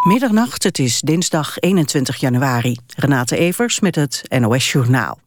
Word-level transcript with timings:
Middernacht, 0.00 0.62
het 0.62 0.78
is 0.78 1.00
dinsdag 1.00 1.58
21 1.58 2.16
januari. 2.16 2.76
Renate 2.96 3.36
Evers 3.36 3.80
met 3.80 3.94
het 3.94 4.22
NOS 4.38 4.72
Journaal. 4.72 5.18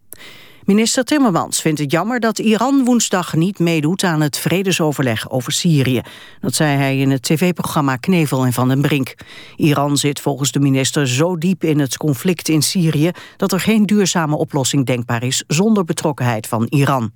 Minister 0.64 1.04
Timmermans 1.04 1.62
vindt 1.62 1.80
het 1.80 1.92
jammer 1.92 2.20
dat 2.20 2.40
Iran 2.40 2.84
woensdag 2.84 3.34
niet 3.34 3.60
meedoet 3.60 4.04
aan 4.04 4.22
het 4.22 4.38
vredesoverleg 4.38 5.30
over 5.30 5.52
Syrië. 5.52 6.02
Dat 6.40 6.56
zei 6.56 6.78
hij 6.78 6.98
in 6.98 7.12
het 7.12 7.22
tv-programma 7.22 7.96
Knevel 7.96 8.46
en 8.46 8.54
Van 8.54 8.68
den 8.68 8.82
Brink. 8.82 9.16
Iran 9.56 9.98
zit 9.98 10.20
volgens 10.20 10.52
de 10.52 10.60
minister 10.60 11.08
zo 11.08 11.38
diep 11.38 11.64
in 11.64 11.80
het 11.80 11.98
conflict 11.98 12.50
in 12.50 12.62
Syrië 12.62 13.12
dat 13.38 13.52
er 13.52 13.60
geen 13.60 13.86
duurzame 13.86 14.36
oplossing 14.36 14.86
denkbaar 14.86 15.24
is 15.24 15.44
zonder 15.48 15.84
betrokkenheid 15.84 16.48
van 16.48 16.66
Iran. 16.70 17.12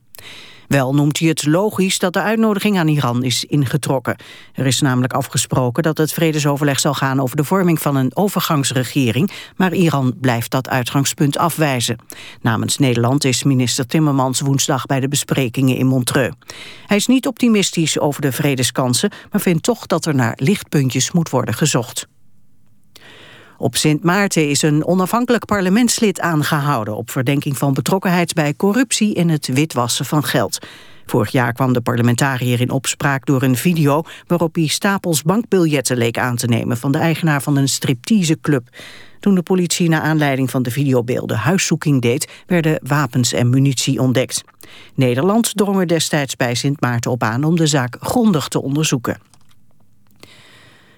Wel 0.67 0.93
noemt 0.93 1.19
hij 1.19 1.27
het 1.27 1.45
logisch 1.45 1.99
dat 1.99 2.13
de 2.13 2.21
uitnodiging 2.21 2.77
aan 2.77 2.87
Iran 2.87 3.23
is 3.23 3.45
ingetrokken. 3.45 4.15
Er 4.53 4.65
is 4.65 4.81
namelijk 4.81 5.13
afgesproken 5.13 5.83
dat 5.83 5.97
het 5.97 6.13
vredesoverleg 6.13 6.79
zal 6.79 6.93
gaan 6.93 7.21
over 7.21 7.35
de 7.35 7.43
vorming 7.43 7.81
van 7.81 7.95
een 7.95 8.15
overgangsregering, 8.15 9.31
maar 9.55 9.73
Iran 9.73 10.13
blijft 10.21 10.51
dat 10.51 10.69
uitgangspunt 10.69 11.37
afwijzen. 11.37 11.97
Namens 12.41 12.77
Nederland 12.77 13.23
is 13.23 13.43
minister 13.43 13.85
Timmermans 13.85 14.39
woensdag 14.39 14.85
bij 14.85 14.99
de 14.99 15.07
besprekingen 15.07 15.75
in 15.75 15.87
Montreux. 15.87 16.35
Hij 16.85 16.97
is 16.97 17.07
niet 17.07 17.27
optimistisch 17.27 17.99
over 17.99 18.21
de 18.21 18.31
vredeskansen, 18.31 19.11
maar 19.31 19.41
vindt 19.41 19.63
toch 19.63 19.85
dat 19.85 20.05
er 20.05 20.15
naar 20.15 20.33
lichtpuntjes 20.35 21.11
moet 21.11 21.29
worden 21.29 21.53
gezocht. 21.53 22.07
Op 23.57 23.75
Sint 23.75 24.03
Maarten 24.03 24.49
is 24.49 24.61
een 24.61 24.85
onafhankelijk 24.85 25.45
parlementslid 25.45 26.19
aangehouden... 26.19 26.95
op 26.95 27.09
verdenking 27.09 27.57
van 27.57 27.73
betrokkenheid 27.73 28.33
bij 28.33 28.55
corruptie 28.55 29.15
en 29.15 29.29
het 29.29 29.47
witwassen 29.47 30.05
van 30.05 30.23
geld. 30.23 30.57
Vorig 31.05 31.31
jaar 31.31 31.53
kwam 31.53 31.73
de 31.73 31.81
parlementariër 31.81 32.61
in 32.61 32.69
opspraak 32.69 33.25
door 33.25 33.43
een 33.43 33.55
video... 33.55 34.03
waarop 34.27 34.55
hij 34.55 34.67
stapels 34.67 35.23
bankbiljetten 35.23 35.97
leek 35.97 36.17
aan 36.17 36.35
te 36.35 36.47
nemen... 36.47 36.77
van 36.77 36.91
de 36.91 36.97
eigenaar 36.97 37.41
van 37.41 37.57
een 37.57 37.69
stripteaseclub. 37.69 38.67
Toen 39.19 39.35
de 39.35 39.41
politie 39.41 39.89
naar 39.89 40.01
aanleiding 40.01 40.49
van 40.49 40.63
de 40.63 40.71
videobeelden 40.71 41.37
huiszoeking 41.37 42.01
deed... 42.01 42.43
werden 42.47 42.79
wapens 42.83 43.33
en 43.33 43.49
munitie 43.49 44.01
ontdekt. 44.01 44.43
Nederland 44.95 45.57
drong 45.57 45.79
er 45.79 45.87
destijds 45.87 46.35
bij 46.35 46.55
Sint 46.55 46.81
Maarten 46.81 47.11
op 47.11 47.23
aan... 47.23 47.43
om 47.43 47.55
de 47.55 47.67
zaak 47.67 47.97
grondig 47.99 48.47
te 48.47 48.61
onderzoeken. 48.61 49.17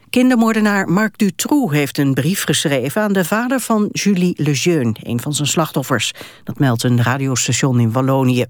Kindermoordenaar 0.10 0.88
Marc 0.88 1.18
Dutroux 1.18 1.74
heeft 1.74 1.98
een 1.98 2.14
brief 2.14 2.44
geschreven 2.44 3.02
aan 3.02 3.14
de 3.14 3.26
vader 3.26 3.60
van 3.60 3.90
Julie 3.92 4.34
Lejeune, 4.38 4.96
een 5.04 5.22
van 5.22 5.34
zijn 5.34 5.48
slachtoffers. 5.48 6.14
Dat 6.44 6.60
meldt 6.60 6.84
een 6.84 7.04
radiostation 7.04 7.80
in 7.80 7.92
Wallonië. 7.92 8.46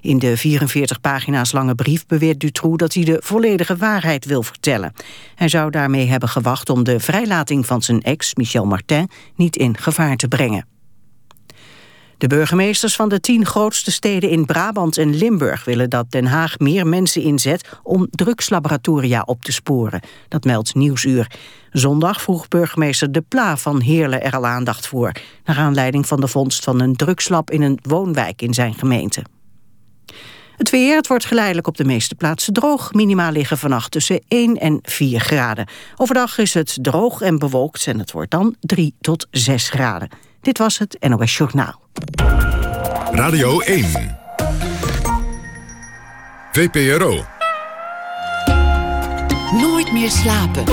In 0.00 0.18
de 0.18 0.36
44 0.36 1.00
pagina's 1.00 1.52
lange 1.52 1.74
brief 1.74 2.06
beweert 2.06 2.40
Dutroux 2.40 2.76
dat 2.76 2.94
hij 2.94 3.04
de 3.04 3.20
volledige 3.24 3.76
waarheid 3.76 4.24
wil 4.24 4.42
vertellen. 4.42 4.92
Hij 5.34 5.48
zou 5.48 5.70
daarmee 5.70 6.06
hebben 6.06 6.28
gewacht 6.28 6.70
om 6.70 6.84
de 6.84 7.00
vrijlating 7.00 7.66
van 7.66 7.82
zijn 7.82 8.02
ex, 8.02 8.34
Michel 8.34 8.64
Martin, 8.64 9.08
niet 9.36 9.56
in 9.56 9.76
gevaar 9.78 10.16
te 10.16 10.28
brengen. 10.28 10.71
De 12.22 12.28
burgemeesters 12.28 12.96
van 12.96 13.08
de 13.08 13.20
tien 13.20 13.46
grootste 13.46 13.90
steden 13.90 14.30
in 14.30 14.44
Brabant 14.44 14.98
en 14.98 15.14
Limburg 15.14 15.64
willen 15.64 15.90
dat 15.90 16.10
Den 16.10 16.26
Haag 16.26 16.58
meer 16.58 16.86
mensen 16.86 17.22
inzet 17.22 17.68
om 17.82 18.06
drugslaboratoria 18.10 19.22
op 19.26 19.42
te 19.42 19.52
sporen. 19.52 20.00
Dat 20.28 20.44
meldt 20.44 20.74
Nieuwsuur. 20.74 21.30
Zondag 21.70 22.22
vroeg 22.22 22.48
burgemeester 22.48 23.12
De 23.12 23.20
Pla 23.20 23.56
van 23.56 23.80
Heerlen 23.80 24.22
er 24.22 24.36
al 24.36 24.46
aandacht 24.46 24.86
voor, 24.86 25.12
naar 25.44 25.56
aanleiding 25.56 26.06
van 26.06 26.20
de 26.20 26.28
vondst 26.28 26.64
van 26.64 26.80
een 26.80 26.96
drugslab 26.96 27.50
in 27.50 27.62
een 27.62 27.78
woonwijk 27.82 28.42
in 28.42 28.54
zijn 28.54 28.74
gemeente. 28.74 29.22
Het 30.56 30.70
weer, 30.70 30.96
het 30.96 31.06
wordt 31.06 31.24
geleidelijk 31.24 31.66
op 31.66 31.76
de 31.76 31.84
meeste 31.84 32.14
plaatsen 32.14 32.52
droog. 32.52 32.92
Minima 32.92 33.30
liggen 33.30 33.58
vannacht 33.58 33.90
tussen 33.90 34.22
1 34.28 34.56
en 34.56 34.78
4 34.82 35.20
graden. 35.20 35.68
Overdag 35.96 36.38
is 36.38 36.54
het 36.54 36.78
droog 36.80 37.20
en 37.20 37.38
bewolkt 37.38 37.86
en 37.86 37.98
het 37.98 38.12
wordt 38.12 38.30
dan 38.30 38.56
3 38.60 38.94
tot 39.00 39.26
6 39.30 39.68
graden. 39.68 40.08
Dit 40.42 40.58
was 40.58 40.78
het 40.78 40.96
NOS 41.08 41.36
Journaal. 41.36 41.80
Radio 43.12 43.60
1. 43.60 44.18
VPRO. 46.52 47.24
Nooit 49.60 49.92
meer 49.92 50.10
slapen. 50.10 50.64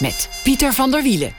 Met 0.00 0.40
Pieter 0.44 0.72
van 0.72 0.90
der 0.90 1.02
Wielen. 1.02 1.32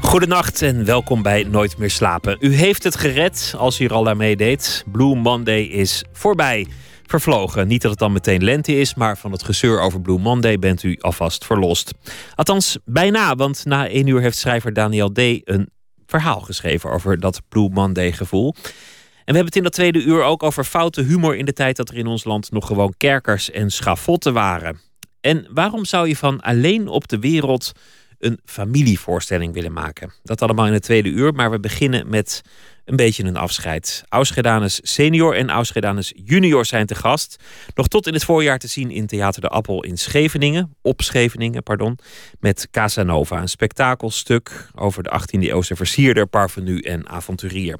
Goedenacht 0.00 0.62
en 0.62 0.84
welkom 0.84 1.22
bij 1.22 1.42
Nooit 1.42 1.78
meer 1.78 1.90
slapen. 1.90 2.36
U 2.40 2.54
heeft 2.54 2.84
het 2.84 2.96
gered 2.96 3.54
als 3.56 3.80
u 3.80 3.84
er 3.84 3.92
al 3.92 4.08
aan 4.08 4.16
meedeed. 4.16 4.84
Blue 4.86 5.14
Monday 5.14 5.62
is 5.62 6.04
voorbij 6.12 6.66
vervlogen. 7.06 7.68
Niet 7.68 7.82
dat 7.82 7.90
het 7.90 8.00
dan 8.00 8.12
meteen 8.12 8.44
lente 8.44 8.78
is, 8.78 8.94
maar 8.94 9.18
van 9.18 9.32
het 9.32 9.42
gezeur 9.42 9.80
over 9.80 10.00
Blue 10.00 10.18
Monday 10.18 10.58
bent 10.58 10.82
u 10.82 10.98
alvast 11.00 11.44
verlost. 11.44 11.92
Althans, 12.34 12.78
bijna, 12.84 13.34
want 13.34 13.64
na 13.64 13.88
één 13.88 14.06
uur 14.06 14.20
heeft 14.20 14.38
schrijver 14.38 14.72
Daniel 14.72 15.12
D. 15.12 15.18
een 15.18 15.68
verhaal 16.06 16.40
geschreven 16.40 16.90
over 16.90 17.20
dat 17.20 17.42
Blue 17.48 17.68
Monday 17.70 18.12
gevoel. 18.12 18.54
En 18.54 19.32
we 19.32 19.38
hebben 19.38 19.44
het 19.44 19.56
in 19.56 19.62
dat 19.62 19.72
tweede 19.72 20.02
uur 20.02 20.22
ook 20.22 20.42
over 20.42 20.64
foute 20.64 21.02
humor 21.02 21.36
in 21.36 21.44
de 21.44 21.52
tijd 21.52 21.76
dat 21.76 21.88
er 21.88 21.96
in 21.96 22.06
ons 22.06 22.24
land 22.24 22.50
nog 22.50 22.66
gewoon 22.66 22.94
kerkers 22.96 23.50
en 23.50 23.70
schavotten 23.70 24.32
waren. 24.32 24.80
En 25.20 25.46
waarom 25.50 25.84
zou 25.84 26.08
je 26.08 26.16
van 26.16 26.40
alleen 26.40 26.88
op 26.88 27.08
de 27.08 27.18
wereld 27.18 27.72
een 28.18 28.40
familievoorstelling 28.44 29.54
willen 29.54 29.72
maken? 29.72 30.12
Dat 30.22 30.42
allemaal 30.42 30.66
in 30.66 30.72
het 30.72 30.82
tweede 30.82 31.08
uur, 31.08 31.32
maar 31.32 31.50
we 31.50 31.60
beginnen 31.60 32.08
met 32.08 32.42
een 32.84 32.96
beetje 32.96 33.24
een 33.24 33.36
afscheid. 33.36 34.04
Ausgedanus 34.08 34.80
senior 34.82 35.36
en 35.36 35.50
Ausgedanus 35.50 36.12
junior 36.24 36.64
zijn 36.64 36.86
te 36.86 36.94
gast. 36.94 37.42
Nog 37.74 37.88
tot 37.88 38.06
in 38.06 38.12
het 38.12 38.24
voorjaar 38.24 38.58
te 38.58 38.68
zien 38.68 38.90
in 38.90 39.06
Theater 39.06 39.40
de 39.40 39.48
Appel 39.48 39.84
in 39.84 39.98
Scheveningen. 39.98 40.74
Op 40.82 41.02
Scheveningen, 41.02 41.62
pardon. 41.62 41.98
Met 42.40 42.68
Casanova, 42.70 43.40
een 43.40 43.48
spektakelstuk 43.48 44.68
over 44.74 45.02
de 45.02 45.20
18e 45.20 45.40
eeuwse 45.40 45.76
versierder, 45.76 46.26
parvenu 46.26 46.80
en 46.80 47.08
avonturier. 47.08 47.78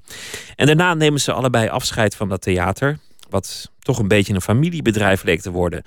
En 0.57 0.67
daarna 0.67 0.95
nemen 0.95 1.21
ze 1.21 1.33
allebei 1.33 1.69
afscheid 1.69 2.17
van 2.17 2.29
dat 2.29 2.43
theater 2.43 2.99
wat 3.29 3.71
toch 3.79 3.99
een 3.99 4.09
beetje 4.09 4.35
een 4.35 4.41
familiebedrijf 4.41 5.23
leek 5.23 5.41
te 5.41 5.51
worden. 5.51 5.83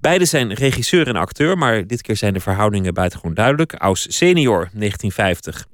Beide 0.00 0.24
zijn 0.24 0.52
regisseur 0.52 1.08
en 1.08 1.16
acteur, 1.16 1.58
maar 1.58 1.86
dit 1.86 2.02
keer 2.02 2.16
zijn 2.16 2.32
de 2.32 2.40
verhoudingen 2.40 2.94
buitengewoon 2.94 3.34
duidelijk. 3.34 3.74
Aus 3.74 4.06
senior 4.16 4.68
1950 4.72 5.66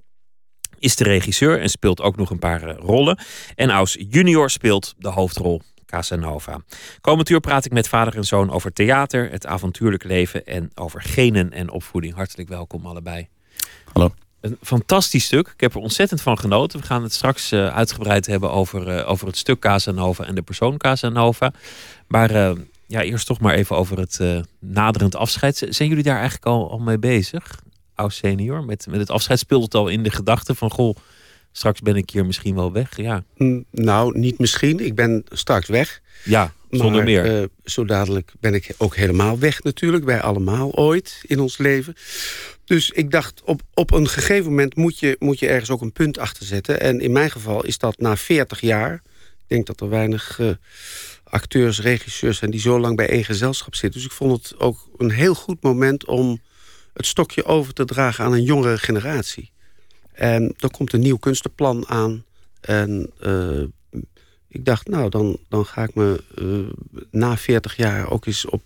is 0.79 0.97
de 0.97 1.05
regisseur 1.05 1.61
en 1.61 1.69
speelt 1.69 2.01
ook 2.01 2.17
nog 2.17 2.31
een 2.31 2.39
paar 2.39 2.63
eh, 2.63 2.77
rollen. 2.79 3.19
En 3.55 3.71
Aus 3.71 3.97
junior 4.11 4.51
speelt 4.51 4.95
de 4.99 5.09
hoofdrol. 5.09 5.63
Casanova. 5.87 6.61
Komend 7.01 7.29
uur 7.29 7.41
praat 7.41 7.65
ik 7.65 7.73
met 7.73 7.89
vader 7.89 8.17
en 8.17 8.25
zoon 8.25 8.51
over 8.51 8.73
theater, 8.73 9.31
het 9.31 9.47
avontuurlijk 9.47 10.05
leven 10.05 10.47
en 10.47 10.71
over 10.75 11.03
genen 11.03 11.53
en 11.53 11.71
opvoeding. 11.71 12.15
Hartelijk 12.15 12.49
welkom 12.49 12.87
allebei. 12.87 13.29
Hallo. 13.93 14.15
Een 14.41 14.57
fantastisch 14.63 15.25
stuk. 15.25 15.49
Ik 15.49 15.61
heb 15.61 15.75
er 15.75 15.81
ontzettend 15.81 16.23
van 16.23 16.39
genoten. 16.39 16.81
We 16.81 16.87
gaan 16.87 17.03
het 17.03 17.13
straks 17.13 17.53
uh, 17.53 17.75
uitgebreid 17.75 18.27
hebben 18.27 18.51
over, 18.51 18.99
uh, 18.99 19.11
over 19.11 19.27
het 19.27 19.37
stuk 19.37 19.59
Casanova 19.59 20.25
en 20.25 20.35
de 20.35 20.43
persoon 20.43 20.77
Casanova. 20.77 21.53
Maar 22.09 22.31
uh, 22.31 22.51
ja, 22.87 23.03
eerst 23.03 23.27
toch 23.27 23.41
maar 23.41 23.55
even 23.55 23.77
over 23.77 23.99
het 23.99 24.21
naderend 24.59 25.17
afscheid. 25.17 25.67
Zijn 25.69 25.89
jullie 25.89 26.05
daar 26.05 26.19
eigenlijk 26.19 26.47
al, 26.47 26.71
al 26.71 26.79
mee 26.79 26.99
bezig? 26.99 27.61
Oud 27.99 28.13
senior. 28.13 28.65
Met, 28.65 28.87
met 28.91 29.01
het 29.01 29.11
afscheid 29.11 29.39
speelt 29.39 29.63
het 29.63 29.75
al 29.75 29.89
in 29.89 30.03
de 30.03 30.11
gedachte 30.11 30.55
van... 30.55 30.71
goh, 30.71 30.97
straks 31.53 31.81
ben 31.81 31.97
ik 31.97 32.11
hier 32.11 32.27
misschien 32.27 32.55
wel 32.55 32.73
weg. 32.73 32.97
Ja. 32.97 33.25
Mm, 33.37 33.65
nou, 33.71 34.19
niet 34.19 34.39
misschien. 34.39 34.79
Ik 34.79 34.95
ben 34.95 35.25
straks 35.29 35.69
weg. 35.69 36.01
Ja, 36.25 36.53
zonder 36.71 37.05
meer. 37.05 37.41
Uh, 37.41 37.47
zo 37.65 37.85
dadelijk 37.85 38.33
ben 38.41 38.55
ik 38.55 38.75
ook 38.77 38.97
helemaal 38.97 39.39
weg 39.39 39.63
natuurlijk. 39.63 40.05
Wij 40.05 40.21
allemaal 40.21 40.75
ooit 40.75 41.21
in 41.27 41.41
ons 41.41 41.59
leven. 41.59 41.95
Dus 42.65 42.91
ik 42.91 43.11
dacht, 43.11 43.43
op, 43.45 43.63
op 43.75 43.93
een 43.93 44.09
gegeven 44.09 44.51
moment 44.51 44.77
moet 44.77 44.99
je, 44.99 45.17
moet 45.19 45.39
je 45.39 45.49
ergens 45.49 45.71
ook 45.71 45.81
een 45.81 45.93
punt 45.93 46.19
achter 46.19 46.47
zetten. 46.47 46.81
En 46.81 47.01
in 47.01 47.13
mijn 47.13 47.31
geval 47.31 47.65
is 47.65 47.79
dat 47.79 47.99
na 47.99 48.17
40 48.17 48.61
jaar. 48.61 48.95
Ik 48.95 49.55
denk 49.55 49.67
dat 49.67 49.81
er 49.81 49.89
weinig 49.89 50.39
uh, 50.39 50.51
acteurs, 51.25 51.81
regisseurs 51.81 52.39
zijn... 52.39 52.51
die 52.51 52.61
zo 52.61 52.81
lang 52.81 52.97
bij 52.97 53.09
één 53.09 53.25
gezelschap 53.25 53.75
zitten. 53.75 54.01
Dus 54.01 54.09
ik 54.09 54.17
vond 54.17 54.33
het 54.33 54.61
ook 54.61 54.89
een 54.97 55.11
heel 55.11 55.35
goed 55.35 55.63
moment 55.63 56.07
om 56.07 56.41
het 56.99 57.07
stokje 57.07 57.45
over 57.45 57.73
te 57.73 57.85
dragen 57.85 58.25
aan 58.25 58.33
een 58.33 58.43
jongere 58.43 58.79
generatie. 58.79 59.51
En 60.13 60.55
er 60.59 60.71
komt 60.71 60.93
een 60.93 61.01
nieuw 61.01 61.17
kunstenplan 61.17 61.89
aan. 61.89 62.25
En 62.61 63.11
uh, 63.21 63.63
ik 64.49 64.65
dacht, 64.65 64.89
nou, 64.89 65.11
dan, 65.11 65.39
dan 65.49 65.67
ga 65.67 65.83
ik 65.83 65.95
me 65.95 66.23
uh, 66.39 67.03
na 67.11 67.37
40 67.37 67.77
jaar 67.77 68.11
ook 68.11 68.27
eens 68.27 68.45
op 68.45 68.63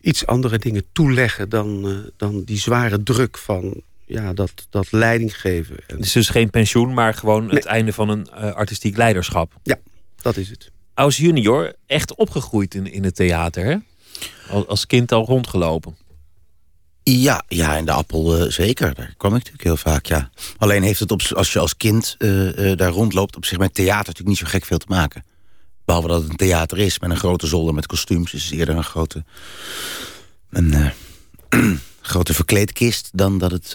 iets 0.00 0.26
andere 0.26 0.58
dingen 0.58 0.84
toeleggen... 0.92 1.48
dan, 1.48 1.88
uh, 1.88 1.98
dan 2.16 2.44
die 2.44 2.58
zware 2.58 3.02
druk 3.02 3.38
van 3.38 3.82
ja, 4.04 4.32
dat, 4.32 4.66
dat 4.70 4.92
leiding 4.92 5.40
geven. 5.40 5.76
En... 5.86 5.98
Dus, 5.98 6.12
dus 6.12 6.28
geen 6.28 6.50
pensioen, 6.50 6.94
maar 6.94 7.14
gewoon 7.14 7.50
het 7.50 7.64
einde 7.64 7.92
van 7.92 8.08
een 8.08 8.30
artistiek 8.32 8.96
leiderschap. 8.96 9.52
Ja, 9.62 9.78
dat 10.22 10.36
is 10.36 10.48
het. 10.48 10.70
Als 10.94 11.16
junior 11.16 11.72
echt 11.86 12.14
opgegroeid 12.14 12.74
in, 12.74 12.92
in 12.92 13.04
het 13.04 13.14
theater, 13.14 13.64
hè? 13.64 13.76
Als 14.66 14.86
kind 14.86 15.12
al 15.12 15.24
rondgelopen. 15.24 15.96
Ja, 17.10 17.42
ja, 17.48 17.76
in 17.76 17.84
de 17.84 17.92
appel 17.92 18.40
uh, 18.40 18.50
zeker. 18.50 18.94
Daar 18.94 19.14
kwam 19.16 19.30
ik 19.30 19.36
natuurlijk 19.36 19.64
heel 19.64 19.92
vaak, 19.92 20.06
ja. 20.06 20.30
Alleen 20.58 20.82
heeft 20.82 21.00
het 21.00 21.10
op, 21.10 21.22
als 21.34 21.52
je 21.52 21.58
als 21.58 21.76
kind 21.76 22.16
uh, 22.18 22.58
uh, 22.58 22.76
daar 22.76 22.90
rondloopt... 22.90 23.36
op 23.36 23.44
zich 23.44 23.58
met 23.58 23.74
theater 23.74 23.96
natuurlijk 23.96 24.28
niet 24.28 24.38
zo 24.38 24.46
gek 24.46 24.64
veel 24.64 24.78
te 24.78 24.86
maken. 24.88 25.24
Behalve 25.84 26.08
dat 26.08 26.20
het 26.20 26.30
een 26.30 26.36
theater 26.36 26.78
is 26.78 26.98
met 26.98 27.10
een 27.10 27.16
grote 27.16 27.46
zolder 27.46 27.74
met 27.74 27.86
kostuums. 27.86 28.34
is 28.34 28.44
het 28.44 28.52
eerder 28.52 28.76
een 28.76 28.84
grote, 28.84 29.24
een, 30.50 30.92
grote 32.00 32.34
verkleedkist 32.34 33.10
dan 33.12 33.38
dat 33.38 33.50
het 33.50 33.74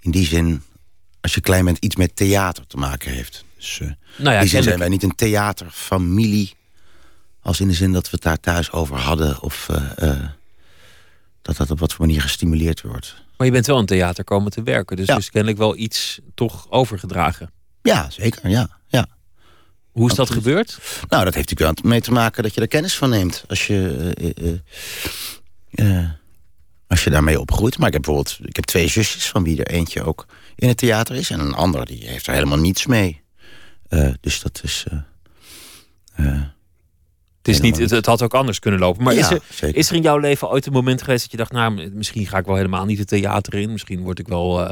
in 0.00 0.10
die 0.10 0.26
zin, 0.26 0.62
als 1.20 1.34
je 1.34 1.40
klein 1.40 1.64
bent, 1.64 1.78
iets 1.78 1.96
met 1.96 2.16
theater 2.16 2.66
te 2.66 2.76
maken 2.76 3.12
heeft. 3.12 3.44
Dus 3.56 3.80
nou 4.16 4.30
ja, 4.30 4.34
in 4.34 4.40
die 4.40 4.48
zin 4.48 4.62
zijn 4.62 4.78
wij 4.78 4.88
niet 4.88 5.02
een 5.02 5.14
theaterfamilie. 5.14 6.54
Als 7.42 7.60
in 7.60 7.68
de 7.68 7.74
zin 7.74 7.92
dat 7.92 8.04
we 8.04 8.10
het 8.10 8.22
daar 8.22 8.40
thuis 8.40 8.72
over 8.72 8.96
hadden. 8.96 9.42
Of 9.42 9.68
dat 11.44 11.56
dat 11.56 11.70
op 11.70 11.78
wat 11.78 11.92
voor 11.92 12.06
manier 12.06 12.22
gestimuleerd 12.22 12.82
wordt. 12.82 13.14
Maar 13.36 13.46
je 13.46 13.52
bent 13.52 13.66
wel 13.66 13.78
in 13.78 13.86
theater 13.86 14.24
komen 14.24 14.50
te 14.50 14.62
werken. 14.62 14.96
Dus 14.96 15.06
ja. 15.06 15.16
is 15.16 15.30
kennelijk 15.30 15.58
wel 15.58 15.76
iets 15.76 16.20
toch 16.34 16.70
overgedragen. 16.70 17.50
Ja, 17.82 18.10
zeker. 18.10 18.48
Ja, 18.48 18.68
ja. 18.86 19.06
Hoe 19.90 20.10
is 20.10 20.16
dat 20.16 20.30
gebeurd? 20.30 20.78
Nou, 21.08 21.24
dat 21.24 21.34
heeft 21.34 21.50
natuurlijk 21.50 21.80
wel 21.80 21.90
mee 21.90 22.00
te 22.00 22.12
maken 22.12 22.42
dat 22.42 22.54
je 22.54 22.60
er 22.60 22.68
kennis 22.68 22.96
van 22.96 23.10
neemt. 23.10 23.44
Als 23.48 23.66
je, 23.66 24.12
uh, 24.18 24.58
uh, 25.70 26.08
als 26.86 27.04
je 27.04 27.10
daarmee 27.10 27.40
opgroeit. 27.40 27.78
Maar 27.78 27.86
ik 27.86 27.92
heb 27.92 28.02
bijvoorbeeld 28.02 28.38
ik 28.42 28.56
heb 28.56 28.64
twee 28.64 28.88
zusjes, 28.88 29.28
van 29.28 29.44
wie 29.44 29.64
er 29.64 29.74
eentje 29.74 30.02
ook 30.02 30.26
in 30.54 30.68
het 30.68 30.76
theater 30.76 31.16
is. 31.16 31.30
En 31.30 31.40
een 31.40 31.54
andere 31.54 31.84
die 31.84 32.06
heeft 32.06 32.26
er 32.26 32.32
helemaal 32.32 32.58
niets 32.58 32.86
mee. 32.86 33.22
dus 34.20 34.40
dat 34.40 34.60
is... 34.62 34.84
Het, 37.44 37.54
is 37.54 37.60
niet, 37.60 37.78
het, 37.78 37.90
het, 37.90 38.06
had 38.06 38.22
ook 38.22 38.34
anders 38.34 38.58
kunnen 38.58 38.80
lopen. 38.80 39.04
Maar 39.04 39.14
is, 39.14 39.30
er, 39.30 39.40
is 39.76 39.88
er 39.88 39.96
in 39.96 40.02
jouw 40.02 40.18
leven 40.18 40.50
ooit 40.50 40.66
een 40.66 40.72
moment 40.72 41.02
geweest 41.02 41.22
dat 41.22 41.30
je 41.30 41.36
dacht... 41.36 41.52
nou, 41.52 41.90
misschien 41.92 42.26
ga 42.26 42.38
ik 42.38 42.46
wel 42.46 42.56
helemaal 42.56 42.84
niet 42.84 42.98
het 42.98 43.08
theater 43.08 43.54
in. 43.54 43.72
Misschien 43.72 44.00
word 44.00 44.18
ik 44.18 44.28
wel 44.28 44.60
uh, 44.60 44.70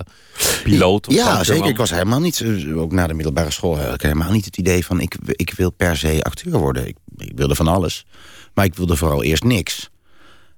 piloot. 0.63 1.09
Of 1.09 1.15
ja, 1.15 1.45
zeker. 1.45 1.69
Ik 1.69 1.77
was 1.77 1.91
helemaal 1.91 2.21
niet... 2.21 2.41
Eh, 2.41 2.79
ook 2.79 2.93
na 2.93 3.07
de 3.07 3.15
middelbare 3.15 3.51
school 3.51 3.79
had 3.79 3.95
ik 3.95 4.03
helemaal 4.03 4.31
niet 4.31 4.45
het 4.45 4.57
idee 4.57 4.85
van... 4.85 5.01
ik, 5.01 5.17
ik 5.27 5.53
wil 5.57 5.71
per 5.71 5.97
se 5.97 6.23
acteur 6.23 6.59
worden. 6.59 6.87
Ik, 6.87 6.97
ik 7.17 7.33
wilde 7.35 7.55
van 7.55 7.69
alles. 7.69 8.07
Maar 8.55 8.65
ik 8.65 8.75
wilde 8.75 8.97
vooral 8.97 9.23
eerst 9.23 9.45
niks. 9.45 9.91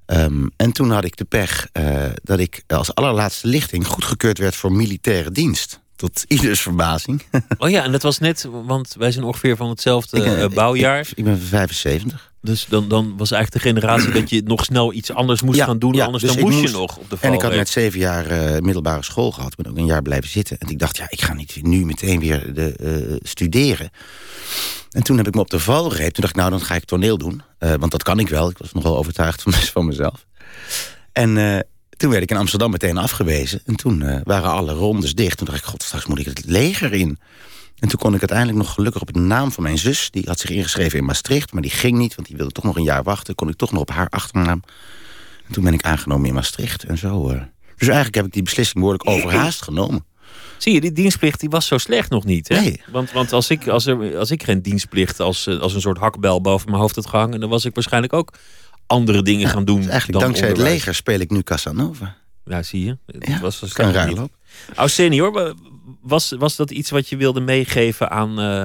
Um, 0.07 0.51
en 0.57 0.73
toen 0.73 0.91
had 0.91 1.05
ik 1.05 1.17
de 1.17 1.25
pech 1.25 1.69
uh, 1.73 2.05
dat 2.23 2.39
ik 2.39 2.63
als 2.67 2.95
allerlaatste 2.95 3.49
lichting... 3.49 3.87
goedgekeurd 3.87 4.39
werd 4.39 4.57
voor 4.57 4.73
militaire 4.73 5.31
dienst. 5.31 5.83
Tot 6.05 6.25
ieders 6.29 6.61
verbazing. 6.61 7.23
Oh 7.59 7.71
ja, 7.71 7.85
en 7.85 7.93
dat 7.93 8.03
was 8.03 8.19
net, 8.19 8.49
want 8.65 8.95
wij 8.99 9.13
zijn 9.13 9.25
ongeveer 9.25 9.57
van 9.57 9.69
hetzelfde 9.69 10.17
ik, 10.17 10.51
uh, 10.51 10.57
bouwjaar. 10.57 11.01
Ik, 11.01 11.13
ik, 11.15 11.25
ben 11.25 11.39
75. 11.39 12.33
Dus 12.41 12.67
dan, 12.69 12.89
dan 12.89 13.17
was 13.17 13.31
eigenlijk 13.31 13.65
de 13.65 13.71
generatie 13.71 14.13
dat 14.13 14.31
je 14.31 14.43
nog 14.45 14.65
snel 14.65 14.93
iets 14.93 15.13
anders 15.13 15.43
moest 15.43 15.61
gaan 15.61 15.79
doen. 15.79 15.93
Ja, 15.93 16.05
anders 16.05 16.25
dus 16.25 16.35
dan 16.35 16.43
moest, 16.43 16.61
je 16.61 16.69
nog 16.69 16.97
op 16.97 17.11
de 17.11 17.17
En 17.21 17.33
ik 17.33 17.43
had 17.43 17.55
net 17.55 17.69
zeven 17.69 17.99
jaar 17.99 18.31
uh, 18.31 18.61
middelbare 18.61 19.03
school 19.03 19.31
gehad. 19.31 19.51
Ik 19.51 19.57
ben 19.57 19.73
ook 19.73 19.79
een 19.79 19.87
jaar 19.87 20.03
blijven 20.03 20.31
zitten. 20.31 20.59
En 20.59 20.69
ik 20.69 20.79
dacht, 20.79 20.97
ja, 20.97 21.07
ik 21.09 21.23
ga 21.23 21.35
niet 21.35 21.59
nu 21.63 21.85
meteen 21.85 22.21
weer 22.21 22.55
de, 22.55 22.75
uh, 23.11 23.17
studeren. 23.23 23.91
En 24.91 25.03
toen 25.03 25.17
heb 25.17 25.27
ik 25.27 25.35
me 25.35 25.41
op 25.41 25.51
de 25.51 25.59
val 25.59 25.89
Toen 25.89 25.99
dacht 25.99 26.17
ik, 26.17 26.35
nou, 26.35 26.51
dan 26.51 26.61
ga 26.61 26.75
ik 26.75 26.85
toneel 26.85 27.19
doen. 27.19 27.43
want 27.59 27.91
dat 27.91 28.03
kan 28.03 28.19
ik 28.19 28.29
wel. 28.29 28.51
Ik 28.51 28.59
was 28.59 28.73
nogal 28.73 28.97
overtuigd 28.97 29.43
van, 29.43 29.53
van 29.77 29.87
mezelf. 29.87 30.27
En 31.13 31.65
toen 31.97 32.11
werd 32.11 32.23
ik 32.23 32.31
in 32.31 32.37
Amsterdam 32.37 32.71
meteen 32.71 32.99
afgewezen. 32.99 33.61
En 33.65 33.77
toen 33.77 34.01
uh, 34.01 34.21
waren 34.25 34.51
alle 34.51 34.73
rondes 34.73 35.15
dicht. 35.15 35.37
Toen 35.37 35.47
dacht 35.47 35.59
ik, 35.59 35.65
god, 35.65 35.83
straks 35.83 36.07
moet 36.07 36.19
ik 36.19 36.27
het 36.27 36.45
leger 36.45 36.93
in. 36.93 37.19
En 37.79 37.89
toen 37.89 37.99
kon 37.99 38.15
ik 38.15 38.19
uiteindelijk 38.19 38.59
nog 38.59 38.73
gelukkig 38.73 39.01
op 39.01 39.13
de 39.13 39.21
naam 39.21 39.53
van 39.53 39.63
mijn 39.63 39.79
zus... 39.79 40.11
die 40.11 40.23
had 40.27 40.41
zich 40.41 40.51
ingeschreven 40.51 40.99
in 40.99 41.05
Maastricht, 41.05 41.53
maar 41.53 41.63
die 41.63 41.71
ging 41.71 41.99
niet... 41.99 42.15
want 42.15 42.29
die 42.29 42.37
wilde 42.37 42.53
toch 42.53 42.65
nog 42.65 42.77
een 42.77 42.83
jaar 42.83 43.03
wachten. 43.03 43.35
Kon 43.35 43.49
ik 43.49 43.57
toch 43.57 43.73
nog 43.73 43.81
op 43.81 43.91
haar 43.91 44.09
achternaam. 44.09 44.63
En 45.47 45.53
toen 45.53 45.65
ben 45.65 45.73
ik 45.73 45.83
aangenomen 45.83 46.29
in 46.29 46.35
Maastricht 46.35 46.85
en 46.85 46.99
zo. 46.99 47.31
Uh. 47.31 47.41
Dus 47.77 47.87
eigenlijk 47.87 48.15
heb 48.15 48.27
ik 48.27 48.33
die 48.33 48.43
beslissing 48.43 48.79
behoorlijk 48.79 49.09
overhaast 49.09 49.63
genomen. 49.63 50.05
Zie 50.59 50.73
je, 50.73 50.81
die 50.81 50.93
dienstplicht 50.93 51.41
die 51.41 51.51
was 51.51 51.67
zo 51.67 51.79
slecht 51.79 52.11
nog 52.11 52.25
niet. 52.25 52.49
Hè? 52.49 52.61
Nee. 52.61 52.81
Want, 52.91 53.13
want 53.13 53.33
als, 53.33 53.51
ik, 53.51 53.69
als, 53.69 53.87
er, 53.87 54.17
als 54.19 54.31
ik 54.31 54.43
geen 54.43 54.63
dienstplicht 54.63 55.21
als, 55.21 55.47
eh, 55.47 55.59
als 55.59 55.75
een 55.75 55.81
soort 55.81 55.99
hakbel 55.99 56.41
boven 56.41 56.69
mijn 56.69 56.81
hoofd 56.81 56.95
had 56.95 57.07
gehangen... 57.07 57.41
dan 57.41 57.49
was 57.49 57.65
ik 57.65 57.75
waarschijnlijk 57.75 58.13
ook 58.13 58.33
andere 58.95 59.23
dingen 59.23 59.49
gaan 59.49 59.65
doen. 59.65 59.81
Dus 59.81 59.87
eigenlijk 59.87 60.21
dankzij 60.21 60.49
het 60.49 60.57
leger 60.57 60.95
speel 60.95 61.21
ik 61.21 61.31
nu 61.31 61.43
Casanova. 61.43 62.17
Ja, 62.45 62.63
zie 62.63 62.85
je. 62.85 62.99
Het 63.07 63.27
ja, 63.27 63.41
was 63.41 63.73
kan 63.73 63.91
raar 63.91 64.13
lopen. 64.13 64.37
Als 64.75 64.95
senior, 64.95 65.55
was, 66.03 66.35
was 66.39 66.57
dat 66.57 66.71
iets 66.71 66.91
wat 66.91 67.09
je 67.09 67.17
wilde 67.17 67.41
meegeven 67.41 68.11
aan, 68.11 68.41
uh, 68.41 68.65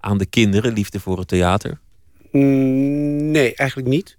aan 0.00 0.18
de 0.18 0.26
kinderen? 0.26 0.72
Liefde 0.72 1.00
voor 1.00 1.18
het 1.18 1.28
theater? 1.28 1.80
Mm, 2.32 3.30
nee, 3.30 3.54
eigenlijk 3.54 3.88
niet. 3.88 4.16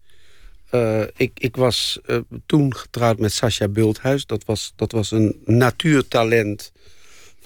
Uh, 0.72 1.02
ik, 1.16 1.32
ik 1.40 1.56
was 1.56 2.00
uh, 2.06 2.18
toen 2.46 2.76
getrouwd 2.76 3.20
met 3.20 3.32
Sascha 3.32 3.68
Bulthuis. 3.68 4.26
Dat 4.26 4.46
was, 4.46 4.74
dat 4.76 4.92
was 4.92 5.12
een 5.12 5.42
natuurtalent 5.46 6.72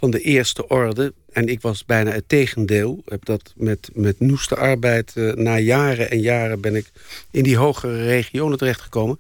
van 0.03 0.11
de 0.11 0.21
eerste 0.21 0.67
orde. 0.67 1.13
En 1.31 1.47
ik 1.47 1.61
was 1.61 1.85
bijna 1.85 2.11
het 2.11 2.29
tegendeel. 2.29 3.01
Heb 3.05 3.25
dat 3.25 3.53
met, 3.55 3.89
met 3.93 4.19
noeste 4.19 4.55
arbeid. 4.55 5.13
Uh, 5.15 5.33
na 5.33 5.57
jaren 5.57 6.09
en 6.09 6.19
jaren 6.19 6.61
ben 6.61 6.75
ik 6.75 6.91
in 7.31 7.43
die 7.43 7.57
hogere 7.57 8.03
regionen 8.03 8.57
terechtgekomen. 8.57 9.19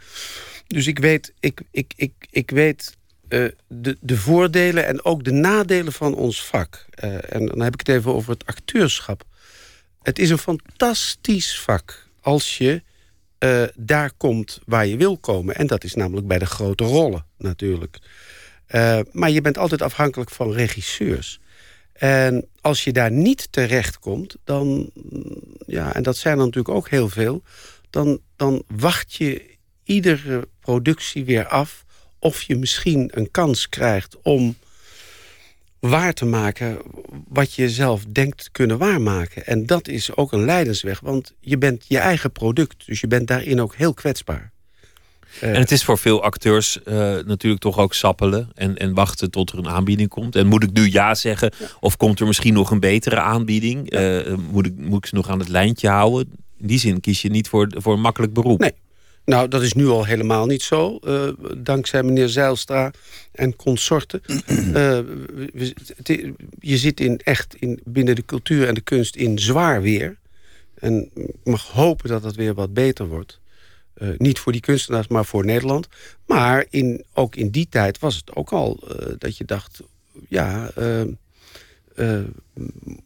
Dus 0.67 0.87
ik 0.87 0.99
weet, 0.99 1.33
ik, 1.39 1.61
ik, 1.71 1.93
ik, 1.95 2.13
ik 2.29 2.49
weet 2.49 2.97
uh, 3.29 3.47
de, 3.67 3.97
de 3.99 4.17
voordelen 4.17 4.85
en 4.85 5.05
ook 5.05 5.23
de 5.23 5.31
nadelen 5.31 5.93
van 5.93 6.15
ons 6.15 6.45
vak. 6.45 6.85
Uh, 7.03 7.33
en 7.33 7.45
dan 7.45 7.61
heb 7.61 7.73
ik 7.73 7.79
het 7.79 7.95
even 7.95 8.13
over 8.13 8.31
het 8.31 8.45
acteurschap. 8.45 9.23
Het 10.01 10.19
is 10.19 10.29
een 10.29 10.37
fantastisch 10.37 11.59
vak 11.59 12.07
als 12.21 12.57
je 12.57 12.81
daar 13.75 14.11
komt 14.17 14.59
waar 14.65 14.87
je 14.87 14.97
wil 14.97 15.17
komen. 15.17 15.55
En 15.55 15.67
dat 15.67 15.83
is 15.83 15.93
namelijk 15.93 16.27
bij 16.27 16.39
de 16.39 16.45
grote 16.45 16.83
rollen 16.83 17.25
natuurlijk. 17.37 17.99
Uh, 18.75 18.99
maar 19.11 19.29
je 19.29 19.41
bent 19.41 19.57
altijd 19.57 19.81
afhankelijk 19.81 20.29
van 20.29 20.51
regisseurs. 20.51 21.39
En 21.93 22.47
als 22.61 22.83
je 22.83 22.91
daar 22.91 23.11
niet 23.11 23.47
terecht 23.51 23.99
komt, 23.99 24.35
dan, 24.43 24.89
ja, 25.65 25.95
en 25.95 26.03
dat 26.03 26.17
zijn 26.17 26.37
er 26.37 26.45
natuurlijk 26.45 26.75
ook 26.75 26.89
heel 26.89 27.09
veel, 27.09 27.43
dan, 27.89 28.19
dan 28.35 28.63
wacht 28.67 29.13
je 29.13 29.51
iedere 29.83 30.47
productie 30.59 31.25
weer 31.25 31.47
af 31.47 31.85
of 32.19 32.41
je 32.41 32.57
misschien 32.57 33.09
een 33.13 33.31
kans 33.31 33.69
krijgt 33.69 34.17
om 34.21 34.55
waar 35.79 36.13
te 36.13 36.25
maken 36.25 36.77
wat 37.27 37.53
je 37.53 37.69
zelf 37.69 38.05
denkt 38.05 38.51
kunnen 38.51 38.77
waarmaken. 38.77 39.45
En 39.45 39.65
dat 39.65 39.87
is 39.87 40.15
ook 40.15 40.31
een 40.31 40.45
leidensweg, 40.45 40.99
want 40.99 41.33
je 41.39 41.57
bent 41.57 41.85
je 41.87 41.97
eigen 41.97 42.31
product. 42.31 42.85
Dus 42.85 43.01
je 43.01 43.07
bent 43.07 43.27
daarin 43.27 43.61
ook 43.61 43.75
heel 43.75 43.93
kwetsbaar. 43.93 44.52
En 45.41 45.55
het 45.55 45.71
is 45.71 45.83
voor 45.83 45.97
veel 45.97 46.23
acteurs 46.23 46.79
uh, 46.85 46.93
natuurlijk 47.25 47.61
toch 47.61 47.77
ook 47.77 47.93
sappelen 47.93 48.49
en, 48.55 48.77
en 48.77 48.93
wachten 48.93 49.31
tot 49.31 49.51
er 49.51 49.57
een 49.57 49.69
aanbieding 49.69 50.09
komt. 50.09 50.35
En 50.35 50.47
moet 50.47 50.63
ik 50.63 50.73
nu 50.73 50.91
ja 50.91 51.15
zeggen? 51.15 51.51
Of 51.79 51.97
komt 51.97 52.19
er 52.19 52.27
misschien 52.27 52.53
nog 52.53 52.71
een 52.71 52.79
betere 52.79 53.19
aanbieding? 53.19 53.93
Uh, 53.93 54.35
moet, 54.51 54.65
ik, 54.65 54.73
moet 54.77 54.97
ik 54.97 55.05
ze 55.05 55.15
nog 55.15 55.29
aan 55.29 55.39
het 55.39 55.49
lijntje 55.49 55.89
houden? 55.89 56.31
In 56.57 56.67
die 56.67 56.79
zin 56.79 56.99
kies 56.99 57.21
je 57.21 57.29
niet 57.29 57.47
voor, 57.47 57.67
voor 57.75 57.93
een 57.93 58.01
makkelijk 58.01 58.33
beroep. 58.33 58.59
Nee. 58.59 58.73
Nou, 59.25 59.47
dat 59.47 59.61
is 59.61 59.73
nu 59.73 59.87
al 59.87 60.05
helemaal 60.05 60.45
niet 60.45 60.61
zo. 60.61 60.99
Uh, 61.07 61.27
dankzij 61.57 62.03
meneer 62.03 62.29
Zeilstra 62.29 62.91
en 63.31 63.55
consorten. 63.55 64.21
je 66.59 66.77
zit 66.77 66.99
in 66.99 67.19
echt 67.23 67.55
in, 67.59 67.79
binnen 67.85 68.15
de 68.15 68.25
cultuur 68.25 68.67
en 68.67 68.73
de 68.73 68.81
kunst 68.81 69.15
in 69.15 69.39
zwaar 69.39 69.81
weer. 69.81 70.17
En 70.73 71.09
ik 71.15 71.35
mag 71.43 71.67
hopen 71.67 72.09
dat 72.09 72.23
het 72.23 72.35
weer 72.35 72.53
wat 72.53 72.73
beter 72.73 73.07
wordt. 73.07 73.39
Uh, 73.97 74.09
niet 74.17 74.39
voor 74.39 74.51
die 74.51 74.61
kunstenaars, 74.61 75.07
maar 75.07 75.25
voor 75.25 75.45
Nederland. 75.45 75.87
Maar 76.25 76.65
in, 76.69 77.03
ook 77.13 77.35
in 77.35 77.49
die 77.49 77.67
tijd 77.69 77.99
was 77.99 78.15
het 78.15 78.35
ook 78.35 78.51
al 78.51 78.79
uh, 78.83 79.13
dat 79.17 79.37
je 79.37 79.45
dacht... 79.45 79.81
ja, 80.27 80.71
uh, 80.77 82.21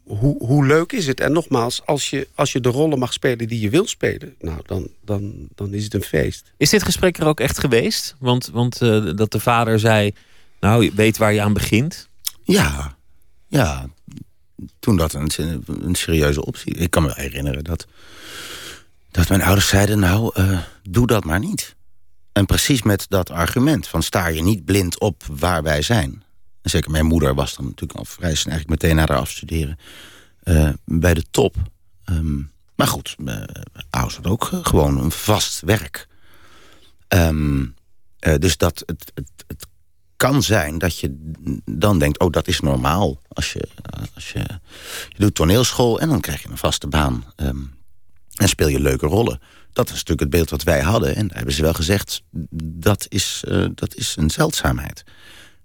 hoe, 0.03 0.45
hoe 0.45 0.65
leuk 0.65 0.91
is 0.91 1.07
het? 1.07 1.19
En 1.19 1.31
nogmaals, 1.31 1.85
als 1.85 2.09
je, 2.09 2.27
als 2.35 2.51
je 2.51 2.59
de 2.59 2.69
rollen 2.69 2.99
mag 2.99 3.13
spelen 3.13 3.47
die 3.47 3.59
je 3.59 3.69
wil 3.69 3.87
spelen... 3.87 4.35
nou, 4.39 4.59
dan, 4.65 4.87
dan, 5.05 5.47
dan 5.55 5.73
is 5.73 5.83
het 5.83 5.93
een 5.93 6.01
feest. 6.01 6.51
Is 6.57 6.69
dit 6.69 6.83
gesprek 6.83 7.17
er 7.17 7.27
ook 7.27 7.39
echt 7.39 7.59
geweest? 7.59 8.15
Want, 8.19 8.49
want 8.53 8.79
dat 9.17 9.31
de 9.31 9.39
vader 9.39 9.79
zei... 9.79 10.11
nou, 10.59 10.83
je 10.83 10.91
weet 10.93 11.17
waar 11.17 11.33
je 11.33 11.41
aan 11.41 11.53
begint? 11.53 12.07
Ja, 12.43 12.97
ja. 13.47 13.89
Toen 14.79 14.97
dat 14.97 15.13
een, 15.13 15.29
een 15.65 15.95
serieuze 15.95 16.45
optie. 16.45 16.73
Ik 16.73 16.91
kan 16.91 17.03
me 17.03 17.11
herinneren 17.15 17.63
dat 17.63 17.87
dat 19.17 19.29
mijn 19.29 19.43
ouders 19.43 19.67
zeiden, 19.67 19.99
nou, 19.99 20.41
uh, 20.41 20.59
doe 20.89 21.07
dat 21.07 21.23
maar 21.23 21.39
niet. 21.39 21.75
En 22.31 22.45
precies 22.45 22.81
met 22.81 23.05
dat 23.09 23.29
argument 23.29 23.87
van 23.87 24.03
sta 24.03 24.27
je 24.27 24.41
niet 24.41 24.65
blind 24.65 24.99
op 24.99 25.23
waar 25.31 25.63
wij 25.63 25.81
zijn. 25.81 26.23
En 26.61 26.69
zeker 26.69 26.91
mijn 26.91 27.05
moeder 27.05 27.35
was 27.35 27.55
dan 27.55 27.65
natuurlijk 27.65 27.99
al 27.99 28.05
vrij 28.05 28.35
snel 28.35 28.53
eigenlijk 28.53 28.81
meteen 28.81 28.95
naar 28.97 29.09
haar 29.09 29.17
afstuderen. 29.17 29.79
Uh, 30.43 30.69
bij 30.85 31.13
de 31.13 31.23
top. 31.31 31.55
Um, 32.05 32.51
maar 32.75 32.87
goed, 32.87 33.15
uh, 33.19 33.35
ouders 33.89 34.15
had 34.15 34.27
ook 34.27 34.49
gewoon 34.61 34.97
een 34.97 35.11
vast 35.11 35.61
werk. 35.61 36.07
Um, 37.07 37.75
dus 38.37 38.57
dat 38.57 38.83
het, 38.85 39.11
het, 39.13 39.31
het, 39.47 39.65
kan 40.15 40.43
zijn 40.43 40.77
dat 40.77 40.99
je 40.99 41.33
dan 41.65 41.99
denkt, 41.99 42.19
oh 42.19 42.31
dat 42.31 42.47
is 42.47 42.59
normaal. 42.59 43.21
Als 43.27 43.53
je, 43.53 43.67
als 44.13 44.31
je, 44.31 44.39
je 45.09 45.17
doet 45.17 45.35
toneelschool 45.35 45.99
en 45.99 46.09
dan 46.09 46.21
krijg 46.21 46.41
je 46.41 46.49
een 46.49 46.57
vaste 46.57 46.87
baan. 46.87 47.25
Um, 47.35 47.76
en 48.37 48.49
speel 48.49 48.67
je 48.67 48.79
leuke 48.79 49.05
rollen. 49.05 49.39
Dat 49.73 49.85
is 49.85 49.91
natuurlijk 49.91 50.19
het 50.19 50.29
beeld 50.29 50.49
wat 50.49 50.63
wij 50.63 50.81
hadden. 50.81 51.15
En 51.15 51.27
daar 51.27 51.37
hebben 51.37 51.55
ze 51.55 51.61
wel 51.61 51.73
gezegd, 51.73 52.21
dat 52.63 53.05
is, 53.09 53.43
uh, 53.47 53.65
dat 53.75 53.95
is 53.95 54.15
een 54.17 54.29
zeldzaamheid. 54.29 55.03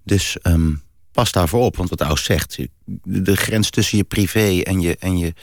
Dus 0.05 0.37
um, 0.43 0.83
pas 1.13 1.33
daarvoor 1.33 1.65
op. 1.65 1.77
Want 1.77 1.89
wat 1.89 2.01
Aus 2.01 2.25
zegt, 2.25 2.59
de 3.03 3.37
grens 3.37 3.71
tussen 3.71 3.99
je 3.99 4.05
privé 4.05 4.61
en 4.61 4.81
je, 4.81 4.97
en 4.97 5.19
je, 5.19 5.35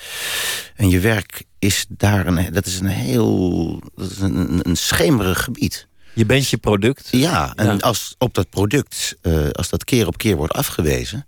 en 0.75 0.89
je 0.89 0.99
werk 0.99 1.43
is 1.59 1.85
daar 1.89 2.27
een, 2.27 2.53
dat 2.53 2.65
is 2.65 2.79
een 2.79 2.85
heel 2.85 3.79
dat 3.95 4.11
is 4.11 4.19
een, 4.19 4.59
een 4.69 4.77
schemerig 4.77 5.43
gebied. 5.43 5.87
Je 6.13 6.25
bent 6.25 6.49
je 6.49 6.57
product. 6.57 7.07
Ja, 7.11 7.53
en 7.55 7.81
als 7.81 8.15
op 8.17 8.33
dat 8.33 8.49
product, 8.49 9.17
uh, 9.21 9.49
als 9.49 9.69
dat 9.69 9.83
keer 9.83 10.07
op 10.07 10.17
keer 10.17 10.35
wordt 10.35 10.53
afgewezen, 10.53 11.27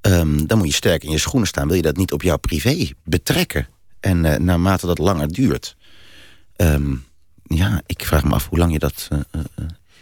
um, 0.00 0.46
dan 0.46 0.58
moet 0.58 0.66
je 0.66 0.72
sterk 0.72 1.04
in 1.04 1.10
je 1.10 1.18
schoenen 1.18 1.48
staan. 1.48 1.66
Wil 1.66 1.76
je 1.76 1.82
dat 1.82 1.96
niet 1.96 2.12
op 2.12 2.22
jouw 2.22 2.36
privé 2.36 2.88
betrekken? 3.04 3.68
En 4.00 4.24
uh, 4.24 4.36
naarmate 4.36 4.86
dat 4.86 4.98
langer 4.98 5.28
duurt, 5.32 5.76
um, 6.56 7.04
ja, 7.42 7.82
ik 7.86 8.04
vraag 8.04 8.24
me 8.24 8.34
af 8.34 8.48
hoe 8.48 8.58
lang 8.58 8.72
je 8.72 8.78
dat. 8.78 9.08
Uh, 9.12 9.44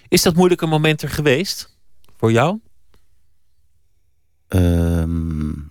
is 0.08 0.22
dat 0.22 0.34
moeilijke 0.34 0.66
moment 0.66 1.02
er 1.02 1.08
geweest 1.08 1.76
voor 2.16 2.32
jou? 2.32 2.60
Um, 4.48 5.70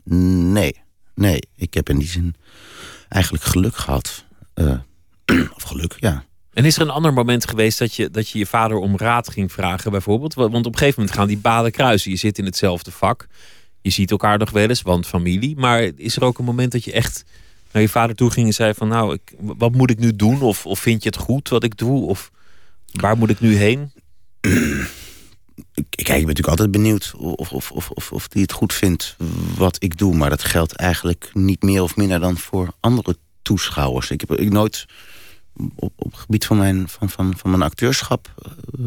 nee, 0.52 0.82
nee. 1.16 1.40
Ik 1.56 1.74
heb 1.74 1.90
in 1.90 1.98
die 1.98 2.08
zin 2.08 2.36
eigenlijk 3.10 3.44
geluk 3.44 3.76
gehad. 3.76 4.26
of 5.56 5.64
geluk, 5.64 5.96
ja. 6.00 6.24
En 6.54 6.66
is 6.66 6.76
er 6.76 6.82
een 6.82 6.90
ander 6.90 7.14
moment 7.14 7.50
geweest 7.50 7.80
dat 7.80 7.96
je, 7.96 8.10
dat 8.10 8.30
je 8.30 8.38
je 8.38 8.46
vader 8.46 8.78
om 8.78 8.98
raad 8.98 9.30
ging 9.30 9.52
vragen, 9.52 9.92
bijvoorbeeld? 9.92 10.34
Want 10.34 10.66
op 10.66 10.72
een 10.72 10.78
gegeven 10.78 11.00
moment 11.00 11.18
gaan 11.18 11.28
die 11.28 11.38
baden 11.38 11.72
kruisen. 11.72 12.12
Je 12.12 12.18
zit 12.18 12.38
in 12.38 12.46
hetzelfde 12.46 12.92
vak. 12.92 13.28
Je 13.82 13.90
ziet 13.90 14.12
elkaar 14.12 14.38
nog 14.38 14.52
wel 14.52 14.70
eens, 14.70 14.82
want 14.82 15.08
familie. 15.08 15.56
Maar 15.58 15.82
is 15.96 16.16
er 16.16 16.24
ook 16.24 16.38
een 16.38 16.46
moment 16.46 16.72
dat 16.72 16.84
je 16.84 16.92
echt 16.92 17.24
naar 17.76 17.84
je 17.84 17.90
vader 17.90 18.16
toe 18.16 18.32
ging 18.32 18.48
en 18.48 18.54
zei 18.54 18.74
van... 18.74 18.88
nou, 18.88 19.14
ik, 19.14 19.34
wat 19.40 19.72
moet 19.72 19.90
ik 19.90 20.00
nu 20.00 20.16
doen? 20.16 20.42
Of, 20.42 20.66
of 20.66 20.80
vind 20.80 21.04
je 21.04 21.10
het 21.10 21.18
goed 21.18 21.50
wat 21.50 21.64
ik 21.64 21.78
doe? 21.78 22.08
Of 22.08 22.32
waar 22.92 23.18
moet 23.18 23.30
ik 23.30 23.40
nu 23.40 23.56
heen? 23.56 23.92
Kijk, 25.74 25.90
ik 25.90 26.06
ben 26.06 26.20
natuurlijk 26.20 26.48
altijd 26.48 26.72
benieuwd 26.72 27.14
of, 27.16 27.52
of, 27.52 27.72
of, 27.72 27.90
of, 27.90 28.12
of 28.12 28.28
die 28.28 28.42
het 28.42 28.52
goed 28.52 28.74
vindt 28.74 29.16
wat 29.58 29.78
ik 29.84 29.98
doe. 29.98 30.16
Maar 30.16 30.30
dat 30.30 30.44
geldt 30.44 30.74
eigenlijk 30.74 31.30
niet 31.34 31.64
meer 31.64 31.82
of 31.82 31.96
minder 31.96 32.20
dan 32.20 32.38
voor 32.38 32.74
andere 32.80 33.18
toeschouwers. 33.42 34.12
Ik 34.12 34.20
heb 34.20 34.32
ik 34.32 34.52
nooit 34.52 34.86
op, 35.76 35.94
op 35.96 36.12
het 36.12 36.20
gebied 36.20 36.46
van 36.46 36.58
mijn, 36.58 36.90
van, 36.90 37.10
van, 37.10 37.38
van 37.38 37.50
mijn 37.50 37.62
acteurschap 37.62 38.34
uh, 38.80 38.86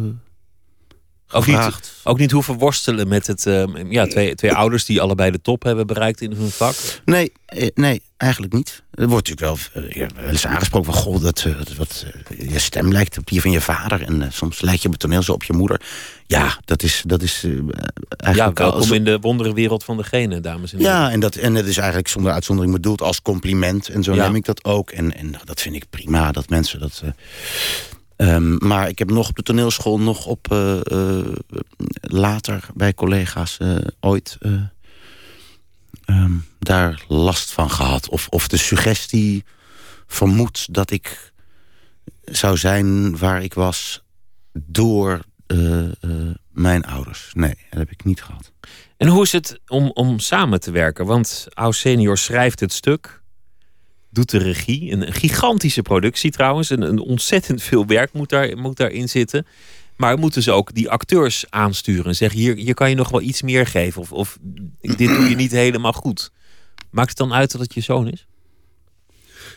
ook 1.31 1.47
niet, 1.47 1.81
ook 2.05 2.19
niet 2.19 2.31
hoeven 2.31 2.55
worstelen 2.55 3.09
met 3.09 3.27
het, 3.27 3.47
uh, 3.47 3.65
ja, 3.89 4.07
twee, 4.07 4.35
twee 4.35 4.53
ouders 4.53 4.85
die 4.85 5.01
allebei 5.01 5.31
de 5.31 5.41
top 5.41 5.63
hebben 5.63 5.87
bereikt 5.87 6.21
in 6.21 6.33
hun 6.33 6.51
vak? 6.51 6.75
Nee, 7.05 7.33
eh, 7.47 7.69
nee 7.75 8.03
eigenlijk 8.17 8.53
niet. 8.53 8.83
Er 8.91 9.09
wordt 9.09 9.29
natuurlijk 9.29 9.73
wel, 9.73 9.85
uh, 9.85 10.09
wel 10.15 10.31
eens 10.31 10.47
aangesproken 10.47 10.93
van... 10.93 11.03
goh, 11.03 11.23
dat, 11.23 11.47
wat, 11.77 12.07
je 12.39 12.59
stem 12.59 12.93
lijkt 12.93 13.19
op 13.19 13.27
die 13.27 13.41
van 13.41 13.51
je 13.51 13.61
vader... 13.61 14.03
en 14.03 14.33
soms 14.33 14.61
lijkt 14.61 14.81
je 14.81 14.87
op 14.87 14.93
het 14.93 15.03
toneel 15.03 15.23
zo 15.23 15.33
op 15.33 15.45
je 15.45 15.53
moeder. 15.53 15.81
Ja, 16.27 16.59
dat 16.65 16.83
is, 16.83 17.03
dat 17.07 17.23
is 17.23 17.45
eigenlijk... 18.17 18.59
Ja, 18.59 18.71
welkom 18.71 18.93
in 18.93 19.05
de 19.05 19.19
wonderenwereld 19.21 19.85
van 19.85 19.97
degene, 19.97 20.41
dames 20.41 20.73
en 20.73 20.79
heren. 20.79 20.93
Ja, 20.93 21.11
en 21.11 21.21
dat, 21.21 21.35
en 21.35 21.55
dat 21.55 21.65
is 21.65 21.77
eigenlijk 21.77 22.09
zonder 22.09 22.33
uitzondering 22.33 22.75
bedoeld 22.75 23.03
als 23.03 23.23
compliment. 23.23 23.89
En 23.89 24.03
zo 24.03 24.15
neem 24.15 24.35
ik 24.35 24.45
dat 24.45 24.65
ook. 24.65 24.91
En, 24.91 25.17
en 25.17 25.35
dat 25.45 25.61
vind 25.61 25.75
ik 25.75 25.85
prima, 25.91 26.33
dat 26.33 26.49
mensen 26.49 26.81
dat... 26.81 27.03
Um, 28.21 28.57
maar 28.67 28.89
ik 28.89 28.99
heb 28.99 29.11
nog 29.11 29.29
op 29.29 29.37
de 29.37 29.43
toneelschool, 29.43 30.01
nog 30.01 30.27
op 30.27 30.53
uh, 30.53 30.81
uh, 30.85 31.19
later 32.01 32.69
bij 32.75 32.95
collega's 32.95 33.59
uh, 33.63 33.79
ooit 34.01 34.39
um, 36.07 36.45
daar 36.59 37.05
last 37.09 37.53
van 37.53 37.71
gehad. 37.71 38.09
Of, 38.09 38.29
of 38.29 38.49
de 38.49 38.57
suggestie 38.57 39.45
vermoed 40.07 40.75
dat 40.75 40.91
ik 40.91 41.33
zou 42.25 42.57
zijn 42.57 43.19
waar 43.19 43.43
ik 43.43 43.55
was 43.55 44.03
door 44.53 45.21
mijn 46.53 46.85
ouders. 46.85 47.31
Nee, 47.33 47.55
dat 47.71 47.79
heb 47.79 47.91
ik 47.91 48.05
niet 48.05 48.23
gehad. 48.23 48.53
En 48.97 49.09
hoe 49.09 49.23
is 49.23 49.33
het 49.33 49.61
om, 49.67 49.91
om 49.91 50.19
samen 50.19 50.61
te 50.61 50.71
werken? 50.71 51.07
Want 51.07 51.47
Aus 51.55 51.79
Senior 51.79 52.19
schrijft 52.19 52.61
het 52.61 52.73
stuk 52.73 53.18
doet 54.11 54.31
de 54.31 54.39
regie. 54.39 54.93
Een, 54.93 55.13
gigantische 55.13 55.83
productie 55.83 56.31
trouwens. 56.31 56.71
Een, 56.71 56.83
een 56.83 56.99
ontzettend 56.99 57.63
veel 57.63 57.87
werk 57.87 58.13
moet, 58.13 58.29
daar, 58.29 58.59
moet 58.59 58.77
daarin 58.77 59.09
zitten. 59.09 59.47
Maar 59.97 60.19
moeten 60.19 60.43
ze 60.43 60.53
ook 60.53 60.75
die 60.75 60.91
acteurs 60.91 61.45
aansturen 61.51 62.05
en 62.05 62.17
zeggen: 62.17 62.39
hier, 62.39 62.57
hier 62.57 62.75
kan 62.75 62.89
je 62.89 62.97
nog 62.97 63.09
wel 63.09 63.21
iets 63.21 63.43
meer 63.43 63.67
geven. 63.67 64.01
Of, 64.01 64.13
of 64.13 64.39
dit 64.81 65.09
doe 65.09 65.29
je 65.29 65.37
niet 65.37 65.51
helemaal 65.51 65.93
goed. 65.93 66.31
Maakt 66.91 67.09
het 67.09 67.19
dan 67.19 67.33
uit 67.33 67.53
dat 67.53 67.61
het 67.61 67.75
je 67.75 67.81
zoon 67.81 68.09
is? 68.09 68.27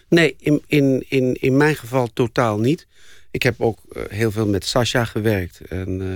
Nee, 0.10 0.36
in, 0.40 0.62
in, 0.68 1.06
in, 1.08 1.34
in 1.34 1.58
mijn 1.58 1.76
geval 1.76 2.08
totaal 2.14 2.60
niet. 2.60 2.88
Ik 3.32 3.44
heb 3.44 3.62
ook 3.62 3.80
uh, 3.92 4.04
heel 4.10 4.32
veel 4.32 4.48
met 4.48 4.66
Sasha 4.66 5.06
gewerkt. 5.06 5.62
En 5.62 6.02
uh, 6.02 6.16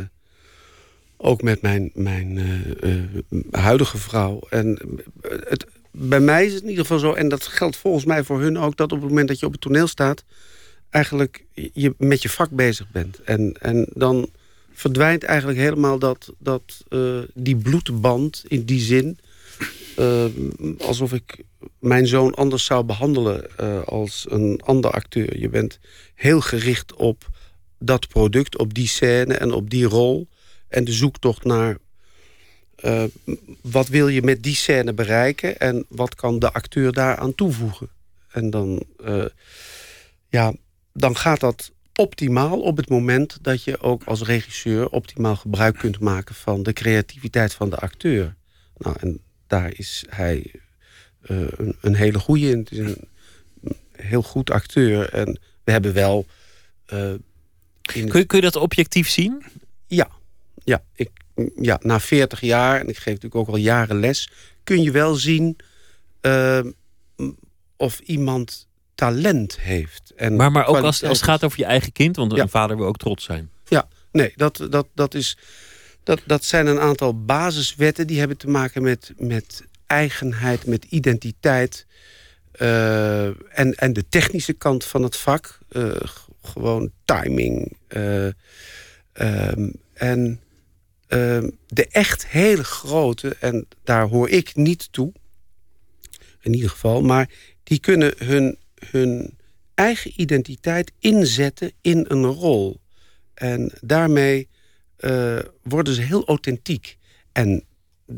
ook 1.18 1.42
met 1.42 1.62
mijn, 1.62 1.92
mijn 1.94 2.38
uh, 2.84 3.42
huidige 3.52 3.98
vrouw. 3.98 4.40
En 4.50 4.80
het, 5.22 5.66
bij 5.98 6.20
mij 6.20 6.46
is 6.46 6.54
het 6.54 6.64
in 6.64 6.70
ieder 6.70 6.86
geval 6.86 7.00
zo, 7.00 7.14
en 7.14 7.30
dat 7.30 7.44
geldt 7.44 7.78
volgens 7.78 8.06
mij 8.06 8.24
voor 8.24 8.42
hun 8.42 8.58
ook... 8.58 8.78
dat 8.78 8.92
op 8.92 9.00
het 9.00 9.10
moment 9.10 9.28
dat 9.28 9.40
je 9.40 9.46
op 9.46 9.52
het 9.52 9.62
toneel 9.62 9.88
staat... 9.88 10.24
eigenlijk 10.90 11.46
je 11.54 11.94
met 11.98 12.22
je 12.22 12.30
vak 12.30 12.50
bezig 12.50 12.92
bent. 12.92 13.22
En, 13.24 13.56
en 13.60 13.88
dan 13.94 14.30
verdwijnt 14.74 15.24
eigenlijk 15.24 15.60
helemaal 15.60 16.00
dat, 16.00 16.34
dat, 16.38 16.86
uh, 16.90 17.20
die 17.34 17.56
bloedband 17.56 18.44
in 18.48 18.64
die 18.64 18.80
zin... 18.80 19.18
Uh, 20.00 20.26
alsof 20.80 21.14
ik 21.14 21.44
mijn 21.80 22.08
zoon 22.08 22.34
anders 22.34 22.66
zou 22.66 22.84
behandelen 22.84 23.46
uh, 23.60 23.84
als 23.84 24.26
een 24.30 24.62
ander 24.66 24.92
acteur. 24.92 25.40
Je 25.40 25.50
bent 25.50 25.80
heel 26.16 26.42
gericht 26.42 26.94
op 26.94 27.30
dat 27.80 28.08
product, 28.08 28.58
op 28.58 28.74
die 28.74 28.88
scène 28.88 29.34
en 29.34 29.52
op 29.52 29.70
die 29.70 29.86
rol. 29.86 30.28
En 30.68 30.84
de 30.84 30.92
zoektocht 30.92 31.44
naar 31.44 31.78
uh, 32.86 33.04
wat 33.62 33.88
wil 33.88 34.08
je 34.08 34.22
met 34.22 34.44
die 34.44 34.56
scène 34.56 34.94
bereiken 34.94 35.60
en 35.60 35.86
wat 35.90 36.16
kan 36.16 36.40
de 36.40 36.52
acteur 36.54 36.92
daaraan 36.92 37.36
toevoegen? 37.36 37.90
En 38.32 38.50
dan, 38.50 38.84
uh, 39.06 39.26
ja, 40.30 40.54
dan 40.94 41.16
gaat 41.16 41.40
dat 41.40 41.72
optimaal 41.96 42.62
op 42.62 42.78
het 42.78 42.90
moment 42.90 43.38
dat 43.42 43.64
je 43.64 43.82
ook 43.82 44.04
als 44.04 44.22
regisseur 44.22 44.90
optimaal 44.90 45.36
gebruik 45.36 45.78
kunt 45.78 46.00
maken 46.00 46.36
van 46.36 46.64
de 46.64 46.74
creativiteit 46.74 47.54
van 47.54 47.70
de 47.70 47.78
acteur. 47.78 48.36
Nou, 48.78 48.96
en 49.00 49.20
daar 49.48 49.74
is 49.74 50.06
hij 50.10 50.52
uh, 51.28 51.48
een, 51.50 51.76
een, 51.82 51.96
hele 51.96 52.20
goede 52.20 52.50
in. 52.50 52.58
Het 52.60 52.72
is 52.72 52.78
een 52.78 53.08
heel 53.92 54.22
goed 54.22 54.52
acteur. 54.52 55.10
En 55.10 55.40
we 55.64 55.72
hebben 55.72 55.94
wel. 55.94 56.26
In... 56.86 57.24
Kun, 57.82 58.20
je, 58.20 58.26
kun 58.26 58.38
je 58.38 58.44
dat 58.44 58.56
objectief 58.56 59.10
zien? 59.10 59.44
Ja, 59.88 60.10
ja, 60.64 60.84
ik, 60.96 61.10
ja, 61.56 61.80
na 61.82 62.00
40 62.00 62.42
jaar, 62.42 62.80
en 62.80 62.88
ik 62.88 62.98
geef 62.98 63.14
natuurlijk 63.14 63.36
ook 63.36 63.48
al 63.48 63.56
jaren 63.56 64.00
les, 64.00 64.30
kun 64.64 64.82
je 64.82 64.92
wel 64.92 65.16
zien 65.16 65.58
uh, 66.22 66.60
of 67.78 68.00
iemand 68.00 68.68
talent 68.96 69.60
heeft. 69.60 70.14
En 70.16 70.36
maar, 70.36 70.52
maar 70.52 70.66
ook 70.66 70.76
als, 70.76 71.04
als 71.04 71.18
het 71.18 71.28
gaat 71.28 71.44
over 71.44 71.60
je 71.60 71.66
eigen 71.66 71.92
kind, 71.92 72.16
want 72.16 72.38
een 72.38 72.50
vader 72.50 72.78
wil 72.78 72.86
ook 72.86 72.98
trots 72.98 73.24
zijn. 73.24 73.50
Ja, 73.68 73.88
nee, 74.12 74.34
dat, 74.36 74.68
dat, 74.70 74.88
dat, 74.94 75.14
is, 75.14 75.38
dat, 76.04 76.22
dat 76.26 76.44
zijn 76.44 76.68
een 76.68 76.80
aantal 76.80 77.26
basiswetten 77.26 78.08
die 78.08 78.20
hebben 78.20 78.38
te 78.38 78.48
maken 78.48 78.82
met, 78.82 79.14
met 79.18 79.64
eigenheid, 79.88 80.66
met 80.66 80.86
identiteit. 80.86 81.86
Uh, 82.62 83.26
en, 83.26 83.74
en 83.76 83.94
de 83.94 84.08
technische 84.10 84.54
kant 84.54 84.86
van 84.86 85.04
het 85.04 85.18
vak. 85.18 85.60
Uh, 85.72 85.96
gewoon 86.42 86.92
timing. 87.06 87.78
Uh, 87.88 88.26
en 88.26 88.34
Ehm, 89.94 90.34
de 91.68 91.88
echt 91.92 92.28
hele 92.28 92.64
grote, 92.64 93.36
en 93.40 93.68
daar 93.84 94.08
hoor 94.08 94.30
ik 94.30 94.56
niet 94.56 94.88
toe, 94.92 95.12
in 96.42 96.54
ieder 96.54 96.70
geval, 96.70 97.02
maar 97.02 97.30
die 97.64 97.80
kunnen 97.80 98.14
hun, 98.18 98.58
hun 98.90 99.38
eigen 99.74 100.12
identiteit 100.16 100.92
inzetten 101.00 101.72
in 101.82 102.06
een 102.08 102.26
rol. 102.26 102.80
En 103.34 103.72
daarmee 103.82 104.48
uh, 105.00 105.40
worden 105.64 105.94
ze 105.94 106.02
heel 106.02 106.26
authentiek. 106.26 106.98
En 107.32 107.64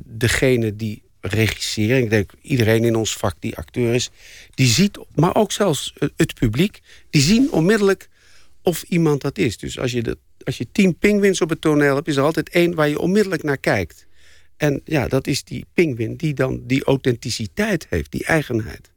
degene 0.06 0.76
die 0.76 1.04
regisseren, 1.22 1.98
ik 1.98 2.10
denk 2.10 2.32
iedereen 2.42 2.84
in 2.84 2.96
ons 2.96 3.14
vak 3.14 3.36
die 3.40 3.58
acteur 3.58 3.94
is, 3.94 4.10
die 4.54 4.68
ziet, 4.68 5.00
maar 5.16 5.36
ook 5.36 5.52
zelfs 5.52 5.94
het 6.16 6.34
publiek, 6.34 6.80
die 7.10 7.22
zien 7.22 7.52
onmiddellijk 7.52 8.10
of 8.62 8.84
iemand 8.84 9.22
dat 9.22 9.38
is. 9.38 9.58
Dus 9.58 9.80
als 9.80 9.92
je 9.92 10.04
de 10.04 10.18
als 10.48 10.58
je 10.58 10.68
tien 10.72 10.98
pingwins 10.98 11.42
op 11.42 11.50
het 11.50 11.62
toneel 11.62 11.96
hebt... 11.96 12.08
is 12.08 12.16
er 12.16 12.24
altijd 12.24 12.50
één 12.50 12.76
waar 12.76 12.90
je 12.90 13.00
onmiddellijk 13.00 13.44
naar 13.44 13.58
kijkt. 13.58 14.06
En 14.58 14.82
ja, 14.86 15.08
dat 15.08 15.28
is 15.28 15.44
die 15.44 15.66
pingwin 15.74 16.16
die 16.16 16.34
dan 16.34 16.62
die 16.64 16.84
authenticiteit 16.84 17.88
heeft, 17.90 18.12
die 18.12 18.26
eigenheid. 18.26 18.92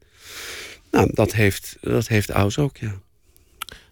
Nou, 0.91 1.11
dat 1.13 1.33
heeft, 1.33 1.77
dat 1.81 2.09
heeft 2.09 2.31
Aus 2.31 2.59
ook, 2.59 2.77
ja. 2.77 3.01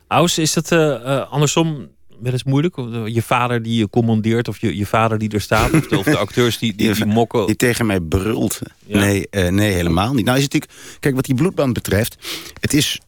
Aus, 0.07 0.39
is 0.39 0.55
het 0.55 0.71
uh, 0.71 0.79
uh, 0.79 1.31
andersom 1.31 1.89
wel 2.21 2.33
eens 2.33 2.45
moeilijk? 2.45 2.77
Je 3.07 3.23
vader 3.23 3.63
die 3.63 3.79
je 3.79 3.91
commandeert 3.91 4.49
of 4.49 4.59
je, 4.59 4.77
je 4.77 4.87
vader 4.87 5.19
die 5.19 5.31
er 5.31 5.41
staat? 5.41 5.73
Of 5.73 5.87
de, 5.87 5.99
of 5.99 6.05
de 6.05 6.17
acteurs 6.27 6.59
die, 6.59 6.75
die, 6.75 6.95
die, 6.95 7.05
mokken? 7.05 7.47
Die 7.47 7.57
tegen 7.57 7.87
mij 7.87 8.01
brult. 8.01 8.61
Nee, 8.87 9.27
uh, 9.31 9.49
nee, 9.49 9.73
helemaal 9.73 10.15
niet. 10.15 10.25
Nou 10.25 10.37
is 10.37 10.45
het 10.45 10.53
natuurlijk... 10.53 11.01
Kijk, 11.01 11.15
wat 11.15 11.25
die 11.25 11.35
bloedband 11.35 11.73
betreft... 11.73 12.17
Het 12.61 12.73
is 12.73 13.01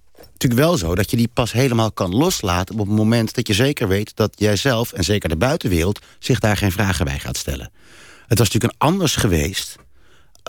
natuurlijk 0.42 0.68
wel 0.68 0.76
zo 0.78 0.94
dat 0.94 1.10
je 1.10 1.16
die 1.16 1.28
pas 1.28 1.52
helemaal 1.52 1.92
kan 1.92 2.14
loslaten... 2.14 2.78
op 2.78 2.86
het 2.86 2.96
moment 2.96 3.34
dat 3.34 3.46
je 3.46 3.54
zeker 3.54 3.88
weet 3.88 4.16
dat 4.16 4.32
jij 4.36 4.56
zelf 4.56 4.92
en 4.92 5.04
zeker 5.04 5.28
de 5.28 5.36
buitenwereld... 5.36 6.00
zich 6.18 6.38
daar 6.38 6.56
geen 6.56 6.72
vragen 6.72 7.04
bij 7.04 7.18
gaat 7.18 7.36
stellen. 7.36 7.70
Het 8.26 8.38
was 8.38 8.50
natuurlijk 8.50 8.72
een 8.72 8.88
anders 8.88 9.16
geweest... 9.16 9.76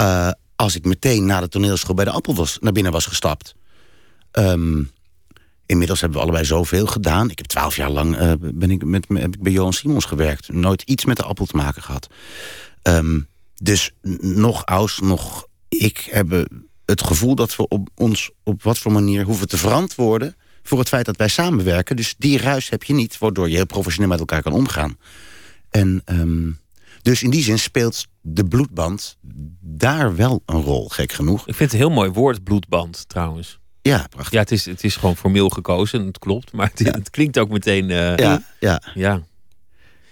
Uh, 0.02 0.32
als 0.56 0.76
ik 0.76 0.86
meteen 0.86 1.26
na 1.26 1.40
de 1.40 1.48
toneelschool 1.48 1.96
bij 1.96 2.06
de 2.06 2.12
Appel 2.12 2.36
was, 2.36 2.58
naar 2.60 2.72
binnen 2.72 2.92
was 2.92 3.06
gestapt. 3.06 3.56
Um, 4.32 4.92
inmiddels 5.66 6.00
hebben 6.02 6.18
we 6.18 6.24
allebei 6.24 6.46
zoveel 6.46 6.86
gedaan. 6.86 7.30
Ik 7.30 7.38
heb 7.38 7.48
twaalf 7.48 7.76
jaar 7.76 7.90
lang 7.90 8.22
uh, 8.22 8.32
ben 8.40 8.72
ik 8.72 8.86
met, 8.86 9.06
heb 9.10 9.34
ik 9.34 9.42
bij 9.42 9.52
Johan 9.52 9.74
Simons 9.74 10.06
gewerkt. 10.06 10.54
Nooit 10.54 10.82
iets 10.82 11.06
met 11.06 11.18
de 11.18 11.24
Appel 11.24 11.46
te 11.46 11.56
maken 11.56 11.82
gehad. 11.82 12.08
Um, 12.84 13.28
dus 13.56 13.92
nog 14.22 14.66
Aus, 14.66 15.00
nog 15.00 15.48
ik 15.68 16.08
hebben 16.12 16.70
het 16.92 17.04
gevoel 17.04 17.36
dat 17.36 17.56
we 17.56 17.68
op 17.68 17.90
ons 17.96 18.32
op 18.44 18.64
wat 18.64 18.78
voor 18.78 18.92
manier 18.92 19.24
hoeven 19.24 19.48
te 19.48 19.58
verantwoorden 19.58 20.36
voor 20.64 20.80
het 20.80 20.88
feit 20.88 21.06
dat 21.06 21.18
wij 21.18 21.28
samenwerken. 21.28 21.96
Dus 21.96 22.16
die 22.18 22.38
ruis 22.38 22.70
heb 22.70 22.84
je 22.84 22.94
niet, 22.94 23.18
waardoor 23.18 23.50
je 23.50 23.56
heel 23.56 23.66
professioneel 23.66 24.10
met 24.10 24.20
elkaar 24.20 24.42
kan 24.42 24.54
omgaan. 24.54 24.98
En 25.70 26.02
um, 26.06 26.60
dus 27.02 27.24
in 27.24 27.30
die 27.30 27.44
zin 27.44 27.60
speelt 27.60 28.06
de 28.22 28.46
bloedband 28.46 29.18
daar 29.60 30.16
wel 30.16 30.44
een 30.46 30.62
rol, 30.62 30.90
gek 30.90 31.12
genoeg. 31.12 31.48
Ik 31.48 31.56
vind 31.56 31.72
het 31.72 31.82
een 31.82 31.88
heel 31.88 31.96
mooi 31.96 32.10
woord, 32.10 32.44
bloedband, 32.44 33.10
trouwens. 33.10 33.60
Ja, 33.82 34.08
prachtig. 34.10 34.34
Ja, 34.34 34.40
het 34.40 34.52
is, 34.52 34.66
het 34.66 34.84
is 34.84 34.96
gewoon 34.96 35.18
formeel 35.18 35.50
gekozen, 35.50 36.06
het 36.06 36.20
klopt. 36.20 36.52
Maar 36.52 36.72
het, 36.74 36.96
het 36.96 37.10
klinkt 37.10 37.40
ook 37.40 37.50
meteen... 37.50 37.90
Uh, 37.90 38.16
ja, 38.16 38.44
ja. 38.60 38.82
ja. 38.94 39.22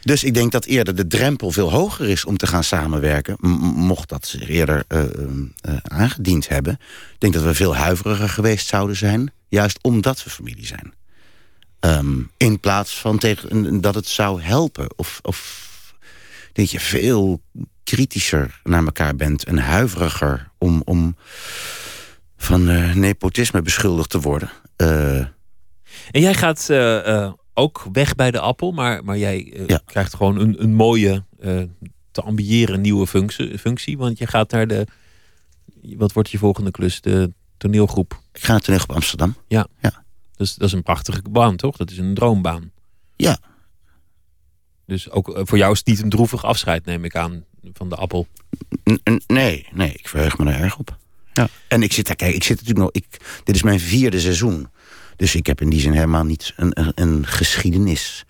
Dus 0.02 0.24
ik 0.24 0.34
denk 0.34 0.52
dat 0.52 0.66
eerder 0.66 0.96
de 0.96 1.08
drempel 1.08 1.52
veel 1.52 1.72
hoger 1.72 2.10
is 2.10 2.26
om 2.26 2.38
te 2.38 2.48
gaan 2.48 2.64
samenwerken. 2.64 3.36
Mocht 3.76 4.10
dat 4.10 4.28
zich 4.28 4.50
eerder 4.50 4.84
uh, 4.88 5.04
uh, 5.04 5.78
aangediend 5.84 6.48
hebben. 6.48 6.74
Ik 7.14 7.16
denk 7.18 7.34
dat 7.34 7.44
we 7.44 7.54
veel 7.54 7.76
huiveriger 7.76 8.30
geweest 8.30 8.68
zouden 8.68 8.96
zijn. 8.96 9.32
Juist 9.48 9.80
omdat 9.82 10.24
we 10.24 10.30
familie 10.30 10.66
zijn. 10.66 10.94
Um, 11.80 12.32
in 12.38 12.60
plaats 12.60 13.00
van 13.00 13.18
tegen, 13.18 13.82
dat 13.82 13.96
het 13.96 14.08
zou 14.08 14.42
helpen. 14.42 14.88
Of, 14.96 15.20
of 15.22 15.68
dat 16.54 16.72
je 16.72 16.80
veel 16.80 17.42
kritischer 17.84 18.60
naar 18.64 18.84
elkaar 18.86 19.16
bent 19.16 19.44
en 19.44 19.58
huiveriger 19.58 20.52
om, 20.58 20.82
om 20.86 21.16
van 22.38 22.64
nepotisme 23.00 23.62
beschuldigd 23.62 24.10
te 24.10 24.20
worden. 24.20 24.52
En 26.12 26.22
jij 26.22 26.34
gaat 26.34 26.70
ook 27.60 27.86
weg 27.92 28.16
bij 28.16 28.32
de 28.32 28.40
appel, 28.40 28.72
maar, 28.72 29.04
maar 29.04 29.18
jij 29.18 29.64
ja. 29.68 29.82
krijgt 29.86 30.14
gewoon 30.14 30.40
een, 30.40 30.64
een 30.64 30.74
mooie, 30.74 31.24
te 32.12 32.22
ambiëren 32.22 32.82
nieuwe 32.82 33.08
functie, 33.08 33.60
functie. 33.60 33.98
Want 33.98 34.18
je 34.18 34.28
gaat 34.28 34.52
naar 34.52 34.68
de. 34.68 34.88
Wat 35.82 36.14
wordt 36.14 36.30
je 36.30 36.38
volgende 36.38 36.72
klus? 36.72 37.02
De 37.02 37.34
toneelgroep. 37.58 38.22
Ik 38.34 38.44
ga 38.44 38.52
naar 38.52 38.62
toneelgroep 38.62 38.96
Amsterdam. 38.96 39.36
Ja. 39.48 39.68
ja. 39.82 40.04
Dus 40.36 40.56
dat 40.56 40.68
is 40.68 40.74
een 40.74 40.84
prachtige 40.84 41.22
baan, 41.30 41.56
toch? 41.56 41.78
Dat 41.78 41.92
is 41.92 41.98
een 41.98 42.14
droombaan. 42.14 42.72
Ja, 43.16 43.40
dus 44.90 45.10
ook 45.10 45.40
voor 45.44 45.58
jou 45.58 45.72
is 45.72 45.78
het 45.78 45.88
niet 45.88 46.02
een 46.02 46.10
droevig 46.10 46.46
afscheid, 46.46 46.86
neem 46.86 47.06
ik 47.06 47.16
aan, 47.16 47.44
van 47.74 47.90
de 47.90 47.96
appel. 47.96 48.28
nee, 49.28 49.68
nee, 49.74 49.92
ik 49.92 50.08
verheug 50.08 50.38
me 50.38 50.52
er 50.52 50.60
erg 50.60 50.78
op. 50.78 50.98
Ja. 51.34 51.48
En 51.68 51.84
ik 51.84 51.94
zit 51.94 52.08
daar, 52.08 52.16
kijk, 52.16 52.36
ik 52.36 52.44
zit 52.44 52.58
natuurlijk 52.58 52.86
nog. 52.86 52.92
Ik, 52.92 53.42
dit 53.44 53.56
is 53.56 53.64
mijn 53.64 53.80
vierde 53.80 54.20
seizoen. 54.20 54.68
Dus 55.20 55.36
ik 55.36 55.46
heb 55.46 55.62
in 55.62 55.70
die 55.70 55.80
zin 55.80 55.92
helemaal 55.92 56.24
niet 56.24 56.54
een, 56.56 56.92
een, 56.96 57.26
geschiedenis 57.28 58.26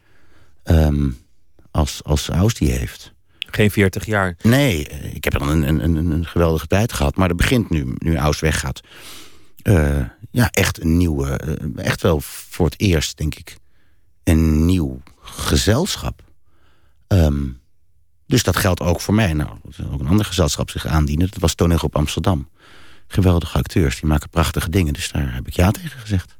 um, 0.63 1.17
als, 1.71 2.03
als 2.03 2.29
Aus 2.29 2.53
die 2.53 2.71
heeft. 2.71 3.13
Geen 3.37 3.71
40 3.71 4.05
jaar? 4.05 4.35
Nee, 4.41 4.87
ik 4.87 5.23
heb 5.23 5.41
een, 5.41 5.67
een, 5.67 5.83
een, 5.83 6.11
een 6.11 6.25
geweldige 6.25 6.67
tijd 6.67 6.93
gehad. 6.93 7.15
Maar 7.15 7.29
er 7.29 7.35
begint 7.35 7.69
nu, 7.69 7.93
nu 7.97 8.17
Aus 8.17 8.39
weggaat. 8.39 8.81
Uh, 9.63 9.99
ja, 10.31 10.49
echt 10.51 10.81
een 10.81 10.97
nieuwe. 10.97 11.39
Uh, 11.45 11.85
echt 11.85 12.01
wel 12.01 12.21
voor 12.21 12.65
het 12.65 12.79
eerst, 12.79 13.17
denk 13.17 13.35
ik. 13.35 13.57
Een 14.23 14.65
nieuw 14.65 15.01
gezelschap. 15.21 16.21
Um, 17.07 17.59
dus 18.25 18.43
dat 18.43 18.55
geldt 18.55 18.81
ook 18.81 19.01
voor 19.01 19.13
mij. 19.13 19.33
Nou, 19.33 19.49
ook 19.91 19.99
een 19.99 20.07
ander 20.07 20.25
gezelschap 20.25 20.69
zich 20.69 20.85
aandienen. 20.85 21.29
Dat 21.29 21.39
was 21.39 21.55
Toneelgroep 21.55 21.95
Amsterdam. 21.95 22.49
Geweldige 23.07 23.57
acteurs, 23.57 23.99
die 23.99 24.09
maken 24.09 24.29
prachtige 24.29 24.69
dingen. 24.69 24.93
Dus 24.93 25.11
daar 25.11 25.33
heb 25.33 25.47
ik 25.47 25.53
ja 25.53 25.71
tegen 25.71 25.99
gezegd. 25.99 26.38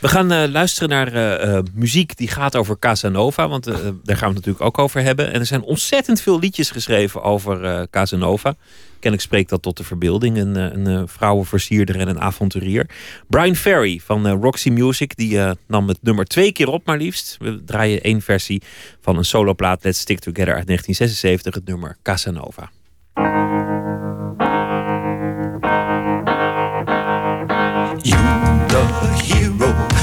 We 0.00 0.08
gaan 0.08 0.32
uh, 0.32 0.44
luisteren 0.48 0.88
naar 0.88 1.14
uh, 1.14 1.48
uh, 1.48 1.58
muziek 1.74 2.16
die 2.16 2.28
gaat 2.28 2.56
over 2.56 2.78
Casanova. 2.78 3.48
Want 3.48 3.64
daar 3.64 3.76
gaan 3.82 3.94
we 4.04 4.12
het 4.12 4.34
natuurlijk 4.34 4.64
ook 4.64 4.78
over 4.78 5.02
hebben. 5.02 5.32
En 5.32 5.40
er 5.40 5.46
zijn 5.46 5.62
ontzettend 5.62 6.20
veel 6.20 6.38
liedjes 6.38 6.70
geschreven 6.70 7.22
over 7.22 7.86
Casanova. 7.90 8.54
Kennelijk 8.92 9.22
spreekt 9.22 9.50
dat 9.50 9.62
tot 9.62 9.76
de 9.76 9.84
verbeelding. 9.84 10.36
Een, 10.36 10.86
een 10.86 11.08
vrouwenversierder 11.08 11.98
en 11.98 12.08
een 12.08 12.20
avonturier. 12.20 12.90
Brian 13.28 13.56
Ferry 13.56 14.00
van 14.04 14.28
Roxy 14.28 14.70
Music. 14.70 15.16
Die 15.16 15.38
nam 15.66 15.88
het 15.88 15.98
nummer 16.02 16.24
twee 16.24 16.52
keer 16.52 16.68
op 16.68 16.86
maar 16.86 16.98
liefst. 16.98 17.36
We 17.38 17.64
draaien 17.64 18.00
één 18.00 18.22
versie 18.22 18.62
van 19.00 19.16
een 19.16 19.24
soloplaat 19.24 19.84
Let's 19.84 20.00
Stick 20.00 20.18
Together 20.18 20.54
uit 20.54 20.66
1976. 20.66 21.54
Het 21.54 21.66
nummer 21.66 21.96
Casanova. 22.02 22.70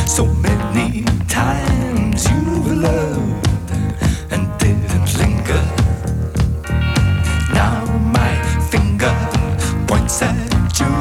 So 0.08 0.26
many 0.26 1.04
times 1.28 2.26
you've 2.30 2.72
loved 2.78 3.72
and 4.32 4.48
didn't 4.58 5.18
linger. 5.18 5.64
Now 7.54 7.86
my 8.14 8.34
finger 8.72 9.14
points 9.86 10.22
at 10.22 10.80
you, 10.80 10.94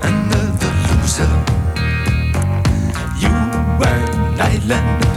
another 0.00 0.72
loser. 0.86 1.34
You 3.18 3.34
were 3.80 4.02
an 4.12 4.40
island 4.40 5.07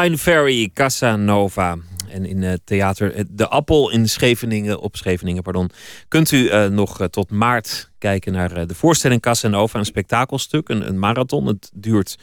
Brian 0.00 0.18
Ferry, 0.18 0.70
Casanova. 0.74 1.78
En 2.08 2.26
in 2.26 2.42
het 2.42 2.60
theater 2.64 3.24
De 3.30 3.48
Appel 3.48 3.90
in 3.90 4.08
Scheveningen, 4.08 4.80
op 4.80 4.96
Scheveningen, 4.96 5.42
pardon, 5.42 5.70
kunt 6.08 6.30
u 6.30 6.44
uh, 6.44 6.66
nog 6.66 7.08
tot 7.10 7.30
maart 7.30 7.90
kijken 7.98 8.32
naar 8.32 8.66
de 8.66 8.74
voorstelling 8.74 9.20
Casanova, 9.20 9.78
een 9.78 9.84
spektakelstuk, 9.84 10.68
een, 10.68 10.88
een, 10.88 10.98
marathon. 10.98 11.46
Het 11.46 11.70
duurt 11.74 12.18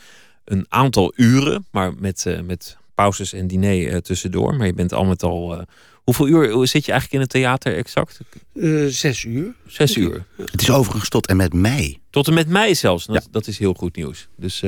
een 0.46 0.66
aantal 0.70 1.14
uren, 1.16 1.66
maar 1.72 1.94
met, 2.00 2.26
met 2.46 2.78
pauzes 2.96 3.34
en 3.34 3.48
diner 3.48 4.02
tussendoor. 4.02 4.56
Maar 4.56 4.68
je 4.68 4.74
bent 4.74 4.94
al 4.94 5.06
met 5.06 5.24
al. 5.24 5.66
hoeveel 6.04 6.28
uur 6.28 6.68
zit 6.68 6.86
je 6.86 6.92
eigenlijk 6.92 7.12
in 7.12 7.20
het 7.20 7.30
theater 7.30 7.76
exact? 7.76 8.20
zes 8.88 9.24
uur. 9.24 9.54
Zes 9.68 9.96
uur. 9.96 10.26
Het 10.36 10.62
is 10.62 10.70
overigens 10.70 11.10
tot 11.10 11.28
en 11.28 11.38
met 11.38 11.54
mei. 11.54 12.00
Tot 12.10 12.28
en 12.28 12.34
met 12.34 12.48
mei 12.48 12.76
zelfs. 12.76 13.06
Dat, 13.06 13.24
ja. 13.24 13.30
dat 13.32 13.48
is 13.48 13.58
heel 13.58 13.74
goed 13.74 13.96
nieuws. 13.96 14.28
Dus, 14.36 14.64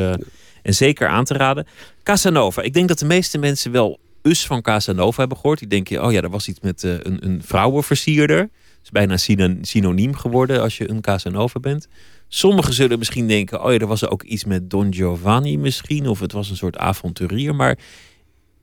en 0.63 0.73
zeker 0.73 1.07
aan 1.07 1.23
te 1.25 1.33
raden. 1.33 1.67
Casanova. 2.03 2.61
Ik 2.61 2.73
denk 2.73 2.87
dat 2.87 2.99
de 2.99 3.05
meeste 3.05 3.37
mensen 3.37 3.71
wel 3.71 3.99
Us 4.21 4.45
van 4.45 4.61
Casanova 4.61 5.19
hebben 5.19 5.37
gehoord. 5.37 5.59
Die 5.59 5.67
denken, 5.67 6.05
oh 6.05 6.11
ja, 6.11 6.21
er 6.21 6.29
was 6.29 6.47
iets 6.47 6.59
met 6.59 6.83
uh, 6.83 6.91
een, 6.91 7.25
een 7.25 7.41
vrouwenversierder. 7.43 8.39
Het 8.39 8.49
is 8.83 8.89
bijna 8.91 9.17
synoniem 9.61 10.15
geworden 10.15 10.61
als 10.61 10.77
je 10.77 10.89
een 10.89 11.01
Casanova 11.01 11.59
bent. 11.59 11.87
Sommigen 12.27 12.73
zullen 12.73 12.97
misschien 12.97 13.27
denken, 13.27 13.63
oh 13.63 13.71
ja, 13.71 13.77
er 13.77 13.87
was 13.87 14.07
ook 14.07 14.23
iets 14.23 14.43
met 14.43 14.69
Don 14.69 14.93
Giovanni 14.93 15.57
misschien. 15.57 16.07
Of 16.07 16.19
het 16.19 16.31
was 16.31 16.49
een 16.49 16.55
soort 16.55 16.77
avonturier. 16.77 17.55
Maar 17.55 17.77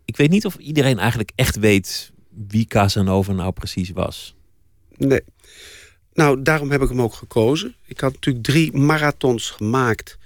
ik 0.04 0.16
weet 0.16 0.30
niet 0.30 0.46
of 0.46 0.56
iedereen 0.56 0.98
eigenlijk 0.98 1.32
echt 1.34 1.58
weet 1.58 2.12
wie 2.48 2.66
Casanova 2.66 3.32
nou 3.32 3.52
precies 3.52 3.90
was. 3.90 4.34
Nee. 4.96 5.20
Nou, 6.14 6.42
daarom 6.42 6.70
heb 6.70 6.82
ik 6.82 6.88
hem 6.88 7.02
ook 7.02 7.14
gekozen. 7.14 7.74
Ik 7.84 8.00
had 8.00 8.12
natuurlijk 8.12 8.44
drie 8.44 8.72
marathons 8.72 9.50
gemaakt 9.50 10.18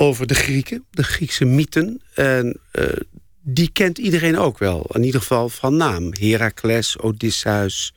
over 0.00 0.26
de 0.26 0.34
Grieken, 0.34 0.84
de 0.90 1.02
Griekse 1.02 1.44
mythen. 1.44 2.02
En 2.14 2.60
uh, 2.72 2.86
die 3.42 3.70
kent 3.72 3.98
iedereen 3.98 4.38
ook 4.38 4.58
wel. 4.58 4.86
In 4.92 5.04
ieder 5.04 5.20
geval 5.20 5.48
van 5.48 5.76
naam. 5.76 6.12
Heracles, 6.12 6.98
Odysseus, 6.98 7.94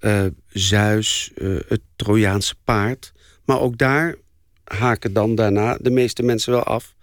uh, 0.00 0.24
Zeus, 0.48 1.30
uh, 1.34 1.60
het 1.68 1.80
Trojaanse 1.96 2.54
paard. 2.64 3.12
Maar 3.44 3.60
ook 3.60 3.78
daar 3.78 4.14
haken 4.64 5.12
dan 5.12 5.34
daarna 5.34 5.78
de 5.80 5.90
meeste 5.90 6.22
mensen 6.22 6.52
wel 6.52 6.62
af. 6.62 6.94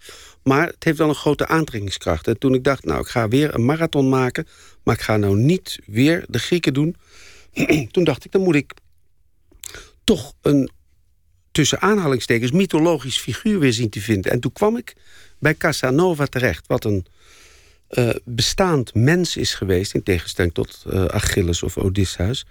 Maar 0.44 0.68
het 0.68 0.84
heeft 0.84 0.98
wel 0.98 1.10
een 1.10 1.16
grote 1.16 1.48
aantrekkingskracht. 1.48 2.28
En 2.28 2.40
toen 2.40 2.54
ik 2.54 2.64
dacht, 2.64 2.86
nou, 2.86 3.00
ik 3.00 3.08
ga 3.08 3.28
weer 3.28 3.56
een 3.56 3.66
marathon 3.66 4.10
maken... 4.10 4.48
maar 4.84 4.96
ik 4.96 5.02
ga 5.02 5.18
nou 5.18 5.38
niet 5.38 5.80
weer 5.86 6.26
de 6.28 6.40
Grieken 6.40 6.74
doen... 6.74 6.96
toen 7.92 8.04
dacht 8.04 8.26
ik, 8.26 8.32
dan 8.32 8.42
moet 8.42 8.56
ik 8.56 8.74
toch 10.04 10.34
een 10.42 10.72
tussen 11.54 11.82
aanhalingstekens 11.82 12.52
mythologisch 12.52 13.18
figuur 13.18 13.60
weer 13.60 13.74
zien 13.74 13.90
te 13.90 14.02
vinden. 14.02 14.32
En 14.32 14.40
toen 14.40 14.54
kwam 14.54 14.78
ik 14.78 14.94
bij 15.40 15.56
Casanova 15.56 16.26
terecht, 16.26 16.68
wat 16.68 16.86
een 16.86 17.06
uh, 17.90 18.10
bestaand 18.24 18.94
mens 18.94 19.38
is 19.38 19.54
geweest... 19.54 19.94
in 19.94 20.04
tegenstelling 20.04 20.54
tot 20.54 20.84
uh, 20.88 21.06
Achilles 21.06 21.64
of 21.64 21.78
Odysseus. 21.78 22.46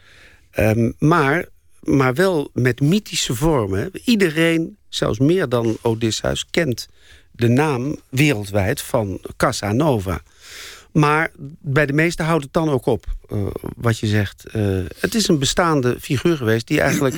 Um, 0.58 0.94
maar, 0.98 1.46
maar 1.80 2.14
wel 2.14 2.50
met 2.52 2.80
mythische 2.80 3.34
vormen. 3.34 3.90
Iedereen, 4.04 4.76
zelfs 4.88 5.18
meer 5.18 5.48
dan 5.48 5.78
Odysseus, 5.80 6.46
kent 6.50 6.88
de 7.30 7.48
naam 7.48 7.96
wereldwijd 8.08 8.80
van 8.80 9.20
Casanova. 9.36 10.22
Maar 10.92 11.30
bij 11.60 11.86
de 11.86 11.92
meesten 11.92 12.24
houdt 12.24 12.44
het 12.44 12.52
dan 12.52 12.70
ook 12.70 12.86
op, 12.86 13.06
uh, 13.32 13.46
wat 13.76 13.98
je 13.98 14.06
zegt. 14.06 14.44
het 15.00 15.14
is 15.14 15.28
een 15.28 15.38
bestaande 15.38 15.96
figuur 16.00 16.36
geweest 16.36 16.66
die 16.66 16.80
eigenlijk 16.80 17.14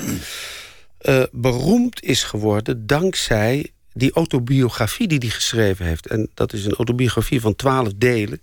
beroemd 1.33 2.03
is 2.03 2.23
geworden... 2.23 2.87
dankzij 2.87 3.71
die 3.93 4.13
autobiografie 4.13 5.09
die 5.09 5.19
hij 5.19 5.29
geschreven 5.29 5.87
heeft... 5.87 6.07
en 6.07 6.31
dat 6.35 6.53
is 6.53 6.65
een 6.65 6.75
autobiografie 6.75 7.41
van 7.41 7.57
twaalf 7.57 7.93
delen... 7.97 8.41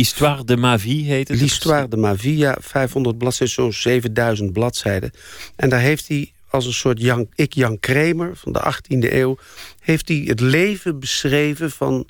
Histoire 0.00 0.44
de 0.44 0.56
ma 0.56 0.78
vie 0.78 1.04
heet 1.04 1.28
het? 1.28 1.40
L'Histoire 1.40 1.88
de 1.88 1.96
ma 1.96 2.16
vie, 2.16 2.36
ja, 2.36 2.56
500 2.60 3.18
bladzijden, 3.18 3.54
zo'n 3.54 3.72
7000 3.72 4.52
bladzijden. 4.52 5.10
En 5.56 5.68
daar 5.68 5.80
heeft 5.80 6.08
hij 6.08 6.32
als 6.48 6.66
een 6.66 6.72
soort 6.72 7.00
Jan, 7.00 7.28
ik 7.34 7.54
Jan 7.54 7.78
Kramer 7.78 8.36
van 8.36 8.52
de 8.52 8.74
18e 8.74 9.12
eeuw... 9.12 9.38
heeft 9.80 10.08
hij 10.08 10.22
het 10.26 10.40
leven 10.40 11.00
beschreven 11.00 11.70
van, 11.70 12.06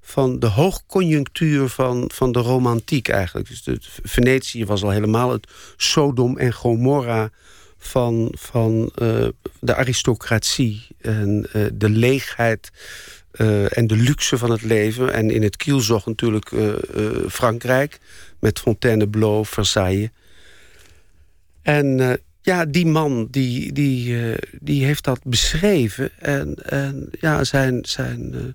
van 0.00 0.38
de 0.38 0.46
hoogconjunctuur 0.46 1.68
van, 1.68 2.10
van 2.14 2.32
de 2.32 2.38
romantiek 2.38 3.08
eigenlijk. 3.08 3.48
Dus 3.48 3.62
de, 3.62 3.78
Venetië 4.02 4.64
was 4.64 4.82
al 4.82 4.90
helemaal 4.90 5.30
het 5.32 5.46
Sodom 5.76 6.38
en 6.38 6.52
Gomorra 6.52 7.30
van, 7.80 8.34
van 8.38 8.92
uh, 9.02 9.28
de 9.60 9.74
aristocratie 9.74 10.86
en 11.00 11.46
uh, 11.52 11.66
de 11.72 11.88
leegheid 11.88 12.70
uh, 13.32 13.76
en 13.76 13.86
de 13.86 13.96
luxe 13.96 14.38
van 14.38 14.50
het 14.50 14.62
leven. 14.62 15.12
En 15.12 15.30
in 15.30 15.42
het 15.42 15.56
kielzog 15.56 16.06
natuurlijk 16.06 16.50
Frankrijk 17.28 17.98
met 18.38 18.58
Fontainebleau, 18.58 19.46
Versailles. 19.46 20.08
En 21.62 22.18
ja, 22.42 22.64
die 22.64 22.86
man 22.86 23.28
die, 23.30 23.72
die, 23.72 24.16
die 24.60 24.84
heeft 24.84 25.04
dat 25.04 25.20
beschreven. 25.24 26.10
En, 26.18 26.54
en 26.64 27.08
ja, 27.20 27.44
zijn, 27.44 27.78
zijn, 27.82 28.54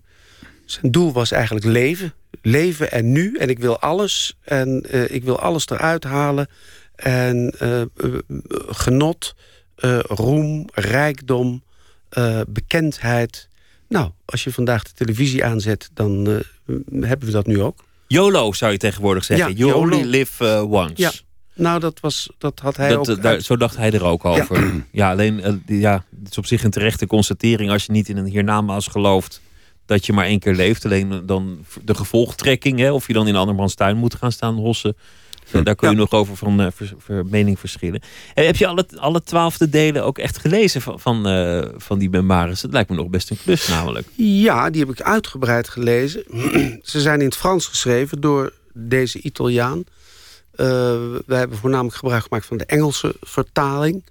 zijn 0.65 0.91
doel 0.91 1.13
was 1.13 1.31
eigenlijk 1.31 1.65
leven. 1.65 2.13
Leven 2.41 2.91
en 2.91 3.11
nu. 3.11 3.37
En 3.37 3.49
ik 3.49 3.59
wil 3.59 3.79
alles. 3.79 4.37
En 4.43 4.85
ik 5.13 5.23
wil 5.23 5.39
alles 5.39 5.67
eruit 5.69 6.03
halen. 6.03 6.47
En 6.95 7.53
uh, 7.61 7.81
genot, 8.67 9.35
uh, 9.77 9.99
roem, 9.99 10.65
rijkdom, 10.73 11.63
bekendheid. 12.47 13.47
Nou, 13.87 14.11
als 14.25 14.43
je 14.43 14.51
vandaag 14.51 14.83
de 14.83 14.93
televisie 14.93 15.45
aanzet, 15.45 15.89
dan 15.93 16.43
hebben 16.99 17.27
we 17.27 17.31
dat 17.31 17.47
nu 17.47 17.61
ook. 17.61 17.83
YOLO 18.07 18.53
zou 18.53 18.71
je 18.71 18.77
tegenwoordig 18.77 19.23
zeggen. 19.23 19.49
Ja, 19.49 19.55
you 19.55 19.73
only 19.73 20.03
live 20.03 20.67
once. 20.69 21.01
Ja. 21.01 21.11
Nou, 21.55 21.79
dat, 21.79 21.99
was, 21.99 22.29
dat 22.37 22.59
had 22.59 22.77
hij 22.77 22.89
dat, 22.89 23.09
ook... 23.09 23.21
Daar, 23.21 23.41
Zo 23.41 23.57
dacht 23.57 23.77
hij 23.77 23.91
er 23.91 24.03
ook 24.03 24.25
over. 24.25 24.65
Ja, 24.65 24.83
ja 25.01 25.11
alleen, 25.11 25.63
ja, 25.65 26.05
het 26.19 26.31
is 26.31 26.37
op 26.37 26.45
zich 26.45 26.63
een 26.63 26.71
terechte 26.71 27.07
constatering... 27.07 27.71
als 27.71 27.85
je 27.85 27.91
niet 27.91 28.09
in 28.09 28.17
een 28.17 28.25
hiernamaals 28.25 28.87
gelooft 28.87 29.41
dat 29.85 30.05
je 30.05 30.13
maar 30.13 30.25
één 30.25 30.39
keer 30.39 30.53
leeft. 30.53 30.85
Alleen 30.85 31.25
dan 31.25 31.65
de 31.83 31.95
gevolgtrekking, 31.95 32.79
hè, 32.79 32.91
of 32.91 33.07
je 33.07 33.13
dan 33.13 33.27
in 33.27 33.35
andermans 33.35 33.75
tuin 33.75 33.97
moet 33.97 34.15
gaan 34.15 34.31
staan 34.31 34.55
hossen... 34.55 34.97
Daar 35.51 35.75
kun 35.75 35.89
je 35.89 35.95
nog 35.95 36.11
over 36.11 36.37
van 36.37 36.61
uh, 36.61 37.21
mening 37.25 37.59
verschillen. 37.59 38.01
En 38.33 38.45
heb 38.45 38.55
je 38.55 38.67
alle, 38.67 38.85
alle 38.95 39.23
twaalfde 39.23 39.69
delen 39.69 40.03
ook 40.03 40.17
echt 40.17 40.37
gelezen 40.37 40.81
van, 40.81 40.99
van, 40.99 41.27
uh, 41.27 41.65
van 41.77 41.99
die 41.99 42.09
memoires? 42.09 42.61
Dat 42.61 42.71
lijkt 42.71 42.89
me 42.89 42.95
nog 42.95 43.07
best 43.07 43.29
een 43.29 43.37
klus 43.43 43.67
namelijk. 43.67 44.07
Ja, 44.15 44.69
die 44.69 44.81
heb 44.81 44.91
ik 44.91 45.01
uitgebreid 45.01 45.69
gelezen. 45.69 46.23
Ze 46.83 47.01
zijn 47.01 47.19
in 47.19 47.25
het 47.25 47.35
Frans 47.35 47.67
geschreven 47.67 48.21
door 48.21 48.53
deze 48.73 49.21
Italiaan. 49.21 49.77
Uh, 49.77 50.67
we 51.25 51.35
hebben 51.35 51.57
voornamelijk 51.57 51.95
gebruik 51.95 52.23
gemaakt 52.23 52.45
van 52.45 52.57
de 52.57 52.65
Engelse 52.65 53.15
vertaling. 53.21 54.03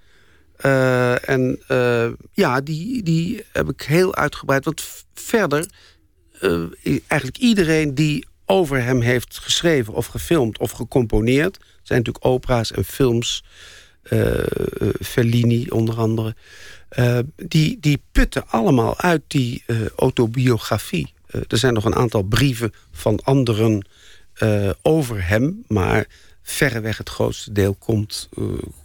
Uh, 0.65 1.29
en 1.29 1.63
uh, 1.69 2.07
ja, 2.33 2.61
die, 2.61 3.03
die 3.03 3.45
heb 3.53 3.69
ik 3.69 3.83
heel 3.83 4.15
uitgebreid. 4.15 4.65
Want 4.65 4.85
verder, 5.15 5.67
eigenlijk 7.07 7.39
iedereen 7.39 7.95
die 7.95 8.27
over 8.47 8.83
hem 8.83 9.01
heeft 9.01 9.39
geschreven 9.39 9.95
of 9.95 10.07
gefilmd 10.07 10.59
of 10.59 10.71
gecomponeerd. 10.71 11.57
Er 11.57 11.63
zijn 11.83 11.99
natuurlijk 11.99 12.27
opera's 12.27 12.73
en 12.73 12.85
films, 12.85 13.45
uh, 14.11 14.35
Fellini 15.01 15.67
onder 15.69 15.97
andere. 15.97 16.35
Uh, 16.99 17.19
die, 17.37 17.81
die 17.81 18.03
putten 18.13 18.49
allemaal 18.49 19.01
uit 19.01 19.23
die 19.27 19.65
autobiografie. 19.97 21.13
er 21.27 21.59
zijn 21.59 21.75
nog 21.75 21.85
een 21.85 21.95
aantal 21.95 22.23
brieven 22.23 22.73
van 22.93 23.21
anderen 23.23 23.87
over 24.83 25.29
hem... 25.29 25.65
maar 25.67 26.07
verreweg 26.43 26.99
het 26.99 27.09
grootste 27.09 27.53
deel 27.53 27.75
komt, 27.75 28.29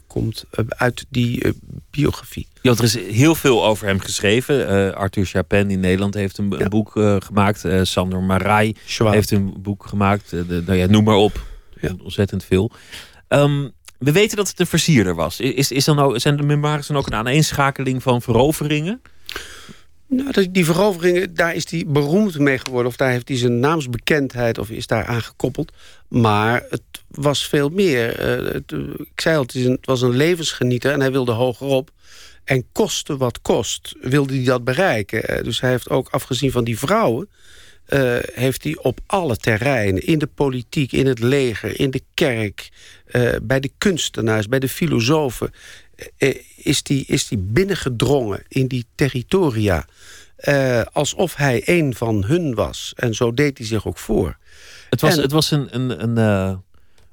komt 0.10 0.45
uit 0.67 1.06
die 1.10 1.54
biografie. 1.89 2.48
Ja, 2.62 2.72
er 2.72 2.84
is 2.84 2.98
heel 2.98 3.36
veel 3.36 3.65
over 3.65 3.88
hem 3.88 4.00
geschreven. 4.00 4.95
Arthur 4.95 5.26
Chapin 5.26 5.72
in 5.72 5.80
Nederland 5.80 6.13
heeft 6.13 6.38
een, 6.38 6.50
ja. 6.50 6.60
een 6.60 6.69
boek 6.69 6.91
gemaakt. 7.19 7.65
Sander 7.82 8.22
Marai 8.24 8.76
heeft 8.98 9.32
een 9.32 9.54
boek 9.62 9.86
gemaakt. 9.86 10.30
De, 10.30 10.63
nou 10.65 10.78
ja, 10.78 10.86
noem 10.86 11.04
maar 11.04 11.15
op. 11.15 11.45
Ja. 11.82 11.95
Ontzettend 12.04 12.43
veel. 12.43 12.72
Um, 13.28 13.72
we 14.00 14.12
weten 14.12 14.38
dat 14.38 14.48
het 14.48 14.60
een 14.60 14.67
versierder 14.67 15.15
was. 15.15 15.39
Is, 15.39 15.72
is 15.72 15.86
dan 15.86 15.95
nou, 15.95 16.19
zijn 16.19 16.38
de 16.38 16.43
memoires 16.43 16.88
dan 16.88 16.98
ook 16.98 17.08
een 17.08 17.15
aaneenschakeling 17.15 18.04
van 18.04 18.22
veroveringen? 18.22 19.02
Nou, 20.10 20.52
die 20.52 20.65
veroveringen, 20.65 21.34
daar 21.34 21.56
is 21.56 21.72
hij 21.72 21.84
beroemd 21.88 22.39
mee 22.39 22.58
geworden. 22.58 22.91
Of 22.91 22.98
daar 22.98 23.12
heeft 23.12 23.28
hij 23.28 23.38
zijn 23.38 23.60
naamsbekendheid 23.60 24.58
of 24.58 24.69
is 24.69 24.88
daar 24.88 25.06
aangekoppeld. 25.06 25.72
Maar 26.08 26.65
het 26.69 26.82
was 27.08 27.48
veel 27.48 27.69
meer. 27.69 28.19
Uh, 28.19 28.54
het, 28.54 28.72
ik 28.98 29.22
zei 29.22 29.36
al, 29.36 29.41
het, 29.41 29.54
een, 29.54 29.78
was 29.82 30.02
een 30.02 30.15
levensgenieter 30.15 30.91
en 30.91 31.00
hij 31.00 31.12
wilde 31.12 31.32
hogerop. 31.32 31.91
En 32.43 32.65
koste 32.72 33.17
wat 33.17 33.41
kost, 33.41 33.95
wilde 34.02 34.34
hij 34.34 34.43
dat 34.43 34.63
bereiken. 34.63 35.38
Uh, 35.38 35.43
dus 35.43 35.62
hij 35.62 35.69
heeft 35.69 35.89
ook, 35.89 36.10
afgezien 36.10 36.52
van 36.52 36.63
die 36.63 36.80
vrouwen... 36.80 37.30
Heeft 38.34 38.63
hij 38.63 38.78
op 38.82 39.00
alle 39.06 39.38
terreinen, 39.38 40.06
in 40.06 40.19
de 40.19 40.28
politiek, 40.28 40.91
in 40.91 41.08
het 41.08 41.19
leger, 41.19 41.80
in 41.80 41.91
de 41.91 42.02
kerk... 42.13 42.69
bij 43.41 43.60
de 43.60 43.72
kunstenaars, 43.78 44.48
bij 44.48 44.60
de 44.60 44.69
filosofen 44.69 45.52
eh, 45.52 45.88
is 46.55 46.83
die, 46.83 47.05
is 47.07 47.27
die 47.27 47.38
binnengedrongen 47.38 48.43
in 48.47 48.67
die 48.67 48.85
territoria. 48.95 49.85
eh, 50.35 50.81
alsof 50.91 51.35
hij 51.35 51.62
een 51.65 51.95
van 51.95 52.23
hun 52.25 52.53
was. 52.55 52.93
En 52.95 53.13
zo 53.15 53.33
deed 53.33 53.57
hij 53.57 53.67
zich 53.67 53.88
ook 53.88 53.97
voor. 53.97 54.38
Het 54.89 55.01
was, 55.01 55.15
En- 55.15 55.21
het 55.21 55.31
was 55.31 55.51
een, 55.51 55.75
een, 55.75 56.03
een, 56.03 56.17
eh, 56.17 56.57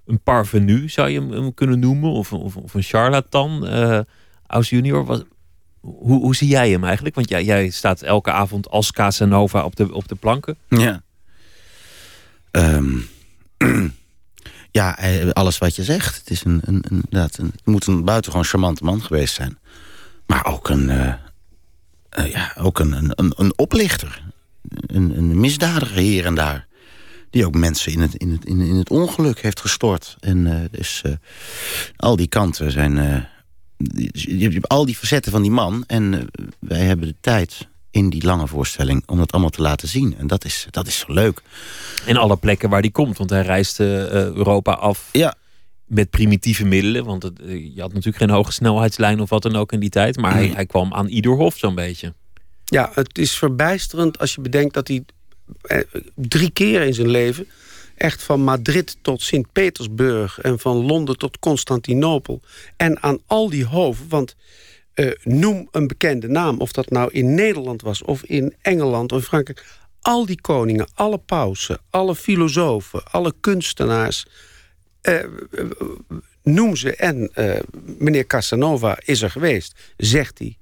een 0.06 0.20
parvenu, 0.20 0.88
zou 0.88 1.08
je 1.08 1.20
hem, 1.20 1.30
hem 1.30 1.54
kunnen 1.54 1.78
noemen. 1.78 2.10
Of, 2.10 2.32
of, 2.32 2.56
of 2.56 2.74
een 2.74 2.82
charlatan. 2.82 3.66
eh 3.66 4.00
Aus 4.46 4.70
junior. 4.70 5.04
Was, 5.04 5.22
hoe, 5.80 6.20
hoe 6.20 6.36
zie 6.36 6.48
jij 6.48 6.70
hem 6.70 6.84
eigenlijk? 6.84 7.14
Want 7.14 7.28
jij, 7.28 7.44
jij 7.44 7.70
staat 7.70 8.02
elke 8.02 8.30
avond 8.30 8.68
als 8.68 8.92
Casanova 8.92 9.64
op 9.64 9.76
de, 9.76 9.92
op 9.92 10.08
de 10.08 10.14
planken. 10.14 10.56
Ja. 10.68 11.02
Ehm, 12.50 12.98
ja, 14.76 14.98
eh, 14.98 15.30
alles 15.30 15.58
wat 15.58 15.76
je 15.76 15.84
zegt. 15.84 16.16
Het, 16.16 16.30
is 16.30 16.44
een, 16.44 16.60
een, 16.64 16.84
inderdaad 16.90 17.38
een, 17.38 17.50
het 17.56 17.66
moet 17.66 17.86
een 17.86 18.04
buitengewoon 18.04 18.46
charmante 18.46 18.84
man 18.84 19.02
geweest 19.02 19.34
zijn. 19.34 19.58
Maar 20.26 20.46
ook 20.46 20.68
een, 20.68 20.90
eh, 20.90 21.12
eh, 22.08 22.30
ja, 22.32 22.52
ook 22.58 22.78
een, 22.78 22.92
een, 22.92 23.12
een, 23.14 23.32
een 23.36 23.58
oplichter. 23.58 24.22
Een, 24.86 25.18
een 25.18 25.40
misdadiger 25.40 25.96
hier 25.96 26.26
en 26.26 26.34
daar. 26.34 26.66
Die 27.30 27.46
ook 27.46 27.54
mensen 27.54 27.92
in 27.92 28.00
het, 28.00 28.14
in 28.14 28.30
het, 28.30 28.44
in, 28.44 28.60
in 28.60 28.76
het 28.76 28.90
ongeluk 28.90 29.40
heeft 29.40 29.60
gestort. 29.60 30.16
En 30.20 30.46
eh, 30.46 30.68
dus 30.70 31.02
al 31.96 32.16
die 32.16 32.28
kanten 32.28 32.70
zijn... 32.70 32.94
je 34.12 34.50
hebt 34.50 34.68
al 34.68 34.86
die 34.86 34.96
facetten 34.96 35.32
van 35.32 35.42
die 35.42 35.50
man. 35.50 35.84
En 35.86 36.28
wij 36.58 36.80
hebben 36.80 37.08
de 37.08 37.16
tijd 37.20 37.68
in 37.96 38.10
die 38.10 38.24
lange 38.24 38.46
voorstelling 38.46 39.02
om 39.06 39.18
dat 39.18 39.32
allemaal 39.32 39.50
te 39.50 39.62
laten 39.62 39.88
zien. 39.88 40.16
En 40.18 40.26
dat 40.26 40.44
is, 40.44 40.66
dat 40.70 40.86
is 40.86 40.98
zo 40.98 41.12
leuk. 41.12 41.42
En 42.06 42.16
alle 42.16 42.36
plekken 42.36 42.68
waar 42.68 42.80
hij 42.80 42.90
komt. 42.90 43.18
Want 43.18 43.30
hij 43.30 43.42
reist 43.42 43.80
eh, 43.80 43.86
Europa 44.12 44.72
af 44.72 45.08
Ja, 45.12 45.34
met 45.84 46.10
primitieve 46.10 46.64
middelen. 46.64 47.04
Want 47.04 47.22
het, 47.22 47.40
eh, 47.40 47.74
je 47.74 47.80
had 47.80 47.92
natuurlijk 47.92 48.16
geen 48.16 48.30
hoge 48.30 48.52
snelheidslijn 48.52 49.20
of 49.20 49.30
wat 49.30 49.42
dan 49.42 49.56
ook 49.56 49.72
in 49.72 49.80
die 49.80 49.90
tijd. 49.90 50.16
Maar 50.16 50.32
hij, 50.32 50.48
hij 50.48 50.66
kwam 50.66 50.94
aan 50.94 51.06
ieder 51.06 51.32
hof 51.32 51.58
zo'n 51.58 51.74
beetje. 51.74 52.14
Ja, 52.64 52.90
het 52.94 53.18
is 53.18 53.36
verbijsterend 53.36 54.18
als 54.18 54.34
je 54.34 54.40
bedenkt 54.40 54.74
dat 54.74 54.88
hij 54.88 55.04
eh, 55.62 55.78
drie 56.14 56.50
keer 56.50 56.82
in 56.82 56.94
zijn 56.94 57.08
leven... 57.08 57.48
echt 57.94 58.22
van 58.22 58.40
Madrid 58.40 58.96
tot 59.02 59.22
Sint-Petersburg... 59.22 60.38
en 60.38 60.58
van 60.58 60.76
Londen 60.76 61.18
tot 61.18 61.38
Constantinopel... 61.38 62.40
en 62.76 63.02
aan 63.02 63.18
al 63.26 63.50
die 63.50 63.64
hoven, 63.64 64.08
want 64.08 64.36
eh, 64.96 65.10
noem 65.22 65.68
een 65.70 65.86
bekende 65.86 66.28
naam... 66.28 66.60
of 66.60 66.72
dat 66.72 66.90
nou 66.90 67.12
in 67.12 67.34
Nederland 67.34 67.82
was, 67.82 68.02
of 68.02 68.22
in 68.22 68.54
Engeland 68.62 69.12
of 69.12 69.24
Frankrijk... 69.24 69.64
al 70.00 70.26
die 70.26 70.40
koningen, 70.40 70.88
alle 70.94 71.18
pausen, 71.18 71.78
alle 71.90 72.14
filosofen, 72.14 73.04
alle 73.04 73.34
kunstenaars... 73.40 74.26
eh, 75.00 75.24
noem 76.42 76.76
ze 76.76 76.96
en 76.96 77.30
eh, 77.34 77.60
meneer 77.98 78.26
Casanova 78.26 78.98
is 79.04 79.22
er 79.22 79.30
geweest, 79.30 79.78
zegt 79.96 80.38
hij. 80.38 80.56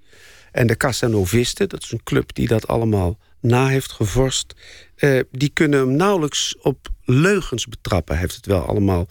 En 0.52 0.66
de 0.66 0.76
Casanovisten, 0.76 1.68
dat 1.68 1.82
is 1.82 1.92
een 1.92 2.02
club 2.02 2.34
die 2.34 2.46
dat 2.46 2.66
allemaal 2.66 3.18
na 3.40 3.68
heeft 3.68 3.92
gevorst... 3.92 4.54
eh, 4.96 5.20
die 5.30 5.50
kunnen 5.52 5.78
hem 5.78 5.96
nauwelijks 5.96 6.56
op 6.62 6.88
leugens 7.04 7.66
betrappen. 7.66 8.14
Hij 8.14 8.22
heeft 8.22 8.36
het 8.36 8.46
wel 8.46 8.62
allemaal 8.66 9.06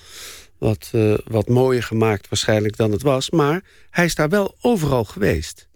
wat, 0.63 0.89
eh, 0.91 1.13
wat 1.25 1.47
mooier 1.47 1.83
gemaakt 1.83 2.29
waarschijnlijk 2.29 2.77
dan 2.77 2.91
het 2.91 3.01
was. 3.01 3.29
Maar 3.29 3.61
hij 3.89 4.05
is 4.05 4.15
daar 4.15 4.29
wel 4.29 4.55
overal 4.61 5.03
geweest. 5.03 5.67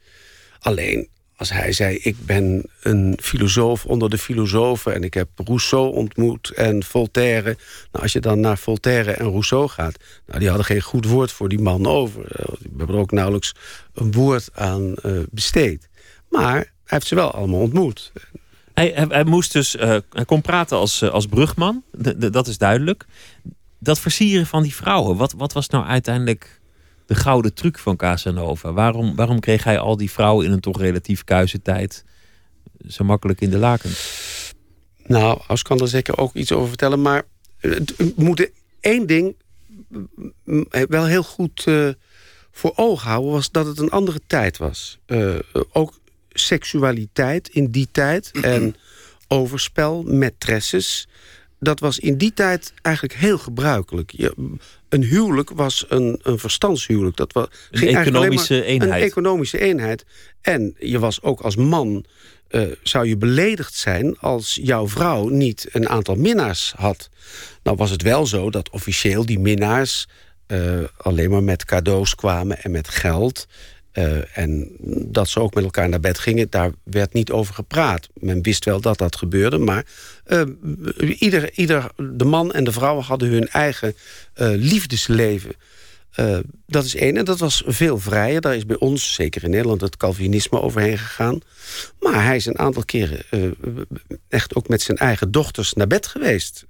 Alleen, 0.60 1.10
als 1.36 1.50
hij 1.52 1.72
zei, 1.72 1.96
ik 1.98 2.16
ben 2.26 2.64
een 2.82 3.18
filosoof 3.22 3.86
onder 3.86 4.10
de 4.10 4.18
filosofen... 4.18 4.94
en 4.94 5.04
ik 5.04 5.14
heb 5.14 5.30
Rousseau 5.36 5.94
ontmoet 5.96 6.50
en 6.50 6.84
Voltaire... 6.84 7.58
Nou, 7.92 8.04
als 8.04 8.14
je 8.14 8.20
dan 8.20 8.40
naar 8.40 8.58
Voltaire 8.58 9.12
en 9.12 9.30
Rousseau 9.30 9.68
gaat... 9.68 9.98
Nou, 10.26 10.40
die 10.40 10.48
hadden 10.48 10.66
geen 10.66 10.82
goed 10.82 11.06
woord 11.06 11.32
voor 11.32 11.50
die 11.50 11.60
man 11.60 11.86
over. 11.88 12.26
Eh, 12.36 12.46
Die 12.60 12.70
hebben 12.78 12.96
er 12.96 13.02
ook 13.02 13.12
nauwelijks 13.12 13.54
een 13.94 14.12
woord 14.12 14.50
aan 14.54 14.96
eh, 14.96 15.12
besteed. 15.32 15.90
Maar 16.30 16.56
hij 16.56 16.66
heeft 16.84 17.08
ze 17.08 17.16
wel 17.16 17.32
allemaal 17.32 17.60
ontmoet. 17.60 18.12
Hij, 18.74 19.08
hij, 19.10 19.24
moest 19.24 19.54
dus, 19.54 19.72
hij 19.80 20.26
kon 20.26 20.42
praten 20.42 20.78
als, 20.78 21.04
als 21.04 21.26
brugman, 21.26 21.84
D- 22.02 22.22
d- 22.22 22.34
dat 22.34 22.48
is 22.48 22.58
duidelijk. 22.58 23.06
Dat 23.80 24.00
versieren 24.00 24.46
van 24.46 24.64
die 24.64 24.76
vrouwen, 24.76 25.18
wat, 25.18 25.32
wat 25.32 25.54
was 25.54 25.70
nou 25.70 25.86
uiteindelijk 25.86 26.62
de 27.06 27.16
gouden 27.16 27.54
truc 27.54 27.80
van 27.80 27.96
Casanova? 27.96 28.74
Waarom, 28.74 29.16
waarom 29.16 29.40
kreeg 29.40 29.64
hij 29.64 29.80
al 29.80 29.98
die 29.98 30.12
vrouwen 30.12 30.46
in 30.46 30.52
een 30.52 30.60
toch 30.60 30.80
relatief 30.80 31.24
kuise 31.24 31.62
tijd 31.62 32.04
zo 32.88 33.04
makkelijk 33.04 33.42
in 33.42 33.50
de 33.50 33.58
laken? 33.58 33.92
Nou, 35.08 35.42
As 35.48 35.62
kan 35.62 35.80
er 35.80 35.88
zeker 35.88 36.18
ook 36.18 36.34
iets 36.34 36.52
over 36.52 36.68
vertellen. 36.68 37.02
Maar 37.02 37.24
we 37.60 38.14
moeten 38.16 38.50
één 38.80 39.08
ding 39.08 39.36
mm, 40.44 40.66
wel 40.90 41.06
heel 41.06 41.24
goed 41.24 41.64
eh, 41.66 41.90
voor 42.52 42.74
ogen 42.76 43.08
houden... 43.10 43.32
was 43.32 43.52
dat 43.52 43.66
het 43.66 43.80
een 43.80 43.90
andere 43.90 44.20
tijd 44.28 44.58
was. 44.58 45.00
Eh, 45.06 45.36
ook 45.72 46.00
seksualiteit 46.30 47.48
in 47.48 47.72
die 47.72 47.88
tijd 47.92 48.32
en 48.42 48.76
overspel, 49.28 50.06
maîtresses... 50.06 51.08
dat 51.60 51.80
was 51.80 52.00
in 52.00 52.18
die 52.18 52.34
tijd 52.34 52.74
eigenlijk 52.82 53.16
heel 53.16 53.38
gebruikelijk. 53.38 54.12
Je, 54.12 54.56
een 54.90 55.04
huwelijk 55.04 55.50
was 55.50 55.86
een, 55.90 56.20
een 56.24 56.40
verstandshuwelijk. 56.40 57.16
Dat 57.16 57.34
was, 57.34 57.48
Een 57.72 57.88
economische 57.88 58.64
eenheid. 58.64 59.02
Een 59.02 59.08
economische 59.08 59.60
eenheid. 59.60 60.06
En 60.42 60.76
je 60.80 61.00
was 61.00 61.22
ook 61.22 61.42
als 61.42 61.56
man... 61.56 62.06
eh, 62.48 62.62
zou 62.84 63.08
je 63.08 63.18
beledigd 63.18 63.74
zijn 63.74 64.20
als 64.20 64.60
jouw 64.62 64.88
vrouw 64.88 65.28
niet 65.28 65.68
een 65.72 65.90
aantal 65.90 66.16
minnaars 66.16 66.74
had. 66.76 67.10
Nou 67.64 67.78
was 67.78 67.90
het 67.90 68.02
wel 68.02 68.26
zo 68.26 68.50
dat 68.50 68.70
officieel 68.70 69.26
die 69.26 69.40
minnaars... 69.40 70.08
eh, 70.48 70.84
alleen 70.98 71.30
maar 71.30 71.44
met 71.44 71.66
cadeaus 71.66 72.16
kwamen 72.16 72.64
en 72.64 72.72
met 72.72 72.88
geld... 72.90 73.48
Eh, 73.98 74.38
en 74.38 74.76
dat 75.06 75.30
ze 75.30 75.40
ook 75.40 75.54
met 75.54 75.64
elkaar 75.64 75.90
naar 75.90 76.00
bed 76.00 76.20
gingen, 76.20 76.48
daar 76.50 76.72
werd 76.84 77.14
niet 77.14 77.32
over 77.32 77.54
gepraat. 77.54 78.10
Men 78.14 78.42
wist 78.42 78.66
wel 78.66 78.82
dat 78.82 78.98
dat 78.98 79.16
gebeurde, 79.16 79.58
maar 79.58 79.86
eh, 80.24 80.42
ieder, 81.20 81.52
ieder, 81.54 81.92
de 81.96 82.26
man 82.26 82.52
en 82.52 82.64
de 82.64 82.72
vrouw 82.72 83.02
hadden 83.02 83.30
hun 83.30 83.48
eigen 83.48 83.96
eh, 84.34 84.50
liefdesleven. 84.56 85.52
Dat 86.66 86.86
is 86.86 86.96
één, 86.96 87.18
en 87.18 87.26
dat 87.26 87.40
was 87.40 87.64
veel 87.66 87.98
vrijer. 87.98 88.42
Daar 88.42 88.56
is 88.56 88.66
bij 88.66 88.78
ons, 88.78 89.14
zeker 89.14 89.44
in 89.44 89.50
Nederland, 89.50 89.82
het 89.82 89.98
Calvinisme 89.98 90.62
overheen 90.62 90.98
gegaan. 90.98 91.40
Maar 92.00 92.24
hij 92.24 92.36
is 92.36 92.46
een 92.46 92.60
aantal 92.60 92.86
keren 92.86 93.22
echt 94.30 94.56
ook 94.56 94.68
met 94.68 94.82
zijn 94.82 94.98
eigen 94.98 95.32
dochters 95.32 95.74
naar 95.74 95.88
bed 95.88 96.08
geweest. 96.08 96.66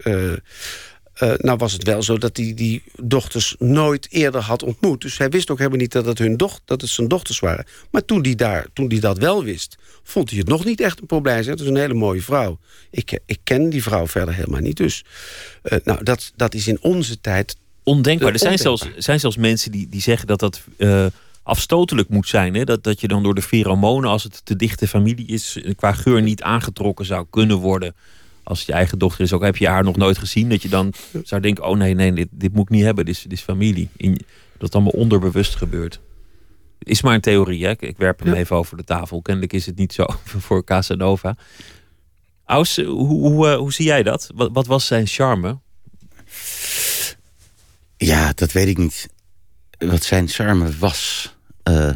Eh, 1.18 1.34
eh, 1.34 1.40
nou 1.40 1.58
was 1.58 1.74
het 1.74 1.84
wel 1.84 2.04
zo 2.04 2.18
dat 2.18 2.38
hij 2.38 2.54
die 2.54 2.84
dochters 3.02 3.56
nooit 3.60 4.08
eerder 4.10 4.42
had 4.42 4.64
ontmoet. 4.64 5.02
Dus 5.02 5.18
hij 5.18 5.30
wist 5.30 5.50
ook 5.50 5.58
helemaal 5.58 5.80
niet 5.80 5.92
dat 5.92 6.06
het, 6.06 6.18
hun 6.18 6.38
doch 6.38 6.60
dat 6.66 6.82
het 6.82 6.90
zijn 6.90 7.08
dochters 7.08 7.40
waren. 7.40 7.66
Maar 7.92 8.06
toen 8.06 8.22
hij, 8.22 8.36
daar, 8.36 8.68
toen 8.74 8.88
hij 8.90 9.00
dat 9.00 9.18
wel 9.18 9.44
wist, 9.44 9.78
vond 10.04 10.30
hij 10.30 10.40
het 10.40 10.48
nog 10.48 10.66
niet 10.66 10.82
echt 10.82 11.00
een 11.00 11.06
probleem. 11.06 11.36
Het 11.36 11.60
is 11.60 11.68
een 11.68 11.76
hele 11.76 11.94
mooie 11.94 12.22
vrouw. 12.22 12.60
Ik, 12.92 13.20
ik 13.26 13.40
ken 13.44 13.70
die 13.70 13.84
vrouw 13.84 14.08
verder 14.08 14.34
helemaal 14.34 14.62
niet. 14.62 14.78
Dus 14.78 15.06
eh, 15.62 15.78
nou, 15.84 16.04
dat, 16.04 16.32
dat 16.36 16.54
is 16.54 16.68
in 16.68 16.78
onze 16.82 17.22
tijd 17.22 17.58
Ondenkbaar. 17.88 18.34
Er 18.34 18.40
zijn 18.40 18.52
Ondenkbaar. 18.52 18.78
zelfs, 18.88 19.06
zijn 19.06 19.20
zelfs 19.20 19.38
mensen 19.38 19.72
die, 19.72 19.90
die 19.90 20.02
zeggen 20.02 20.28
dat 20.28 20.40
dat 20.40 20.62
eh, 20.78 21.06
afstotelijk 21.44 22.10
moet 22.10 22.28
zijn. 22.28 22.54
Hè? 22.56 22.64
Dat, 22.64 22.84
dat 22.84 23.02
je 23.02 23.08
dan 23.08 23.24
door 23.24 23.36
de 23.36 23.42
pheromonen, 23.42 24.10
als 24.10 24.24
het 24.24 24.42
te 24.46 24.56
dichte 24.56 24.88
familie 24.88 25.28
is, 25.28 25.62
eh, 25.62 25.76
qua 25.76 25.92
geur 25.92 26.22
niet 26.22 26.42
aangetrokken 26.42 27.06
zou 27.06 27.26
kunnen 27.30 27.58
worden. 27.58 27.96
Als 28.48 28.62
je 28.64 28.72
eigen 28.74 29.00
dochter 29.00 29.24
is, 29.24 29.34
ook 29.34 29.44
heb 29.44 29.58
je 29.58 29.68
haar 29.68 29.84
nog 29.84 29.96
nooit 29.98 30.18
gezien, 30.18 30.50
dat 30.50 30.62
je 30.62 30.70
dan 30.70 30.94
zou 31.24 31.42
denken: 31.42 31.66
oh 31.66 31.78
nee, 31.78 31.94
nee, 31.94 32.14
dit, 32.14 32.28
dit 32.32 32.54
moet 32.54 32.64
ik 32.64 32.70
niet 32.70 32.84
hebben, 32.84 33.06
dit 33.06 33.16
is, 33.16 33.22
dit 33.22 33.32
is 33.32 33.42
familie. 33.42 33.90
In, 33.98 34.20
dat 34.58 34.74
allemaal 34.74 34.92
onderbewust 34.92 35.56
gebeurt. 35.56 36.00
Is 36.80 37.02
maar 37.02 37.14
een 37.14 37.22
theorie, 37.22 37.66
hè? 37.66 37.74
Ik, 37.80 37.98
werp 37.98 38.20
hem 38.20 38.34
Ja. 38.34 38.40
even 38.40 38.56
over 38.56 38.78
de 38.78 38.84
tafel. 38.84 39.22
Kennelijk 39.22 39.54
is 39.54 39.66
het 39.66 39.76
niet 39.78 39.94
zo 39.94 40.06
voor 40.46 40.64
Casanova. 40.64 41.36
Aus, 42.46 42.76
hoe, 42.76 43.08
hoe, 43.08 43.48
eh, 43.50 43.58
hoe 43.58 43.74
zie 43.74 43.86
jij 43.86 44.04
dat? 44.04 44.30
Wat, 44.36 44.50
wat 44.54 44.68
was 44.68 44.86
zijn 44.86 45.08
charme? 45.08 45.60
Ja, 47.98 48.32
dat 48.36 48.52
weet 48.52 48.68
ik 48.68 48.78
niet. 48.78 49.08
Wat 49.78 50.04
zijn 50.04 50.28
charme 50.28 50.78
was. 50.78 51.34
Eh, 51.64 51.94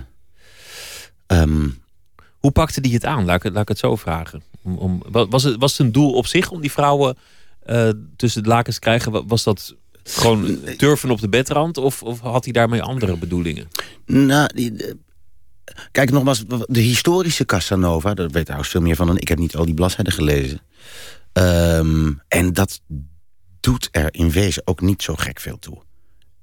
ehm, 1.28 1.70
Hoe 2.40 2.52
pakte 2.52 2.80
hij 2.82 2.90
het 2.92 3.06
aan? 3.06 3.26
Laat 3.26 3.36
ik, 3.36 3.44
het- 3.44 3.54
laat 3.54 3.62
ik 3.62 3.68
het 3.68 3.78
zo 3.78 3.96
vragen. 3.96 4.44
Om, 4.64 4.78
om, 4.78 5.02
wa- 5.12 5.28
was, 5.28 5.44
het, 5.44 5.56
was 5.60 5.72
het 5.78 5.80
een 5.88 5.92
doel 5.92 6.14
op 6.14 6.28
zich 6.28 6.52
om 6.52 6.62
die 6.62 6.72
vrouwen 6.72 7.18
eh, 7.64 7.90
tussen 8.16 8.44
de 8.44 8.50
lakens 8.50 8.76
te 8.76 8.82
krijgen? 8.82 9.12
Wa- 9.12 9.26
Was 9.26 9.44
dat 9.44 9.76
gewoon 10.04 10.60
durven 10.78 11.10
op 11.12 11.22
de 11.22 11.30
bedrand? 11.30 11.78
Of, 11.78 12.04
of 12.04 12.20
had 12.20 12.44
hij 12.44 12.54
daarmee 12.54 12.82
andere 12.82 13.18
bedoelingen? 13.18 13.68
nou, 14.06 14.50
die, 14.56 14.74
kijk 15.92 16.12
nogmaals, 16.12 16.44
de 16.68 16.80
historische 16.80 17.46
Casanova, 17.46 18.14
daar 18.14 18.30
weet 18.30 18.44
trouwens 18.46 18.72
veel 18.72 18.82
meer 18.82 18.96
van 18.96 19.08
dan 19.08 19.18
ik. 19.18 19.28
heb 19.28 19.38
niet 19.40 19.56
al 19.56 19.66
die 19.66 19.74
bladzijden 19.74 20.14
gelezen. 20.14 20.62
Ehm, 21.34 22.14
en 22.28 22.54
dat 22.54 22.82
doet 23.60 23.90
er 23.92 24.14
in 24.14 24.32
wezen 24.32 24.62
ook 24.66 24.82
niet 24.82 25.02
zo 25.04 25.16
gek 25.16 25.40
veel 25.40 25.60
toe. 25.60 25.82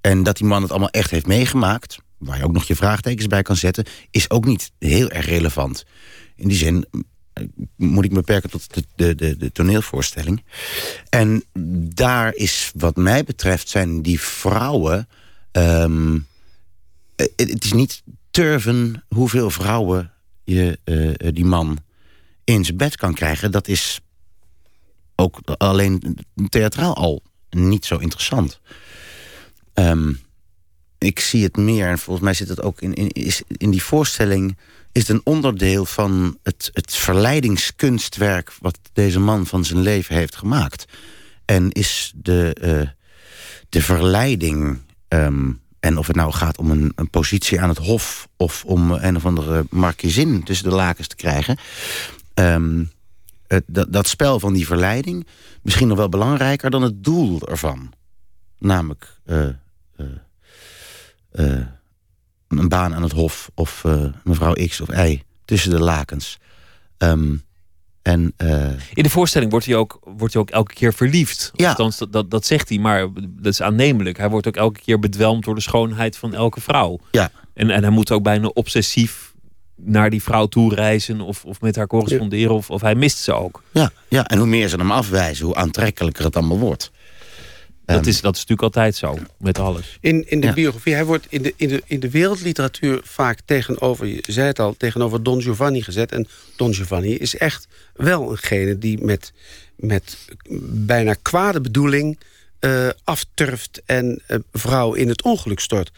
En 0.00 0.22
dat 0.22 0.36
die 0.36 0.46
man 0.46 0.62
het 0.62 0.70
allemaal 0.70 0.90
echt 0.90 1.10
heeft 1.10 1.26
meegemaakt, 1.26 1.98
waar 2.18 2.38
je 2.38 2.44
ook 2.44 2.52
nog 2.52 2.64
je 2.64 2.76
vraagtekens 2.76 3.26
bij 3.26 3.42
kan 3.42 3.56
zetten, 3.56 3.84
is 4.10 4.30
ook 4.30 4.44
niet 4.44 4.70
heel 4.78 5.08
erg 5.10 5.26
relevant. 5.26 5.84
In 6.36 6.48
die 6.48 6.56
zin 6.56 6.86
moet 7.76 8.04
ik 8.04 8.10
me 8.10 8.16
beperken 8.16 8.50
tot 8.50 8.68
de, 8.96 9.14
de, 9.14 9.36
de, 9.36 9.52
toneelvoorstelling. 9.52 10.44
En 11.08 11.44
daar 11.94 12.34
is, 12.34 12.70
wat 12.74 12.96
mij 12.96 13.24
betreft, 13.24 13.68
zijn 13.68 14.02
die 14.02 14.20
vrouwen. 14.20 15.08
ehm, 15.52 16.18
eh, 17.16 17.26
het 17.36 17.64
is 17.64 17.72
niet 17.72 18.02
turven 18.30 19.04
hoeveel 19.08 19.50
vrouwen 19.50 20.12
je 20.44 20.78
eh, 20.84 21.32
die 21.32 21.44
man 21.44 21.78
in 22.44 22.64
zijn 22.64 22.76
bed 22.76 22.96
kan 22.96 23.14
krijgen... 23.14 23.50
dat 23.50 23.68
is 23.68 24.00
ook 25.14 25.38
alleen 25.44 26.18
theatraal 26.48 26.94
al 26.94 27.22
niet 27.50 27.84
zo 27.84 27.96
interessant. 27.96 28.60
Ehm, 29.74 30.12
ik 30.98 31.20
zie 31.20 31.42
het 31.42 31.56
meer, 31.56 31.88
en 31.88 31.98
volgens 31.98 32.24
mij 32.24 32.34
zit 32.34 32.48
het 32.48 32.62
ook 32.62 32.80
in, 32.80 32.94
in, 32.94 33.08
is, 33.08 33.42
in 33.46 33.70
die 33.70 33.82
voorstelling... 33.82 34.56
is 34.92 35.08
het 35.08 35.16
een 35.16 35.20
onderdeel 35.24 35.84
van 35.84 36.38
het, 36.42 36.70
het 36.72 36.94
verleidingskunstwerk... 36.94 38.52
wat 38.60 38.78
deze 38.92 39.20
man 39.20 39.46
van 39.46 39.64
zijn 39.64 39.80
leven 39.80 40.14
heeft 40.14 40.36
gemaakt. 40.36 40.84
En 41.44 41.70
is 41.70 42.12
de, 42.16 42.56
uh, 42.62 42.88
de 43.68 43.82
verleiding... 43.82 44.78
Ehm, 45.08 45.50
en 45.80 45.98
of 45.98 46.06
het 46.06 46.16
nou 46.16 46.32
gaat 46.32 46.58
om 46.58 46.70
een, 46.70 47.10
positie 47.10 47.60
aan 47.60 47.68
het 47.68 47.78
hof... 47.78 48.28
of 48.36 48.64
om 48.64 48.90
een 48.90 49.16
of 49.16 49.26
andere 49.26 49.64
markiezin 49.70 50.42
tussen 50.42 50.68
de 50.68 50.74
lakens 50.74 51.06
te 51.06 51.16
krijgen... 51.16 51.58
Um, 52.34 52.90
het, 53.46 53.64
dat, 53.66 53.92
dat 53.92 54.06
spel 54.08 54.40
van 54.40 54.52
die 54.52 54.66
verleiding... 54.66 55.26
misschien 55.62 55.88
nog 55.88 55.96
wel 55.96 56.08
belangrijker 56.08 56.70
dan 56.70 56.82
het 56.82 57.04
doel 57.04 57.48
ervan. 57.48 57.92
Namelijk 58.58 59.16
uh, 59.26 59.46
uh, 59.96 60.06
uh, 61.38 61.60
een 62.48 62.68
baan 62.68 62.94
aan 62.94 63.02
het 63.02 63.12
hof... 63.12 63.50
of 63.54 63.84
mevrouw 64.24 64.52
X 64.52 64.80
of 64.80 64.88
Y 64.88 65.22
tussen 65.44 65.70
de 65.70 65.80
lakens. 65.80 66.38
Um, 66.98 67.46
en, 68.02 68.34
In 68.94 69.02
de 69.02 69.10
voorstelling 69.10 69.50
wordt 69.50 69.66
hij, 69.66 69.76
ook, 69.76 70.00
wordt 70.04 70.32
hij 70.32 70.42
ook 70.42 70.50
elke 70.50 70.74
keer 70.74 70.92
verliefd. 70.94 71.50
Ja. 71.54 71.68
Althans, 71.68 71.98
dat, 71.98 72.12
dat, 72.12 72.30
dat 72.30 72.46
zegt 72.46 72.68
hij, 72.68 72.78
maar 72.78 73.08
dat 73.14 73.52
is 73.52 73.62
aannemelijk. 73.62 74.16
Hij 74.16 74.28
wordt 74.28 74.46
ook 74.46 74.56
elke 74.56 74.80
keer 74.80 74.98
bedwelmd 74.98 75.44
door 75.44 75.54
de 75.54 75.60
schoonheid 75.60 76.16
van 76.16 76.34
elke 76.34 76.60
vrouw. 76.60 76.98
Ja. 77.10 77.30
En, 77.54 77.70
en 77.70 77.82
hij 77.82 77.92
moet 77.92 78.10
ook 78.10 78.22
bijna 78.22 78.46
obsessief 78.46 79.34
naar 79.76 80.10
die 80.10 80.22
vrouw 80.22 80.46
toe 80.46 80.74
reizen 80.74 81.20
of, 81.20 81.44
of 81.44 81.60
met 81.60 81.76
haar 81.76 81.86
corresponderen. 81.86 82.54
Of, 82.54 82.70
of 82.70 82.80
hij 82.80 82.94
mist 82.94 83.18
ze 83.18 83.32
ook. 83.32 83.62
Ja, 83.70 83.90
ja, 84.08 84.26
en 84.26 84.38
hoe 84.38 84.46
meer 84.46 84.68
ze 84.68 84.76
hem 84.76 84.90
afwijzen, 84.90 85.46
hoe 85.46 85.54
aantrekkelijker 85.54 86.24
het 86.24 86.36
allemaal 86.36 86.58
wordt. 86.58 86.90
Dat 87.94 88.06
is, 88.06 88.20
dat 88.20 88.34
is 88.34 88.40
natuurlijk 88.46 88.62
altijd 88.62 88.96
zo, 88.96 89.18
met 89.38 89.58
alles. 89.58 89.98
In, 90.00 90.30
in 90.30 90.40
de 90.40 90.46
Ja. 90.46 90.52
biografie, 90.52 90.94
hij 90.94 91.04
wordt 91.04 91.26
in 91.28 91.42
de, 91.42 91.54
in, 91.56 91.68
de, 91.68 91.82
in 91.86 92.00
de 92.00 92.10
wereldliteratuur 92.10 93.00
vaak 93.04 93.38
tegenover, 93.44 94.06
je 94.06 94.22
zei 94.26 94.46
het 94.46 94.58
al, 94.58 94.74
tegenover 94.76 95.22
Don 95.22 95.42
Giovanni 95.42 95.82
gezet. 95.82 96.12
En 96.12 96.28
Don 96.56 96.74
Giovanni 96.74 97.14
is 97.14 97.36
echt 97.36 97.68
wel 97.94 98.30
eengene 98.30 98.78
die 98.78 99.04
met, 99.04 99.32
met 99.76 100.18
bijna 100.70 101.14
kwade 101.22 101.60
bedoeling 101.60 102.18
eh, 102.58 102.88
afturft 103.04 103.82
en 103.86 104.22
eh, 104.26 104.38
vrouw 104.52 104.92
in 104.94 105.08
het 105.08 105.22
ongeluk 105.22 105.60
stort. 105.60 105.90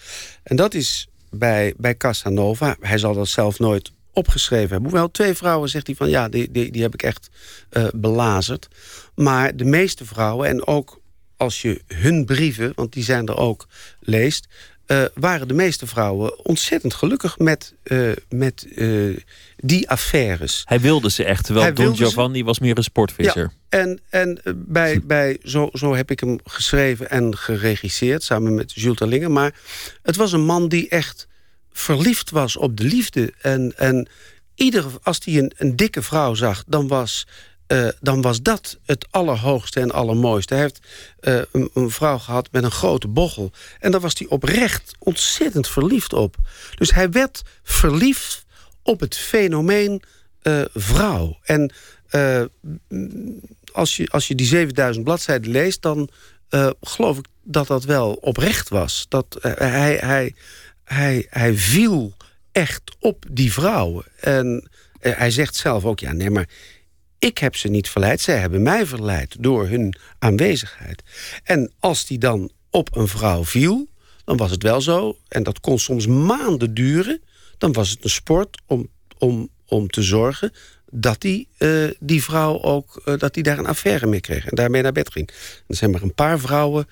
En 0.42 0.56
dat 0.56 0.74
is 0.74 1.08
bij, 1.30 1.74
bij 1.76 1.96
Casanova, 1.96 2.76
hij 2.80 2.98
zal 2.98 3.14
dat 3.14 3.28
zelf 3.28 3.58
nooit 3.58 3.90
opgeschreven 4.12 4.68
hebben. 4.70 4.90
Hoewel 4.90 5.10
twee 5.10 5.34
vrouwen 5.34 5.68
zegt 5.68 5.86
hij 5.86 5.96
van 5.96 6.08
ja, 6.08 6.28
die, 6.28 6.50
die, 6.50 6.72
die 6.72 6.82
heb 6.82 6.94
ik 6.94 7.02
echt 7.02 7.30
eh, 7.70 7.84
belazerd. 7.94 8.68
Maar 9.14 9.56
de 9.56 9.64
meeste 9.64 10.04
vrouwen, 10.04 10.48
en 10.48 10.66
ook 10.66 10.99
als 11.40 11.62
je 11.62 11.80
hun 11.86 12.24
brieven, 12.24 12.72
want 12.74 12.92
die 12.92 13.04
zijn 13.04 13.26
er 13.26 13.36
ook, 13.36 13.66
leest... 14.00 14.46
eh, 14.86 15.04
waren 15.14 15.48
de 15.48 15.54
meeste 15.54 15.86
vrouwen 15.86 16.44
ontzettend 16.44 16.94
gelukkig 16.94 17.38
met, 17.38 17.74
eh, 17.82 18.10
met 18.28 18.66
eh, 18.76 19.16
die 19.56 19.88
affaires. 19.90 20.62
Hij 20.64 20.80
wilde 20.80 21.10
ze 21.10 21.24
echt, 21.24 21.44
terwijl 21.44 21.66
Hij 21.66 21.74
Don 21.74 21.96
ze- 21.96 22.04
Giovanni 22.04 22.44
was 22.44 22.58
meer 22.58 22.76
een 22.76 22.82
sportvisser. 22.84 23.52
Ja, 23.68 23.78
en, 23.78 24.00
en 24.10 24.40
bij, 24.56 25.00
bij, 25.04 25.38
zo, 25.42 25.68
zo 25.72 25.94
heb 25.94 26.10
ik 26.10 26.20
hem 26.20 26.38
geschreven 26.44 27.10
en 27.10 27.36
geregisseerd... 27.36 28.22
samen 28.22 28.54
met 28.54 28.72
Jules 28.72 28.96
Terlingen. 28.96 29.32
Maar 29.32 29.54
het 30.02 30.16
was 30.16 30.32
een 30.32 30.44
man 30.44 30.68
die 30.68 30.88
echt 30.88 31.28
verliefd 31.72 32.30
was 32.30 32.56
op 32.56 32.76
de 32.76 32.84
liefde. 32.84 33.32
En, 33.40 33.72
en 33.76 34.08
iedere, 34.54 34.88
als 35.02 35.18
hij 35.24 35.34
een, 35.38 35.52
een 35.56 35.76
dikke 35.76 36.02
vrouw 36.02 36.34
zag, 36.34 36.64
dan 36.66 36.88
was... 36.88 37.26
eh, 37.70 37.88
dan 38.00 38.22
was 38.22 38.42
dat 38.42 38.78
het 38.86 39.06
allerhoogste 39.10 39.80
en 39.80 39.90
allermooiste. 39.90 40.54
Hij 40.54 40.62
heeft 40.62 40.80
eh, 41.20 41.40
een, 41.74 41.90
vrouw 41.90 42.18
gehad 42.18 42.48
met 42.52 42.64
een 42.64 42.70
grote 42.70 43.08
bochel. 43.08 43.52
En 43.80 43.90
daar 43.90 44.00
was 44.00 44.18
hij 44.18 44.28
oprecht 44.28 44.92
ontzettend 44.98 45.68
verliefd 45.68 46.12
op. 46.12 46.36
Dus 46.74 46.94
hij 46.94 47.10
werd 47.10 47.42
verliefd 47.62 48.44
op 48.82 49.00
het 49.00 49.16
fenomeen 49.16 50.02
eh, 50.42 50.60
vrouw. 50.74 51.38
En 51.42 51.72
als, 53.72 53.96
je, 53.96 54.08
als 54.08 54.28
je 54.28 54.34
die 54.34 54.46
7000 54.46 55.04
bladzijden 55.04 55.50
leest... 55.50 55.82
dan 55.82 56.08
geloof 56.80 57.18
ik 57.18 57.26
dat 57.42 57.66
dat 57.66 57.84
wel 57.84 58.12
oprecht 58.12 58.68
was. 58.68 59.06
Dat 59.08 59.38
hij, 59.40 59.96
hij, 59.96 60.34
hij, 60.84 61.26
hij 61.30 61.54
viel 61.54 62.12
echt 62.52 62.82
op 62.98 63.24
die 63.30 63.52
vrouwen. 63.52 64.04
En 64.20 64.70
hij 65.00 65.30
zegt 65.30 65.56
zelf 65.56 65.84
ook, 65.84 66.00
ja, 66.00 66.12
nee, 66.12 66.30
maar 66.30 66.48
ik 67.20 67.38
heb 67.38 67.56
ze 67.56 67.68
niet 67.68 67.88
verleid. 67.88 68.20
Zij 68.20 68.38
hebben 68.38 68.62
mij 68.62 68.86
verleid 68.86 69.36
door 69.38 69.68
hun 69.68 69.94
aanwezigheid. 70.18 71.02
En 71.44 71.72
als 71.78 72.06
die 72.06 72.18
dan 72.18 72.50
op 72.70 72.96
een 72.96 73.08
vrouw 73.08 73.44
viel, 73.44 73.88
dan 74.24 74.36
was 74.36 74.50
het 74.50 74.62
wel 74.62 74.80
zo... 74.80 75.18
en 75.28 75.42
dat 75.42 75.60
kon 75.60 75.78
soms 75.78 76.06
maanden 76.06 76.74
duren... 76.74 77.20
dan 77.58 77.72
was 77.72 77.90
het 77.90 78.04
een 78.04 78.10
sport 78.10 78.60
om, 78.66 78.88
om, 79.18 79.48
om 79.66 79.88
te 79.88 80.02
zorgen 80.02 80.52
dat 80.90 81.20
die, 81.20 81.48
eh, 81.58 81.84
die 81.98 82.22
vrouw 82.22 82.62
ook 82.62 83.02
eh, 83.04 83.18
dat 83.18 83.34
die 83.34 83.42
daar 83.42 83.58
een 83.58 83.66
affaire 83.66 84.06
mee 84.06 84.20
kreeg... 84.20 84.46
en 84.46 84.56
daarmee 84.56 84.82
naar 84.82 84.92
bed 84.92 85.12
ging. 85.12 85.30
Er 85.66 85.76
zijn 85.76 85.90
maar 85.90 86.02
een 86.02 86.14
paar 86.14 86.38
vrouwen 86.38 86.88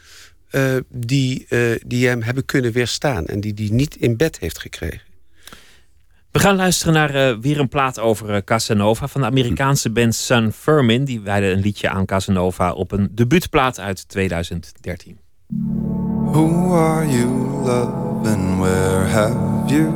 eh, 0.51 0.77
die, 0.89 1.47
die 1.87 2.07
hem 2.07 2.23
hebben 2.23 2.45
kunnen 2.45 2.73
weerstaan... 2.73 3.27
en 3.27 3.41
die 3.41 3.55
die 3.55 3.73
niet 3.73 3.97
in 3.97 4.17
bed 4.17 4.39
heeft 4.39 4.59
gekregen. 4.59 5.08
We 6.31 6.39
gaan 6.39 6.57
luisteren 6.57 6.95
naar 6.95 7.15
eh, 7.15 7.37
weer 7.41 7.61
een 7.61 7.69
plaat 7.69 7.99
over 7.99 8.35
eh, 8.35 8.43
Casanova 8.45 9.07
van 9.07 9.21
de 9.21 9.27
Amerikaanse 9.27 9.91
band 9.91 10.15
Sun 10.15 10.53
Firmin. 10.53 11.05
Die 11.05 11.21
wijden 11.21 11.53
een 11.53 11.61
liedje 11.61 11.89
aan 11.89 12.07
Casanova 12.07 12.73
op 12.73 12.93
een 12.93 13.09
debuutplaat 13.13 13.81
uit 13.81 14.09
2013. 14.09 15.19
Who 16.33 16.75
are 16.75 17.09
you, 17.09 17.29
where 18.59 19.05
have 19.07 19.37
you 19.67 19.93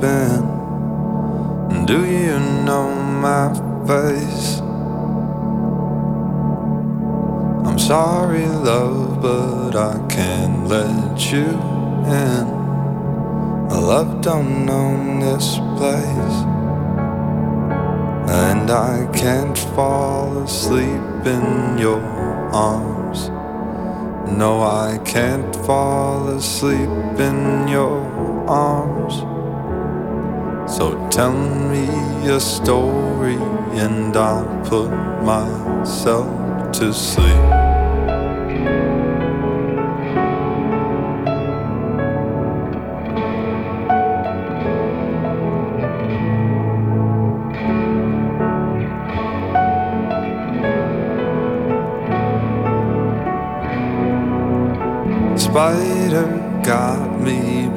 been? 0.00 0.52
Do 1.84 2.06
you 2.06 2.40
know 2.64 2.88
my? 3.20 3.72
I'm 7.66 7.78
sorry, 7.78 8.46
love, 8.46 9.20
but 9.20 9.76
I 9.76 9.98
can't 10.08 10.68
let 10.68 11.32
you 11.32 11.44
in. 12.06 12.63
I 13.70 13.78
love 13.78 14.20
don't 14.20 14.68
own 14.68 15.20
this 15.20 15.56
place. 15.76 16.38
And 18.30 18.70
I 18.70 19.08
can't 19.14 19.56
fall 19.56 20.38
asleep 20.38 21.26
in 21.26 21.78
your 21.78 22.02
arms. 22.52 23.30
No, 24.30 24.62
I 24.62 24.98
can't 25.04 25.54
fall 25.64 26.28
asleep 26.28 26.90
in 27.18 27.68
your 27.68 28.00
arms. 28.48 29.14
So 30.70 31.08
tell 31.10 31.32
me 31.32 31.86
a 32.28 32.40
story 32.40 33.36
and 33.76 34.16
I'll 34.16 34.64
put 34.64 34.90
myself 35.22 36.72
to 36.72 36.92
sleep. 36.92 37.63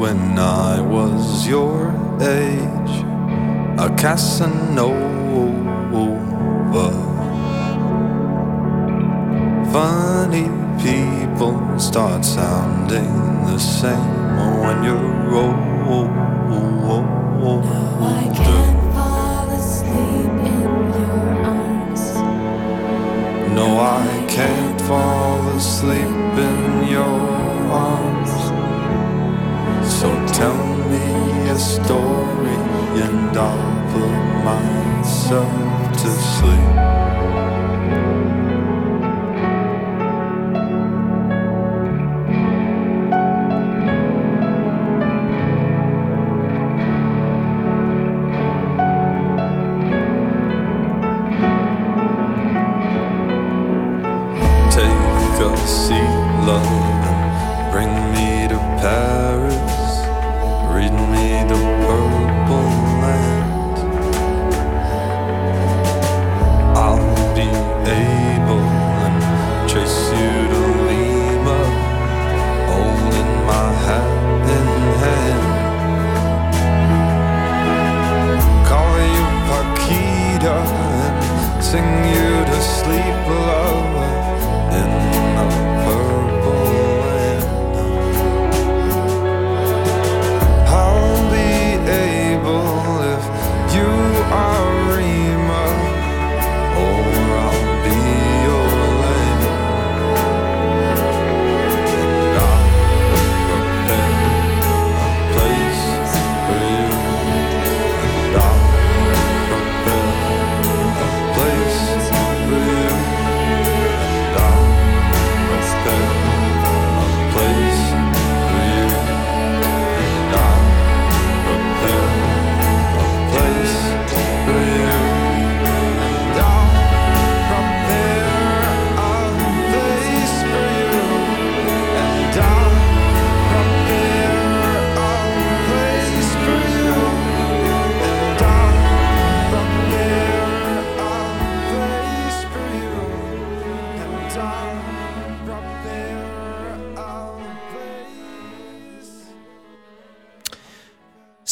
When 0.08 0.40
I 0.40 0.80
was 0.80 1.46
your 1.46 1.92
age, 2.22 2.96
a 3.86 3.90
Casanova. 4.02 4.96
Funny 9.74 10.48
people 10.82 11.56
start 11.78 12.24
sounding 12.24 13.14
the 13.52 13.60
same 13.60 14.38
when 14.64 14.78
you're 14.88 15.36
old. 15.44 15.78
I 18.00 18.24
can't 18.40 18.82
fall 18.96 19.50
asleep 19.60 20.36
in 20.54 20.70
your 20.96 21.26
arms. 21.56 22.04
No, 23.58 23.68
I 23.80 24.26
can't 24.30 24.82
fall 24.90 25.48
asleep 25.50 26.34
in 26.48 26.88
your 26.96 27.57
tell 30.38 30.78
me 30.92 31.50
a 31.50 31.58
story 31.58 32.58
and 33.02 33.36
I'll 33.36 33.92
put 33.92 34.44
myself 34.46 35.92
to 36.02 36.10
sleep. 36.36 37.07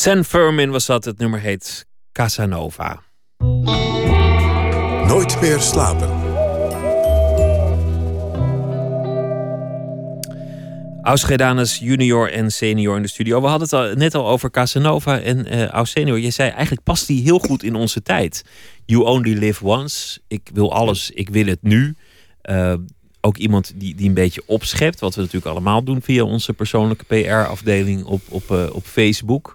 San 0.05 0.23
Fermin 0.23 0.69
was 0.69 0.85
dat. 0.85 1.05
Het 1.05 1.17
nummer 1.17 1.39
heet 1.39 1.85
Casanova. 2.11 3.01
Nooit 5.07 5.41
meer 5.41 5.59
slapen. 5.59 6.09
Ausgedanus 11.01 11.77
junior 11.77 12.31
en 12.31 12.51
senior 12.51 12.95
in 12.95 13.01
de 13.01 13.07
studio. 13.07 13.41
We 13.41 13.47
hadden 13.47 13.67
het 13.67 13.73
al, 13.73 13.95
net 13.95 14.15
al 14.15 14.27
over 14.27 14.51
Casanova 14.51 15.19
en 15.19 15.69
Aus 15.69 15.91
senior. 15.91 16.19
Je 16.19 16.31
zei 16.31 16.49
eigenlijk 16.49 16.83
past 16.83 17.07
die 17.07 17.23
heel 17.23 17.39
goed 17.39 17.63
in 17.63 17.75
onze 17.75 18.01
tijd. 18.01 18.43
You 18.85 19.03
only 19.03 19.33
live 19.37 19.65
once. 19.65 20.19
Ik 20.27 20.49
wil 20.53 20.73
alles, 20.73 21.11
ik 21.11 21.29
wil 21.29 21.45
het 21.45 21.61
nu. 21.61 21.95
Eh, 22.41 22.73
ook 23.21 23.37
iemand 23.37 23.73
die, 23.75 23.95
die 23.95 24.07
een 24.07 24.13
beetje 24.13 24.43
opschept. 24.45 24.99
Wat 24.99 25.15
we 25.15 25.21
natuurlijk 25.21 25.51
allemaal 25.51 25.83
doen 25.83 26.01
via 26.01 26.23
onze 26.23 26.53
persoonlijke 26.53 27.05
PR-afdeling 27.05 28.03
op, 28.03 28.21
op, 28.29 28.51
eh, 28.51 28.65
op 28.71 28.83
Facebook. 28.83 29.54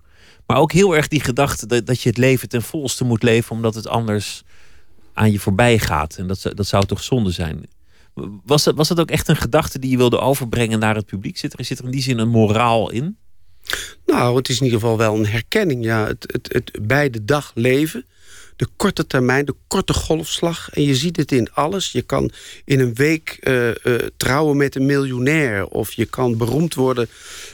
Maar 0.51 0.59
ook 0.59 0.73
heel 0.73 0.97
erg 0.97 1.09
die 1.09 1.21
gedachte 1.21 1.67
dat, 1.67 1.87
dat 1.87 2.03
je 2.03 2.09
het 2.09 2.19
leven 2.19 2.49
ten 2.49 2.63
volste 2.63 3.05
moet 3.05 3.23
leven. 3.23 3.51
Omdat 3.57 3.75
het 3.75 3.87
anders 3.87 4.43
aan 5.13 5.33
je 5.33 5.39
voorbij 5.39 5.79
gaat. 5.79 6.17
En 6.17 6.27
dat, 6.27 6.51
dat 6.55 6.67
zou 6.67 6.87
toch 6.87 7.03
zonde 7.03 7.31
zijn. 7.31 7.69
Was 8.45 8.65
dat, 8.65 8.75
was 8.75 8.89
dat 8.89 9.01
ook 9.01 9.11
echt 9.11 9.29
een 9.29 9.37
gedachte 9.37 9.79
die 9.79 9.91
je 9.91 9.97
wilde 9.97 10.19
overbrengen 10.19 10.79
naar 10.79 10.95
het 10.95 11.07
publiek? 11.07 11.39
Zit 11.39 11.59
er, 11.59 11.65
zit 11.65 11.79
er 11.79 11.85
in 11.85 11.91
die 11.91 12.03
zin 12.03 12.19
een 12.19 12.29
moraal 12.29 12.91
in? 12.91 13.17
Nou, 14.07 14.37
het 14.37 14.49
is 14.49 14.59
in 14.59 14.65
ieder 14.65 14.81
geval 14.81 14.97
wel 14.97 15.15
een 15.15 15.27
herkenning. 15.27 15.85
Ja, 15.85 16.07
het, 16.07 16.33
het, 16.33 16.53
het 16.53 16.87
bij 16.87 17.11
de 17.11 17.25
dag 17.25 17.53
leven. 17.55 18.07
De 18.61 18.69
korte 18.77 19.07
termijn, 19.07 19.45
de 19.45 19.55
korte 19.69 19.93
golfslag. 19.93 20.71
En 20.71 20.83
je 20.83 20.95
ziet 20.95 21.17
het 21.17 21.33
in 21.33 21.53
alles. 21.53 21.93
Je 21.93 22.03
kan 22.03 22.31
in 22.65 22.81
een 22.81 22.95
week 22.95 23.39
eh, 23.41 23.69
eh, 23.69 23.75
trouwen 24.17 24.57
met 24.57 24.75
een 24.75 24.87
miljonair. 24.87 25.67
Of 25.67 25.93
je 25.93 26.07
kan 26.07 26.37
beroemd 26.37 26.75
worden 26.75 27.09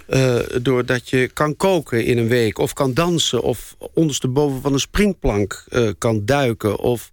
eh, 0.07 0.39
doordat 0.63 1.09
je 1.09 1.29
kan 1.29 1.57
koken 1.57 2.05
in 2.05 2.19
een 2.19 2.29
week. 2.29 2.59
Of 2.59 2.73
kan 2.73 2.95
dansen. 2.95 3.43
Of 3.43 3.77
ondersteboven 3.95 4.61
van 4.61 4.73
een 4.73 4.81
springplank 4.81 5.65
kan 5.99 6.25
duiken. 6.25 6.79
Of 6.79 7.13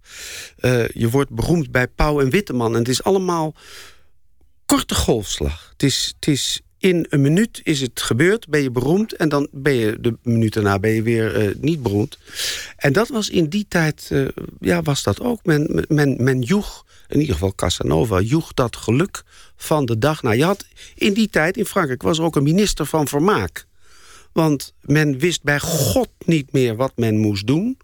je 0.94 1.08
wordt 1.10 1.30
beroemd 1.30 1.70
bij 1.70 1.88
Pauw 1.88 2.20
en 2.20 2.30
Witteman. 2.30 2.72
En 2.72 2.78
het 2.78 2.88
is 2.88 3.02
allemaal 3.02 3.54
korte 4.66 4.94
golfslag. 4.94 5.68
Het 5.72 5.82
is, 5.82 6.14
het 6.16 6.28
is 6.28 6.60
in 6.84 7.06
een 7.08 7.20
minuut 7.20 7.60
is 7.62 7.80
het 7.80 8.00
gebeurd, 8.00 8.48
ben 8.48 8.62
je 8.62 8.70
beroemd... 8.70 9.12
en 9.12 9.28
dan 9.28 9.48
ben 9.52 9.74
je 9.74 9.96
de 10.00 10.16
minuut 10.22 10.52
daarna 10.52 10.78
ben 10.78 10.90
je 10.90 11.02
weer 11.02 11.34
eh, 11.34 11.54
niet 11.60 11.82
beroemd. 11.82 12.18
En 12.76 12.92
dat 12.92 13.08
was 13.08 13.30
in 13.30 13.48
die 13.48 13.66
tijd, 13.68 14.08
eh, 14.10 14.26
ja, 14.60 14.82
was 14.82 15.02
dat 15.02 15.20
ook. 15.20 15.44
Men, 15.44 15.84
men, 15.88 16.22
men 16.22 16.40
joeg, 16.40 16.84
in 17.08 17.20
ieder 17.20 17.34
geval 17.34 17.54
Casanova, 17.54 18.20
joeg 18.20 18.54
dat 18.54 18.76
geluk 18.76 19.22
van 19.56 19.84
de 19.84 19.98
dag. 19.98 20.22
Nou, 20.22 20.36
je 20.36 20.44
had 20.44 20.66
in 20.94 21.12
die 21.12 21.28
tijd 21.28 21.56
in 21.56 21.66
Frankrijk 21.66 22.02
was 22.02 22.18
er 22.18 22.24
ook 22.24 22.36
een 22.36 22.42
minister 22.42 22.86
van 22.86 23.08
Vermaak. 23.08 23.66
Want 24.32 24.74
men 24.80 25.18
wist 25.18 25.42
bij 25.42 25.60
God 25.60 26.08
niet 26.24 26.52
meer 26.52 26.76
wat 26.76 26.92
men 26.96 27.18
moest 27.18 27.46
doen. 27.46 27.78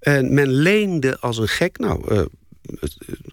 En 0.00 0.34
men 0.34 0.50
leende 0.50 1.18
als 1.18 1.38
een 1.38 1.48
gek. 1.48 1.78
Nou, 1.78 2.14
eh, 2.14 2.22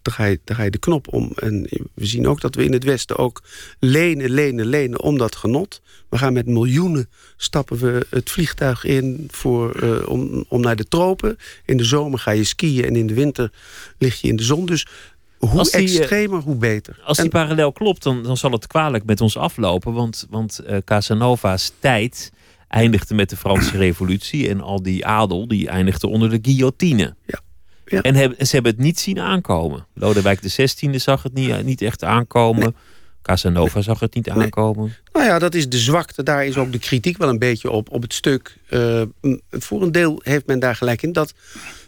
dan, 0.02 0.14
ga 0.14 0.26
je, 0.26 0.40
dan 0.44 0.56
ga 0.56 0.64
je 0.64 0.72
de 0.72 0.78
knop 0.78 1.14
om. 1.14 1.32
En 1.36 1.68
we 1.94 2.06
zien 2.06 2.28
ook 2.28 2.42
dat 2.42 2.56
we 2.56 2.64
in 2.64 2.74
het 2.74 2.84
Westen 2.84 3.18
ook 3.18 3.44
lenen, 3.80 4.30
lenen, 4.30 4.66
lenen 4.66 5.02
om 5.02 5.18
dat 5.18 5.36
genot. 5.36 5.82
We 6.10 6.18
gaan 6.18 6.34
met 6.34 6.46
miljoenen 6.46 7.10
stappen 7.38 7.78
we 7.78 8.06
het 8.10 8.30
vliegtuig 8.30 8.84
in 8.84 9.28
voor, 9.32 9.76
eh, 9.76 10.10
om, 10.10 10.46
om 10.48 10.62
naar 10.62 10.76
de 10.76 10.88
tropen. 10.88 11.38
In 11.66 11.78
de 11.78 11.84
zomer 11.84 12.20
ga 12.20 12.32
je 12.32 12.44
skiën 12.44 12.86
en 12.86 12.96
in 12.96 13.08
de 13.08 13.14
winter 13.14 13.52
lig 13.98 14.22
je 14.22 14.28
in 14.28 14.36
de 14.36 14.44
zon. 14.44 14.66
Dus 14.66 14.88
hoe 15.38 15.64
die, 15.64 15.72
eh, 15.72 15.80
extremer, 15.80 16.42
hoe 16.42 16.56
beter. 16.56 17.00
Als 17.04 17.18
die 17.18 17.26
En- 17.26 17.32
parallel 17.32 17.72
klopt, 17.72 18.04
dan, 18.04 18.24
dan 18.24 18.38
zal 18.38 18.52
het 18.52 18.68
kwalijk 18.68 19.06
met 19.06 19.22
ons 19.22 19.38
aflopen. 19.38 19.94
Want, 19.94 20.28
want 20.30 20.60
eh, 20.60 20.78
Casanova's 20.86 21.72
tijd 21.80 22.32
eindigde 22.68 23.16
met 23.16 23.30
de 23.30 23.38
Franse 23.38 23.78
revolutie. 23.78 24.50
En 24.50 24.62
al 24.62 24.82
die 24.84 25.06
adel 25.06 25.48
die 25.48 25.68
eindigde 25.68 26.08
onder 26.08 26.30
de 26.30 26.40
guillotine. 26.42 27.16
Ja. 27.26 27.40
Ja. 27.90 28.02
En 28.02 28.36
ze 28.48 28.54
hebben 28.54 28.72
het 28.72 28.82
niet 28.82 29.00
zien 29.00 29.20
aankomen. 29.20 29.86
Lodewijk 29.94 30.40
XVI 30.40 31.00
zag 31.00 31.24
het 31.24 31.34
niet, 31.34 31.64
niet 31.64 31.82
echt 31.82 32.04
aankomen. 32.04 32.76
Casanova 33.22 33.82
zag 33.82 34.00
het 34.00 34.14
niet 34.14 34.30
aankomen. 34.30 34.96
Nou 35.14 35.26
ja, 35.26 35.40
dat 35.40 35.56
is 35.56 35.70
de 35.70 35.78
zwakte. 35.78 36.24
Daar 36.24 36.46
is 36.46 36.58
ook 36.58 36.72
de 36.72 36.80
kritiek 36.80 37.18
wel 37.18 37.30
een 37.30 37.40
beetje 37.40 37.72
op, 37.72 37.90
op 37.92 38.02
het 38.02 38.14
stuk. 38.14 38.58
Eh, 38.70 39.02
m, 39.22 39.38
voor 39.50 39.82
een 39.82 39.92
deel 39.92 40.20
heeft 40.24 40.46
men 40.46 40.60
daar 40.60 40.76
gelijk 40.76 41.02
in. 41.02 41.14
Dat, 41.14 41.34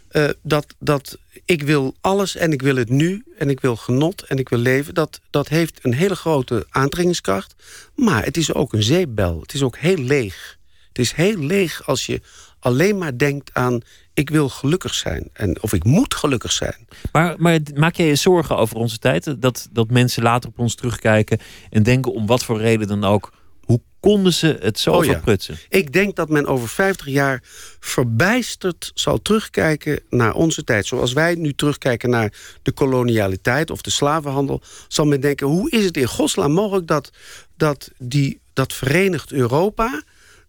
eh, 0.08 0.28
dat, 0.42 0.74
dat 0.78 1.18
ik 1.44 1.62
wil 1.62 1.94
alles 2.00 2.36
en 2.36 2.52
ik 2.52 2.62
wil 2.62 2.76
het 2.76 2.88
nu. 2.88 3.24
En 3.38 3.50
ik 3.50 3.60
wil 3.60 3.76
genot 3.76 4.22
en 4.22 4.36
ik 4.38 4.48
wil 4.48 4.58
leven. 4.58 4.94
Dat, 4.94 5.20
dat 5.30 5.48
heeft 5.48 5.78
een 5.82 5.94
hele 5.94 6.16
grote 6.16 6.66
aantrekkingskracht. 6.70 7.54
Maar 7.94 8.24
het 8.24 8.36
is 8.36 8.54
ook 8.54 8.72
een 8.72 8.82
zeepbel. 8.82 9.40
Het 9.40 9.54
is 9.54 9.62
ook 9.62 9.76
heel 9.76 9.98
leeg. 9.98 10.58
Het 10.88 10.98
is 10.98 11.12
heel 11.12 11.38
leeg 11.38 11.86
als 11.86 12.06
je 12.06 12.20
alleen 12.58 12.98
maar 12.98 13.18
denkt 13.18 13.50
aan... 13.52 13.80
ik 14.14 14.30
wil 14.30 14.48
gelukkig 14.48 14.94
zijn. 14.94 15.28
En, 15.32 15.62
of 15.62 15.72
ik 15.72 15.84
moet 15.84 16.14
gelukkig 16.14 16.52
zijn. 16.52 16.86
Maar, 17.12 17.34
maar 17.38 17.60
maak 17.74 17.94
jij 17.94 18.06
je 18.06 18.14
zorgen 18.14 18.56
over 18.56 18.76
onze 18.76 18.98
tijd? 18.98 19.40
Dat, 19.42 19.68
dat 19.72 19.90
mensen 19.90 20.22
later 20.22 20.48
op 20.48 20.58
ons 20.58 20.74
terugkijken 20.74 21.38
en 21.70 21.82
denken 21.82 22.12
om 22.12 22.26
wat 22.26 22.44
voor 22.44 22.60
reden 22.60 22.88
dan 22.88 23.04
ook. 23.04 23.32
Hoe 23.62 23.80
konden 24.00 24.32
ze 24.32 24.56
het 24.60 24.78
zo 24.78 24.92
Oh 24.92 25.04
ja. 25.04 25.12
verprutsen? 25.12 25.58
Ik 25.68 25.92
denk 25.92 26.16
dat 26.16 26.28
men 26.28 26.46
over 26.46 26.68
50 26.68 27.06
jaar 27.06 27.40
verbijsterd 27.80 28.90
zal 28.94 29.22
terugkijken 29.22 30.00
naar 30.10 30.34
onze 30.34 30.64
tijd. 30.64 30.86
Zoals 30.86 31.12
wij 31.12 31.34
nu 31.34 31.54
terugkijken 31.54 32.10
naar 32.10 32.32
de 32.62 32.72
kolonialiteit 32.72 33.70
of 33.70 33.82
de 33.82 33.90
slavenhandel... 33.90 34.62
zal 34.88 35.04
men 35.04 35.20
denken, 35.20 35.46
hoe 35.46 35.70
is 35.70 35.84
het 35.84 35.96
in 35.96 36.06
godsnaam 36.06 36.52
mogelijk 36.52 36.86
dat, 36.86 37.10
dat, 37.56 37.90
die, 37.98 38.40
dat 38.52 38.72
Verenigd 38.72 39.32
Europa... 39.32 40.02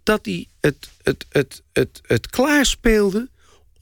dat 0.03 0.24
die 0.24 0.47
het, 0.59 0.89
het, 1.03 1.26
het, 1.30 1.61
het, 1.74 2.01
het 2.05 2.28
klaarspeelde 2.28 3.32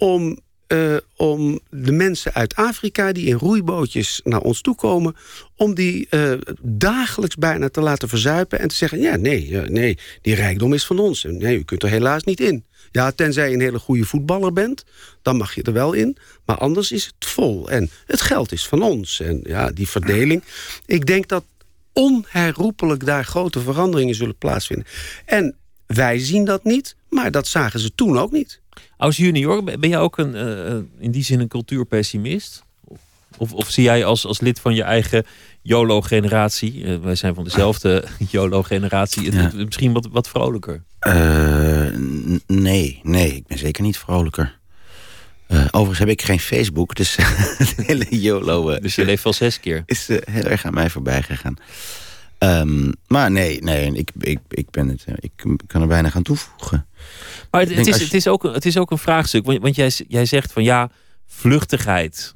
om, 0.02 0.40
eh, 0.68 0.96
om 1.16 1.60
de 1.70 1.92
mensen 1.92 2.34
uit 2.34 2.56
Afrika... 2.56 3.12
die 3.12 3.26
in 3.26 3.36
roeibootjes 3.36 4.22
naar 4.24 4.42
ons 4.42 4.62
toe 4.62 4.76
komen... 4.76 5.16
om 5.56 5.74
die 5.74 6.08
eh, 6.10 6.32
dagelijks 6.62 7.36
bijna 7.36 7.70
te 7.70 7.82
laten 7.82 8.10
verzuipen... 8.10 8.60
en 8.60 8.68
te 8.68 8.76
zeggen, 8.76 9.00
ja, 9.00 9.16
nee, 9.16 9.60
eh, 9.60 9.70
nee, 9.70 9.98
die 10.22 10.36
rijkdom 10.36 10.74
is 10.74 10.86
van 10.86 11.00
ons. 11.00 11.24
Nee, 11.24 11.58
u 11.58 11.64
kunt 11.64 11.84
er 11.84 11.90
helaas 11.90 12.24
niet 12.24 12.40
in. 12.40 12.66
Ja, 12.92 13.12
tenzij 13.12 13.48
je 13.48 13.54
een 13.54 13.62
hele 13.62 13.80
goede 13.80 14.04
voetballer 14.04 14.54
bent, 14.54 14.86
dan 15.22 15.38
mag 15.38 15.56
je 15.56 15.64
er 15.64 15.74
wel 15.74 15.94
in. 15.94 16.18
Maar 16.46 16.58
anders 16.58 16.92
is 16.92 17.06
het 17.06 17.30
vol. 17.30 17.70
En 17.70 17.90
het 18.06 18.22
geld 18.22 18.52
is 18.52 18.68
van 18.68 18.82
ons. 18.82 19.20
En 19.20 19.40
ja, 19.44 19.72
die 19.72 19.90
verdeling. 19.90 20.44
Ik 20.86 21.06
denk 21.06 21.28
dat 21.28 21.44
onherroepelijk 21.94 23.06
daar 23.06 23.26
grote 23.26 23.60
veranderingen 23.60 24.16
zullen 24.16 24.38
plaatsvinden. 24.38 24.88
En 25.26 25.56
wij 25.86 26.20
zien 26.20 26.46
dat 26.46 26.64
niet, 26.64 26.96
maar 27.10 27.32
dat 27.32 27.48
zagen 27.48 27.80
ze 27.80 27.96
toen 27.96 28.18
ook 28.18 28.32
niet. 28.32 28.62
Als 29.02 29.18
junior, 29.18 29.64
ben 29.64 29.90
jij 29.90 30.00
ook 30.00 30.18
een, 30.18 30.36
eh, 30.36 30.76
in 31.00 31.12
die 31.12 31.24
zin 31.24 31.40
een 31.40 31.48
cultuurpessimist? 31.48 32.64
Of, 33.38 33.54
of 33.54 33.70
zie 33.70 33.84
jij 33.84 34.06
als, 34.06 34.26
als 34.26 34.40
lid 34.40 34.60
van 34.60 34.76
je 34.76 34.84
eigen 34.84 35.26
YOLO-generatie, 35.62 36.84
eh, 36.86 36.98
wij 36.98 37.16
zijn 37.16 37.34
van 37.36 37.44
dezelfde 37.44 38.04
YOLO-generatie, 38.32 39.32
Ja. 39.34 39.52
misschien 39.54 39.94
wat, 39.94 40.08
wat 40.12 40.28
vrolijker? 40.30 40.84
Eh, 41.00 41.88
nee, 42.48 43.00
nee, 43.04 43.36
ik 43.36 43.48
ben 43.48 43.58
zeker 43.58 43.84
niet 43.84 43.98
vrolijker. 43.98 44.60
Eh, 45.48 45.66
overigens 45.66 46.00
heb 46.00 46.10
ik 46.10 46.22
geen 46.22 46.40
Facebook, 46.40 46.96
dus 46.96 47.16
het 47.58 47.74
hele 47.76 48.06
YOLO 48.22 48.70
eh, 48.70 48.82
Dus 48.82 48.96
je 48.96 49.06
leeft 49.06 49.24
wel 49.24 49.34
zes 49.34 49.60
keer. 49.60 49.84
is 49.86 50.10
eh, 50.10 50.18
heel 50.34 50.44
erg 50.44 50.66
aan 50.66 50.74
mij 50.74 50.90
voorbij 50.90 51.22
gegaan. 51.22 51.56
Ehm, 52.42 52.92
maar 53.08 53.32
nee, 53.32 53.62
nee 53.64 53.92
ik, 53.94 54.12
ik, 54.20 54.40
ik, 54.50 54.70
ben 54.70 54.88
het, 54.88 55.06
ik 55.20 55.32
kan 55.68 55.82
er 55.82 55.88
weinig 55.88 56.16
aan 56.16 56.22
toevoegen. 56.24 56.88
Maar 57.52 57.62
het, 57.62 57.70
is, 57.70 57.86
je- 57.98 58.04
het, 58.04 58.14
is 58.14 58.28
ook, 58.28 58.44
een- 58.44 58.54
het 58.54 58.66
is 58.66 58.78
ook 58.78 58.92
een 58.92 58.98
vraagstuk. 58.98 59.46
Want, 59.46 59.60
want 59.62 59.76
jij, 59.76 59.92
jij 60.08 60.26
zegt 60.26 60.52
van 60.52 60.64
ja, 60.64 60.90
vluchtigheid 61.28 62.36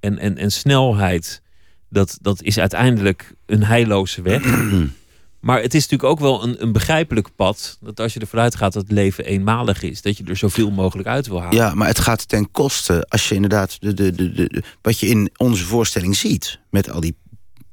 en, 0.00 0.18
en, 0.18 0.36
en 0.38 0.50
snelheid, 0.52 1.42
dat, 1.90 2.18
dat 2.20 2.42
is 2.42 2.58
uiteindelijk 2.58 3.34
een 3.46 3.64
heilloze 3.64 4.22
weg. 4.22 4.42
maar 5.40 5.62
het 5.62 5.74
is 5.74 5.82
natuurlijk 5.82 6.10
ook 6.10 6.20
wel 6.20 6.42
een, 6.42 6.62
een 6.62 6.72
begrijpelijk 6.72 7.28
pad. 7.36 7.78
Dat 7.80 8.00
als 8.00 8.14
je 8.14 8.20
ervan 8.20 8.40
uitgaat 8.40 8.72
dat 8.72 8.82
het 8.82 8.92
leven 8.92 9.24
eenmalig 9.24 9.82
is, 9.82 10.02
dat 10.02 10.16
je 10.16 10.24
er 10.24 10.36
zoveel 10.36 10.70
mogelijk 10.70 11.08
uit 11.08 11.26
wil 11.26 11.40
halen. 11.40 11.56
Ja, 11.56 11.74
maar 11.74 11.88
het 11.88 11.98
gaat 11.98 12.28
ten 12.28 12.50
koste, 12.50 13.06
als 13.08 13.28
je 13.28 13.34
inderdaad 13.34 13.80
de, 13.80 13.94
de, 13.94 14.12
de, 14.12 14.32
de, 14.32 14.46
de- 14.48 14.62
wat 14.82 14.98
je 14.98 15.06
in 15.06 15.30
onze 15.36 15.64
voorstelling 15.64 16.16
ziet, 16.16 16.58
met 16.70 16.90
al 16.90 17.00
die 17.00 17.16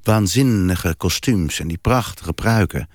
waanzinnige 0.04 0.95
kostuums 0.97 1.60
en 1.60 1.68
die 1.68 1.78
prachtige 1.78 2.34
pruiken 2.34 2.89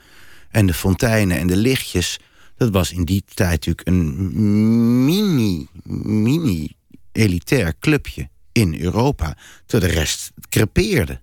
en 0.51 0.67
de 0.67 0.75
fonteinen 0.75 1.39
en 1.39 1.47
de 1.47 1.57
lichtjes, 1.57 2.19
dat 2.57 2.71
was 2.71 2.93
in 2.93 3.05
die 3.05 3.25
tijd 3.35 3.51
natuurlijk 3.51 3.89
een 3.89 5.05
mini, 5.05 5.67
mini 6.03 6.73
elitair 7.13 7.75
clubje 7.79 8.29
in 8.53 8.81
Europa, 8.81 9.37
terwijl 9.67 9.93
de 9.93 9.99
rest 9.99 10.33
crepeerde. 10.49 11.21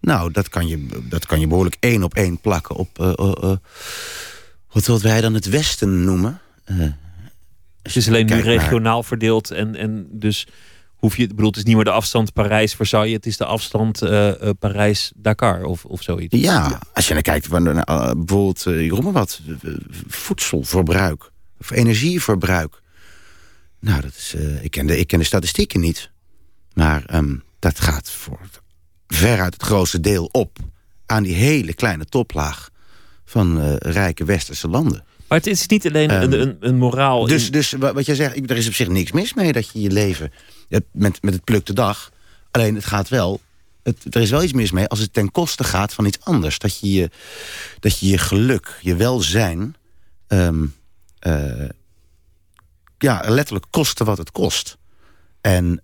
Nou, 0.00 0.32
dat 0.32 0.48
kan 0.48 0.66
je, 0.66 0.88
dat 1.08 1.26
kan 1.26 1.40
je 1.40 1.46
behoorlijk 1.46 1.76
één 1.80 2.02
op 2.02 2.14
één 2.14 2.40
plakken 2.40 2.74
op 2.76 2.98
eh, 2.98 3.12
eh, 3.16 3.32
eh, 3.42 3.56
wat, 4.72 4.86
wat 4.86 5.02
wij 5.02 5.20
dan 5.20 5.34
het 5.34 5.48
Westen 5.48 6.04
noemen. 6.04 6.40
Eh, 6.64 6.76
Het 7.82 7.96
is 7.96 8.08
alleen 8.08 8.26
nu 8.26 8.32
naar- 8.34 8.42
regionaal 8.42 9.02
verdeeld 9.02 9.50
en, 9.50 9.74
en 9.76 10.06
dus 10.10 10.46
hoef 11.04 11.16
je, 11.16 11.26
bedoel, 11.26 11.46
het 11.46 11.56
is 11.56 11.64
niet 11.64 11.74
meer 11.74 11.84
de 11.84 11.90
afstand 11.90 12.32
Parijs-Versailles, 12.32 13.12
het 13.12 13.26
is 13.26 13.36
de 13.36 13.44
afstand 13.44 14.02
eh, 14.02 14.42
eh, 14.48 14.50
Parijs-Dakar 14.58 15.64
of, 15.64 15.84
of 15.84 16.02
zoiets. 16.02 16.36
Ja, 16.36 16.80
als 16.92 17.08
je 17.08 17.12
naar 17.14 17.22
kijkt, 17.22 17.50
naar, 17.50 17.76
eh, 17.76 18.10
bijvoorbeeld, 18.16 18.66
uh, 18.66 18.98
wat, 19.12 19.40
voedselverbruik. 20.06 21.30
of 21.60 21.70
energieverbruik. 21.70 22.80
Nou, 23.80 24.00
dat 24.00 24.14
is, 24.16 24.34
ik, 24.60 24.70
ken 24.70 24.86
de, 24.86 24.98
ik 24.98 25.06
ken 25.06 25.18
de 25.18 25.24
statistieken 25.24 25.80
niet. 25.80 26.10
Maar 26.72 27.04
ehm, 27.06 27.36
dat 27.58 27.80
gaat 27.80 28.10
voor 28.10 28.40
veruit 29.06 29.52
het 29.52 29.62
grootste 29.62 30.00
deel 30.00 30.28
op... 30.32 30.58
aan 31.06 31.22
die 31.22 31.34
hele 31.34 31.74
kleine 31.74 32.04
toplaag 32.04 32.68
van 33.24 33.76
rijke 33.76 34.24
westerse 34.24 34.68
landen. 34.68 35.04
Maar 35.28 35.38
het 35.38 35.46
is 35.46 35.66
niet 35.66 35.86
alleen 35.86 36.22
een, 36.22 36.40
een, 36.40 36.56
een 36.60 36.76
moraal. 36.76 37.26
Dus, 37.26 37.46
in- 37.46 37.52
dus 37.52 37.72
wa- 37.72 37.92
wat 37.92 38.06
jij 38.06 38.14
zegt, 38.14 38.50
er 38.50 38.56
is 38.56 38.66
op 38.66 38.74
zich 38.74 38.88
niks 38.88 39.12
mis 39.12 39.34
mee 39.34 39.52
dat 39.52 39.70
je 39.72 39.80
je 39.80 39.90
leven 39.90 40.32
met, 40.90 41.22
met 41.22 41.34
het 41.34 41.44
pluk 41.44 41.66
de 41.66 41.72
dag. 41.72 42.10
Alleen 42.50 42.74
het 42.74 42.84
gaat 42.84 43.08
wel. 43.08 43.40
Het, 43.82 44.14
er 44.14 44.20
is 44.20 44.30
wel 44.30 44.42
iets 44.42 44.52
mis 44.52 44.70
mee 44.70 44.86
als 44.88 44.98
het 44.98 45.12
ten 45.12 45.30
koste 45.30 45.64
gaat 45.64 45.94
van 45.94 46.04
iets 46.04 46.20
anders. 46.20 46.58
Dat 46.58 46.78
je 46.80 46.92
je, 46.92 47.10
dat 47.80 47.98
je, 47.98 48.06
je 48.08 48.18
geluk, 48.18 48.78
je 48.80 48.96
welzijn. 48.96 49.76
ehm, 50.26 50.64
eh, 51.18 51.68
ja, 52.98 53.22
letterlijk 53.26 53.66
kosten 53.70 54.06
wat 54.06 54.18
het 54.18 54.30
kost. 54.30 54.76
En 55.40 55.80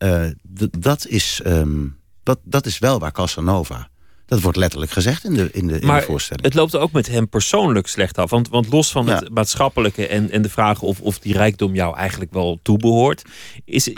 d- 0.59 0.83
dat, 0.83 1.07
is, 1.07 1.41
ehm, 1.45 1.87
dat, 2.23 2.39
dat 2.43 2.67
is 2.67 2.79
wel 2.79 2.99
waar 2.99 3.13
Casanova. 3.13 3.90
Dat 4.31 4.41
wordt 4.41 4.59
letterlijk 4.59 4.93
gezegd 4.93 5.25
in 5.25 5.35
de, 5.35 5.49
in 5.53 5.67
de, 5.67 5.75
in 5.75 5.81
de 5.81 5.87
maar 5.87 6.03
voorstelling. 6.03 6.45
het 6.45 6.55
loopt 6.55 6.77
ook 6.77 6.93
met 6.93 7.09
hem 7.09 7.29
persoonlijk 7.29 7.87
slecht 7.87 8.19
af. 8.19 8.31
Want, 8.31 8.49
want 8.49 8.73
los 8.73 8.91
van 8.91 9.07
Ja. 9.07 9.15
het 9.15 9.35
maatschappelijke 9.35 10.07
en, 10.07 10.31
en 10.31 10.43
de 10.43 10.49
vraag 10.49 10.83
of, 10.83 11.01
of 11.01 11.19
die 11.19 11.33
rijkdom 11.33 11.75
jou 11.75 11.97
eigenlijk 11.97 12.33
wel 12.33 12.59
toebehoort, 12.63 13.23
is, 13.65 13.91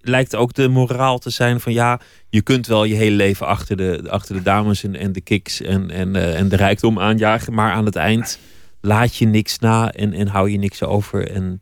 lijkt 0.00 0.34
ook 0.34 0.54
de 0.54 0.68
moraal 0.68 1.18
te 1.18 1.30
zijn 1.30 1.60
van 1.60 1.72
ja, 1.72 2.00
je 2.28 2.42
kunt 2.42 2.66
wel 2.66 2.84
je 2.84 2.94
hele 2.94 3.16
leven 3.16 3.46
achter 3.46 3.76
de, 3.76 4.02
achter 4.08 4.34
de 4.34 4.42
dames 4.42 4.84
en, 4.84 4.96
en 4.96 5.12
de 5.12 5.20
kiks 5.20 5.60
en, 5.60 5.90
en, 5.90 6.16
eh, 6.16 6.38
en 6.38 6.48
de 6.48 6.56
rijkdom 6.56 6.98
aanjagen, 6.98 7.54
maar 7.54 7.72
aan 7.72 7.84
het 7.84 7.96
eind 7.96 8.38
laat 8.80 9.16
je 9.16 9.26
niks 9.26 9.58
na 9.58 9.92
en, 9.92 10.12
en 10.12 10.26
hou 10.28 10.50
je 10.50 10.58
niks 10.58 10.82
over 10.82 11.30
en 11.30 11.60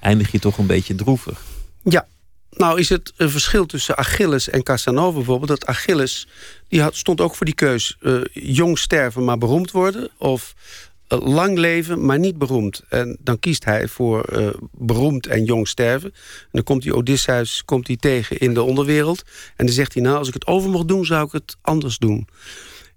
eindig 0.00 0.32
je 0.32 0.38
toch 0.38 0.58
een 0.58 0.66
beetje 0.66 0.94
droevig. 0.94 1.44
Ja, 1.82 2.06
nou 2.56 2.78
is 2.78 2.88
het 2.88 3.12
een 3.16 3.30
verschil 3.30 3.66
tussen 3.66 3.96
Achilles 3.96 4.48
en 4.48 4.62
Casanova 4.62 5.16
bijvoorbeeld... 5.16 5.48
dat 5.48 5.66
Achilles, 5.66 6.28
die 6.68 6.80
had, 6.80 6.96
stond 6.96 7.20
ook 7.20 7.34
voor 7.34 7.46
die 7.46 7.54
keus... 7.54 7.96
eh, 8.00 8.20
jong 8.32 8.78
sterven, 8.78 9.24
maar 9.24 9.38
beroemd 9.38 9.70
worden... 9.70 10.10
of 10.18 10.54
eh, 11.08 11.20
lang 11.20 11.58
leven, 11.58 12.04
maar 12.04 12.18
niet 12.18 12.38
beroemd. 12.38 12.82
En 12.88 13.16
dan 13.20 13.38
kiest 13.38 13.64
hij 13.64 13.88
voor 13.88 14.24
eh, 14.24 14.48
beroemd 14.72 15.26
en 15.26 15.44
jong 15.44 15.68
sterven. 15.68 16.10
En 16.12 16.48
dan 16.50 16.62
komt 16.62 16.82
die 16.82 16.94
Odysseus 16.94 17.64
komt 17.64 17.86
hij 17.86 17.96
tegen 17.96 18.38
in 18.38 18.54
de 18.54 18.62
onderwereld... 18.62 19.22
en 19.56 19.66
dan 19.66 19.74
zegt 19.74 19.94
hij, 19.94 20.02
nou, 20.02 20.16
als 20.16 20.28
ik 20.28 20.34
het 20.34 20.46
over 20.46 20.70
mocht 20.70 20.88
doen... 20.88 21.04
zou 21.04 21.26
ik 21.26 21.32
het 21.32 21.56
anders 21.60 21.98
doen. 21.98 22.28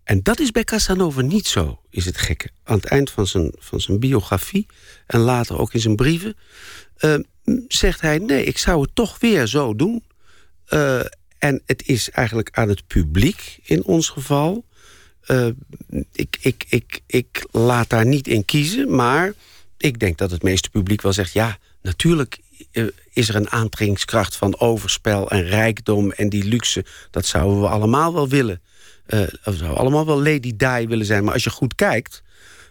En 0.04 0.24
dat 0.24 0.40
is 0.40 0.52
bij 0.52 0.64
Casanova 0.64 1.22
niet 1.22 1.48
zo, 1.48 1.80
is 1.90 2.06
het 2.06 2.18
gekke. 2.18 2.50
Aan 2.64 2.76
het 2.76 2.86
eind 2.86 3.12
van 3.12 3.28
zijn, 3.28 3.54
van 3.60 3.82
zijn 3.82 4.00
biografie... 4.00 4.66
en 5.06 5.20
later 5.20 5.60
ook 5.60 5.74
in 5.74 5.80
zijn 5.80 5.96
brieven... 5.96 6.36
zegt 7.68 8.02
hij, 8.02 8.18
nee, 8.18 8.44
ik 8.44 8.58
zou 8.58 8.82
het 8.82 8.96
toch 8.96 9.20
weer 9.20 9.48
zo 9.48 9.76
doen. 9.76 10.04
Eh, 10.66 11.00
en 11.38 11.62
het 11.66 11.88
is 11.88 12.10
eigenlijk 12.10 12.50
aan 12.52 12.70
het 12.70 12.88
publiek 12.88 13.60
in 13.64 13.84
ons 13.84 14.10
geval. 14.10 14.66
Eh, 15.22 15.48
ik, 16.12 16.38
ik, 16.42 16.66
ik, 16.70 17.02
ik 17.06 17.48
laat 17.52 17.90
daar 17.90 18.06
niet 18.06 18.28
in 18.28 18.46
kiezen, 18.46 18.96
maar 18.96 19.34
ik 19.78 20.00
denk 20.00 20.18
dat 20.18 20.32
het 20.32 20.44
meeste 20.44 20.70
publiek 20.70 21.02
wel 21.02 21.14
zegt... 21.14 21.34
ja, 21.34 21.58
natuurlijk 21.82 22.40
eh, 22.72 22.84
is 23.14 23.30
er 23.30 23.36
een 23.36 23.50
aantrekkingskracht 23.50 24.36
van 24.36 24.60
overspel 24.60 25.30
en 25.30 25.44
rijkdom... 25.44 26.12
en 26.12 26.30
die 26.30 26.44
luxe, 26.44 26.86
dat 27.12 27.26
zouden 27.26 27.62
we 27.62 27.68
allemaal 27.68 28.14
wel 28.14 28.30
willen. 28.30 28.62
Eh, 29.06 29.20
we 29.20 29.54
zouden 29.56 29.78
allemaal 29.78 30.06
wel 30.06 30.18
Lady 30.18 30.54
Di 30.56 30.88
willen 30.88 31.06
zijn. 31.06 31.24
Maar 31.24 31.34
als 31.34 31.44
je 31.44 31.50
goed 31.50 31.76
kijkt, 31.76 32.24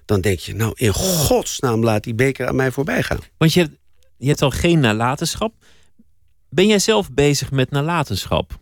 dan 0.05 0.21
denk 0.21 0.39
je... 0.39 0.55
nou, 0.55 0.73
in 0.75 0.93
godsnaam 0.93 1.85
laat 1.85 2.05
die 2.05 2.15
beker 2.15 2.47
aan 2.47 2.57
mij 2.57 2.71
voorbij 2.71 3.03
gaan. 3.03 3.21
Want 3.37 3.53
je 3.53 3.61
hebt, 3.61 3.77
je 4.19 4.29
hebt 4.29 4.43
al 4.43 4.51
geen 4.51 4.81
nalatenschap. 4.81 5.55
Ben 6.49 6.67
jij 6.67 6.79
zelf 6.79 7.13
bezig 7.13 7.51
met 7.51 7.71
nalatenschap? 7.71 8.59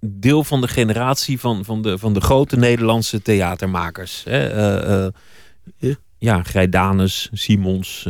Deel 0.00 0.44
van 0.44 0.60
de 0.60 0.68
generatie 0.68 1.40
van, 1.40 1.64
van, 1.64 1.82
de, 1.82 1.98
van 1.98 2.12
de 2.12 2.20
grote 2.20 2.56
Nederlandse 2.56 3.22
theatermakers. 3.22 4.24
Hè? 4.24 4.48
Eh, 4.48 5.06
eh, 5.06 5.94
Ja. 6.18 6.42
Grijdanus, 6.42 7.28
Simons, 7.32 8.08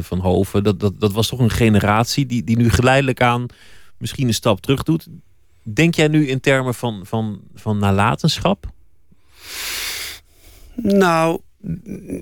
Van 0.00 0.18
Hoven. 0.18 0.64
Dat, 0.64 0.80
dat, 0.80 1.00
dat 1.00 1.12
was 1.12 1.28
toch 1.28 1.38
een 1.38 1.50
generatie 1.50 2.26
die, 2.26 2.44
die 2.44 2.56
nu 2.56 2.70
geleidelijk 2.70 3.22
aan 3.22 3.46
misschien 4.00 4.26
een 4.26 4.34
stap 4.34 4.60
terug 4.60 4.82
doet. 4.82 5.06
Denk 5.62 5.94
jij 5.94 6.08
nu 6.08 6.26
in 6.26 6.40
termen 6.40 6.74
van, 6.74 7.00
van, 7.06 7.40
van 7.54 7.78
nalatenschap? 7.78 8.72
Nou, 10.74 11.40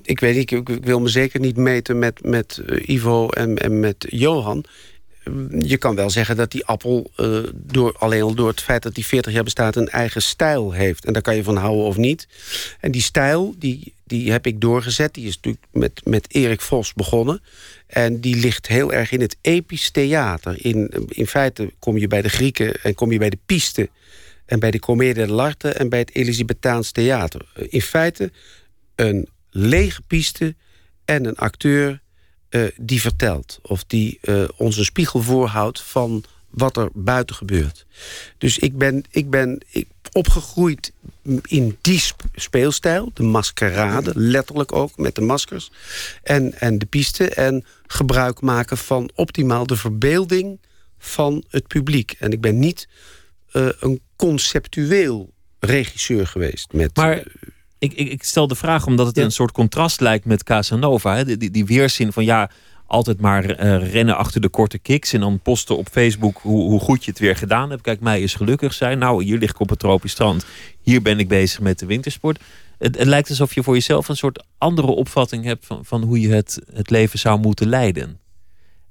ik 0.01 0.19
weet 0.19 0.35
niet, 0.35 0.51
ik, 0.51 0.69
ik 0.69 0.85
wil 0.85 0.99
me 0.99 1.07
zeker 1.07 1.39
niet 1.39 1.57
meten 1.57 1.99
met, 1.99 2.23
met 2.23 2.61
eh, 2.65 2.89
Ivo 2.89 3.29
en, 3.29 3.57
en 3.57 3.79
met 3.79 4.05
Johan. 4.09 4.65
Je 5.59 5.77
kan 5.77 5.95
wel 5.95 6.09
zeggen 6.09 6.35
dat 6.35 6.51
die 6.51 6.65
appel, 6.65 7.11
eh, 7.15 7.39
door, 7.53 7.95
alleen 7.97 8.21
al 8.21 8.35
door 8.35 8.47
het 8.47 8.61
feit 8.61 8.83
dat 8.83 8.95
die 8.95 9.05
40 9.05 9.33
jaar 9.33 9.43
bestaat, 9.43 9.75
een 9.75 9.89
eigen 9.89 10.21
stijl 10.21 10.71
heeft. 10.71 11.05
En 11.05 11.13
daar 11.13 11.21
kan 11.21 11.35
je 11.35 11.43
van 11.43 11.57
houden 11.57 11.85
of 11.85 11.97
niet. 11.97 12.27
En 12.79 12.91
die 12.91 13.01
stijl, 13.01 13.55
die, 13.57 13.93
die 14.03 14.31
heb 14.31 14.47
ik 14.47 14.61
doorgezet. 14.61 15.13
Die 15.13 15.27
is 15.27 15.35
natuurlijk 15.35 15.65
met, 15.71 16.01
met 16.03 16.33
Erik 16.33 16.61
Vos 16.61 16.93
begonnen. 16.93 17.41
En 17.87 18.19
die 18.19 18.35
ligt 18.35 18.67
heel 18.67 18.93
erg 18.93 19.11
in 19.11 19.21
het 19.21 19.37
episch 19.41 19.91
theater. 19.91 20.65
In, 20.65 20.91
in 21.07 21.27
feite 21.27 21.73
kom 21.79 21.97
je 21.97 22.07
bij 22.07 22.21
de 22.21 22.29
Grieken 22.29 22.81
en 22.83 22.93
kom 22.93 23.11
je 23.11 23.19
bij 23.19 23.29
de 23.29 23.39
piste... 23.45 23.89
en 24.45 24.59
bij 24.59 24.71
de 24.71 24.79
Comedie 24.79 25.13
dell'arte 25.13 25.69
en 25.69 25.89
bij 25.89 25.99
het 25.99 26.15
Elisabethaans 26.15 26.91
theater. 26.91 27.41
In 27.69 27.81
feite 27.81 28.31
een 28.99 29.27
lege 29.49 30.01
piste 30.07 30.55
en 31.05 31.25
een 31.25 31.35
acteur 31.35 32.01
eh, 32.49 32.63
die 32.77 33.01
vertelt. 33.01 33.59
Of 33.61 33.83
die 33.83 34.17
eh, 34.21 34.43
ons 34.57 34.77
een 34.77 34.85
spiegel 34.85 35.21
voorhoudt 35.21 35.81
van 35.81 36.23
wat 36.49 36.77
er 36.77 36.89
buiten 36.93 37.35
gebeurt. 37.35 37.85
Dus 38.37 38.57
ik 38.59 38.77
ben, 38.77 39.03
ik 39.09 39.29
ben 39.29 39.61
ik, 39.69 39.87
opgegroeid 40.11 40.91
in 41.41 41.77
die 41.81 41.99
sp- 41.99 42.23
speelstijl. 42.35 43.11
De 43.13 43.23
maskerade, 43.23 44.11
letterlijk 44.15 44.71
ook, 44.71 44.97
met 44.97 45.15
de 45.15 45.21
maskers. 45.21 45.71
En, 46.23 46.59
en 46.59 46.77
de 46.77 46.85
piste. 46.85 47.29
En 47.29 47.65
gebruik 47.87 48.41
maken 48.41 48.77
van 48.77 49.09
optimaal 49.15 49.67
de 49.67 49.75
verbeelding 49.75 50.59
van 50.97 51.43
het 51.49 51.67
publiek. 51.67 52.15
En 52.19 52.31
ik 52.31 52.41
ben 52.41 52.59
niet 52.59 52.87
eh, 53.51 53.69
een 53.79 54.01
conceptueel 54.15 55.33
regisseur 55.59 56.27
geweest. 56.27 56.73
Met, 56.73 56.95
Maar 56.95 57.23
ik, 57.79 57.93
ik, 57.93 58.09
ik 58.11 58.23
stel 58.23 58.47
de 58.47 58.55
vraag 58.55 58.85
omdat 58.85 59.07
het 59.07 59.15
Ja. 59.15 59.23
een 59.23 59.31
soort 59.31 59.51
contrast 59.51 60.01
lijkt 60.01 60.25
met 60.25 60.43
Casanova. 60.43 61.15
Hè? 61.15 61.25
Die, 61.25 61.37
die, 61.37 61.51
die 61.51 61.65
weerzin 61.65 62.11
van 62.11 62.23
ja, 62.25 62.49
altijd 62.85 63.21
maar 63.21 63.45
eh, 63.49 63.91
rennen 63.91 64.17
achter 64.17 64.41
de 64.41 64.49
korte 64.49 64.77
kicks. 64.77 65.13
En 65.13 65.19
dan 65.19 65.39
posten 65.39 65.77
op 65.77 65.87
Facebook 65.91 66.37
hoe, 66.37 66.61
hoe 66.69 66.79
goed 66.79 67.03
je 67.05 67.11
het 67.11 67.19
weer 67.19 67.35
gedaan 67.35 67.69
hebt. 67.69 67.81
Kijk, 67.81 67.99
mij 67.99 68.21
is 68.21 68.33
gelukkig 68.35 68.73
zijn. 68.73 68.97
Nou, 68.97 69.23
hier 69.23 69.37
lig 69.37 69.49
ik 69.49 69.59
op 69.59 69.69
het 69.69 69.79
tropisch 69.79 70.11
strand. 70.11 70.45
Hier 70.81 71.01
ben 71.01 71.19
ik 71.19 71.27
bezig 71.27 71.59
met 71.59 71.79
de 71.79 71.85
wintersport. 71.85 72.39
Het, 72.77 72.97
het 72.97 73.07
lijkt 73.07 73.29
alsof 73.29 73.53
je 73.53 73.63
voor 73.63 73.73
jezelf 73.73 74.07
een 74.09 74.15
soort 74.17 74.43
andere 74.57 74.87
opvatting 74.87 75.43
hebt 75.43 75.65
van, 75.65 75.85
van 75.85 76.03
hoe 76.03 76.19
je 76.19 76.29
het, 76.29 76.61
het 76.73 76.89
leven 76.89 77.19
zou 77.19 77.39
moeten 77.39 77.67
leiden. 77.67 78.19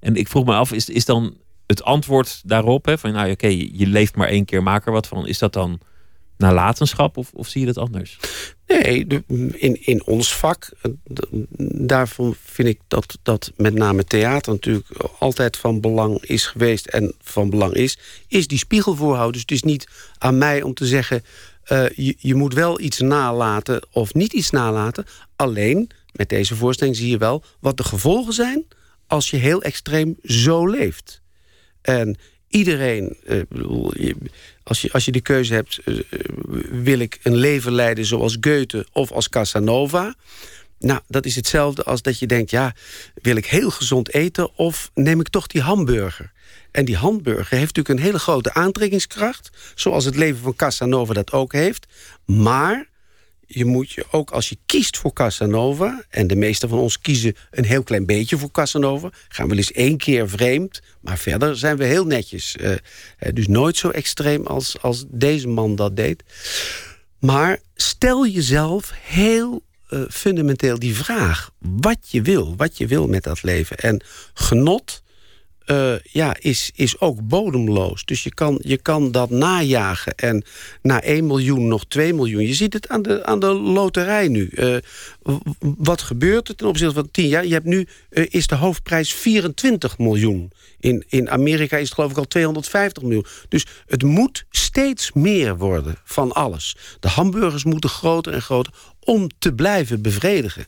En 0.00 0.16
ik 0.16 0.28
vroeg 0.28 0.44
me 0.44 0.54
af, 0.54 0.72
is, 0.72 0.88
is 0.88 1.04
dan 1.04 1.36
het 1.66 1.82
antwoord 1.82 2.40
daarop, 2.44 2.84
hè, 2.84 2.98
van 2.98 3.12
nou 3.12 3.30
oké, 3.30 3.46
je 3.46 3.86
leeft 3.86 4.16
maar 4.16 4.28
één 4.28 4.44
keer, 4.44 4.62
maak 4.62 4.86
er 4.86 4.92
wat 4.92 5.06
van. 5.06 5.26
Is 5.26 5.38
dat 5.38 5.52
dan 5.52 5.78
nalatenschap 6.38 7.16
of, 7.16 7.30
of 7.32 7.48
zie 7.48 7.60
je 7.60 7.66
dat 7.66 7.78
anders? 7.78 8.18
Nee, 8.66 9.06
in, 9.56 9.86
in 9.86 10.06
ons 10.06 10.34
vak, 10.34 10.70
eh, 10.82 10.92
daarvan 11.86 12.34
vind 12.44 12.68
ik 12.68 12.80
dat, 12.88 13.18
dat 13.22 13.52
met 13.56 13.74
name 13.74 14.04
theater 14.04 14.52
natuurlijk 14.52 14.88
altijd 15.18 15.56
van 15.56 15.80
belang 15.80 16.24
is 16.24 16.46
geweest 16.46 16.86
en 16.86 17.14
van 17.20 17.50
belang 17.50 17.74
is, 17.74 17.98
is 18.28 18.46
die 18.46 18.58
spiegel 18.58 18.94
voorhouden. 18.94 19.32
Dus 19.32 19.40
het 19.40 19.50
is 19.50 19.62
niet 19.62 19.88
aan 20.18 20.38
mij 20.38 20.62
om 20.62 20.74
te 20.74 20.86
zeggen, 20.86 21.22
eh, 21.64 21.88
je, 21.88 22.14
je 22.18 22.34
moet 22.34 22.54
wel 22.54 22.80
iets 22.80 23.00
nalaten 23.00 23.86
of 23.90 24.14
niet 24.14 24.32
iets 24.32 24.50
nalaten. 24.50 25.04
Alleen, 25.36 25.90
met 26.12 26.28
deze 26.28 26.56
voorstelling 26.56 26.96
zie 26.96 27.10
je 27.10 27.18
wel 27.18 27.44
wat 27.60 27.76
de 27.76 27.84
gevolgen 27.84 28.32
zijn 28.32 28.64
als 29.06 29.30
je 29.30 29.36
heel 29.36 29.62
extreem 29.62 30.16
zo 30.22 30.66
leeft. 30.66 31.22
En 31.80 32.16
iedereen, 32.48 33.16
eh, 33.26 33.40
als, 34.62 34.80
je, 34.80 34.92
als 34.92 35.04
je 35.04 35.12
de 35.12 35.20
keuze 35.20 35.54
hebt... 35.54 35.80
eh, 35.84 35.98
wil 36.70 36.98
ik 36.98 37.18
een 37.22 37.36
leven 37.36 37.72
leiden 37.72 38.04
zoals 38.04 38.36
Goethe 38.40 38.86
of 38.92 39.12
als 39.12 39.28
Casanova... 39.28 40.14
Nou, 40.78 41.00
dat 41.06 41.24
is 41.24 41.36
hetzelfde 41.36 41.82
als 41.82 42.02
dat 42.02 42.18
je 42.18 42.26
denkt... 42.26 42.50
ja, 42.50 42.74
wil 43.14 43.36
ik 43.36 43.46
heel 43.46 43.70
gezond 43.70 44.14
eten 44.14 44.56
of 44.56 44.90
neem 44.94 45.20
ik 45.20 45.28
toch 45.28 45.46
die 45.46 45.60
hamburger? 45.60 46.32
En 46.70 46.84
die 46.84 46.96
hamburger 46.96 47.58
heeft 47.58 47.76
natuurlijk 47.76 47.88
een 47.88 48.04
hele 48.04 48.18
grote 48.18 48.54
aantrekkingskracht... 48.54 49.50
zoals 49.74 50.04
het 50.04 50.16
leven 50.16 50.40
van 50.42 50.56
Casanova 50.56 51.12
dat 51.12 51.32
ook 51.32 51.52
heeft. 51.52 51.86
Maar 52.24 52.88
je 53.50 53.64
moet 53.64 53.90
je 53.92 54.04
ook 54.10 54.30
als 54.30 54.48
je 54.48 54.58
kiest 54.66 54.96
voor 54.96 55.12
Casanova... 55.12 56.04
en 56.08 56.26
de 56.26 56.36
meeste 56.36 56.68
van 56.68 56.78
ons 56.78 57.00
kiezen 57.00 57.36
een 57.50 57.64
heel 57.64 57.82
klein 57.82 58.06
beetje 58.06 58.38
voor 58.38 58.50
Casanova... 58.50 59.10
gaan 59.28 59.48
we 59.48 59.56
eens 59.56 59.72
één 59.72 59.96
keer 59.96 60.28
vreemd, 60.28 60.80
maar 61.00 61.18
verder 61.18 61.56
zijn 61.56 61.76
we 61.76 61.84
heel 61.84 62.06
netjes. 62.06 62.56
Eh, 62.56 62.72
eh, 62.72 62.78
dus 63.32 63.46
nooit 63.46 63.76
zo 63.76 63.90
extreem 63.90 64.46
als, 64.46 64.82
als 64.82 65.04
deze 65.08 65.48
man 65.48 65.76
dat 65.76 65.96
deed. 65.96 66.22
Maar 67.18 67.58
stel 67.74 68.26
jezelf 68.26 68.92
heel 69.02 69.62
eh, 69.88 70.00
fundamenteel 70.10 70.78
die 70.78 70.94
vraag. 70.94 71.50
Wat 71.58 71.98
je 72.10 72.22
wil, 72.22 72.56
wat 72.56 72.78
je 72.78 72.86
wil 72.86 73.06
met 73.06 73.22
dat 73.22 73.42
leven. 73.42 73.76
En 73.76 74.02
genot 74.34 75.02
eh, 75.68 75.94
ja, 76.02 76.36
is, 76.40 76.70
is 76.74 77.00
ook 77.00 77.28
bodemloos. 77.28 78.04
Dus 78.04 78.22
je 78.22 78.34
kan, 78.34 78.58
je 78.62 78.76
kan 78.76 79.10
dat 79.10 79.30
najagen. 79.30 80.14
En 80.14 80.44
na 80.82 81.02
1 81.02 81.26
miljoen 81.26 81.68
nog 81.68 81.86
2 81.86 82.14
miljoen. 82.14 82.46
Je 82.46 82.54
ziet 82.54 82.72
het 82.72 82.88
aan 82.88 83.02
de, 83.02 83.24
aan 83.24 83.40
de 83.40 83.46
loterij 83.46 84.28
nu. 84.28 84.48
Eh, 84.48 84.76
wat 85.60 86.02
gebeurt 86.02 86.48
er 86.48 86.54
ten 86.54 86.66
opzichte 86.66 86.94
van 86.94 87.10
10 87.10 87.28
jaar? 87.28 87.46
Je 87.46 87.52
hebt 87.52 87.66
nu 87.66 87.86
eh, 88.10 88.24
is 88.28 88.46
de 88.46 88.54
hoofdprijs 88.54 89.14
24 89.14 89.98
miljoen. 89.98 90.52
In, 90.80 91.04
in 91.08 91.30
Amerika 91.30 91.76
is 91.76 91.84
het 91.84 91.94
geloof 91.94 92.10
ik 92.10 92.18
al 92.18 92.26
250 92.26 93.02
miljoen. 93.02 93.26
Dus 93.48 93.66
het 93.86 94.02
moet 94.02 94.44
steeds 94.50 95.12
meer 95.12 95.56
worden 95.56 95.96
van 96.04 96.32
alles. 96.32 96.76
De 97.00 97.08
hamburgers 97.08 97.64
moeten 97.64 97.90
groter 97.90 98.32
en 98.32 98.42
groter 98.42 98.72
om 99.00 99.28
te 99.38 99.52
blijven 99.52 100.02
bevredigen. 100.02 100.66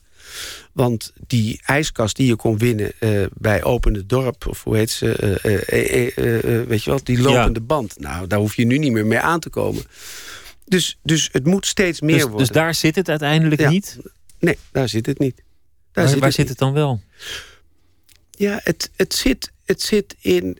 Want 0.73 1.13
die 1.27 1.61
ijskast 1.65 2.17
die 2.17 2.27
je 2.27 2.37
kon 2.37 2.59
winnen 2.59 2.93
eh, 2.99 3.25
bij 3.35 3.63
Opende 3.65 4.07
Dorp... 4.07 4.47
of 4.47 4.65
hoe 4.65 4.77
heet 4.77 4.91
ze, 4.91 5.13
eh, 5.15 6.09
eh, 6.59 6.67
weet 6.69 6.85
je 6.85 6.91
wat, 6.91 7.07
die 7.07 7.21
lopende 7.21 7.61
band. 7.61 7.99
Nou, 7.99 8.27
daar 8.27 8.39
hoef 8.39 8.55
je 8.57 8.65
nu 8.65 8.79
niet 8.79 8.93
meer 8.93 9.07
mee 9.07 9.19
aan 9.19 9.41
te 9.41 9.49
komen. 9.51 9.83
Dus, 10.65 10.99
dus 11.03 11.29
het 11.33 11.45
moet 11.47 11.67
steeds 11.67 12.01
meer 12.01 12.15
Dus, 12.15 12.23
worden. 12.23 12.39
dus 12.39 12.49
daar 12.49 12.75
zit 12.75 12.97
het 12.97 13.09
uiteindelijk 13.09 13.61
Ja. 13.61 13.71
niet. 13.71 13.99
Nee, 14.39 14.59
daar 14.73 14.89
zit 14.89 15.07
het 15.07 15.19
niet. 15.19 15.37
Daar 15.37 15.45
Waar, 15.93 16.09
zit 16.09 16.19
waar 16.19 16.29
het 16.29 16.37
zit 16.37 16.49
het 16.49 16.59
dan 16.59 16.73
wel? 16.73 17.01
Ja, 18.31 18.61
het, 18.63 18.91
het, 18.97 19.15
zit, 19.15 19.51
het 19.65 19.83
zit 19.83 20.17
in. 20.21 20.59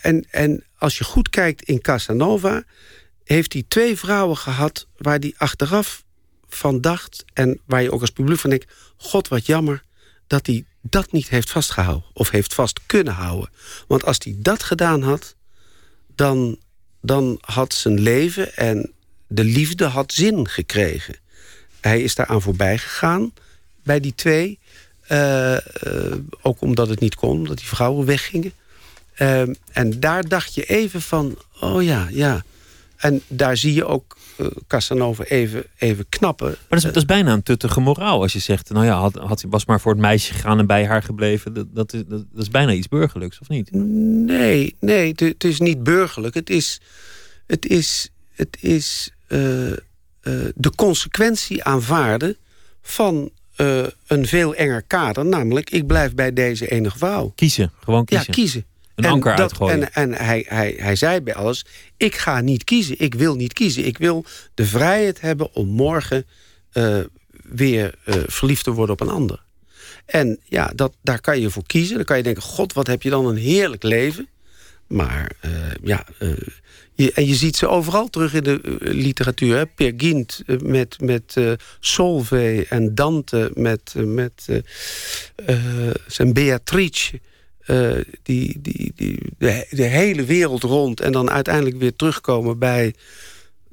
en, 0.00 0.26
en 0.30 0.64
als 0.78 0.98
je 0.98 1.04
goed 1.04 1.28
kijkt 1.30 1.62
in 1.62 1.80
Casanova. 1.80 2.62
heeft 3.24 3.52
hij 3.52 3.64
twee 3.68 3.96
vrouwen 3.96 4.36
gehad. 4.36 4.86
waar 4.96 5.18
hij 5.18 5.34
achteraf 5.36 6.01
van 6.54 6.80
dacht. 6.80 7.24
en 7.32 7.60
waar 7.64 7.82
je 7.82 7.92
ook 7.92 8.00
als 8.00 8.10
publiek 8.10 8.38
van 8.38 8.50
denkt. 8.50 8.72
God, 8.96 9.28
wat 9.28 9.46
jammer 9.46 9.82
dat 10.26 10.46
hij 10.46 10.64
dat 10.80 11.12
niet 11.12 11.28
heeft 11.28 11.50
vastgehouden. 11.50 12.04
of 12.12 12.30
heeft 12.30 12.54
vast 12.54 12.80
kunnen 12.86 13.14
houden. 13.14 13.50
Want 13.86 14.04
als 14.04 14.18
hij 14.22 14.36
dat 14.38 14.62
gedaan 14.62 15.02
had. 15.02 15.34
dan, 16.14 16.58
dan 17.00 17.38
had 17.40 17.74
zijn 17.74 18.00
leven 18.00 18.56
en 18.56 18.92
de 19.26 19.44
liefde 19.44 19.84
had 19.84 20.12
zin 20.12 20.48
gekregen. 20.48 21.14
Hij 21.80 22.02
is 22.02 22.14
daaraan 22.14 22.42
voorbij 22.42 22.78
gegaan 22.78 23.32
bij 23.82 24.00
die 24.00 24.14
twee. 24.14 24.58
Eh, 25.02 25.56
eh, 25.56 26.18
ook 26.42 26.60
omdat 26.60 26.88
het 26.88 27.00
niet 27.00 27.14
kon, 27.14 27.38
omdat 27.38 27.58
die 27.58 27.66
vrouwen 27.66 28.06
weggingen. 28.06 28.52
Ehm, 29.14 29.54
en 29.72 30.00
daar 30.00 30.28
dacht 30.28 30.54
je 30.54 30.64
even 30.64 31.02
van, 31.02 31.38
oh 31.60 31.82
ja, 31.82 32.08
ja. 32.10 32.44
En 32.96 33.22
daar 33.28 33.56
zie 33.56 33.74
je 33.74 33.84
ook 33.84 34.16
eh, 34.16 34.21
Casanova 34.66 35.24
even, 35.24 35.64
even 35.78 36.08
knappen. 36.08 36.46
Maar 36.46 36.56
dat 36.68 36.78
is, 36.78 36.84
dat 36.84 36.96
is 36.96 37.04
bijna 37.04 37.32
een 37.32 37.42
tuttige 37.42 37.80
moraal 37.80 38.22
als 38.22 38.32
je 38.32 38.38
zegt... 38.38 38.70
nou 38.70 38.84
ja, 38.84 38.98
had, 38.98 39.14
had, 39.14 39.44
was 39.48 39.64
maar 39.64 39.80
voor 39.80 39.92
het 39.92 40.00
meisje 40.00 40.32
gegaan 40.32 40.58
en 40.58 40.66
bij 40.66 40.86
haar 40.86 41.02
gebleven. 41.02 41.52
Dat, 41.52 41.74
dat, 41.74 41.92
is, 41.92 42.02
dat, 42.08 42.24
is 42.36 42.48
bijna 42.48 42.72
iets 42.72 42.88
burgerlijks, 42.88 43.38
of 43.38 43.48
niet? 43.48 43.72
Nee, 43.72 44.76
nee, 44.80 45.08
het, 45.08 45.20
het 45.20 45.44
is 45.44 45.60
niet 45.60 45.82
burgerlijk. 45.82 46.34
Het 46.34 46.50
is, 46.50 46.80
het 47.46 47.66
is, 47.66 48.10
het 48.30 48.56
is 48.60 49.10
eh, 49.26 49.70
eh, 49.70 49.76
de 50.54 50.72
consequentie 50.76 51.64
aanvaarden 51.64 52.36
van 52.82 53.30
eh, 53.56 53.86
een 54.06 54.26
veel 54.26 54.54
enger 54.54 54.82
kader. 54.82 55.26
Namelijk, 55.26 55.70
ik 55.70 55.86
blijf 55.86 56.14
bij 56.14 56.32
deze 56.32 56.70
enige 56.70 56.98
vrouw. 56.98 57.32
Kiezen, 57.34 57.72
gewoon 57.80 58.04
kiezen. 58.04 58.26
Ja, 58.26 58.32
kiezen. 58.32 58.64
Een 58.94 59.04
En 59.04 59.10
anker 59.10 59.30
dat- 59.30 59.40
uitgooien. 59.40 59.92
En, 59.92 59.92
en 59.92 60.24
hij, 60.24 60.44
hij, 60.48 60.74
hij 60.76 60.96
zei 60.96 61.20
bij 61.20 61.34
alles, 61.34 61.64
ik 61.96 62.16
ga 62.16 62.40
niet 62.40 62.64
kiezen. 62.64 62.94
Ik 62.98 63.14
wil 63.14 63.34
niet 63.34 63.52
kiezen. 63.52 63.86
Ik 63.86 63.98
wil 63.98 64.24
de 64.54 64.66
vrijheid 64.66 65.20
hebben 65.20 65.54
om 65.54 65.68
morgen 65.68 66.26
eh, 66.72 66.98
weer 67.42 67.94
eh, 68.04 68.14
verliefd 68.26 68.64
te 68.64 68.70
worden 68.70 68.94
op 68.94 69.00
een 69.00 69.14
ander. 69.14 69.42
En 70.06 70.38
ja, 70.44 70.72
dat, 70.74 70.94
daar 71.02 71.20
kan 71.20 71.40
je 71.40 71.50
voor 71.50 71.66
kiezen. 71.66 71.96
Dan 71.96 72.04
kan 72.04 72.16
je 72.16 72.22
denken, 72.22 72.42
god, 72.42 72.72
wat 72.72 72.86
heb 72.86 73.02
je 73.02 73.10
dan 73.10 73.26
een 73.26 73.36
heerlijk 73.36 73.82
leven. 73.82 74.28
Maar 74.86 75.32
eh, 75.40 75.50
ja, 75.82 76.06
je, 76.94 77.12
en 77.12 77.26
je 77.26 77.34
ziet 77.34 77.56
ze 77.56 77.68
overal 77.68 78.08
terug 78.08 78.34
in 78.34 78.42
de 78.42 78.60
literatuur. 78.80 79.56
Hè? 79.56 79.66
Peer 79.66 79.92
Gynt 79.96 80.42
met, 80.62 81.00
met 81.00 81.36
Solveig 81.80 82.68
en 82.68 82.94
Dante 82.94 83.50
met, 83.54 83.94
met 83.96 84.48
zijn 86.06 86.32
Beatrice. 86.32 87.20
Eh, 87.66 87.90
die, 88.22 88.58
die, 88.60 88.92
die, 88.96 89.18
de, 89.38 89.66
de 89.70 89.82
hele 89.82 90.24
wereld 90.24 90.62
rond 90.62 91.00
en 91.00 91.12
dan 91.12 91.30
uiteindelijk 91.30 91.78
weer 91.78 91.96
terugkomen 91.96 92.58
bij 92.58 92.94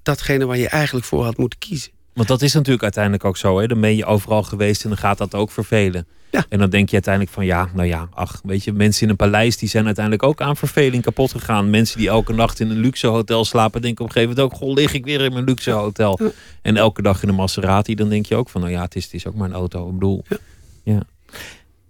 datgene 0.03 0.45
waar 0.45 0.57
je 0.57 0.69
eigenlijk 0.69 1.05
voor 1.05 1.23
had 1.23 1.37
moeten 1.37 1.59
kiezen. 1.59 1.91
Want 2.13 2.27
dat 2.27 2.41
is 2.41 2.53
natuurlijk 2.53 2.83
uiteindelijk 2.83 3.23
ook 3.23 3.37
zo. 3.37 3.59
Hè? 3.59 3.67
Dan 3.67 3.81
ben 3.81 3.95
je 3.95 4.05
overal 4.05 4.43
geweest 4.43 4.83
en 4.83 4.89
dan 4.89 4.97
gaat 4.97 5.17
dat 5.17 5.35
ook 5.35 5.51
vervelen. 5.51 6.07
Ja. 6.31 6.45
En 6.49 6.59
dan 6.59 6.69
denk 6.69 6.87
je 6.87 6.93
uiteindelijk 6.93 7.33
van 7.33 7.45
ja, 7.45 7.69
nou 7.73 7.87
ja, 7.87 8.07
ach, 8.13 8.41
weet 8.43 8.63
je, 8.63 8.73
mensen 8.73 9.03
in 9.03 9.09
een 9.09 9.15
paleis 9.15 9.57
die 9.57 9.69
zijn 9.69 9.85
uiteindelijk 9.85 10.23
ook 10.23 10.41
aan 10.41 10.55
verveling 10.57 11.03
kapot 11.03 11.31
gegaan. 11.31 11.69
Mensen 11.69 11.97
die 11.97 12.07
elke 12.07 12.33
nacht 12.33 12.59
in 12.59 12.69
een 12.69 12.79
luxe 12.79 13.07
hotel 13.07 13.45
slapen, 13.45 13.81
denken 13.81 14.03
op 14.03 14.07
een 14.07 14.13
gegeven 14.15 14.35
moment 14.35 14.53
ook, 14.53 14.59
goh, 14.59 14.73
lig 14.73 14.93
ik 14.93 15.05
weer 15.05 15.21
in 15.21 15.33
mijn 15.33 15.45
luxe 15.45 15.71
hotel. 15.71 16.19
En 16.61 16.77
elke 16.77 17.01
dag 17.01 17.23
in 17.23 17.29
een 17.29 17.35
Maserati, 17.35 17.95
dan 17.95 18.09
denk 18.09 18.25
je 18.25 18.35
ook 18.35 18.49
van, 18.49 18.61
nou 18.61 18.73
ja, 18.73 18.81
het 18.81 18.95
is, 18.95 19.03
het 19.03 19.13
is 19.13 19.27
ook 19.27 19.35
maar 19.35 19.47
een 19.47 19.55
auto. 19.55 19.87
Ik 19.87 19.93
bedoel, 19.93 20.23
ja. 20.83 20.99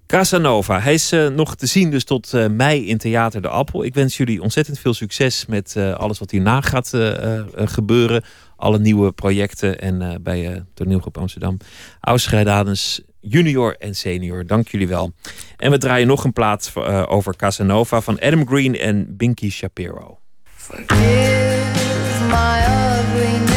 Casanova, 0.09 0.79
hij 0.79 0.93
is 0.93 1.11
eh, 1.11 1.27
nog 1.27 1.55
te 1.55 1.65
zien 1.65 1.89
dus 1.91 2.03
tot 2.03 2.33
eh, 2.33 2.47
mei 2.47 2.87
in 2.87 2.97
Theater 2.97 3.41
de 3.41 3.47
Appel. 3.47 3.83
Ik 3.83 3.93
wens 3.93 4.17
jullie 4.17 4.41
ontzettend 4.41 4.79
veel 4.79 4.93
succes 4.93 5.45
met 5.45 5.75
eh, 5.75 5.93
alles 5.93 6.19
wat 6.19 6.31
hierna 6.31 6.61
gaat 6.61 6.89
gebeuren. 7.55 8.23
Alle 8.55 8.79
nieuwe 8.79 9.11
projecten 9.11 9.79
en 9.79 10.23
bij 10.23 10.53
eh 10.53 10.61
Toneelgroep 10.73 11.17
Amsterdam. 11.17 11.57
Ausscheidadens 11.99 13.01
junior 13.19 13.75
en 13.77 13.95
senior, 13.95 14.45
dank 14.45 14.67
jullie 14.67 14.87
wel. 14.87 15.13
En 15.57 15.71
we 15.71 15.77
draaien 15.77 16.07
nog 16.07 16.23
een 16.23 16.33
plaat 16.33 16.73
over 17.07 17.35
Casanova 17.35 18.01
van 18.01 18.19
Adam 18.19 18.47
Green 18.47 18.77
en 18.77 19.17
Binky 19.17 19.49
Shapiro. 19.49 20.19
Forgive 20.55 20.89
my 22.27 23.48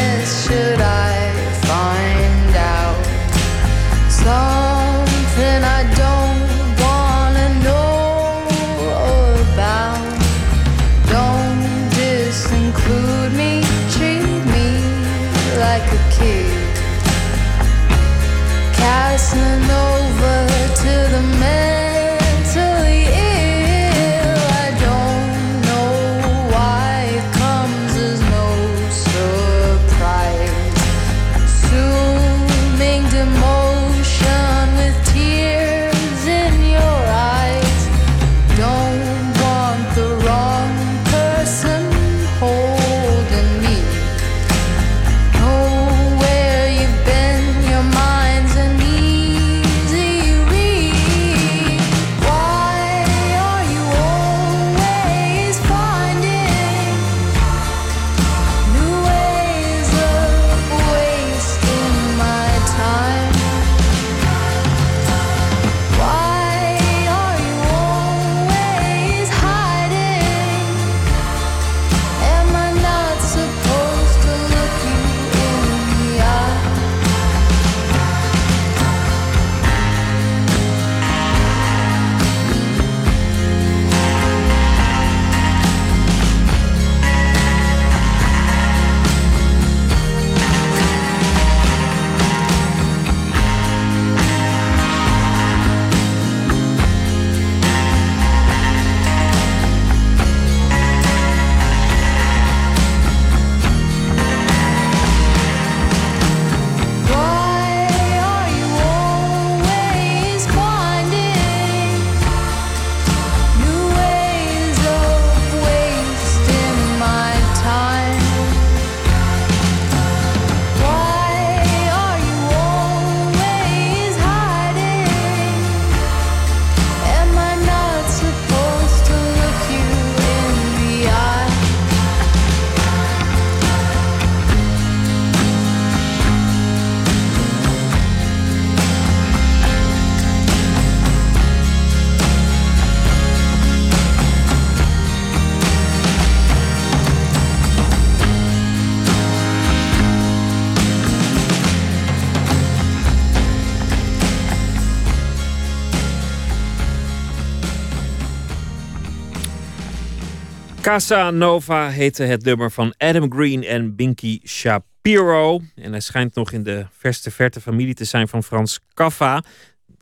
Casa 160.83 161.30
Nova 161.30 161.89
heette 161.89 162.22
het 162.22 162.45
nummer 162.45 162.70
van 162.70 162.95
Adam 162.99 163.33
Green 163.33 163.64
en 163.64 163.97
Binky 163.97 164.41
Shapiro. 164.45 165.61
En 165.74 165.91
hij 165.91 166.01
schijnt 166.01 166.35
nog 166.35 166.53
in 166.53 166.62
de 166.62 166.87
verste 166.99 167.30
verte 167.30 167.61
familie 167.61 167.95
te 167.95 168.05
zijn 168.05 168.28
van 168.28 168.43
Frans 168.43 168.80
Kafka. 168.95 169.43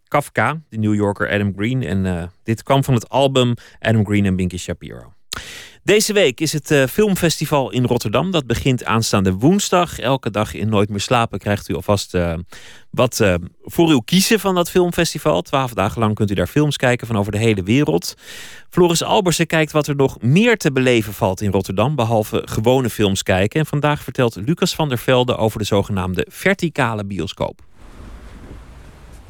Kafka, 0.09 0.61
de 0.69 0.79
New 0.79 0.95
Yorker 0.95 1.31
Adam 1.31 1.53
Green. 1.57 1.83
En 1.83 2.05
uh, 2.05 2.23
dit 2.43 2.63
kwam 2.63 2.85
van 2.85 2.95
het 2.95 3.09
album 3.09 3.55
Adam 3.79 4.07
Green 4.07 4.27
en 4.27 4.37
Binky 4.37 4.57
Shapiro. 4.57 5.13
Deze 5.85 6.13
week 6.13 6.41
is 6.41 6.53
het 6.53 6.71
uh, 6.71 6.85
filmfestival 6.87 7.71
in 7.71 7.85
Rotterdam. 7.85 8.31
Dat 8.31 8.47
begint 8.47 8.85
aanstaande 8.85 9.33
woensdag. 9.33 9.99
Elke 9.99 10.31
dag 10.31 10.55
in 10.55 10.69
Nooit 10.69 10.89
meer 10.89 11.01
slapen 11.01 11.39
krijgt 11.39 11.69
u 11.69 11.75
alvast 11.75 12.15
uh, 12.15 12.35
wat 12.91 13.19
uh, 13.21 13.35
voor 13.63 13.89
uw 13.89 14.01
kiezen 14.01 14.41
van 14.41 14.55
dat 14.55 14.71
filmfestival. 14.71 15.43
Twaalf 15.43 15.73
dagen 15.73 16.01
lang 16.01 16.15
kunt 16.15 16.31
u 16.31 16.35
daar 16.35 16.47
films 16.47 16.77
kijken 16.77 17.07
van 17.07 17.17
over 17.17 17.33
de 17.33 17.39
hele 17.39 17.63
wereld. 17.63 18.15
Floris 18.71 19.03
Albersen 19.03 19.47
kijkt 19.47 19.73
wat 19.73 19.87
er 19.87 19.97
nog 19.97 20.21
meer 20.21 20.57
te 20.57 20.73
beleven 20.73 21.13
valt 21.13 21.41
in 21.41 21.51
Rotterdam. 21.51 21.95
Behalve 21.95 22.43
gewone 22.45 22.91
films 22.91 23.23
kijken. 23.23 23.61
En 23.61 23.67
vandaag 23.67 24.03
vertelt 24.03 24.37
Lucas 24.37 24.75
van 24.75 24.89
der 24.89 24.99
Velde 24.99 25.37
over 25.37 25.59
de 25.59 25.65
zogenaamde 25.65 26.27
verticale 26.31 27.05
bioscoop. 27.05 27.70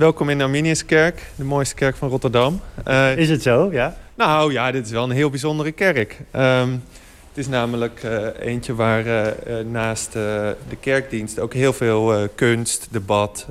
Welkom 0.00 0.28
in 0.28 0.38
de 0.38 0.44
Arminiuskerk, 0.44 1.22
de 1.36 1.44
mooiste 1.44 1.74
kerk 1.74 1.96
van 1.96 2.08
Rotterdam. 2.08 2.60
Uh, 2.88 3.16
is 3.16 3.28
het 3.28 3.42
zo, 3.42 3.68
ja? 3.72 3.96
Nou 4.14 4.52
ja, 4.52 4.70
dit 4.70 4.86
is 4.86 4.92
wel 4.92 5.04
een 5.04 5.10
heel 5.10 5.30
bijzondere 5.30 5.72
kerk. 5.72 6.20
Um, 6.36 6.84
het 7.28 7.38
is 7.38 7.48
namelijk 7.48 8.02
uh, 8.04 8.26
eentje 8.38 8.74
waar 8.74 9.06
uh, 9.06 9.24
naast 9.70 10.12
de 10.12 10.76
kerkdienst 10.80 11.38
ook 11.38 11.54
heel 11.54 11.72
veel 11.72 12.28
kunst, 12.34 12.88
debat, 12.90 13.46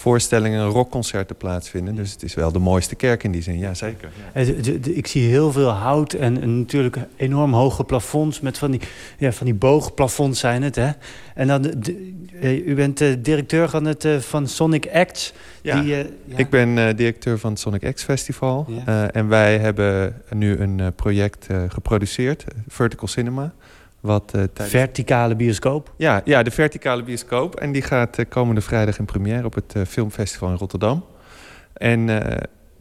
voorstellingen 0.00 0.60
en 0.60 0.66
rockconcerten 0.66 1.36
plaatsvinden. 1.36 1.94
Dus 1.94 2.12
het 2.12 2.22
is 2.22 2.34
wel 2.34 2.52
de 2.52 2.58
mooiste 2.58 2.94
kerk 2.94 3.24
in 3.24 3.30
die 3.30 3.42
zin, 3.42 3.58
ja 3.58 3.74
zeker. 3.74 4.10
Ja. 4.34 4.40
Ik 4.82 5.06
zie 5.06 5.28
heel 5.28 5.52
veel 5.52 5.68
hout 5.68 6.12
en, 6.12 6.40
en, 6.40 6.58
natuurlijk 6.58 6.96
enorm 7.16 7.52
hoge 7.52 7.84
plafonds 7.84 8.40
met 8.40 8.58
van 8.58 8.70
die, 8.70 8.80
ja, 9.18 9.32
van 9.32 9.46
die 9.46 9.54
boogplafonds 9.54 10.40
zijn 10.40 10.62
het. 10.62 10.76
Hè? 10.76 10.90
En 11.34 11.46
dan, 11.46 11.62
de, 11.62 12.18
u 12.64 12.74
bent 12.74 13.00
uh, 13.00 13.14
directeur 13.18 13.68
van, 13.68 13.84
het, 13.84 14.04
uh, 14.04 14.18
van 14.18 14.46
Sonic 14.46 14.88
Acts. 14.92 15.32
Ja, 15.62 15.80
die, 15.80 15.90
uh, 15.90 15.98
ja. 16.24 16.36
ik 16.36 16.50
ben 16.50 16.96
directeur 16.96 17.38
van 17.38 17.50
het 17.50 17.60
Sonic 17.60 17.84
Acts 17.84 18.02
Festival. 18.02 18.66
Ja. 18.86 19.10
en 19.10 19.28
wij 19.28 19.58
hebben 19.58 20.22
nu 20.34 20.58
een 20.58 20.92
project 20.96 21.46
geproduceerd, 21.68 22.44
Vertical 22.68 23.08
Cinema. 23.08 23.52
Wat, 24.00 24.22
uh, 24.24 24.30
tijdens... 24.30 24.68
Verticale 24.68 25.36
bioscoop? 25.36 25.92
Ja, 25.96 26.20
ja, 26.24 26.42
de 26.42 26.50
verticale 26.50 27.02
bioscoop. 27.02 27.54
En 27.54 27.72
die 27.72 27.82
gaat 27.82 28.18
uh, 28.18 28.26
komende 28.28 28.60
vrijdag 28.60 28.98
in 28.98 29.04
première 29.04 29.44
op 29.44 29.54
het 29.54 29.74
uh, 29.76 29.84
Filmfestival 29.84 30.50
in 30.50 30.56
Rotterdam. 30.56 31.04
En 31.72 32.08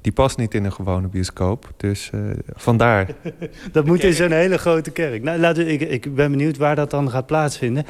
die 0.01 0.11
past 0.11 0.37
niet 0.37 0.53
in 0.53 0.65
een 0.65 0.73
gewone 0.73 1.07
bioscoop. 1.07 1.71
Dus 1.77 2.09
vandaar. 2.53 3.07
dat 3.71 3.85
moet 3.85 4.03
in 4.03 4.13
zo'n 4.13 4.31
hele 4.31 4.57
grote 4.57 4.91
kerk. 4.91 5.23
Nou, 5.23 5.39
laten 5.39 5.65
we, 5.65 5.71
ik, 5.71 5.81
ik 5.81 6.15
ben 6.15 6.31
benieuwd 6.31 6.57
waar 6.57 6.75
dat 6.75 6.91
dan 6.91 7.09
gaat 7.09 7.25
plaatsvinden. 7.25 7.85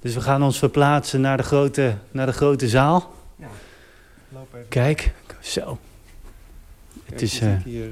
Dus 0.00 0.14
we 0.14 0.20
gaan 0.20 0.42
ons 0.42 0.58
verplaatsen 0.58 1.20
naar 1.20 1.36
de 1.36 1.42
grote, 1.42 1.94
naar 2.10 2.26
de 2.26 2.32
grote 2.32 2.68
zaal. 2.68 3.14
Ja. 3.36 3.46
Loop 4.28 4.54
even. 4.54 4.68
Kijk, 4.68 5.12
zo. 5.40 5.78
Kijk, 6.92 7.10
het 7.10 7.22
is 7.22 7.40
hier 7.64 7.90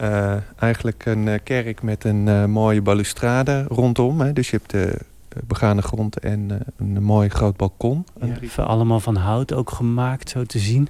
uh, 0.00 0.36
eigenlijk 0.58 1.06
een 1.06 1.26
uh, 1.26 1.34
kerk 1.44 1.82
met 1.82 2.04
een 2.04 2.26
uh, 2.26 2.44
mooie 2.44 2.82
balustrade 2.82 3.64
rondom. 3.68 4.20
Hè. 4.20 4.32
Dus 4.32 4.50
je 4.50 4.56
hebt 4.56 4.70
de 4.70 4.98
begane 5.46 5.82
grond 5.82 6.18
en 6.18 6.60
een 6.76 7.02
mooi 7.02 7.28
groot 7.28 7.56
balkon. 7.56 8.04
Ja, 8.20 8.62
allemaal 8.62 9.00
van 9.00 9.16
hout 9.16 9.52
ook 9.52 9.70
gemaakt, 9.70 10.30
zo 10.30 10.44
te 10.44 10.58
zien. 10.58 10.88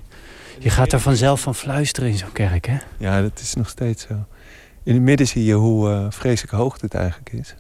Je 0.58 0.70
gaat 0.70 0.92
er 0.92 1.00
vanzelf 1.00 1.40
van 1.40 1.54
fluisteren 1.54 2.10
in 2.10 2.18
zo'n 2.18 2.32
kerk, 2.32 2.66
hè? 2.66 2.76
Ja, 2.96 3.22
dat 3.22 3.40
is 3.40 3.54
nog 3.54 3.68
steeds 3.68 4.06
zo. 4.06 4.14
In 4.82 4.94
het 4.94 5.02
midden 5.02 5.26
zie 5.26 5.44
je 5.44 5.54
hoe 5.54 6.06
vreselijk 6.10 6.52
hoog 6.52 6.80
het 6.80 6.94
eigenlijk 6.94 7.32
is. 7.32 7.54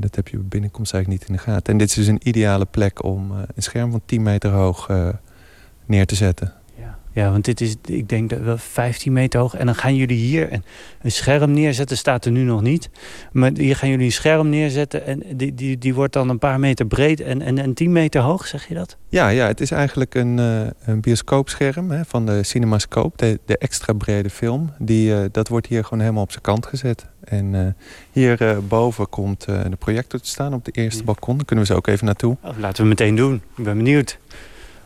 dat 0.00 0.16
heb 0.16 0.28
je 0.28 0.36
bij 0.36 0.46
binnenkomst 0.46 0.94
eigenlijk 0.94 1.22
niet 1.22 1.30
in 1.30 1.44
de 1.44 1.50
gaten. 1.50 1.72
En 1.72 1.78
dit 1.78 1.88
is 1.88 1.94
dus 1.94 2.06
een 2.06 2.28
ideale 2.28 2.64
plek 2.64 3.04
om 3.04 3.30
een 3.30 3.62
scherm 3.62 3.90
van 3.90 4.02
10 4.06 4.22
meter 4.22 4.50
hoog 4.50 4.88
neer 5.86 6.06
te 6.06 6.14
zetten. 6.14 6.52
Ja, 7.16 7.30
want 7.30 7.44
dit 7.44 7.60
is, 7.60 7.74
ik 7.84 8.08
denk, 8.08 8.30
wel 8.30 8.58
15 8.58 9.12
meter 9.12 9.40
hoog. 9.40 9.54
En 9.54 9.66
dan 9.66 9.74
gaan 9.74 9.94
jullie 9.94 10.16
hier 10.16 10.52
een, 10.52 10.64
een, 11.02 11.12
scherm 11.12 11.52
neerzetten. 11.52 11.96
Staat 11.96 12.24
er 12.24 12.30
nu 12.30 12.42
nog 12.42 12.62
niet. 12.62 12.90
Maar 13.32 13.50
hier 13.54 13.76
gaan 13.76 13.88
jullie 13.88 14.04
een 14.04 14.12
scherm 14.12 14.48
neerzetten. 14.48 15.06
En 15.06 15.22
die, 15.34 15.54
die, 15.54 15.78
die 15.78 15.94
wordt 15.94 16.12
dan 16.12 16.28
een 16.28 16.38
paar 16.38 16.60
meter 16.60 16.86
breed 16.86 17.20
en, 17.20 17.42
en, 17.42 17.58
en 17.58 17.74
10 17.74 17.92
meter 17.92 18.20
hoog, 18.20 18.46
zeg 18.46 18.68
je 18.68 18.74
dat? 18.74 18.96
Ja, 19.08 19.28
ja 19.28 19.46
het 19.46 19.60
is 19.60 19.70
eigenlijk 19.70 20.14
een, 20.14 20.38
uh, 20.38 20.60
een 20.84 21.00
bioscoopscherm 21.00 21.90
hè, 21.90 22.04
van 22.04 22.26
de 22.26 22.42
Cinemascope. 22.42 23.16
De, 23.16 23.40
de 23.44 23.58
extra 23.58 23.92
brede 23.92 24.30
film. 24.30 24.72
Die, 24.78 25.10
uh, 25.10 25.20
dat 25.32 25.48
wordt 25.48 25.66
hier 25.66 25.84
gewoon 25.84 26.00
helemaal 26.00 26.22
op 26.22 26.30
zijn 26.30 26.42
kant 26.42 26.66
gezet. 26.66 27.06
En 27.24 27.52
uh, 27.52 27.66
hier 28.10 28.58
boven 28.68 29.08
komt 29.08 29.44
de 29.44 29.76
projector 29.78 30.20
te 30.20 30.28
staan 30.28 30.54
op 30.54 30.64
de 30.64 30.70
eerste 30.70 30.98
ja. 30.98 31.04
balkon. 31.04 31.36
Daar 31.36 31.46
kunnen 31.46 31.64
we 31.64 31.72
ze 31.72 31.78
ook 31.78 31.86
even 31.86 32.06
naartoe. 32.06 32.36
Oh, 32.42 32.58
laten 32.58 32.82
we 32.82 32.88
meteen 32.88 33.16
doen. 33.16 33.42
Ik 33.56 33.64
ben 33.64 33.76
benieuwd. 33.76 34.18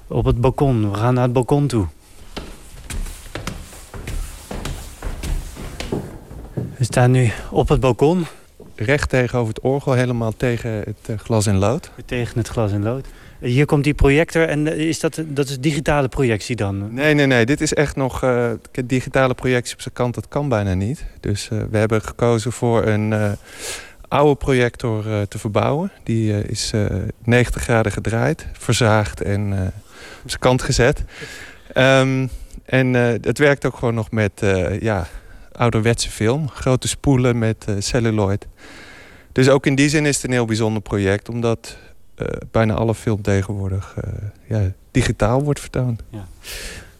Op 0.06 0.24
het 0.24 0.40
balkon. 0.40 0.90
We 0.90 0.96
gaan 0.96 1.14
naar 1.14 1.24
het 1.24 1.32
balkon 1.32 1.66
toe. 1.66 1.86
We 6.80 6.86
staan 6.86 7.10
nu 7.10 7.30
op 7.50 7.68
het 7.68 7.80
balkon. 7.80 8.26
Recht 8.74 9.08
tegenover 9.08 9.54
het 9.54 9.62
orgel, 9.62 9.92
helemaal 9.92 10.32
tegen 10.36 10.70
het 10.70 10.96
eh, 11.06 11.18
glas 11.18 11.46
in 11.46 11.56
lood. 11.56 11.90
Tegen 12.04 12.38
het 12.38 12.48
glas 12.48 12.72
in 12.72 12.82
lood. 12.82 13.06
Hier 13.40 13.66
komt 13.66 13.84
die 13.84 13.94
projector 13.94 14.48
en 14.48 14.66
eh, 14.66 14.88
is 14.88 15.00
dat, 15.00 15.22
dat 15.26 15.48
is 15.48 15.60
digitale 15.60 16.08
projectie 16.08 16.56
dan? 16.56 16.94
Nee, 16.94 17.14
nee, 17.14 17.26
nee. 17.26 17.46
Dit 17.46 17.60
is 17.60 17.74
echt 17.74 17.96
nog... 17.96 18.24
Uh, 18.24 18.50
digitale 18.84 19.34
projectie 19.34 19.74
op 19.74 19.80
zijn 19.80 19.94
kant, 19.94 20.14
dat 20.14 20.28
kan 20.28 20.48
bijna 20.48 20.74
niet. 20.74 21.04
Dus 21.20 21.48
uh, 21.52 21.62
we 21.70 21.78
hebben 21.78 22.02
gekozen 22.02 22.52
voor 22.52 22.86
een 22.86 23.10
uh, 23.10 23.32
oude 24.08 24.36
projector 24.36 25.04
te 25.28 25.38
verbouwen. 25.38 25.92
Die 26.02 26.48
is 26.48 26.72
90 27.24 27.62
graden 27.62 27.92
gedraaid, 27.92 28.46
verzaagd 28.52 29.22
en 29.22 29.72
op 30.22 30.28
zijn 30.30 30.40
kant 30.40 30.62
gezet. 30.62 31.04
Um, 31.74 32.30
en 32.64 32.94
het 32.94 33.38
werkt 33.38 33.66
ook 33.66 33.74
gewoon 33.76 33.94
nog 33.94 34.10
met 34.10 34.42
ja, 34.80 35.06
ouderwetse 35.60 36.10
film. 36.10 36.48
Grote 36.48 36.88
spoelen 36.88 37.38
met 37.38 37.66
uh, 37.68 37.74
celluloid. 37.78 38.46
Dus 39.32 39.48
ook 39.48 39.66
in 39.66 39.74
die 39.74 39.88
zin 39.88 40.06
is 40.06 40.14
het 40.16 40.24
een 40.24 40.32
heel 40.32 40.44
bijzonder 40.44 40.82
project. 40.82 41.28
Omdat 41.28 41.76
uh, 42.16 42.26
bijna 42.50 42.74
alle 42.74 42.94
film 42.94 43.22
tegenwoordig 43.22 43.96
uh, 44.04 44.12
ja, 44.48 44.72
digitaal 44.90 45.42
wordt 45.42 45.60
vertoond. 45.60 46.02
Ja. 46.10 46.26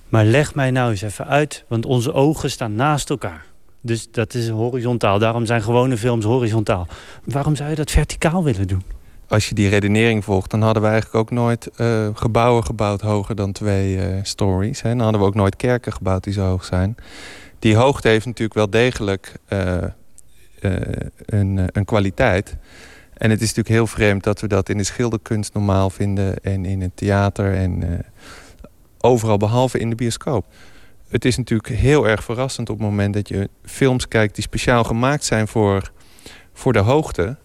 Maar 0.08 0.24
leg 0.24 0.54
mij 0.54 0.70
nou 0.70 0.90
eens 0.90 1.02
even 1.02 1.26
uit. 1.26 1.64
Want 1.68 1.86
onze 1.86 2.12
ogen 2.12 2.50
staan 2.50 2.74
naast 2.74 3.10
elkaar. 3.10 3.44
Dus 3.80 4.10
dat 4.10 4.34
is 4.34 4.48
horizontaal. 4.48 5.18
Daarom 5.18 5.46
zijn 5.46 5.62
gewone 5.62 5.96
films 5.96 6.24
horizontaal. 6.24 6.86
Waarom 7.24 7.56
zou 7.56 7.70
je 7.70 7.76
dat 7.76 7.90
verticaal 7.90 8.44
willen 8.44 8.68
doen? 8.68 8.82
Als 9.28 9.48
je 9.48 9.54
die 9.54 9.68
redenering 9.68 10.24
volgt, 10.24 10.50
dan 10.50 10.62
hadden 10.62 10.82
we 10.82 10.88
eigenlijk 10.88 11.18
ook 11.18 11.30
nooit 11.30 11.70
uh, 11.76 12.08
gebouwen 12.14 12.64
gebouwd 12.64 13.00
hoger 13.00 13.34
dan 13.34 13.52
twee 13.52 14.00
stories. 14.22 14.82
Hè. 14.82 14.88
Dan 14.90 15.00
hadden 15.00 15.20
we 15.20 15.26
ook 15.26 15.34
nooit 15.34 15.56
kerken 15.56 15.92
gebouwd 15.92 16.24
die 16.24 16.32
zo 16.32 16.42
hoog 16.42 16.64
zijn 16.64 16.96
die 17.60 17.76
hoogte 17.76 18.08
heeft 18.08 18.26
natuurlijk 18.26 18.54
wel 18.54 18.70
degelijk 18.70 19.34
uh, 19.48 19.76
uh, 20.60 20.72
een, 21.26 21.68
een 21.72 21.84
kwaliteit. 21.84 22.56
En 23.14 23.30
het 23.30 23.40
is 23.40 23.46
natuurlijk 23.46 23.74
heel 23.74 23.86
vreemd 23.86 24.24
dat 24.24 24.40
we 24.40 24.46
dat 24.46 24.68
in 24.68 24.76
de 24.76 24.84
schilderkunst 24.84 25.54
normaal 25.54 25.90
vinden... 25.90 26.42
en 26.42 26.64
in 26.64 26.80
het 26.80 26.96
theater 26.96 27.54
en 27.54 28.04
overal 29.00 29.36
behalve 29.36 29.78
in 29.78 29.90
de 29.90 29.96
bioscoop. 29.96 30.46
Het 31.08 31.24
is 31.24 31.36
natuurlijk 31.36 31.68
heel 31.68 32.08
erg 32.08 32.24
verrassend 32.24 32.70
op 32.70 32.78
het 32.78 32.86
moment 32.86 33.14
dat 33.14 33.28
je 33.28 33.48
films 33.64 34.08
kijkt... 34.08 34.34
die 34.34 34.44
speciaal 34.44 34.84
gemaakt 34.84 35.24
zijn 35.24 35.48
voor, 35.48 35.92
voor 36.52 36.72
de 36.72 36.78
hoogte. 36.78 37.36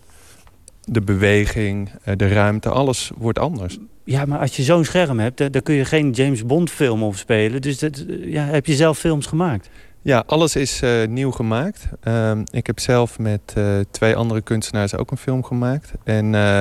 De 0.84 1.02
beweging, 1.02 1.92
de 2.16 2.28
ruimte, 2.28 2.70
alles 2.70 3.12
wordt 3.18 3.40
anders. 3.40 3.78
Ja, 4.04 4.26
maar 4.26 4.40
als 4.40 4.56
je 4.56 4.64
zo'n 4.64 4.86
scherm 4.86 5.20
hebt, 5.20 5.38
dan 5.38 5.62
kun 5.64 5.76
je 5.76 5.86
geen 5.86 6.12
James 6.12 6.46
Bond 6.46 6.72
film 6.72 7.04
op 7.04 7.16
spelen. 7.16 7.62
Dus 7.62 7.80
dat, 7.80 8.06
ja, 8.08 8.44
heb 8.44 8.66
je 8.66 8.76
zelf 8.76 8.98
films 8.98 9.26
gemaakt? 9.26 9.70
Ja, 10.06 10.24
alles 10.26 10.56
is 10.56 10.82
uh, 10.82 11.08
nieuw 11.08 11.32
gemaakt. 11.32 11.88
Uh, 12.08 12.32
ik 12.52 12.68
heb 12.68 12.80
zelf 12.80 13.20
met 13.20 13.54
uh, 13.58 13.80
twee 13.92 14.16
andere 14.16 14.42
kunstenaars 14.42 14.96
ook 14.96 15.12
een 15.12 15.18
film 15.18 15.44
gemaakt. 15.44 15.94
En 16.04 16.34
uh, 16.34 16.60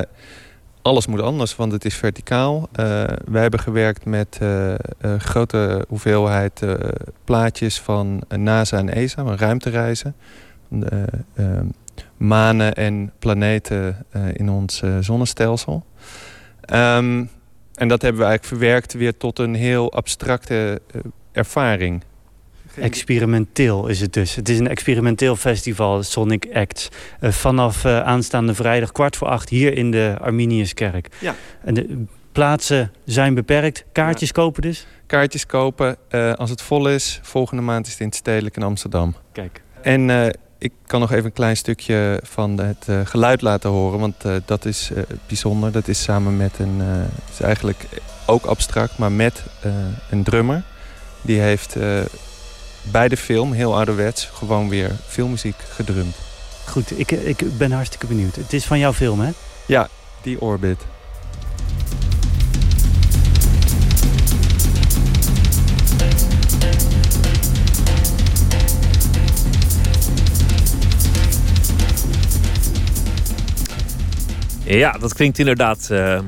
alles 0.83 1.07
moet 1.07 1.21
anders, 1.21 1.57
want 1.57 1.73
het 1.73 1.85
is 1.85 1.95
verticaal. 1.95 2.69
wij 3.25 3.43
hebben 3.43 3.61
gewerkt 3.61 4.05
met 4.05 4.39
een 4.99 5.21
grote 5.21 5.85
hoeveelheid 5.89 6.63
plaatjes 7.25 7.81
van 7.81 8.23
NASA 8.29 8.79
en 8.79 8.89
ESA, 8.89 9.25
van 9.25 9.37
ruimtereizen. 9.37 10.15
Ehm, 11.35 11.67
manen 12.17 12.75
en 12.75 13.13
planeten 13.19 14.07
in 14.33 14.51
ons 14.51 14.83
zonnestelsel. 15.01 15.85
Um, 16.73 17.31
en 17.75 17.89
dat 17.89 18.03
hebben 18.03 18.21
we 18.21 18.27
eigenlijk 18.27 18.45
verwerkt 18.45 18.93
weer 18.93 19.17
tot 19.17 19.39
een 19.39 19.55
heel 19.55 19.93
abstracte 19.93 20.81
ervaring. 21.33 22.03
Experimenteel 22.81 23.87
is 23.87 24.01
het 24.01 24.13
dus. 24.13 24.35
Het 24.35 24.49
is 24.49 24.59
een 24.59 24.69
experimenteel 24.69 25.37
festival, 25.37 26.03
Sonic 26.03 26.47
Acts. 26.53 26.89
Uh, 27.21 27.31
vanaf 27.31 27.85
uh, 27.85 28.01
aanstaande 28.01 28.55
vrijdag 28.55 28.93
kwart 28.93 29.17
voor 29.17 29.29
acht 29.29 29.49
hier 29.49 29.77
in 29.77 29.91
de 29.91 30.17
Arminiuskerk. 30.21 31.09
Ja. 31.21 31.35
En 31.65 31.75
de 31.75 32.05
plaatsen 32.33 32.93
zijn 33.05 33.35
beperkt. 33.35 33.85
Kaartjes 33.93 34.29
ja. 34.29 34.35
kopen 34.35 34.63
dus? 34.63 34.87
Kaartjes 35.07 35.47
kopen. 35.47 35.97
Uh, 36.11 36.33
als 36.33 36.51
het 36.51 36.63
vol 36.63 36.89
is, 36.89 37.21
volgende 37.23 37.63
maand 37.63 37.87
is 37.87 37.93
het 37.93 38.01
in 38.01 38.07
het 38.07 38.17
Stedelijk 38.17 38.57
in 38.57 38.63
Amsterdam. 38.63 39.15
Kijk. 39.33 39.63
En 39.83 40.33
ik 40.59 40.73
kan 40.87 41.01
nog 41.01 41.13
even 41.13 41.25
een 41.25 41.33
klein 41.33 41.57
stukje 41.57 42.21
van 42.23 42.59
het 42.59 42.87
uh, 42.91 43.01
geluid 43.05 43.43
laten 43.43 43.71
horen. 43.71 43.99
Want 43.99 44.25
uh, 44.27 44.37
dat 44.45 44.65
is 44.65 44.91
uh, 44.93 45.03
bijzonder. 45.27 45.73
Dat 45.73 45.89
is 45.89 46.03
samen 46.03 46.37
met 46.37 46.59
een... 46.59 46.81
het 46.81 47.33
is 47.33 47.41
eigenlijk 47.41 47.87
ook 48.27 48.45
abstract, 48.45 48.99
maar 48.99 49.13
met 49.13 49.45
een 50.11 50.23
drummer. 50.23 50.63
Die 51.23 51.41
heeft 51.41 51.77
bij 52.91 53.09
de 53.09 53.17
film, 53.17 53.53
heel 53.53 53.77
ouderwets, 53.77 54.29
gewoon 54.33 54.69
weer 54.69 54.91
filmmuziek 55.07 55.57
gedrumd. 55.69 56.17
Goed, 56.67 56.99
ik, 56.99 57.11
ik 57.11 57.59
ben 57.59 57.73
hartstikke 57.73 58.07
benieuwd. 58.07 58.37
Het 58.37 58.53
is 58.53 58.65
van 58.65 58.79
jouw 58.79 58.93
film, 58.93 59.21
hè? 59.21 59.31
Ja, 59.67 59.89
die 60.23 60.41
Orbit. 60.41 60.79
Ja, 74.65 74.93
dat 74.93 75.15
klinkt 75.15 75.39
inderdaad 75.39 75.89
uh, 75.91 76.19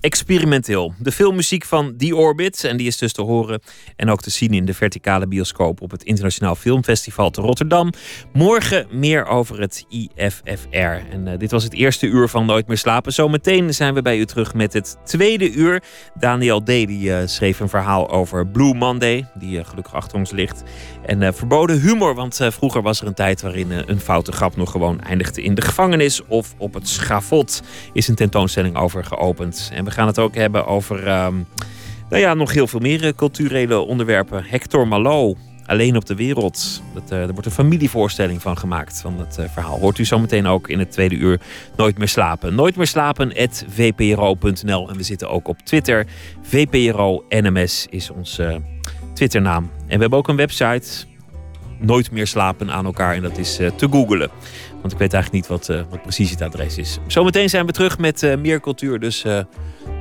experimenteel. 0.00 0.94
De 0.98 1.12
filmmuziek 1.12 1.64
van 1.64 1.96
The 1.96 2.16
Orbit, 2.16 2.64
en 2.64 2.76
die 2.76 2.86
is 2.86 2.96
dus 2.96 3.12
te 3.12 3.22
horen 3.22 3.60
en 3.96 4.10
ook 4.10 4.22
te 4.22 4.30
zien 4.30 4.50
in 4.50 4.64
de 4.64 4.74
verticale 4.74 5.26
bioscoop 5.26 5.80
op 5.80 5.90
het 5.90 6.02
Internationaal 6.02 6.54
Filmfestival 6.54 7.30
te 7.30 7.40
Rotterdam. 7.40 7.92
Morgen 8.32 8.86
meer 8.90 9.26
over 9.26 9.60
het 9.60 9.84
IFFR. 9.88 10.76
En 11.10 11.26
uh, 11.26 11.38
dit 11.38 11.50
was 11.50 11.64
het 11.64 11.74
eerste 11.74 12.06
uur 12.06 12.28
van 12.28 12.46
Nooit 12.46 12.66
meer 12.66 12.78
slapen. 12.78 13.12
Zometeen 13.12 13.74
zijn 13.74 13.94
we 13.94 14.02
bij 14.02 14.18
u 14.18 14.24
terug 14.24 14.54
met 14.54 14.72
het 14.72 14.96
tweede 15.04 15.52
uur. 15.52 15.82
Daniel 16.14 16.62
D. 16.62 16.66
die 16.66 17.08
uh, 17.08 17.18
schreef 17.24 17.60
een 17.60 17.68
verhaal 17.68 18.10
over 18.10 18.46
Blue 18.46 18.74
Monday, 18.74 19.26
die 19.34 19.58
uh, 19.58 19.64
gelukkig 19.64 19.94
achter 19.94 20.18
ons 20.18 20.30
ligt. 20.30 20.62
En 21.06 21.34
verboden 21.34 21.80
humor, 21.80 22.14
want 22.14 22.40
vroeger 22.42 22.82
was 22.82 23.00
er 23.00 23.06
een 23.06 23.14
tijd 23.14 23.42
waarin 23.42 23.70
een 23.70 24.00
foute 24.00 24.32
grap 24.32 24.56
nog 24.56 24.70
gewoon 24.70 25.00
eindigde 25.00 25.42
in 25.42 25.54
de 25.54 25.62
gevangenis 25.62 26.26
of 26.26 26.54
op 26.58 26.74
het 26.74 26.88
schavot. 26.88 27.62
Is 27.92 28.08
een 28.08 28.14
tentoonstelling 28.14 28.76
over 28.76 29.04
geopend. 29.04 29.70
En 29.72 29.84
we 29.84 29.89
gaan 29.90 30.06
het 30.06 30.18
ook 30.18 30.34
hebben 30.34 30.66
over 30.66 30.98
um, 30.98 31.46
nou 32.08 32.22
ja, 32.22 32.34
nog 32.34 32.52
heel 32.52 32.66
veel 32.66 32.80
meer 32.80 33.14
culturele 33.14 33.78
onderwerpen. 33.78 34.44
Hector 34.44 34.88
Malo, 34.88 35.36
Alleen 35.70 35.96
op 35.96 36.06
de 36.06 36.14
Wereld. 36.14 36.82
Dat, 36.94 37.10
er 37.10 37.32
wordt 37.32 37.46
een 37.46 37.52
familievoorstelling 37.52 38.42
van 38.42 38.58
gemaakt 38.58 39.00
van 39.00 39.18
het 39.18 39.36
uh, 39.40 39.44
verhaal. 39.52 39.78
Hoort 39.78 39.98
u 39.98 40.04
zometeen 40.04 40.46
ook 40.46 40.68
in 40.68 40.78
het 40.78 40.92
tweede 40.92 41.14
uur 41.14 41.40
Nooit 41.76 41.98
meer 41.98 42.08
slapen. 42.08 42.54
Nooit 42.54 42.76
meer 42.76 42.86
slapen, 42.86 43.32
vpro.nl. 43.68 44.88
En 44.88 44.96
we 44.96 45.02
zitten 45.02 45.30
ook 45.30 45.48
op 45.48 45.58
Twitter. 45.58 46.06
VPRO 46.42 47.24
NMS 47.28 47.86
is 47.90 48.10
onze 48.10 48.62
Twitternaam. 49.14 49.70
En 49.86 49.94
we 49.94 50.00
hebben 50.00 50.18
ook 50.18 50.28
een 50.28 50.36
website. 50.36 50.88
Nooit 51.78 52.10
meer 52.10 52.26
slapen 52.26 52.70
aan 52.70 52.84
elkaar. 52.84 53.14
En 53.14 53.22
dat 53.22 53.38
is 53.38 53.56
te 53.76 53.88
googlen. 53.90 54.30
Want 54.80 54.92
ik 54.92 54.98
weet 54.98 55.12
eigenlijk 55.12 55.32
niet 55.32 55.46
wat, 55.46 55.68
uh, 55.68 55.82
wat 55.90 56.02
precies 56.02 56.30
het 56.30 56.42
adres 56.42 56.78
is. 56.78 56.98
Zometeen 57.06 57.50
zijn 57.50 57.66
we 57.66 57.72
terug 57.72 57.98
met 57.98 58.22
uh, 58.22 58.36
meer 58.36 58.60
cultuur. 58.60 59.00
Dus 59.00 59.24
uh, 59.24 59.40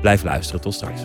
blijf 0.01 0.23
luisteren. 0.23 0.61
Tot 0.61 0.73
straks. 0.73 1.01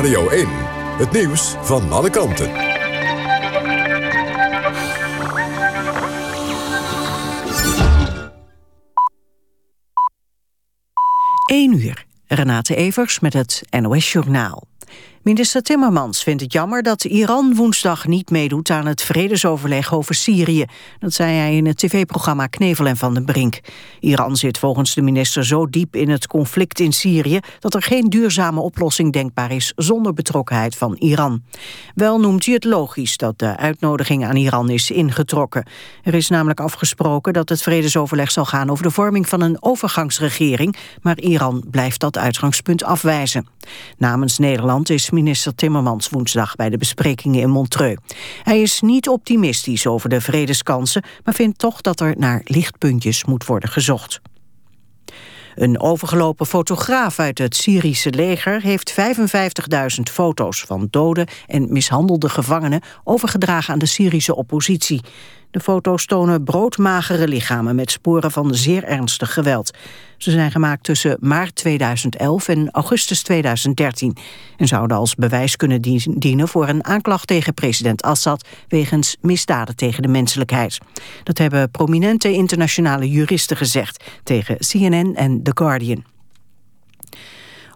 Radio 0.00 0.28
1. 0.28 0.48
Het 0.98 1.12
nieuws 1.12 1.54
van 1.60 1.92
alle 1.92 2.10
kanten. 2.10 2.50
1 11.46 11.80
uur. 11.80 12.06
Renate 12.26 12.74
Evers 12.74 13.20
met 13.20 13.32
het 13.32 13.62
NOS 13.80 14.12
Journaal. 14.12 14.62
Minister 15.22 15.62
Timmermans 15.62 16.22
vindt 16.22 16.42
het 16.42 16.52
jammer 16.52 16.82
dat 16.82 17.04
Iran 17.04 17.54
woensdag 17.54 18.06
niet 18.06 18.30
meedoet 18.30 18.70
aan 18.70 18.86
het 18.86 19.02
vredesoverleg 19.02 19.94
over 19.94 20.14
Syrië. 20.14 20.64
Dat 20.98 21.12
zei 21.12 21.34
hij 21.36 21.56
in 21.56 21.66
het 21.66 21.76
tv-programma 21.76 22.46
Knevel 22.46 22.86
en 22.86 22.96
Van 22.96 23.14
den 23.14 23.24
Brink. 23.24 23.60
Iran 24.00 24.36
zit 24.36 24.58
volgens 24.58 24.94
de 24.94 25.02
minister 25.02 25.46
zo 25.46 25.66
diep 25.66 25.96
in 25.96 26.08
het 26.08 26.26
conflict 26.26 26.80
in 26.80 26.92
Syrië 26.92 27.40
dat 27.58 27.74
er 27.74 27.82
geen 27.82 28.08
duurzame 28.08 28.60
oplossing 28.60 29.12
denkbaar 29.12 29.52
is 29.52 29.72
zonder 29.76 30.12
betrokkenheid 30.12 30.76
van 30.76 30.94
Iran. 30.94 31.42
Wel 31.94 32.20
noemt 32.20 32.44
hij 32.44 32.54
het 32.54 32.64
logisch 32.64 33.16
dat 33.16 33.38
de 33.38 33.56
uitnodiging 33.56 34.24
aan 34.24 34.36
Iran 34.36 34.70
is 34.70 34.90
ingetrokken. 34.90 35.66
Er 36.02 36.14
is 36.14 36.28
namelijk 36.28 36.60
afgesproken 36.60 37.32
dat 37.32 37.48
het 37.48 37.62
vredesoverleg 37.62 38.30
zal 38.30 38.44
gaan 38.44 38.70
over 38.70 38.84
de 38.84 38.90
vorming 38.90 39.28
van 39.28 39.40
een 39.40 39.62
overgangsregering, 39.62 40.76
maar 41.02 41.18
Iran 41.18 41.64
blijft 41.70 42.00
dat 42.00 42.18
uitgangspunt 42.18 42.84
afwijzen. 42.84 43.46
Namens 43.98 44.38
Nederland 44.38 44.90
is 44.90 45.09
minister 45.10 45.54
Timmermans 45.54 46.08
woensdag 46.08 46.56
bij 46.56 46.70
de 46.70 46.76
besprekingen 46.76 47.40
in 47.40 47.50
Montreux. 47.50 48.02
Hij 48.42 48.60
is 48.60 48.80
niet 48.80 49.08
optimistisch 49.08 49.86
over 49.86 50.08
de 50.08 50.20
vredeskansen, 50.20 51.04
maar 51.24 51.34
vindt 51.34 51.58
toch 51.58 51.80
dat 51.80 52.00
er 52.00 52.14
naar 52.18 52.40
lichtpuntjes 52.44 53.24
moet 53.24 53.46
worden 53.46 53.68
gezocht. 53.68 54.20
Een 55.54 55.80
overgelopen 55.80 56.46
fotograaf 56.46 57.18
uit 57.18 57.38
het 57.38 57.56
Syrische 57.56 58.10
leger 58.10 58.62
heeft 58.62 58.94
55.000 59.00 60.02
foto's 60.12 60.60
van 60.60 60.88
dode 60.90 61.26
en 61.46 61.72
mishandelde 61.72 62.28
gevangenen 62.28 62.80
overgedragen 63.04 63.72
aan 63.72 63.78
de 63.78 63.86
Syrische 63.86 64.34
oppositie. 64.36 65.00
De 65.50 65.60
foto's 65.60 66.06
tonen 66.06 66.44
broodmagere 66.44 67.28
lichamen 67.28 67.74
met 67.74 67.90
sporen 67.90 68.30
van 68.30 68.54
zeer 68.54 68.84
ernstig 68.84 69.32
geweld. 69.32 69.76
Ze 70.16 70.30
zijn 70.30 70.50
gemaakt 70.50 70.84
tussen 70.84 71.16
maart 71.20 71.54
2011 71.54 72.48
en 72.48 72.70
augustus 72.70 73.22
2013... 73.22 74.16
en 74.56 74.66
zouden 74.66 74.96
als 74.96 75.14
bewijs 75.14 75.56
kunnen 75.56 75.80
dienen 76.18 76.48
voor 76.48 76.68
een 76.68 76.84
aanklacht 76.84 77.26
tegen 77.26 77.54
president 77.54 78.02
Assad... 78.02 78.48
wegens 78.68 79.16
misdaden 79.20 79.76
tegen 79.76 80.02
de 80.02 80.08
menselijkheid. 80.08 80.78
Dat 81.22 81.38
hebben 81.38 81.70
prominente 81.70 82.32
internationale 82.32 83.10
juristen 83.10 83.56
gezegd... 83.56 84.04
tegen 84.22 84.56
CNN 84.58 85.14
en 85.16 85.42
The 85.42 85.52
Guardian. 85.54 86.04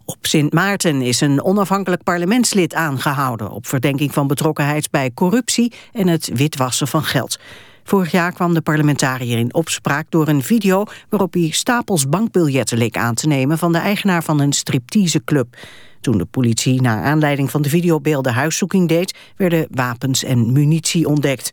Op 0.06 0.16
Sint 0.20 0.52
Maarten 0.52 1.02
is 1.02 1.20
een 1.20 1.44
onafhankelijk 1.44 2.02
parlementslid 2.02 2.74
aangehouden... 2.74 3.50
op 3.50 3.66
verdenking 3.66 4.12
van 4.12 4.26
betrokkenheid 4.26 4.90
bij 4.90 5.10
corruptie 5.14 5.72
en 5.92 6.08
het 6.08 6.30
witwassen 6.34 6.88
van 6.88 7.02
geld. 7.02 7.38
Vorig 7.84 8.10
jaar 8.10 8.32
kwam 8.32 8.54
de 8.54 8.60
parlementariër 8.60 9.38
in 9.38 9.54
opspraak 9.54 10.06
door 10.08 10.28
een 10.28 10.42
video... 10.42 10.84
waarop 11.08 11.32
hij 11.32 11.50
stapels 11.50 12.08
bankbiljetten 12.08 12.78
leek 12.78 12.96
aan 12.96 13.14
te 13.14 13.26
nemen... 13.26 13.58
van 13.58 13.72
de 13.72 13.78
eigenaar 13.78 14.22
van 14.22 14.40
een 14.40 14.52
stripteaseclub. 14.52 15.56
Toen 16.00 16.18
de 16.18 16.24
politie 16.24 16.80
naar 16.80 17.02
aanleiding 17.02 17.50
van 17.50 17.62
de 17.62 17.68
videobeelden 17.68 18.34
huiszoeking 18.34 18.88
deed... 18.88 19.18
werden 19.36 19.66
wapens 19.70 20.24
en 20.24 20.52
munitie 20.52 21.08
ontdekt. 21.08 21.52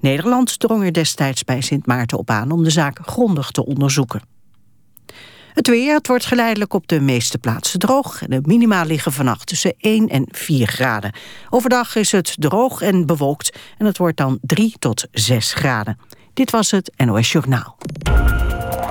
Nederland 0.00 0.58
drong 0.58 0.84
er 0.84 0.92
destijds 0.92 1.44
bij 1.44 1.60
Sint 1.60 1.86
Maarten 1.86 2.18
op 2.18 2.30
aan... 2.30 2.50
om 2.50 2.64
de 2.64 2.70
zaak 2.70 2.98
grondig 3.02 3.50
te 3.50 3.64
onderzoeken. 3.64 4.31
Het 5.52 5.66
weer, 5.66 5.94
het 5.94 6.06
wordt 6.06 6.26
geleidelijk 6.26 6.74
op 6.74 6.88
de 6.88 7.00
meeste 7.00 7.38
plaatsen 7.38 7.78
droog. 7.78 8.18
De 8.26 8.40
minima 8.42 8.82
liggen 8.82 9.12
vannacht 9.12 9.46
tussen 9.46 9.74
1 9.78 10.08
en 10.08 10.26
4 10.30 10.66
graden. 10.66 11.12
Overdag 11.50 11.96
is 11.96 12.12
het 12.12 12.34
droog 12.38 12.80
en 12.80 13.06
bewolkt 13.06 13.58
en 13.78 13.86
het 13.86 13.98
wordt 13.98 14.16
dan 14.16 14.38
3 14.42 14.74
tot 14.78 15.06
6 15.12 15.52
graden. 15.52 15.98
Dit 16.34 16.50
was 16.50 16.70
het 16.70 16.92
NOS 16.96 17.32
Journaal. 17.32 17.76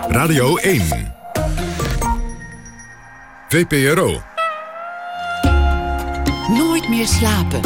Radio 0.07 0.55
1. 0.57 1.15
VPRO. 3.49 4.21
Nooit 6.47 6.89
meer 6.89 7.07
slapen. 7.07 7.61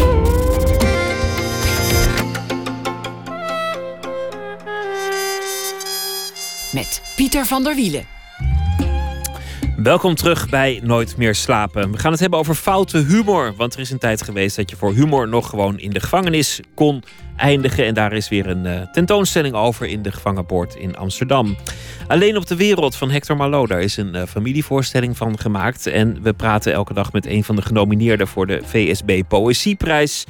Met 6.73 7.01
Pieter 7.15 7.45
van 7.45 7.63
der 7.63 7.75
Wielen. 7.75 8.14
Welkom 9.75 10.15
terug 10.15 10.49
bij 10.49 10.79
Nooit 10.83 11.17
meer 11.17 11.35
slapen. 11.35 11.91
We 11.91 11.97
gaan 11.97 12.11
het 12.11 12.19
hebben 12.19 12.39
over 12.39 12.55
foute 12.55 12.97
humor. 12.97 13.53
Want 13.55 13.73
er 13.73 13.79
is 13.79 13.91
een 13.91 13.97
tijd 13.97 14.21
geweest 14.21 14.55
dat 14.55 14.69
je 14.69 14.75
voor 14.75 14.93
humor 14.93 15.27
nog 15.27 15.49
gewoon 15.49 15.79
in 15.79 15.89
de 15.89 15.99
gevangenis 15.99 16.59
kon 16.75 17.03
eindigen. 17.35 17.85
En 17.85 17.93
daar 17.93 18.13
is 18.13 18.29
weer 18.29 18.47
een 18.47 18.65
uh, 18.65 18.81
tentoonstelling 18.91 19.55
over 19.55 19.87
in 19.87 20.01
de 20.01 20.11
gevangenpoort 20.11 20.75
in 20.75 20.97
Amsterdam. 20.97 21.55
Alleen 22.07 22.37
op 22.37 22.47
de 22.47 22.55
wereld 22.55 22.95
van 22.95 23.11
Hector 23.11 23.37
Malo. 23.37 23.67
Daar 23.67 23.81
is 23.81 23.97
een 23.97 24.15
uh, 24.15 24.23
familievoorstelling 24.23 25.17
van 25.17 25.39
gemaakt. 25.39 25.85
En 25.87 26.21
we 26.21 26.33
praten 26.33 26.73
elke 26.73 26.93
dag 26.93 27.11
met 27.11 27.25
een 27.25 27.43
van 27.43 27.55
de 27.55 27.61
genomineerden 27.61 28.27
voor 28.27 28.47
de 28.47 28.61
VSB 28.63 29.21
Poëzieprijs. 29.27 30.23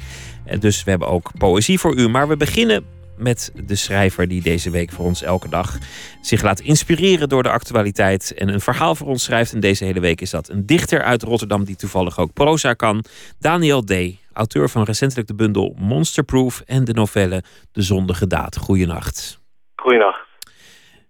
En 0.44 0.60
dus 0.60 0.84
we 0.84 0.90
hebben 0.90 1.08
ook 1.08 1.30
poëzie 1.38 1.78
voor 1.78 1.96
u. 1.96 2.08
Maar 2.08 2.28
we 2.28 2.36
beginnen 2.36 2.84
met 3.18 3.52
de 3.66 3.76
schrijver 3.76 4.28
die 4.28 4.42
deze 4.42 4.70
week 4.70 4.90
voor 4.90 5.04
ons 5.04 5.22
elke 5.22 5.48
dag 5.48 5.78
zich 6.20 6.42
laat 6.42 6.60
inspireren 6.60 7.28
door 7.28 7.42
de 7.42 7.50
actualiteit 7.50 8.34
en 8.34 8.48
een 8.48 8.60
verhaal 8.60 8.94
voor 8.94 9.06
ons 9.06 9.24
schrijft. 9.24 9.52
En 9.52 9.60
deze 9.60 9.84
hele 9.84 10.00
week 10.00 10.20
is 10.20 10.30
dat 10.30 10.48
een 10.48 10.66
dichter 10.66 11.02
uit 11.02 11.22
Rotterdam 11.22 11.64
die 11.64 11.76
toevallig 11.76 12.18
ook 12.18 12.32
proza 12.32 12.72
kan. 12.72 13.04
Daniel 13.38 13.82
D., 13.82 13.92
auteur 14.32 14.68
van 14.68 14.82
recentelijk 14.82 15.28
de 15.28 15.34
bundel 15.34 15.74
Monsterproof 15.78 16.62
en 16.66 16.84
de 16.84 16.92
novelle 16.92 17.42
De 17.72 17.82
Zondige 17.82 18.26
Daad. 18.26 18.56
Goeienacht. 18.56 19.40
Goeienacht. 19.76 20.26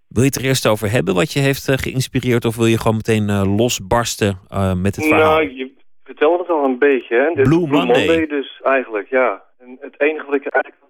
Wil 0.08 0.22
je 0.22 0.28
het 0.28 0.38
er 0.38 0.44
eerst 0.44 0.66
over 0.66 0.90
hebben 0.90 1.14
wat 1.14 1.32
je 1.32 1.40
heeft 1.40 1.68
uh, 1.68 1.76
geïnspireerd 1.76 2.44
of 2.44 2.56
wil 2.56 2.66
je 2.66 2.78
gewoon 2.78 2.96
meteen 2.96 3.28
uh, 3.28 3.56
losbarsten 3.56 4.38
uh, 4.52 4.74
met 4.74 4.96
het 4.96 5.06
verhaal? 5.06 5.30
Nou, 5.30 5.56
je 5.56 5.70
vertelde 6.04 6.38
het 6.38 6.48
al 6.48 6.64
een 6.64 6.78
beetje. 6.78 7.16
Hè? 7.16 7.42
Blue, 7.42 7.44
Blue 7.44 7.66
Monday. 7.66 8.06
Monday 8.06 8.26
dus 8.26 8.60
eigenlijk, 8.62 9.08
ja. 9.08 9.42
En 9.58 9.76
het 9.80 10.00
enige 10.00 10.26
wat 10.26 10.34
ik 10.34 10.46
eigenlijk 10.46 10.84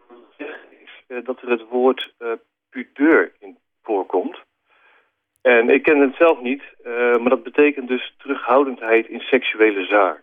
dat 1.25 1.43
er 1.43 1.51
het 1.51 1.63
woord 1.71 2.15
pudeur 2.71 3.33
in 3.39 3.59
voorkomt. 3.83 4.39
En 5.43 5.71
ik 5.71 5.83
ken 5.83 5.99
het 6.01 6.15
zelf 6.19 6.41
niet, 6.41 6.63
uh, 6.87 6.93
maar 7.17 7.29
dat 7.31 7.43
betekent 7.43 7.89
dus 7.89 8.15
terughoudendheid 8.19 9.09
in 9.09 9.21
seksuele 9.21 9.85
zaken. 9.85 10.23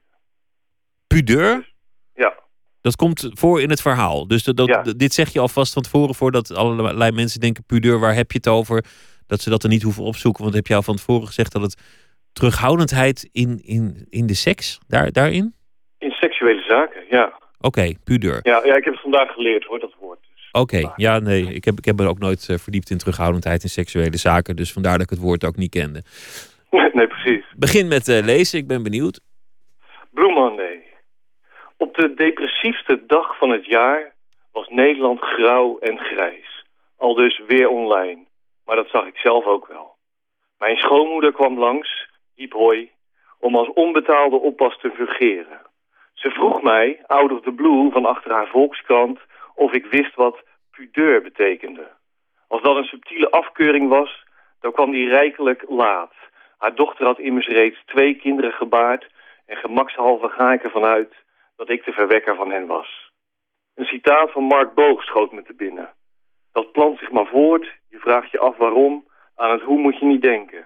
Pudeur? 1.07 1.69
Ja. 2.15 2.33
Dat 2.81 2.95
komt 2.95 3.29
voor 3.33 3.61
in 3.61 3.69
het 3.69 3.81
verhaal. 3.81 4.27
Dus 4.27 4.43
dat, 4.43 4.57
dat, 4.57 4.67
Ja. 4.67 4.81
dit 4.81 5.13
zeg 5.13 5.29
je 5.33 5.39
alvast 5.39 5.73
van 5.73 5.81
tevoren 5.81 6.15
voordat 6.15 6.55
allerlei 6.55 7.11
mensen 7.11 7.39
denken: 7.39 7.63
pudeur, 7.65 7.99
waar 7.99 8.15
heb 8.15 8.31
je 8.31 8.37
het 8.37 8.47
over? 8.47 8.83
Dat 9.27 9.41
ze 9.41 9.49
dat 9.49 9.63
er 9.63 9.69
niet 9.69 9.81
hoeven 9.83 10.03
opzoeken. 10.03 10.43
Want 10.43 10.55
heb 10.55 10.67
je 10.67 10.75
al 10.75 10.81
van 10.83 10.95
tevoren 10.95 11.27
gezegd 11.27 11.51
dat 11.51 11.61
het 11.61 11.81
terughoudendheid 12.33 13.29
in, 13.31 13.59
in, 13.63 14.05
in 14.09 14.25
de 14.27 14.35
seks, 14.35 14.79
daar, 14.87 15.11
daarin? 15.11 15.53
In 15.97 16.11
seksuele 16.11 16.61
zaken, 16.61 17.03
ja. 17.09 17.33
Oké, 17.59 17.93
pudeur. 18.03 18.39
ja. 18.43 18.65
Ja, 18.65 18.75
ik 18.75 18.83
heb 18.83 18.93
het 18.93 19.01
vandaag 19.01 19.33
geleerd 19.33 19.63
hoor, 19.63 19.79
dat 19.79 19.93
woord. 19.99 20.22
Oké, 20.61 20.91
ja, 20.95 21.19
nee. 21.19 21.53
Ik 21.53 21.65
heb, 21.65 21.77
ik 21.77 21.85
heb 21.85 21.97
me 21.97 22.07
ook 22.07 22.19
nooit 22.19 22.49
eh, 22.49 22.57
verdiept 22.57 22.89
in 22.89 22.97
terughoudendheid 22.97 23.63
in 23.63 23.69
seksuele 23.69 24.17
zaken. 24.17 24.55
Dus 24.55 24.73
vandaar 24.73 24.93
dat 24.97 25.01
ik 25.01 25.09
het 25.09 25.19
woord 25.19 25.45
ook 25.45 25.55
niet 25.55 25.69
kende. 25.69 26.01
nee, 26.93 27.07
precies. 27.07 27.45
Begin 27.55 27.87
met 27.87 28.07
eh, 28.07 28.23
lezen, 28.23 28.59
ik 28.59 28.67
ben 28.67 28.83
benieuwd. 28.83 29.19
Blue 30.11 30.31
Monday. 30.31 30.83
Op 31.77 31.95
de 31.95 32.13
depressiefste 32.13 33.03
dag 33.07 33.37
van 33.37 33.49
het 33.49 33.65
jaar 33.65 34.13
was 34.51 34.67
Nederland 34.67 35.19
grauw 35.19 35.79
en 35.79 35.97
grijs. 35.99 36.65
Al 36.97 37.13
dus 37.13 37.41
weer 37.47 37.69
online. 37.69 38.25
Maar 38.65 38.75
dat 38.75 38.89
zag 38.89 39.05
ik 39.05 39.17
zelf 39.17 39.45
ook 39.45 39.67
wel. 39.67 39.95
Mijn 40.57 40.77
schoonmoeder 40.77 41.31
kwam 41.31 41.59
langs, 41.59 42.09
hiep 42.35 42.53
hoi, 42.53 42.91
om 43.39 43.55
als 43.55 43.73
onbetaalde 43.73 44.35
oppas 44.35 44.77
te 44.77 44.89
fungeren. 44.89 45.61
Ze 46.13 46.29
vroeg 46.29 46.61
mij, 46.61 47.03
out 47.07 47.31
of 47.31 47.41
the 47.41 47.51
blue, 47.51 47.91
van 47.91 48.05
achter 48.05 48.31
haar 48.31 48.47
volkskrant, 48.47 49.19
of 49.55 49.71
ik 49.73 49.85
wist 49.85 50.15
wat 50.15 50.43
pudeur 50.71 51.21
betekende. 51.21 51.91
Als 52.47 52.61
dat 52.61 52.75
een 52.75 52.83
subtiele 52.83 53.29
afkeuring 53.31 53.89
was, 53.89 54.23
dan 54.59 54.71
kwam 54.71 54.91
die 54.91 55.09
rijkelijk 55.09 55.63
laat. 55.67 56.13
Haar 56.57 56.75
dochter 56.75 57.05
had 57.05 57.19
immers 57.19 57.47
reeds 57.47 57.83
twee 57.85 58.15
kinderen 58.15 58.51
gebaard 58.51 59.11
en 59.45 59.57
gemakshalve 59.57 60.29
ga 60.29 60.53
ik 60.53 60.63
ervan 60.63 60.83
uit 60.83 61.13
dat 61.55 61.69
ik 61.69 61.85
de 61.85 61.91
verwekker 61.91 62.35
van 62.35 62.51
hen 62.51 62.65
was. 62.65 63.11
Een 63.75 63.85
citaat 63.85 64.31
van 64.31 64.43
Mark 64.43 64.73
Boog 64.73 65.03
schoot 65.03 65.31
me 65.31 65.43
te 65.43 65.53
binnen. 65.53 65.93
Dat 66.51 66.71
plant 66.71 66.99
zich 66.99 67.11
maar 67.11 67.25
voort, 67.25 67.71
je 67.89 67.99
vraagt 67.99 68.31
je 68.31 68.39
af 68.39 68.57
waarom, 68.57 69.07
aan 69.35 69.51
het 69.51 69.61
hoe 69.61 69.79
moet 69.79 69.99
je 69.99 70.05
niet 70.05 70.21
denken. 70.21 70.65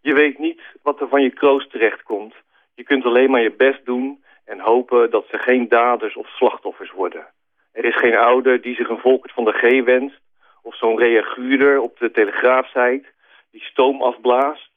Je 0.00 0.14
weet 0.14 0.38
niet 0.38 0.62
wat 0.82 1.00
er 1.00 1.08
van 1.08 1.22
je 1.22 1.30
kroost 1.30 1.70
terechtkomt. 1.70 2.34
Je 2.74 2.82
kunt 2.82 3.04
alleen 3.04 3.30
maar 3.30 3.40
je 3.40 3.52
best 3.52 3.84
doen 3.84 4.24
en 4.44 4.60
hopen 4.60 5.10
dat 5.10 5.26
ze 5.30 5.38
geen 5.38 5.68
daders 5.68 6.16
of 6.16 6.28
slachtoffers 6.28 6.90
worden. 6.90 7.26
Er 7.74 7.84
is 7.84 7.96
geen 7.96 8.16
ouder 8.16 8.60
die 8.60 8.74
zich 8.74 8.88
een 8.88 8.98
Volkert 8.98 9.32
van 9.32 9.44
de 9.44 9.52
G 9.52 9.84
wenst... 9.84 10.20
of 10.62 10.76
zo'n 10.76 10.98
reaguurder 10.98 11.80
op 11.80 11.98
de 11.98 12.10
telegraafsite 12.10 13.04
die 13.50 13.62
stoom 13.62 14.02
afblaast. 14.02 14.70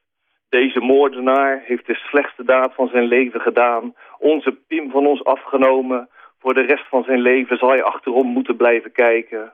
Deze 0.49 0.79
moordenaar 0.79 1.61
heeft 1.65 1.85
de 1.87 1.93
slechtste 1.93 2.43
daad 2.43 2.73
van 2.73 2.87
zijn 2.87 3.03
leven 3.03 3.41
gedaan... 3.41 3.95
onze 4.19 4.51
Pim 4.67 4.91
van 4.91 5.07
ons 5.07 5.23
afgenomen. 5.23 6.09
Voor 6.39 6.53
de 6.53 6.61
rest 6.61 6.87
van 6.87 7.03
zijn 7.03 7.21
leven 7.21 7.57
zal 7.57 7.69
hij 7.69 7.83
achterom 7.83 8.27
moeten 8.27 8.55
blijven 8.55 8.91
kijken. 8.91 9.53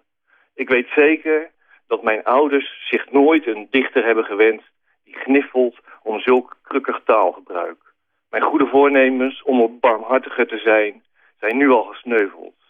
Ik 0.55 0.69
weet 0.69 0.87
zeker 0.95 1.51
dat 1.87 2.03
mijn 2.03 2.23
ouders 2.23 2.87
zich 2.89 3.11
nooit 3.11 3.47
een 3.47 3.67
dichter 3.69 4.05
hebben 4.05 4.23
gewenst... 4.23 4.71
die 5.03 5.15
gniffelt 5.15 5.79
om 6.03 6.19
zulk 6.19 6.57
krukkig 6.61 7.01
taalgebruik. 7.05 7.93
Mijn 8.29 8.43
goede 8.43 8.67
voornemens 8.67 9.43
om 9.43 9.59
wat 9.59 9.79
barmhartiger 9.79 10.47
te 10.47 10.57
zijn... 10.57 11.03
zijn 11.39 11.57
nu 11.57 11.69
al 11.69 11.83
gesneuveld. 11.83 12.62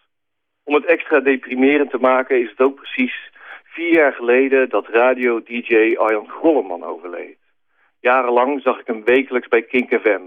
Om 0.64 0.74
het 0.74 0.86
extra 0.86 1.20
deprimerend 1.20 1.90
te 1.90 1.98
maken 1.98 2.42
is 2.42 2.50
het 2.50 2.62
ook 2.62 2.76
precies 2.76 3.32
vier 3.64 3.94
jaar 3.94 4.14
geleden 4.14 4.70
dat 4.70 4.88
radio-dj 4.88 5.96
Arjan 5.96 6.30
Grolleman 6.30 6.84
overleed. 6.84 7.38
Jarenlang 8.00 8.62
zag 8.62 8.80
ik 8.80 8.88
hem 8.88 9.04
wekelijks 9.04 9.48
bij 9.48 9.62
Kink 9.62 10.00
FM. 10.02 10.22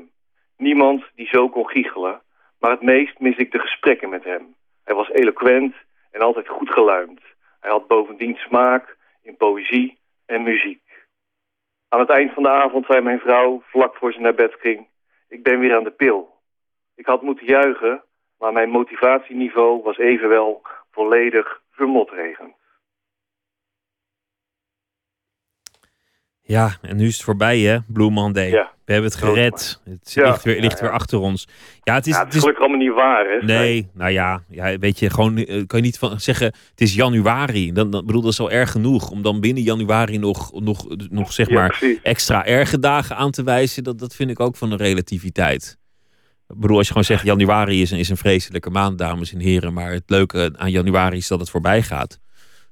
Niemand 0.56 1.04
die 1.14 1.26
zo 1.26 1.48
kon 1.48 1.68
giechelen, 1.68 2.22
maar 2.58 2.70
het 2.70 2.82
meest 2.82 3.18
mis 3.18 3.36
ik 3.36 3.52
de 3.52 3.58
gesprekken 3.58 4.08
met 4.08 4.24
hem. 4.24 4.54
Hij 4.84 4.94
was 4.94 5.10
eloquent 5.10 5.74
en 6.10 6.20
altijd 6.20 6.48
goed 6.48 6.70
geluimd. 6.70 7.20
Hij 7.60 7.70
had 7.70 7.86
bovendien 7.86 8.36
smaak 8.36 8.96
in 9.22 9.36
poëzie 9.36 9.98
en 10.26 10.42
muziek. 10.42 10.82
Aan 11.88 12.00
het 12.00 12.10
eind 12.10 12.32
van 12.32 12.42
de 12.42 12.48
avond 12.48 12.86
zei 12.86 13.00
mijn 13.00 13.20
vrouw, 13.20 13.62
vlak 13.66 13.96
voor 13.96 14.12
ze 14.12 14.20
naar 14.20 14.34
bed 14.34 14.54
ging... 14.58 14.86
ik 15.28 15.42
ben 15.42 15.58
weer 15.58 15.76
aan 15.76 15.84
de 15.84 15.90
pil. 15.90 16.34
Ik 16.94 17.06
had 17.06 17.22
moeten 17.22 17.46
juichen, 17.46 18.02
maar 18.38 18.52
mijn 18.52 18.70
motivatieniveau 18.70 19.82
was 19.82 19.98
evenwel 19.98 20.62
volledig 20.90 21.60
vermotregend. 21.70 22.54
Ja, 26.46 26.76
en 26.82 26.96
nu 26.96 27.06
is 27.06 27.14
het 27.14 27.24
voorbij, 27.24 27.58
hè? 27.58 27.78
Blue 27.86 28.10
Monday. 28.10 28.50
Ja. 28.50 28.70
We 28.84 28.92
hebben 28.92 29.10
het 29.10 29.20
gered. 29.20 29.80
Het 29.84 30.12
Ja, 30.12 30.26
ligt, 30.26 30.42
weer, 30.42 30.60
ligt 30.60 30.78
ja, 30.78 30.84
weer 30.84 30.94
achter 30.94 31.18
ons. 31.18 31.48
Ja, 31.82 31.94
het 31.94 32.06
is, 32.06 32.16
het 32.16 32.34
is 32.34 32.40
gelukkig 32.40 32.62
allemaal 32.64 32.86
niet 32.86 32.94
waar, 32.94 33.26
hè? 33.26 33.44
Nee, 33.46 33.88
nou 33.94 34.10
ja, 34.10 34.42
ja, 34.48 34.78
weet 34.78 34.98
je, 34.98 35.10
gewoon 35.10 35.36
eh, 35.36 35.66
kan 35.66 35.78
je 35.78 35.84
niet 35.84 35.98
van 35.98 36.20
zeggen, 36.20 36.46
het 36.46 36.80
is 36.80 36.94
januari. 36.94 37.72
Dan, 37.72 37.90
dan 37.90 38.06
bedoel, 38.06 38.22
dat 38.22 38.32
is 38.32 38.40
al 38.40 38.50
erg 38.50 38.70
genoeg. 38.70 39.10
Om 39.10 39.22
dan 39.22 39.40
binnen 39.40 39.62
januari 39.62 40.18
nog, 40.18 40.60
nog, 40.60 40.86
nog 41.10 41.32
zeg 41.32 41.50
maar, 41.50 41.82
extra 42.02 42.44
erge 42.44 42.78
dagen 42.78 43.16
aan 43.16 43.30
te 43.30 43.42
wijzen. 43.44 43.84
Dat, 43.84 43.98
dat 43.98 44.14
vind 44.14 44.30
ik 44.30 44.40
ook 44.40 44.56
van 44.56 44.70
een 44.72 44.78
relativiteit. 44.78 45.78
Ik 46.48 46.60
bedoel, 46.60 46.76
als 46.76 46.86
je 46.86 46.92
gewoon 46.92 47.06
zegt, 47.06 47.24
januari 47.24 47.80
is 47.82 47.90
een, 47.90 47.98
is 47.98 48.08
een 48.08 48.16
vreselijke 48.16 48.70
maand, 48.70 48.98
dames 48.98 49.32
en 49.32 49.40
heren. 49.40 49.72
Maar 49.72 49.90
het 49.90 50.10
leuke 50.10 50.52
aan 50.56 50.70
januari 50.70 51.16
is 51.16 51.28
dat 51.28 51.40
het 51.40 51.50
voorbij 51.50 51.82
gaat. 51.82 52.20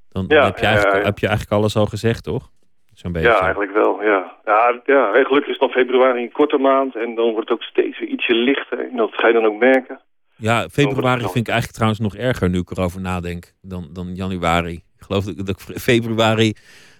Dan, 0.08 0.26
dan 0.28 0.38
Ja, 0.38 0.44
heb, 0.44 0.58
je 0.58 0.66
eigenlijk, 0.66 0.98
ja. 0.98 1.04
heb 1.04 1.18
je 1.18 1.26
eigenlijk 1.26 1.56
alles 1.60 1.76
al 1.76 1.86
gezegd, 1.86 2.24
toch? 2.24 2.50
Zo'n 2.92 3.12
beetje. 3.12 3.28
Ja, 3.28 3.40
eigenlijk 3.40 3.72
wel, 3.72 4.02
ja. 4.02 4.36
Ja, 4.44 4.80
ja 4.84 5.24
gelukkig 5.24 5.52
is 5.52 5.58
dan 5.58 5.68
februari 5.68 6.22
een 6.22 6.32
korte 6.32 6.58
maand 6.58 6.96
en 6.96 7.14
dan 7.14 7.32
wordt 7.32 7.48
het 7.48 7.58
ook 7.58 7.62
steeds 7.62 7.98
weer 7.98 8.08
ietsje 8.08 8.34
lichter. 8.34 8.90
En 8.90 8.96
dat 8.96 9.10
ga 9.12 9.26
je 9.26 9.32
dan 9.32 9.44
ook 9.44 9.58
merken. 9.58 10.00
Ja, 10.36 10.68
februari 10.68 11.20
vind 11.20 11.36
ik 11.36 11.48
eigenlijk 11.48 11.72
trouwens 11.72 12.00
nog 12.00 12.16
erger 12.16 12.50
nu 12.50 12.58
ik 12.58 12.70
erover 12.70 13.00
nadenk 13.00 13.52
dan, 13.62 13.88
dan 13.92 14.14
januari. 14.14 14.74
Ik 14.74 15.04
geloof 15.06 15.24
dat, 15.24 15.46
dat 15.46 15.62
februari, 15.62 16.52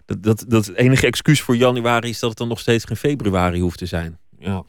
dat, 0.07 0.23
dat, 0.23 0.45
dat 0.49 0.67
het 0.67 0.77
enige 0.77 1.07
excuus 1.07 1.43
voor 1.43 1.57
januari 1.57 2.09
is 2.09 2.21
dat 2.21 2.31
het 2.31 2.39
dan 2.39 2.49
nog 2.49 2.59
steeds 2.59 2.85
geen 2.85 2.97
februari 2.97 3.61
hoeft 3.61 3.79
te 3.79 3.87
zijn. 3.87 4.19
Ja. 4.39 4.63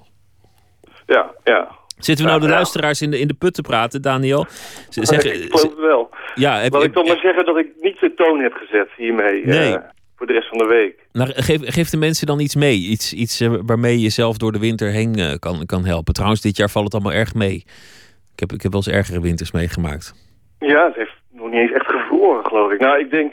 Ja, 1.06 1.32
ja. 1.44 1.72
Zitten 1.98 2.26
we 2.26 2.32
nou 2.32 2.44
de 2.44 2.50
luisteraars 2.50 3.02
in 3.02 3.12
de, 3.12 3.20
in 3.20 3.28
de 3.28 3.34
put 3.34 3.54
te 3.54 3.62
praten, 3.62 4.02
Daniel? 4.02 4.46
Ze 4.90 5.06
zeggen, 5.06 5.34
ik 5.34 5.42
geloof 5.52 5.62
het 5.62 5.80
wel. 5.80 6.10
ja, 6.36 6.58
heb, 6.60 6.74
Laat 6.74 6.84
ik 6.84 6.94
dan 6.94 7.06
maar 7.08 7.20
zeggen 7.20 7.46
dat 7.46 7.58
ik 7.58 7.68
niet 7.80 8.00
de 8.00 8.14
toon 8.14 8.40
heb 8.40 8.54
gezet 8.54 8.88
hiermee 8.98 9.42
eh, 9.42 9.48
Nee. 9.48 9.78
voor 10.16 10.28
de 10.28 10.34
rest 10.34 10.48
van 10.50 10.58
de 10.58 10.66
week. 10.66 11.08
nou, 11.12 11.32
geef, 11.36 11.60
geef 11.74 11.90
de 11.90 11.98
mensen 11.98 12.28
dan 12.28 12.40
iets 12.40 12.56
mee. 12.56 12.78
Iets, 12.78 13.14
iets 13.14 13.40
eh, 13.40 13.54
waarmee 13.66 13.94
je 13.96 14.02
jezelf 14.02 14.38
door 14.38 14.52
de 14.52 14.60
winter 14.60 14.90
heen 14.90 15.16
eh, 15.16 15.34
kan, 15.40 15.66
kan 15.66 15.86
helpen. 15.86 16.14
Trouwens, 16.14 16.42
dit 16.42 16.58
jaar 16.58 16.70
valt 16.70 16.86
het 16.86 16.94
allemaal 16.94 17.20
erg 17.20 17.34
mee. 17.34 17.56
Ik 18.34 18.40
heb, 18.40 18.52
ik 18.52 18.62
heb 18.62 18.72
wel 18.72 18.82
eens 18.86 18.96
ergere 18.96 19.22
winters 19.22 19.52
meegemaakt. 19.52 20.14
Ja, 20.60 20.86
het 20.86 20.96
heeft 20.96 21.16
nog 21.32 21.50
niet 21.50 21.60
eens 21.60 21.72
echt 21.72 21.86
gevroren, 21.86 22.46
geloof 22.46 22.72
ik. 22.72 22.80
Nou, 22.80 23.00
ik 23.00 23.12
denk, 23.12 23.32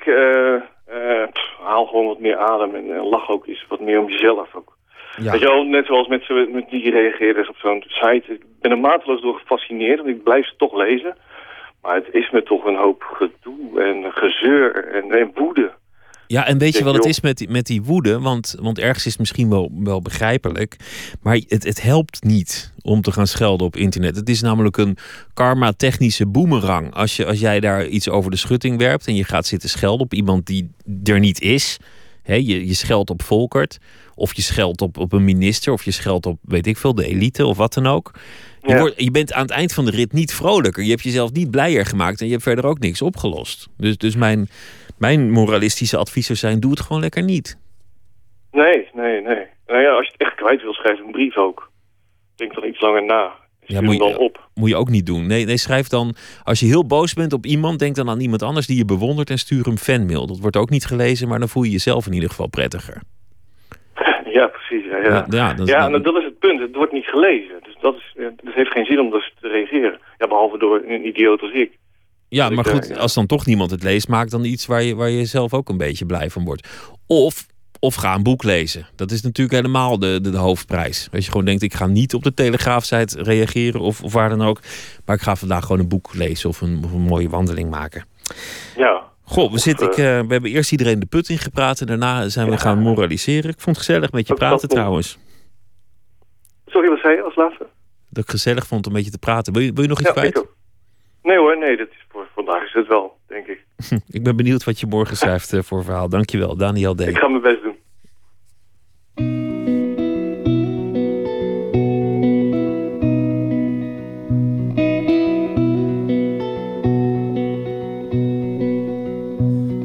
pff, 1.33 1.59
haal 1.65 1.87
gewoon 1.87 2.07
wat 2.07 2.21
meer 2.21 2.37
adem 2.37 2.75
en 2.75 2.97
lach 3.09 3.29
ook 3.29 3.47
eens 3.47 3.65
wat 3.69 3.81
meer 3.81 4.01
om 4.01 4.09
jezelf 4.09 4.55
ook. 4.55 4.77
Ja. 5.17 5.31
Weet 5.31 5.41
je 5.41 5.47
wel, 5.47 5.65
net 5.65 5.87
zoals 5.87 6.09
met, 6.09 6.53
met 6.53 6.71
die 6.71 6.91
reageerders 6.91 7.49
op 7.49 7.57
zo'n 7.57 7.85
site. 7.87 8.33
Ik 8.33 8.43
ben 8.61 8.71
er 8.71 8.79
mateloos 8.79 9.21
door 9.21 9.39
gefascineerd, 9.39 9.97
want 9.97 10.09
ik 10.09 10.23
blijf 10.23 10.47
ze 10.47 10.55
toch 10.57 10.75
lezen. 10.75 11.17
Maar 11.83 11.95
het 11.95 12.09
is 12.13 12.31
me 12.31 12.43
toch 12.43 12.65
een 12.65 12.77
hoop 12.77 13.03
gedoe 13.03 13.81
en 13.81 14.13
gezeur 14.13 14.89
en, 14.89 15.11
en 15.11 15.31
woede. 15.35 15.73
Ja, 16.27 16.47
en 16.47 16.59
weet 16.59 16.79
je 16.79 16.85
wat 16.85 16.95
het 16.95 17.05
is 17.05 17.21
met 17.21 17.39
die, 17.39 17.51
met 17.51 17.67
die 17.67 17.83
woede? 17.83 18.21
Want, 18.21 18.57
want 18.61 18.79
ergens 18.79 19.07
is 19.07 19.11
het 19.11 19.21
misschien 19.21 19.51
wel, 19.51 19.71
wel 19.75 20.03
begrijpelijk. 20.03 20.77
Maar 21.23 21.35
het, 21.35 21.65
het 21.65 21.83
helpt 21.83 22.25
niet 22.25 22.75
om 22.83 23.01
te 23.01 23.13
gaan 23.13 23.27
schelden 23.27 23.67
op 23.67 23.77
internet. 23.77 24.17
Het 24.17 24.29
is 24.29 24.43
namelijk 24.43 24.77
een 24.77 24.97
karma-technische 25.35 26.27
boemerang. 26.27 26.95
Als, 26.95 27.17
je, 27.17 27.27
als 27.27 27.41
jij 27.41 27.61
daar 27.61 27.87
iets 27.87 28.09
over 28.09 28.31
de 28.31 28.37
schutting 28.37 28.79
werpt 28.79 29.07
en 29.07 29.15
je 29.15 29.25
gaat 29.25 29.47
zitten 29.47 29.69
schelden 29.69 30.05
op 30.05 30.15
iemand 30.15 30.47
die 30.47 30.71
er 31.05 31.19
niet 31.19 31.41
is. 31.41 31.79
Hè, 32.23 32.35
je, 32.35 32.67
je 32.67 32.75
scheldt 32.75 33.11
op 33.11 33.23
Volkert. 33.23 33.79
Of 34.15 34.35
je 34.35 34.43
scheldt 34.43 34.81
op, 34.83 34.99
op 34.99 35.13
een 35.13 35.25
minister. 35.25 35.73
Of 35.73 35.85
je 35.85 35.91
scheldt 35.91 36.27
op, 36.27 36.39
weet 36.43 36.67
ik 36.67 36.77
veel, 36.77 36.95
de 36.95 37.07
elite 37.07 37.47
of 37.47 37.57
wat 37.57 37.75
dan 37.75 37.87
ook. 37.87 38.11
Je, 38.63 38.69
Ja. 38.73 38.79
wordt, 38.79 39.03
je 39.03 39.11
bent 39.11 39.33
aan 39.33 39.43
het 39.43 39.51
eind 39.51 39.73
van 39.75 39.85
de 39.85 39.91
rit 39.91 40.13
niet 40.13 40.35
vrolijker. 40.35 40.83
Je 40.83 40.91
hebt 40.91 41.03
jezelf 41.03 41.33
niet 41.33 41.51
blijer 41.51 41.87
gemaakt. 41.87 42.21
En 42.21 42.27
je 42.27 42.33
hebt 42.33 42.45
verder 42.45 42.67
ook 42.67 42.79
niks 42.79 43.03
opgelost. 43.03 43.69
Dus, 43.77 43.97
dus 43.97 44.17
mijn, 44.17 44.49
mijn 44.99 45.31
moralistische 45.31 45.97
advies 45.97 46.27
zou 46.27 46.39
zijn: 46.39 46.61
doe 46.61 46.71
het 46.71 46.81
gewoon 46.81 47.03
lekker 47.03 47.23
niet. 47.23 47.59
Nee, 48.53 48.89
nee, 48.95 49.21
nee. 49.23 49.47
Nou 49.67 49.81
ja, 49.83 49.91
als 49.91 50.07
je 50.07 50.13
het 50.13 50.21
echt 50.27 50.35
kwijt 50.35 50.63
wil, 50.63 50.73
schrijf 50.73 50.99
een 50.99 51.11
brief 51.13 51.37
ook. 51.37 51.71
Denk 52.37 52.55
dan 52.55 52.65
iets 52.65 52.81
langer 52.81 53.05
na. 53.05 53.33
Stuur 53.65 53.83
moet 53.83 53.99
hem 53.99 54.07
je, 54.07 54.13
dan 54.13 54.23
op. 54.23 54.49
moet 54.55 54.69
je 54.69 54.77
ook 54.77 54.89
niet 54.89 55.07
doen. 55.07 55.27
Nee, 55.27 55.45
nee, 55.45 55.57
schrijf 55.57 55.89
dan. 55.89 56.15
Als 56.43 56.61
je 56.61 56.67
heel 56.67 56.87
boos 56.87 57.15
bent 57.15 57.33
op 57.33 57.47
iemand, 57.47 57.79
denk 57.79 57.95
dan 57.95 58.09
aan 58.11 58.21
iemand 58.21 58.43
anders 58.43 58.67
die 58.67 58.77
je 58.77 58.85
bewondert 58.85 59.31
en 59.31 59.39
stuur 59.39 59.65
hem 59.65 59.79
fanmail. 59.79 60.27
Dat 60.27 60.39
wordt 60.39 60.57
ook 60.57 60.71
niet 60.71 60.85
gelezen, 60.85 61.29
maar 61.29 61.39
dan 61.39 61.49
voel 61.49 61.63
je 61.63 61.71
jezelf 61.71 62.07
in 62.07 62.13
ieder 62.13 62.29
geval 62.29 62.47
prettiger. 62.49 63.03
Ja, 64.33 64.47
precies. 64.47 64.85
Ja, 64.91 64.97
ja. 64.97 65.27
Ja, 65.31 65.55
dat 65.55 65.67
is- 65.69 65.75
ja 65.75 65.89
nou, 65.89 66.03
dat 66.03 66.17
is 66.17 66.25
het 66.25 66.39
punt. 66.39 66.61
Het 66.61 66.75
wordt 66.75 66.93
niet 66.93 67.05
gelezen. 67.05 67.55
Dus 67.63 67.77
dat 67.81 67.95
is, 67.95 68.15
het 68.17 68.55
heeft 68.55 68.71
geen 68.73 68.85
zin 68.85 69.01
om 69.01 69.11
dus 69.11 69.35
te 69.41 69.49
reageren. 69.49 69.99
Ja, 70.19 70.27
behalve 70.27 70.59
door 70.59 70.83
een 70.89 71.07
idioot 71.07 71.41
als 71.41 71.53
ik. 71.53 71.79
Ja, 72.29 72.51
maar 72.51 72.65
goed, 72.65 72.85
eh, 72.91 72.97
ja. 72.97 73.01
als 73.03 73.15
dan 73.15 73.27
toch 73.27 73.47
niemand 73.47 73.71
het 73.71 73.83
leest, 73.83 74.09
maak 74.09 74.31
dan 74.31 74.45
iets 74.45 74.67
waar 74.67 74.83
je, 74.83 74.95
waar 74.95 75.11
je 75.11 75.25
zelf 75.25 75.55
ook 75.55 75.69
een 75.69 75.77
beetje 75.77 76.07
blij 76.07 76.31
van 76.31 76.45
wordt. 76.45 76.69
Of, 77.07 77.47
of 77.81 77.95
ga 77.95 78.15
een 78.15 78.23
boek 78.23 78.43
lezen. 78.43 78.87
Dat 78.97 79.11
is 79.11 79.23
natuurlijk 79.23 79.57
helemaal 79.57 79.99
de, 79.99 80.21
de, 80.21 80.31
de 80.31 80.37
hoofdprijs. 80.37 81.09
Als 81.13 81.25
je 81.25 81.31
gewoon 81.31 81.47
denkt, 81.47 81.63
ik 81.63 81.75
ga 81.75 81.87
niet 81.87 82.15
op 82.15 82.23
de 82.23 82.35
Telegraafsite 82.35 83.23
reageren 83.23 83.81
of, 83.81 84.03
of 84.03 84.13
waar 84.13 84.29
dan 84.29 84.43
ook. 84.43 84.61
Maar 85.07 85.17
ik 85.17 85.23
ga 85.23 85.37
vandaag 85.37 85.63
gewoon 85.65 85.81
een 85.81 85.89
boek 85.89 86.15
lezen 86.15 86.49
of 86.49 86.61
een, 86.61 86.81
of 86.85 86.93
een 86.93 87.01
mooie 87.01 87.29
wandeling 87.29 87.71
maken. 87.71 88.05
Ja. 88.77 89.11
Goh, 89.33 89.53
we, 89.53 89.59
zitten, 89.59 89.87
ik, 89.87 89.97
eh, 89.97 90.19
eh, 90.19 90.27
we 90.27 90.33
hebben 90.33 90.51
eerst 90.51 90.73
iedereen 90.73 90.99
de 91.01 91.07
put 91.07 91.29
ingepraat 91.29 91.81
en 91.81 91.87
daarna 91.87 92.29
zijn 92.29 92.51
we 92.51 92.59
gaan 92.59 92.79
moraliseren. 92.79 93.51
Ik 93.51 93.61
vond 93.61 93.77
het 93.77 93.87
gezellig 93.87 94.13
met 94.13 94.27
je 94.27 94.35
dat 94.35 94.39
praten 94.39 94.69
trouwens. 94.69 95.19
Sorry, 96.67 96.89
wat 96.89 96.99
zei 96.99 97.17
je 97.17 97.23
als 97.23 97.37
laatste? 97.37 97.67
Dat 98.11 98.25
ik 98.25 98.31
gezellig 98.31 98.67
vond 98.67 98.87
om 98.87 98.93
met 98.93 99.05
je 99.05 99.11
te 99.11 99.19
praten. 99.19 99.53
Wil 99.53 99.63
je, 99.63 99.73
wil 99.73 99.83
je 99.83 99.89
nog 99.89 99.99
iets 99.99 100.09
Ja, 100.09 100.15
kwijt? 100.15 100.47
Nee 101.23 101.39
hoor, 101.39 101.59
nee, 101.59 101.77
dat 101.77 101.89
is 101.89 102.07
voor 102.09 102.27
vandaag 102.35 102.63
is 102.65 102.73
het 102.73 102.87
wel, 102.87 103.17
denk 103.27 103.47
ik. 103.47 103.65
Ik 104.17 104.23
ben 104.23 104.37
benieuwd 104.37 104.65
wat 104.65 104.81
je 104.81 104.87
morgen 104.87 105.17
schrijft 105.17 105.53
eh, 105.53 105.63
voor 105.63 105.85
verhaal. 105.85 106.09
Dankjewel, 106.09 106.57
Daniel 106.57 106.95
D. 106.95 107.01
Ik 107.01 107.19
ga 107.19 107.29
mijn 107.29 107.43
best 107.43 107.63
doen. 107.63 107.72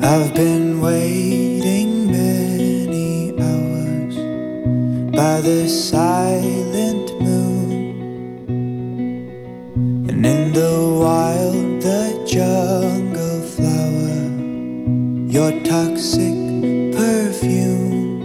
I've 0.09 0.33
been 0.33 0.79
waiting 0.79 2.09
many 2.09 3.33
hours 3.41 4.15
by 5.13 5.41
the 5.41 5.67
silent 5.67 7.11
moon, 7.21 7.71
and 10.07 10.25
in 10.25 10.53
the 10.53 10.97
wild, 11.03 11.81
the 11.81 12.23
jungle 12.25 13.41
flower, 13.55 14.31
your 15.27 15.51
toxic 15.65 16.37
perfume. 16.95 18.23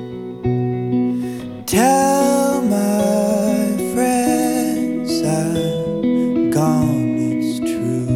Tell 1.66 2.62
my 2.62 3.76
friends 3.92 5.20
I'm 5.22 6.52
gone, 6.52 7.18
it's 7.18 7.58
true. 7.58 8.06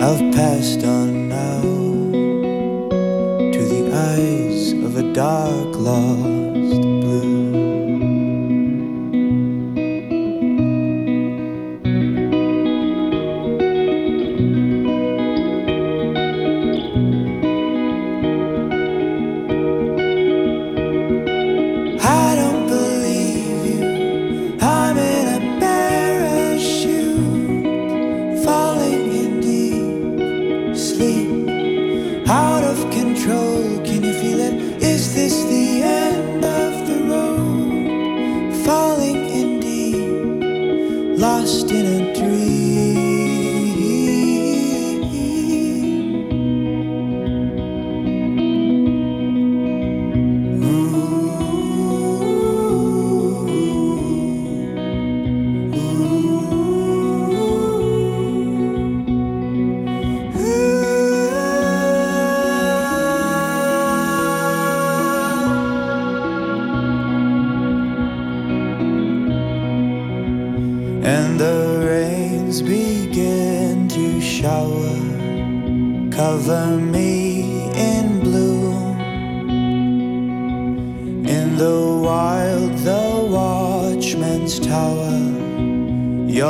I've 0.00 0.32
passed 0.34 0.82
on 0.86 1.21
dark 5.12 5.61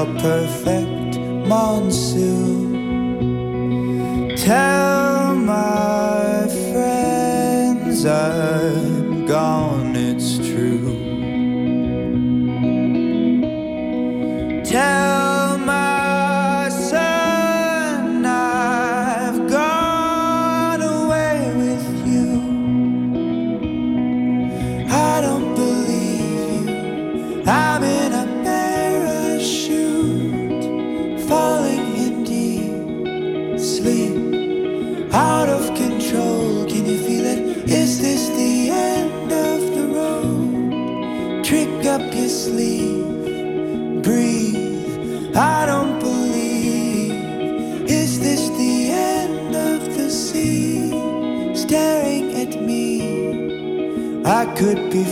perfect 0.07 1.19
monsoon. 1.47 2.42
Breathe. 44.03 45.37
I 45.37 45.67
don't 45.67 45.99
believe. 46.01 47.13
Is 47.89 48.19
this 48.21 48.49
the 48.51 48.91
end 48.91 49.55
of 49.55 49.97
the 49.97 50.11
sea? 50.11 50.91
Staring 51.55 52.35
at 52.35 52.61
me, 52.61 54.25
I 54.25 54.47
could 54.57 54.91
be 54.91 55.05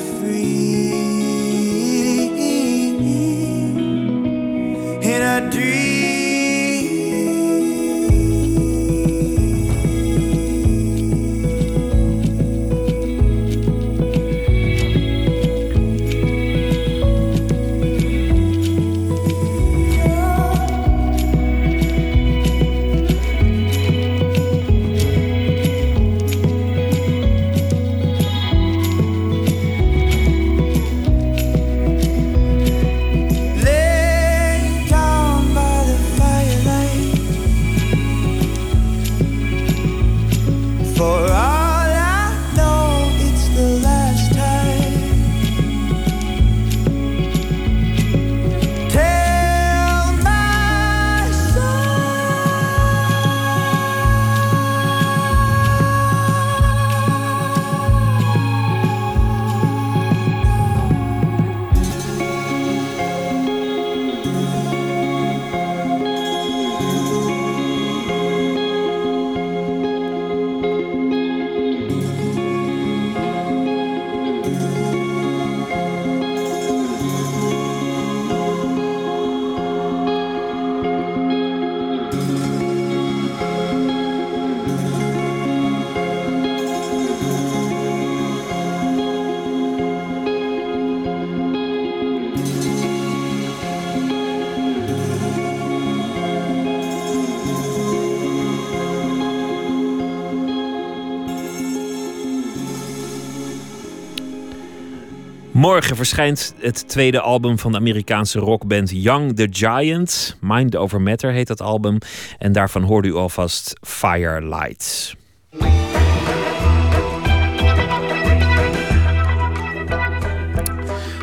Morgen 105.80 105.96
verschijnt 105.96 106.54
het 106.58 106.88
tweede 106.88 107.20
album 107.20 107.58
van 107.58 107.72
de 107.72 107.78
Amerikaanse 107.78 108.38
rockband 108.38 108.90
Young 108.90 109.36
the 109.36 109.48
Giant. 109.50 110.36
Mind 110.40 110.76
Over 110.76 111.00
Matter 111.00 111.32
heet 111.32 111.46
dat 111.46 111.60
album. 111.60 111.98
En 112.38 112.52
daarvan 112.52 112.82
hoorde 112.82 113.08
u 113.08 113.14
alvast 113.14 113.72
Firelight. 113.80 115.14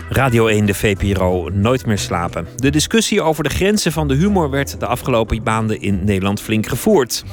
Radio 0.09 0.47
1, 0.47 0.65
de 0.65 0.73
VPRO, 0.73 1.49
nooit 1.49 1.85
meer 1.85 1.99
slapen. 1.99 2.47
De 2.55 2.69
discussie 2.69 3.21
over 3.21 3.43
de 3.43 3.49
grenzen 3.49 3.91
van 3.91 4.07
de 4.07 4.15
humor 4.15 4.49
werd 4.49 4.79
de 4.79 4.85
afgelopen 4.85 5.43
maanden 5.43 5.81
in 5.81 6.03
Nederland 6.03 6.41
flink 6.41 6.67
gevoerd. 6.67 7.23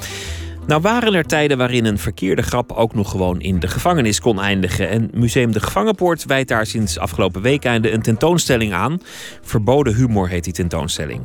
Nou 0.67 0.81
waren 0.81 1.15
er 1.15 1.25
tijden 1.25 1.59
waarin 1.59 1.85
een 1.85 1.99
verkeerde 1.99 2.43
grap 2.43 2.73
ook 2.73 2.95
nog 2.95 3.11
gewoon 3.11 3.41
in 3.41 3.59
de 3.59 3.69
gevangenis 3.69 4.21
kon 4.21 4.41
eindigen. 4.41 4.89
En 4.89 5.11
Museum 5.15 5.53
de 5.53 5.61
Gevangenpoort 5.61 6.25
wijdt 6.25 6.49
daar 6.49 6.67
sinds 6.67 6.99
afgelopen 6.99 7.43
weekende 7.43 7.93
een 7.93 8.03
tentoonstelling 8.03 8.73
aan. 8.73 9.01
Verboden 9.43 9.95
humor 9.95 10.29
heet 10.29 10.45
die 10.45 10.53
tentoonstelling. 10.53 11.21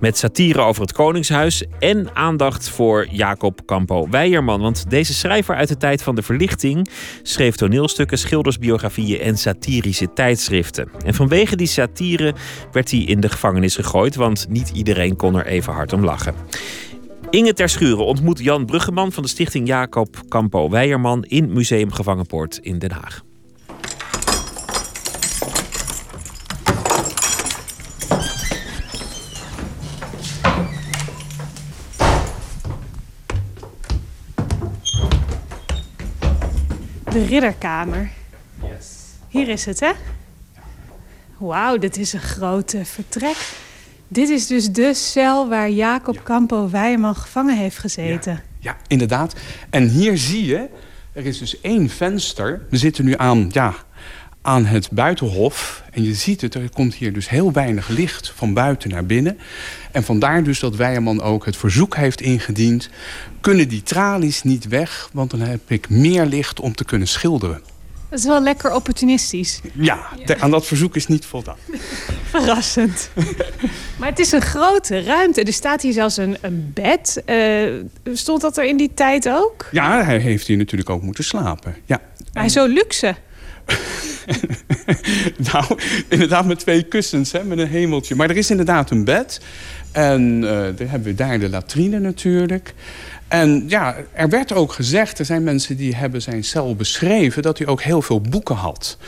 Met 0.00 0.18
satire 0.18 0.60
over 0.60 0.82
het 0.82 0.92
Koningshuis 0.92 1.64
en 1.78 2.10
aandacht 2.14 2.68
voor 2.68 3.06
Jacob 3.10 3.60
Campo 3.66 4.08
Weijerman. 4.10 4.60
Want 4.60 4.90
deze 4.90 5.14
schrijver 5.14 5.54
uit 5.54 5.68
de 5.68 5.76
tijd 5.76 6.02
van 6.02 6.14
de 6.14 6.22
verlichting 6.22 6.88
schreef 7.22 7.56
toneelstukken, 7.56 8.18
schildersbiografieën 8.18 9.20
en 9.20 9.38
satirische 9.38 10.12
tijdschriften. 10.12 10.88
En 11.04 11.14
vanwege 11.14 11.56
die 11.56 11.66
satire 11.66 12.34
werd 12.72 12.90
hij 12.90 13.00
in 13.00 13.20
de 13.20 13.28
gevangenis 13.28 13.74
gegooid, 13.74 14.14
want 14.14 14.46
niet 14.48 14.70
iedereen 14.74 15.16
kon 15.16 15.34
er 15.34 15.46
even 15.46 15.72
hard 15.72 15.92
om 15.92 16.04
lachen. 16.04 16.34
Inge 17.32 17.52
Terschuren 17.52 18.04
ontmoet 18.04 18.38
Jan 18.38 18.66
Bruggeman 18.66 19.12
van 19.12 19.22
de 19.22 19.28
stichting 19.28 19.66
Jacob 19.66 20.22
Campo 20.28 20.70
Weijerman 20.70 21.24
in 21.24 21.52
Museum 21.52 21.92
Gevangenpoort 21.92 22.58
in 22.58 22.78
Den 22.78 22.90
Haag. 22.90 23.24
De 37.10 37.24
ridderkamer. 37.26 38.10
Hier 39.28 39.48
is 39.48 39.64
het, 39.64 39.80
hè? 39.80 39.92
Wauw, 41.38 41.78
dit 41.78 41.96
is 41.96 42.12
een 42.12 42.20
groot 42.20 42.72
eh, 42.72 42.84
vertrek. 42.84 43.61
Dit 44.12 44.28
is 44.28 44.46
dus 44.46 44.70
de 44.70 44.94
cel 44.94 45.48
waar 45.48 45.70
Jacob 45.70 46.22
Campo 46.22 46.70
Weijerman 46.70 47.14
gevangen 47.14 47.56
heeft 47.56 47.78
gezeten. 47.78 48.42
Ja, 48.58 48.76
inderdaad. 48.86 49.34
En 49.70 49.88
hier 49.88 50.18
zie 50.18 50.46
je, 50.46 50.68
er 51.12 51.26
is 51.26 51.38
dus 51.38 51.60
één 51.60 51.88
venster. 51.88 52.66
We 52.70 52.76
zitten 52.76 53.04
nu 53.04 53.14
aan, 53.16 53.48
ja, 53.52 53.74
aan 54.42 54.64
het 54.64 54.90
buitenhof. 54.90 55.82
En 55.90 56.02
je 56.02 56.14
ziet 56.14 56.40
het, 56.40 56.54
er 56.54 56.70
komt 56.70 56.94
hier 56.94 57.12
dus 57.12 57.28
heel 57.28 57.52
weinig 57.52 57.88
licht 57.88 58.32
van 58.36 58.54
buiten 58.54 58.90
naar 58.90 59.06
binnen. 59.06 59.38
En 59.92 60.04
vandaar 60.04 60.42
dus 60.42 60.60
dat 60.60 60.76
Weijerman 60.76 61.22
ook 61.22 61.44
het 61.44 61.56
verzoek 61.56 61.96
heeft 61.96 62.20
ingediend... 62.20 62.88
kunnen 63.40 63.68
die 63.68 63.82
tralies 63.82 64.42
niet 64.42 64.68
weg, 64.68 65.08
want 65.12 65.30
dan 65.30 65.40
heb 65.40 65.70
ik 65.70 65.88
meer 65.88 66.26
licht 66.26 66.60
om 66.60 66.74
te 66.74 66.84
kunnen 66.84 67.08
schilderen. 67.08 67.71
Dat 68.12 68.20
is 68.20 68.26
wel 68.26 68.42
lekker 68.42 68.74
opportunistisch. 68.74 69.60
Ja, 69.72 70.08
aan 70.38 70.50
dat 70.50 70.66
verzoek 70.66 70.96
is 70.96 71.06
niet 71.06 71.24
voldaan. 71.24 71.56
Verrassend. 72.30 73.10
maar 73.98 74.08
het 74.08 74.18
is 74.18 74.32
een 74.32 74.40
grote 74.40 75.02
ruimte. 75.02 75.42
Er 75.42 75.52
staat 75.52 75.82
hier 75.82 75.92
zelfs 75.92 76.16
een, 76.16 76.36
een 76.40 76.70
bed. 76.74 77.22
Eh, 77.24 77.68
stond 78.12 78.40
dat 78.40 78.56
er 78.56 78.64
in 78.64 78.76
die 78.76 78.90
tijd 78.94 79.28
ook? 79.28 79.68
Ja, 79.70 80.04
hij 80.04 80.18
heeft 80.18 80.46
hier 80.46 80.56
natuurlijk 80.56 80.90
ook 80.90 81.02
moeten 81.02 81.24
slapen. 81.24 81.76
Ja, 81.84 82.00
Maar 82.32 82.48
zo 82.48 82.66
luxe. 82.66 83.14
nou, 85.52 85.64
inderdaad 86.08 86.46
met 86.46 86.58
twee 86.58 86.82
kussens, 86.82 87.32
hè, 87.32 87.44
met 87.44 87.58
een 87.58 87.68
hemeltje. 87.68 88.14
Maar 88.14 88.30
er 88.30 88.36
is 88.36 88.50
inderdaad 88.50 88.90
een 88.90 89.04
bed. 89.04 89.40
En 89.92 90.44
eh, 90.44 90.76
dan 90.76 90.86
hebben 90.86 91.08
we 91.08 91.14
daar 91.14 91.38
de 91.38 91.48
latrine 91.48 91.98
natuurlijk. 91.98 92.74
En 93.32 93.64
ja, 93.68 93.96
er 94.12 94.28
werd 94.28 94.52
ook 94.52 94.72
gezegd, 94.72 95.18
er 95.18 95.24
zijn 95.24 95.42
mensen 95.42 95.76
die 95.76 95.96
hebben 95.96 96.22
zijn 96.22 96.44
cel 96.44 96.76
beschreven... 96.76 97.42
dat 97.42 97.58
hij 97.58 97.66
ook 97.66 97.82
heel 97.82 98.02
veel 98.02 98.20
boeken 98.20 98.54
had. 98.54 98.98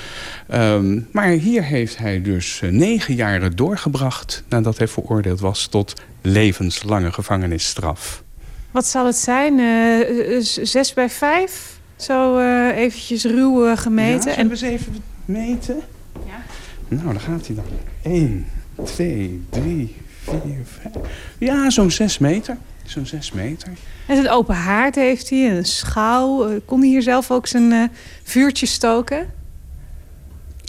Ehm, 0.48 1.00
maar 1.12 1.28
hier 1.28 1.64
heeft 1.64 1.96
hij 1.96 2.22
dus 2.22 2.60
eh, 2.62 2.70
negen 2.70 3.14
jaren 3.14 3.56
doorgebracht... 3.56 4.44
nadat 4.48 4.78
hij 4.78 4.88
veroordeeld 4.88 5.40
was 5.40 5.66
tot 5.66 5.94
levenslange 6.22 7.12
gevangenisstraf. 7.12 8.22
Wat 8.70 8.86
zal 8.86 9.06
het 9.06 9.16
zijn? 9.16 9.58
Eh, 9.58 10.40
zes 10.62 10.92
bij 10.92 11.10
vijf? 11.10 11.78
Zo 11.96 12.38
eh, 12.38 12.76
eventjes 12.76 13.24
ruw 13.24 13.76
gemeten. 13.76 14.30
Ja, 14.30 14.34
zullen 14.34 14.46
we 14.46 14.52
eens 14.52 14.62
even 14.62 15.02
meten? 15.24 15.80
Ja. 16.26 16.42
Nou, 16.88 17.12
daar 17.12 17.20
gaat 17.20 17.46
hij 17.46 17.56
dan. 17.56 17.64
1, 18.02 18.46
2, 18.84 19.44
3, 19.50 19.96
4, 20.22 20.40
5. 20.64 20.94
Ja, 21.38 21.70
zo'n 21.70 21.90
6 21.90 22.18
meter. 22.18 22.56
Zo'n 22.84 23.06
6 23.06 23.32
meter. 23.32 23.68
En 24.06 24.16
een 24.18 24.30
open 24.30 24.54
haard 24.54 24.94
heeft 24.94 25.30
hij, 25.30 25.56
een 25.56 25.64
schouw. 25.64 26.48
Eh, 26.48 26.56
Kon 26.64 26.80
hij 26.80 26.88
hier 26.88 27.02
zelf 27.02 27.30
ook 27.30 27.46
zijn 27.46 27.72
eh, 27.72 27.84
vuurtje 28.22 28.66
stoken? 28.66 29.26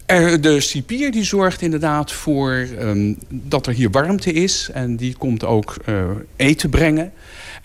Er, 0.06 0.42
de 0.42 0.60
cipier 0.62 1.12
die 1.12 1.24
zorgt 1.24 1.62
inderdaad 1.62 2.12
voor 2.12 2.68
ehm, 2.80 3.14
dat 3.30 3.68
er 3.68 3.74
hier 3.74 3.90
warmte 3.90 4.32
is. 4.32 4.70
En 4.74 4.96
die 4.96 5.16
komt 5.18 5.44
ook 5.46 5.76
eh, 5.86 6.04
eten 6.36 6.70
brengen. 6.70 7.12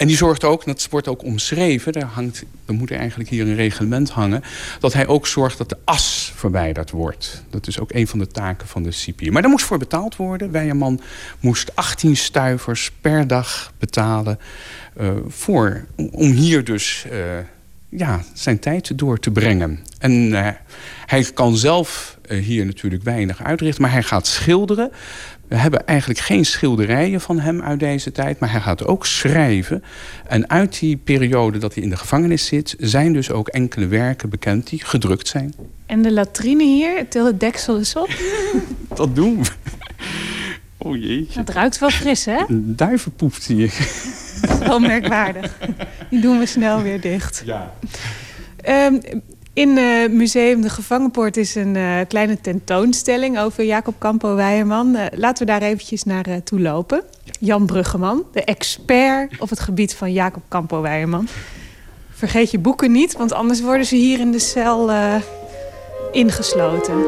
En 0.00 0.06
die 0.06 0.16
zorgt 0.16 0.44
ook, 0.44 0.64
dat 0.64 0.86
wordt 0.90 1.08
ook 1.08 1.24
omschreven... 1.24 1.92
Er, 1.92 2.04
hangt, 2.04 2.44
er 2.66 2.74
moet 2.74 2.90
eigenlijk 2.90 3.30
hier 3.30 3.46
een 3.46 3.54
reglement 3.54 4.10
hangen... 4.10 4.42
dat 4.78 4.92
hij 4.92 5.06
ook 5.06 5.26
zorgt 5.26 5.58
dat 5.58 5.68
de 5.68 5.76
as 5.84 6.32
verwijderd 6.34 6.90
wordt. 6.90 7.44
Dat 7.50 7.66
is 7.66 7.80
ook 7.80 7.92
een 7.92 8.06
van 8.06 8.18
de 8.18 8.26
taken 8.26 8.68
van 8.68 8.82
de 8.82 8.90
cipier. 8.90 9.32
Maar 9.32 9.42
daar 9.42 9.50
moest 9.50 9.64
voor 9.64 9.78
betaald 9.78 10.16
worden. 10.16 10.50
Weijerman 10.50 11.00
moest 11.40 11.76
18 11.76 12.16
stuivers 12.16 12.90
per 13.00 13.26
dag 13.26 13.72
betalen... 13.78 14.38
eh, 14.96 15.10
voor, 15.28 15.84
om 15.96 16.30
hier 16.30 16.64
dus... 16.64 17.04
eh, 17.10 17.18
ja, 17.88 18.22
zijn 18.34 18.58
tijd 18.58 18.98
door 18.98 19.18
te 19.18 19.30
brengen. 19.30 19.78
En 19.98 20.34
eh, 20.34 20.52
hij 21.06 21.24
kan 21.34 21.56
zelf 21.56 22.18
hier 22.28 22.66
natuurlijk 22.66 23.02
weinig 23.02 23.42
uitrichten, 23.42 23.82
maar 23.82 23.92
hij 23.92 24.02
gaat 24.02 24.26
schilderen. 24.26 24.90
We 25.50 25.56
hebben 25.56 25.86
eigenlijk 25.86 26.20
geen 26.20 26.44
schilderijen 26.44 27.20
van 27.20 27.40
hem 27.40 27.62
uit 27.62 27.80
deze 27.80 28.12
tijd, 28.12 28.38
maar 28.38 28.50
hij 28.50 28.60
gaat 28.60 28.86
ook 28.86 29.06
schrijven. 29.06 29.82
En 30.26 30.50
uit 30.50 30.78
die 30.78 30.96
periode 30.96 31.58
dat 31.58 31.74
hij 31.74 31.82
in 31.82 31.90
de 31.90 31.96
gevangenis 31.96 32.46
zit, 32.46 32.74
zijn 32.78 33.12
dus 33.12 33.30
ook 33.30 33.48
enkele 33.48 33.86
werken 33.86 34.28
bekend 34.28 34.68
die 34.68 34.84
gedrukt 34.84 35.28
zijn. 35.28 35.54
En 35.86 36.02
de 36.02 36.12
latrine 36.12 36.64
hier, 36.64 37.08
til 37.08 37.26
het 37.26 37.40
deksel 37.40 37.78
eens 37.78 37.96
op. 37.96 38.08
Dat 38.94 39.14
doen 39.14 39.44
we. 39.44 39.50
Oh 40.82 40.96
jeetje. 40.96 41.38
Het 41.38 41.50
ruikt 41.50 41.78
wel 41.78 41.90
fris, 41.90 42.24
hè? 42.24 42.38
Een 42.48 42.76
duivenpoep 42.76 43.34
zie 43.34 43.64
ik. 43.64 43.72
Wel 44.58 44.78
merkwaardig. 44.78 45.58
Die 46.10 46.20
doen 46.20 46.38
we 46.38 46.46
snel 46.46 46.82
weer 46.82 47.00
dicht. 47.00 47.42
Ja. 47.44 47.74
Ehm, 48.56 48.98
in 49.52 49.78
eh 49.78 50.08
Museum 50.08 50.60
de 50.60 50.70
Gevangenpoort 50.70 51.36
is 51.36 51.54
een 51.54 51.76
eh, 51.76 52.00
kleine 52.08 52.40
tentoonstelling 52.40 53.38
over 53.38 53.64
Jacob 53.64 53.94
Campo 53.98 54.34
Weijerman. 54.34 54.96
Eh, 54.96 55.18
laten 55.18 55.46
we 55.46 55.52
daar 55.52 55.62
eventjes 55.62 56.04
naar 56.04 56.42
toe 56.44 56.60
lopen. 56.60 57.02
Jan 57.40 57.66
Bruggeman, 57.66 58.24
de 58.32 58.44
expert 58.44 59.40
op 59.40 59.48
het 59.48 59.60
gebied 59.60 59.94
van 59.94 60.12
Jacob 60.12 60.42
Campo 60.48 60.80
Weijerman. 60.80 61.28
Vergeet 62.10 62.50
je 62.50 62.58
boeken 62.58 62.92
niet, 62.92 63.16
want 63.16 63.32
anders 63.32 63.60
worden 63.60 63.86
ze 63.86 63.96
hier 63.96 64.20
in 64.20 64.32
de 64.32 64.38
cel 64.38 64.90
ingesloten. 66.12 67.04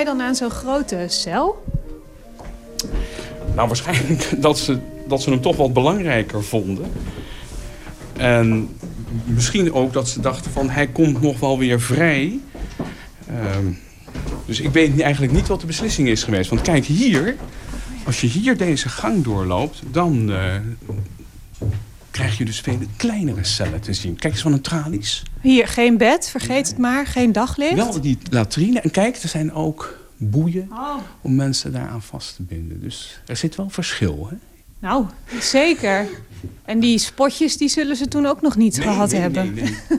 Hij 0.00 0.14
dan 0.14 0.26
aan 0.26 0.34
zo'n 0.34 0.50
grote 0.50 1.04
cel? 1.08 1.64
Nou, 3.54 3.68
waarschijnlijk 3.68 4.30
dat 4.42 4.58
ze, 4.58 4.78
dat 5.06 5.22
ze 5.22 5.30
hem 5.30 5.40
toch 5.40 5.56
wat 5.56 5.72
belangrijker 5.72 6.44
vonden. 6.44 6.92
En 8.16 8.68
misschien 9.24 9.72
ook 9.72 9.92
dat 9.92 10.08
ze 10.08 10.20
dachten 10.20 10.50
van 10.50 10.70
hij 10.70 10.86
komt 10.86 11.20
nog 11.20 11.40
wel 11.40 11.58
weer 11.58 11.80
vrij. 11.80 12.38
Ehm, 13.26 13.66
dus 14.46 14.60
ik 14.60 14.70
weet 14.70 15.00
eigenlijk 15.00 15.32
niet 15.32 15.48
wat 15.48 15.60
de 15.60 15.66
beslissing 15.66 16.08
is 16.08 16.22
geweest. 16.22 16.50
Want 16.50 16.62
kijk 16.62 16.84
hier, 16.84 17.36
als 18.04 18.20
je 18.20 18.26
hier 18.26 18.56
deze 18.56 18.88
gang 18.88 19.24
doorloopt, 19.24 19.82
dan 19.90 20.32
eh, 20.32 20.54
krijg 22.10 22.38
je 22.38 22.44
dus 22.44 22.60
vele 22.60 22.86
kleinere 22.96 23.44
cellen 23.44 23.80
te 23.80 23.92
zien. 23.92 24.16
Kijk 24.16 24.32
eens 24.32 24.42
van 24.42 24.52
een 24.52 24.60
tralies. 24.60 25.22
Hier, 25.40 25.68
geen 25.68 25.96
bed, 25.96 26.28
vergeet 26.30 26.68
het 26.68 26.78
maar, 26.78 27.06
geen 27.06 27.32
daglicht. 27.32 27.74
Wel 27.74 28.00
die 28.00 28.18
latrine. 28.30 28.80
En 28.80 28.90
kijk, 28.90 29.16
er 29.16 29.28
zijn 29.28 29.52
ook 29.52 29.98
boeien 30.16 30.68
Oh. 30.72 30.94
om 31.20 31.34
mensen 31.34 31.72
daaraan 31.72 32.02
vast 32.02 32.36
te 32.36 32.42
binden. 32.42 32.80
Dus 32.80 33.20
er 33.26 33.36
zit 33.36 33.54
wel 33.56 33.70
verschil, 33.70 34.26
hè? 34.30 34.36
Nou, 34.78 35.04
zeker. 35.40 36.06
En 36.64 36.80
die 36.80 36.98
spotjes, 36.98 37.56
die 37.56 37.68
zullen 37.68 37.96
ze 37.96 38.08
toen 38.08 38.26
ook 38.26 38.40
nog 38.42 38.56
niet 38.56 38.76
Nee, 38.76 38.86
gehad 38.86 39.10
nee, 39.10 39.20
hebben. 39.20 39.54
nee. 39.54 39.74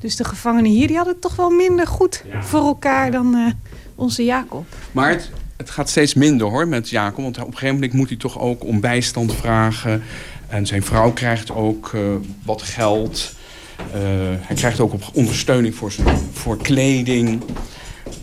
Dus 0.00 0.16
de 0.16 0.24
gevangenen 0.24 0.70
hier, 0.70 0.86
die 0.86 0.96
hadden 0.96 1.12
het 1.14 1.22
toch 1.22 1.36
wel 1.36 1.50
minder 1.50 1.86
goed 1.86 2.24
voor 2.40 2.60
elkaar 2.66 3.10
dan, 3.10 3.34
eh, 3.34 3.46
onze 3.94 4.24
Jacob. 4.24 4.66
Maar 4.92 5.10
het, 5.10 5.30
het 5.56 5.70
gaat 5.70 5.88
steeds 5.88 6.14
minder 6.14 6.46
hoor 6.46 6.68
met 6.68 6.88
Jacob. 6.88 7.22
Want 7.22 7.38
op 7.38 7.46
een 7.46 7.52
gegeven 7.52 7.74
moment 7.74 7.92
moet 7.92 8.08
hij 8.08 8.18
toch 8.18 8.38
ook 8.38 8.64
om 8.64 8.80
bijstand 8.80 9.34
vragen. 9.34 10.02
En 10.48 10.66
zijn 10.66 10.82
vrouw 10.82 11.12
krijgt 11.12 11.50
ook 11.50 11.92
uh, 11.94 12.14
wat 12.42 12.62
geld. 12.62 13.34
Uh, 13.78 14.02
hij 14.40 14.56
krijgt 14.56 14.80
ook 14.80 14.92
ondersteuning 15.12 15.74
voor, 15.74 15.92
zijn, 15.92 16.18
voor 16.32 16.56
kleding. 16.56 17.42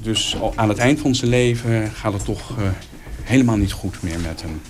Dus 0.02 0.38
aan 0.56 0.69
het 0.69 0.77
eind 0.77 0.99
van 0.99 1.15
zijn 1.15 1.30
leven 1.30 1.91
gaat 1.91 2.14
het 2.14 2.26
toch 2.26 2.49
uh, 2.49 2.68
helemaal 3.23 3.57
niet 3.57 3.72
goed 3.72 3.95
meer 4.03 4.19
met 4.19 4.41
hem. 4.41 4.61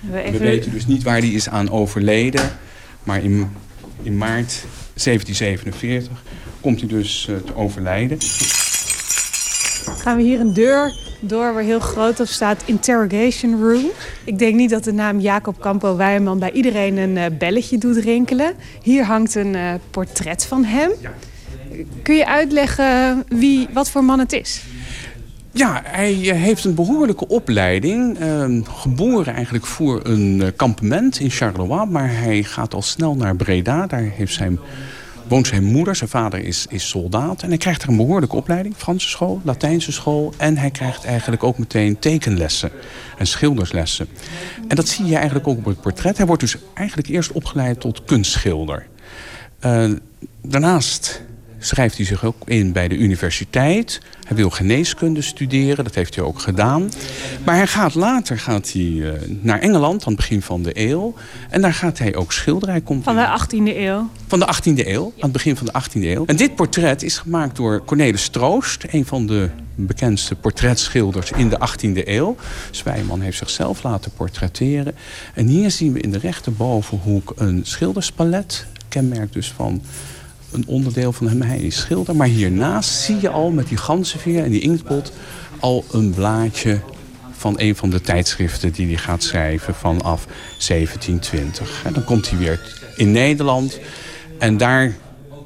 We, 0.00 0.22
even... 0.22 0.32
We, 0.32 0.38
weten 0.38 0.70
dus 0.70 0.86
niet 0.86 1.02
waar 1.02 1.18
hij 1.18 1.28
is 1.28 1.48
aan 1.48 1.70
overleden. 1.70 2.58
Maar 3.02 3.24
in, 3.24 3.50
in 4.02 4.16
maart 4.16 4.64
1747 4.94 6.22
komt 6.60 6.80
hij 6.80 6.88
dus 6.88 7.28
te 7.44 7.54
overlijden. 7.54 8.18
Gaan 9.98 10.16
we 10.16 10.22
hier 10.22 10.40
een 10.40 10.54
deur 10.54 11.01
door 11.22 11.54
waar 11.54 11.62
heel 11.62 11.80
groot 11.80 12.20
op 12.20 12.26
staat 12.26 12.62
Interrogation 12.64 13.60
Room. 13.60 13.90
Ik 14.24 14.38
denk 14.38 14.54
niet 14.54 14.70
dat 14.70 14.84
de 14.84 14.92
naam 14.92 15.20
Jacob 15.20 15.60
Campo 15.60 15.96
Wijman 15.96 16.38
bij 16.38 16.52
iedereen 16.52 16.96
een 16.96 17.16
uh, 17.16 17.24
belletje 17.38 17.78
doet 17.78 17.96
rinkelen. 17.96 18.54
Hier 18.82 19.04
hangt 19.04 19.34
een 19.34 19.54
uh, 19.54 19.72
portret 19.90 20.44
van 20.46 20.64
hem. 20.64 20.90
Kun 22.02 22.14
je 22.14 22.26
uitleggen 22.26 23.24
wie, 23.28 23.68
wat 23.72 23.90
voor 23.90 24.04
man 24.04 24.18
het 24.18 24.32
is? 24.32 24.62
Ja, 25.52 25.82
hij 25.84 26.30
eh, 26.30 26.40
heeft 26.40 26.64
een 26.64 26.74
behoorlijke 26.74 27.28
opleiding. 27.28 28.20
Uh, 28.20 28.60
geboren 28.64 29.34
eigenlijk 29.34 29.66
voor 29.66 30.00
een 30.02 30.52
kampement 30.56 31.20
in 31.20 31.30
Charleroi. 31.30 31.86
Maar 31.86 32.10
hij 32.10 32.42
gaat 32.42 32.74
al 32.74 32.82
snel 32.82 33.14
naar 33.14 33.36
Breda. 33.36 33.86
Daar 33.86 34.00
heeft 34.00 34.34
zijn 34.34 34.58
woont 35.28 35.46
zijn 35.46 35.64
moeder. 35.64 35.96
Zijn 35.96 36.10
vader 36.10 36.44
is, 36.44 36.66
is 36.68 36.88
soldaat. 36.88 37.42
En 37.42 37.48
hij 37.48 37.58
krijgt 37.58 37.82
er 37.82 37.88
een 37.88 37.96
behoorlijke 37.96 38.36
opleiding. 38.36 38.74
Franse 38.76 39.08
school, 39.08 39.40
Latijnse 39.44 39.92
school. 39.92 40.32
En 40.36 40.56
hij 40.56 40.70
krijgt 40.70 41.04
eigenlijk 41.04 41.44
ook 41.44 41.58
meteen 41.58 41.98
tekenlessen. 41.98 42.70
En 43.18 43.26
schilderslessen. 43.26 44.08
En 44.68 44.76
dat 44.76 44.88
zie 44.88 45.06
je 45.06 45.16
eigenlijk 45.16 45.48
ook 45.48 45.58
op 45.58 45.64
het 45.64 45.80
portret. 45.80 46.16
Hij 46.16 46.26
wordt 46.26 46.42
dus 46.42 46.56
eigenlijk 46.74 47.08
eerst 47.08 47.32
opgeleid 47.32 47.80
tot 47.80 48.04
kunstschilder. 48.04 48.86
Uh, 49.64 49.90
daarnaast 50.42 51.22
schrijft 51.64 51.96
hij 51.96 52.06
zich 52.06 52.24
ook 52.24 52.36
in 52.44 52.72
bij 52.72 52.88
de 52.88 52.96
universiteit. 52.96 54.00
Hij 54.26 54.36
wil 54.36 54.50
geneeskunde 54.50 55.22
studeren, 55.22 55.84
dat 55.84 55.94
heeft 55.94 56.14
hij 56.14 56.24
ook 56.24 56.38
gedaan. 56.38 56.90
Maar 57.44 57.56
hij 57.56 57.66
gaat 57.66 57.94
later 57.94 58.38
gaat 58.38 58.72
hij, 58.72 58.82
uh, 58.82 59.12
naar 59.40 59.58
Engeland, 59.58 60.02
aan 60.02 60.12
het 60.12 60.16
begin 60.16 60.42
van 60.42 60.62
de 60.62 60.70
eeuw. 60.74 61.14
En 61.50 61.60
daar 61.60 61.74
gaat 61.74 61.98
hij 61.98 62.14
ook. 62.14 62.32
Hij 62.60 62.80
komt 62.80 63.04
van 63.04 63.16
de 63.16 63.38
18e 63.40 63.76
eeuw? 63.76 64.10
Van 64.26 64.38
de 64.38 64.46
18e 64.46 64.86
eeuw, 64.86 65.04
aan 65.04 65.12
het 65.18 65.32
begin 65.32 65.56
van 65.56 65.66
de 65.66 65.72
18e 65.72 66.02
eeuw. 66.02 66.24
En 66.26 66.36
dit 66.36 66.54
portret 66.54 67.02
is 67.02 67.18
gemaakt 67.18 67.56
door 67.56 67.84
Cornelis 67.84 68.28
Troost, 68.28 68.84
een 68.90 69.06
van 69.06 69.26
de 69.26 69.48
bekendste 69.74 70.34
portretschilders 70.34 71.30
in 71.30 71.48
de 71.48 71.58
18e 71.58 72.08
eeuw. 72.08 72.36
Zwijman 72.70 73.20
heeft 73.20 73.38
zichzelf 73.38 73.82
laten 73.82 74.10
portretteren. 74.16 74.94
En 75.34 75.46
hier 75.46 75.70
zien 75.70 75.92
we 75.92 76.00
in 76.00 76.10
de 76.10 76.18
rechterbovenhoek 76.18 77.32
een 77.36 77.60
schilderspalet. 77.64 78.66
Kenmerk 78.88 79.32
dus 79.32 79.52
van 79.56 79.82
een 80.52 80.64
onderdeel 80.66 81.12
van 81.12 81.28
hem. 81.28 81.42
Hij 81.42 81.58
is 81.58 81.76
schilder. 81.76 82.16
Maar 82.16 82.26
hiernaast 82.26 82.90
zie 82.90 83.20
je 83.20 83.28
al 83.28 83.50
met 83.50 83.68
die 83.68 83.76
ganzenveer 83.76 84.44
en 84.44 84.50
die 84.50 84.60
inktpot... 84.60 85.12
al 85.60 85.84
een 85.90 86.14
blaadje 86.14 86.80
van 87.32 87.54
een 87.56 87.76
van 87.76 87.90
de 87.90 88.00
tijdschriften 88.00 88.72
die 88.72 88.86
hij 88.86 88.96
gaat 88.96 89.22
schrijven 89.22 89.74
vanaf 89.74 90.26
1720. 90.26 91.82
En 91.84 91.92
dan 91.92 92.04
komt 92.04 92.30
hij 92.30 92.38
weer 92.38 92.60
in 92.96 93.12
Nederland. 93.12 93.78
En 94.38 94.56
daar 94.56 94.94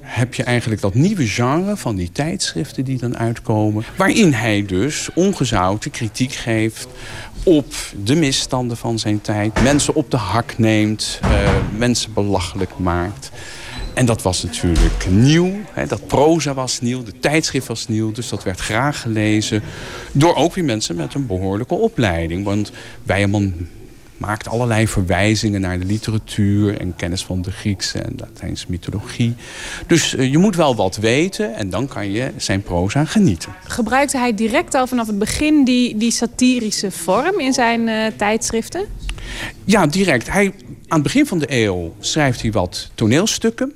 heb 0.00 0.34
je 0.34 0.42
eigenlijk 0.42 0.80
dat 0.80 0.94
nieuwe 0.94 1.26
genre 1.26 1.76
van 1.76 1.96
die 1.96 2.12
tijdschriften 2.12 2.84
die 2.84 2.98
dan 2.98 3.16
uitkomen. 3.18 3.84
Waarin 3.96 4.32
hij 4.32 4.64
dus 4.66 5.08
ongezouten 5.14 5.90
kritiek 5.90 6.32
geeft 6.32 6.88
op 7.42 7.72
de 8.04 8.14
misstanden 8.14 8.76
van 8.76 8.98
zijn 8.98 9.20
tijd. 9.20 9.62
Mensen 9.62 9.94
op 9.94 10.10
de 10.10 10.16
hak 10.16 10.58
neemt, 10.58 11.20
uh, 11.24 11.30
mensen 11.76 12.12
belachelijk 12.12 12.78
maakt. 12.78 13.30
En 13.96 14.06
dat 14.06 14.22
was 14.22 14.42
natuurlijk 14.42 15.06
nieuw. 15.08 15.52
Hè, 15.72 15.86
dat 15.86 16.06
proza 16.06 16.54
was 16.54 16.80
nieuw, 16.80 17.02
de 17.02 17.18
tijdschrift 17.18 17.66
was 17.66 17.88
nieuw. 17.88 18.12
Dus 18.12 18.28
dat 18.28 18.42
werd 18.42 18.60
graag 18.60 19.00
gelezen 19.00 19.62
door 20.12 20.34
ook 20.34 20.54
weer 20.54 20.64
mensen 20.64 20.96
met 20.96 21.14
een 21.14 21.26
behoorlijke 21.26 21.74
opleiding. 21.74 22.44
Want 22.44 22.72
Wijman 23.02 23.54
maakt 24.16 24.48
allerlei 24.48 24.88
verwijzingen 24.88 25.60
naar 25.60 25.78
de 25.78 25.84
literatuur... 25.84 26.80
en 26.80 26.96
kennis 26.96 27.24
van 27.24 27.42
de 27.42 27.50
Griekse 27.50 27.98
en 27.98 28.14
Latijnse 28.16 28.66
mythologie. 28.68 29.34
Dus 29.86 30.14
uh, 30.14 30.30
je 30.30 30.38
moet 30.38 30.56
wel 30.56 30.76
wat 30.76 30.96
weten 30.96 31.54
en 31.54 31.70
dan 31.70 31.88
kan 31.88 32.10
je 32.10 32.30
zijn 32.36 32.62
proza 32.62 33.04
genieten. 33.04 33.54
Gebruikte 33.64 34.18
hij 34.18 34.34
direct 34.34 34.74
al 34.74 34.86
vanaf 34.86 35.06
het 35.06 35.18
begin 35.18 35.64
die, 35.64 35.96
die 35.96 36.10
satirische 36.10 36.90
vorm 36.90 37.40
in 37.40 37.52
zijn 37.52 37.88
uh, 37.88 38.06
tijdschriften? 38.16 38.86
Ja, 39.64 39.86
direct. 39.86 40.30
Hij, 40.30 40.46
aan 40.86 40.98
het 40.98 41.02
begin 41.02 41.26
van 41.26 41.38
de 41.38 41.46
eeuw 41.48 41.94
schrijft 42.00 42.42
hij 42.42 42.52
wat 42.52 42.90
toneelstukken... 42.94 43.72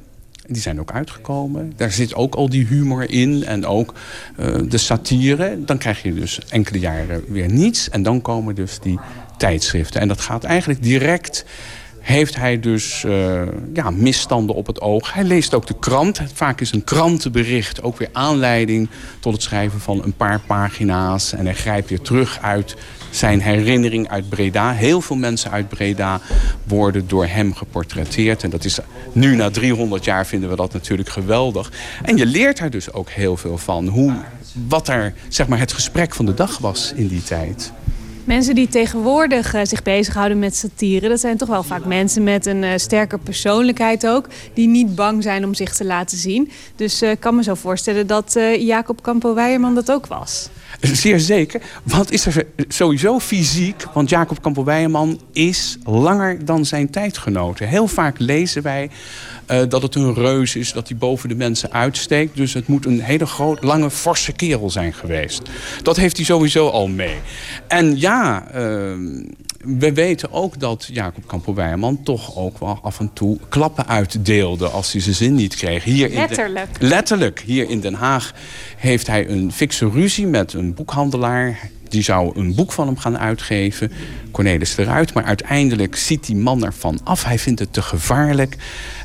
Die 0.52 0.62
zijn 0.62 0.80
ook 0.80 0.92
uitgekomen. 0.92 1.72
Daar 1.76 1.90
zit 1.90 2.14
ook 2.14 2.34
al 2.34 2.48
die 2.48 2.66
humor 2.66 3.10
in 3.10 3.44
en 3.44 3.66
ook 3.66 3.94
uh, 4.40 4.56
de 4.68 4.78
satire. 4.78 5.64
Dan 5.64 5.78
krijg 5.78 6.02
je 6.02 6.14
dus 6.14 6.40
enkele 6.48 6.78
jaren 6.78 7.24
weer 7.28 7.50
niets. 7.50 7.90
En 7.90 8.02
dan 8.02 8.20
komen 8.22 8.54
dus 8.54 8.78
die 8.78 8.98
tijdschriften. 9.36 10.00
En 10.00 10.08
dat 10.08 10.20
gaat 10.20 10.44
eigenlijk 10.44 10.82
direct 10.82 11.44
heeft 12.00 12.36
hij 12.36 12.60
dus 12.60 13.04
uh, 13.06 13.42
ja, 13.74 13.90
misstanden 13.90 14.56
op 14.56 14.66
het 14.66 14.80
oog. 14.80 15.12
Hij 15.12 15.24
leest 15.24 15.54
ook 15.54 15.66
de 15.66 15.78
krant. 15.78 16.20
Vaak 16.32 16.60
is 16.60 16.72
een 16.72 16.84
krantenbericht 16.84 17.82
ook 17.82 17.98
weer 17.98 18.08
aanleiding 18.12 18.88
tot 19.20 19.32
het 19.32 19.42
schrijven 19.42 19.80
van 19.80 20.02
een 20.04 20.12
paar 20.12 20.40
pagina's. 20.40 21.32
En 21.32 21.44
hij 21.44 21.54
grijpt 21.54 21.88
weer 21.88 22.00
terug 22.00 22.38
uit 22.42 22.76
zijn 23.10 23.40
herinnering 23.40 24.08
uit 24.08 24.28
Breda. 24.28 24.72
Heel 24.72 25.00
veel 25.00 25.16
mensen 25.16 25.50
uit 25.50 25.68
Breda 25.68 26.20
worden 26.64 27.08
door 27.08 27.26
hem 27.26 27.54
geportretteerd. 27.54 28.42
En 28.42 28.50
dat 28.50 28.64
is 28.64 28.78
nu 29.12 29.36
na 29.36 29.50
300 29.50 30.04
jaar 30.04 30.26
vinden 30.26 30.50
we 30.50 30.56
dat 30.56 30.72
natuurlijk 30.72 31.08
geweldig. 31.08 31.72
En 32.02 32.16
je 32.16 32.26
leert 32.26 32.58
er 32.58 32.70
dus 32.70 32.92
ook 32.92 33.10
heel 33.10 33.36
veel 33.36 33.58
van. 33.58 33.86
Hoe, 33.86 34.14
wat 34.68 34.88
er 34.88 35.14
zeg 35.28 35.48
maar, 35.48 35.58
het 35.58 35.72
gesprek 35.72 36.14
van 36.14 36.26
de 36.26 36.34
dag 36.34 36.58
was 36.58 36.92
in 36.94 37.08
die 37.08 37.22
tijd. 37.22 37.72
Mensen 38.24 38.54
die 38.54 38.68
tegenwoordig 38.68 39.54
uh, 39.54 39.60
zich 39.64 39.82
bezighouden 39.82 40.38
met 40.38 40.56
satire... 40.56 41.08
dat 41.08 41.20
zijn 41.20 41.36
toch 41.36 41.48
wel 41.48 41.62
vaak 41.62 41.84
mensen 41.84 42.22
met 42.22 42.46
een 42.46 42.62
uh, 42.62 42.70
sterke 42.76 43.18
persoonlijkheid 43.18 44.06
ook... 44.06 44.26
die 44.54 44.68
niet 44.68 44.94
bang 44.94 45.22
zijn 45.22 45.44
om 45.44 45.54
zich 45.54 45.74
te 45.74 45.84
laten 45.84 46.18
zien. 46.18 46.50
Dus 46.76 47.02
uh, 47.02 47.10
ik 47.10 47.20
kan 47.20 47.34
me 47.34 47.42
zo 47.42 47.54
voorstellen 47.54 48.06
dat 48.06 48.38
Jacob 48.58 49.02
Campo-Weijerman 49.02 49.74
dat 49.74 49.90
ook 49.90 50.06
was. 50.06 50.48
Zeer 50.80 51.20
zeker. 51.20 51.60
Want 51.82 52.12
is 52.12 52.26
er 52.26 52.44
sowieso 52.68 53.18
fysiek... 53.18 53.84
want 53.92 54.08
Jacob 54.08 54.40
Campo-Weijerman 54.40 55.20
is 55.32 55.78
langer 55.84 56.44
dan 56.44 56.64
zijn 56.64 56.90
tijdgenoten. 56.90 57.68
Heel 57.68 57.86
vaak 57.86 58.18
lezen 58.18 58.62
wij 58.62 58.90
uh, 59.50 59.62
dat 59.68 59.82
het 59.82 59.94
een 59.94 60.14
reus 60.14 60.56
is, 60.56 60.72
dat 60.72 60.88
hij 60.88 60.96
boven 60.96 61.28
de 61.28 61.34
mensen 61.34 61.72
uitsteekt. 61.72 62.36
Dus 62.36 62.54
het 62.54 62.66
moet 62.66 62.86
een 62.86 63.00
hele 63.00 63.26
groot, 63.26 63.62
lange, 63.62 63.90
forse 63.90 64.32
kerel 64.32 64.70
zijn 64.70 64.92
geweest. 64.92 65.42
Dat 65.82 65.96
heeft 65.96 66.16
hij 66.16 66.24
sowieso 66.24 66.68
al 66.68 66.88
mee. 66.88 67.16
En 67.66 67.98
ja, 67.98 68.46
uh, 68.54 68.92
we 69.64 69.92
weten 69.92 70.32
ook 70.32 70.60
dat 70.60 70.88
Jacob 70.92 71.26
Campo-Wijman 71.26 72.02
toch 72.02 72.36
ook 72.36 72.58
wel 72.58 72.78
af 72.82 73.00
en 73.00 73.10
toe 73.12 73.38
klappen 73.48 73.86
uitdeelde 73.86 74.68
als 74.68 74.92
hij 74.92 75.00
zijn 75.00 75.14
zin 75.14 75.34
niet 75.34 75.56
kreeg. 75.56 75.84
Hier 75.84 76.08
letterlijk. 76.08 76.66
In 76.66 76.76
de, 76.78 76.86
letterlijk. 76.86 77.40
Hier 77.40 77.70
in 77.70 77.80
Den 77.80 77.94
Haag 77.94 78.34
heeft 78.76 79.06
hij 79.06 79.28
een 79.28 79.52
fikse 79.52 79.90
ruzie 79.90 80.26
met 80.26 80.52
een 80.52 80.74
boekhandelaar. 80.74 81.70
Die 81.88 82.02
zou 82.02 82.38
een 82.38 82.54
boek 82.54 82.72
van 82.72 82.86
hem 82.86 82.96
gaan 82.96 83.18
uitgeven. 83.18 83.92
Cornelis 84.30 84.76
eruit. 84.76 85.14
Maar 85.14 85.24
uiteindelijk 85.24 85.96
ziet 85.96 86.26
die 86.26 86.36
man 86.36 86.64
ervan 86.64 87.00
af. 87.04 87.24
Hij 87.24 87.38
vindt 87.38 87.60
het 87.60 87.72
te 87.72 87.82
gevaarlijk. 87.82 88.56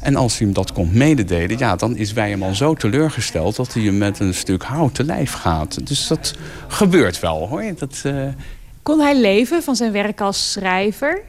En 0.02 0.16
als 0.16 0.38
hij 0.38 0.46
hem 0.46 0.56
dat 0.56 0.74
komt 0.74 0.94
mededelen... 0.94 1.58
Ja, 1.58 1.76
dan 1.76 1.96
is 1.96 2.14
Wijman 2.14 2.56
zo 2.56 2.74
teleurgesteld... 2.74 3.56
dat 3.56 3.74
hij 3.74 3.84
hem 3.84 3.98
met 3.98 4.20
een 4.20 4.34
stuk 4.34 4.64
hout 4.64 4.96
te 4.96 5.04
lijf 5.04 5.32
gaat. 5.32 5.88
Dus 5.88 6.08
dat 6.08 6.36
gebeurt 6.68 7.20
wel, 7.20 7.48
hoor. 7.48 7.64
Dat, 7.78 8.04
uh... 8.06 8.28
Kon 8.86 9.00
hij 9.00 9.20
leven 9.20 9.64
van 9.64 9.76
zijn 9.76 9.92
werk 9.92 10.22
als 10.22 10.52
schrijver? 10.52 11.22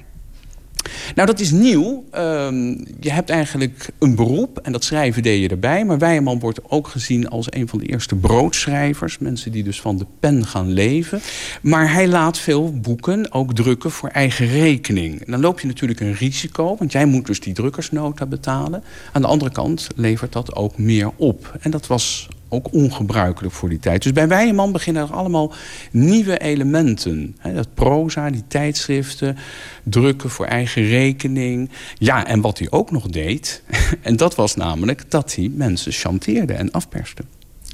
Nou, 1.15 1.27
dat 1.27 1.41
is 1.41 1.51
nieuw. 1.51 2.05
Um, 2.15 2.87
je 3.01 3.11
hebt 3.11 3.31
eigenlijk 3.31 3.89
een 3.99 4.15
beroep 4.15 4.59
en 4.59 4.73
dat 4.73 4.85
schrijven 4.85 5.23
deed 5.23 5.43
je 5.43 5.49
erbij. 5.49 5.85
Maar 5.85 5.99
Wijman 5.99 6.39
wordt 6.39 6.61
ook 6.69 6.89
gezien 6.89 7.29
als 7.29 7.47
een 7.51 7.69
van 7.69 7.79
de 7.79 7.87
eerste 7.87 8.15
broodschrijvers. 8.15 9.19
Mensen 9.19 9.53
die 9.53 9.63
dus 9.63 9.81
van 9.81 9.97
de 9.97 10.07
pen 10.21 10.47
gaan 10.47 10.73
leven. 10.73 11.21
Maar 11.63 11.93
hij 11.93 12.09
laat 12.09 12.39
veel 12.39 12.81
boeken 12.81 13.33
ook 13.33 13.55
drukken 13.55 13.91
voor 13.91 14.09
eigen 14.09 14.47
rekening. 14.47 15.25
En 15.25 15.31
dan 15.31 15.41
loop 15.41 15.61
je 15.61 15.67
natuurlijk 15.67 16.01
een 16.01 16.15
risico, 16.15 16.77
want 16.79 16.93
jij 16.93 17.07
moet 17.07 17.27
dus 17.27 17.41
die 17.41 17.55
drukkersnota 17.55 18.27
betalen. 18.27 18.83
Aan 19.13 19.23
de 19.23 19.29
andere 19.29 19.51
kant 19.51 19.87
levert 19.95 20.33
dat 20.33 20.55
ook 20.55 20.79
meer 20.79 21.11
op. 21.17 21.57
En 21.61 21.71
dat 21.71 21.87
was 21.87 22.29
ook 22.49 22.73
ongebruikelijk 22.73 23.55
voor 23.55 23.69
die 23.69 23.79
tijd. 23.79 24.03
Dus 24.03 24.13
bij 24.13 24.29
Weijeman 24.29 24.73
beginnen 24.73 25.03
er 25.03 25.15
allemaal 25.15 25.53
nieuwe 25.91 26.39
elementen. 26.39 27.37
dat 27.55 27.75
proza, 27.75 28.31
die 28.31 28.45
tijdschriften, 28.49 29.37
drukken 29.83 30.31
voor 30.31 30.47
eigen 30.47 30.83
rekening. 30.83 31.71
Ja, 31.99 32.27
en 32.27 32.41
wat 32.41 32.59
hij 32.59 32.71
ook 32.71 32.91
nog 32.91 33.07
deed, 33.07 33.63
en 34.03 34.17
dat 34.17 34.35
was 34.35 34.55
namelijk 34.55 35.11
dat 35.11 35.35
hij 35.35 35.51
mensen 35.55 35.93
chanteerde 35.93 36.53
en 36.53 36.71
afperste. 36.71 37.23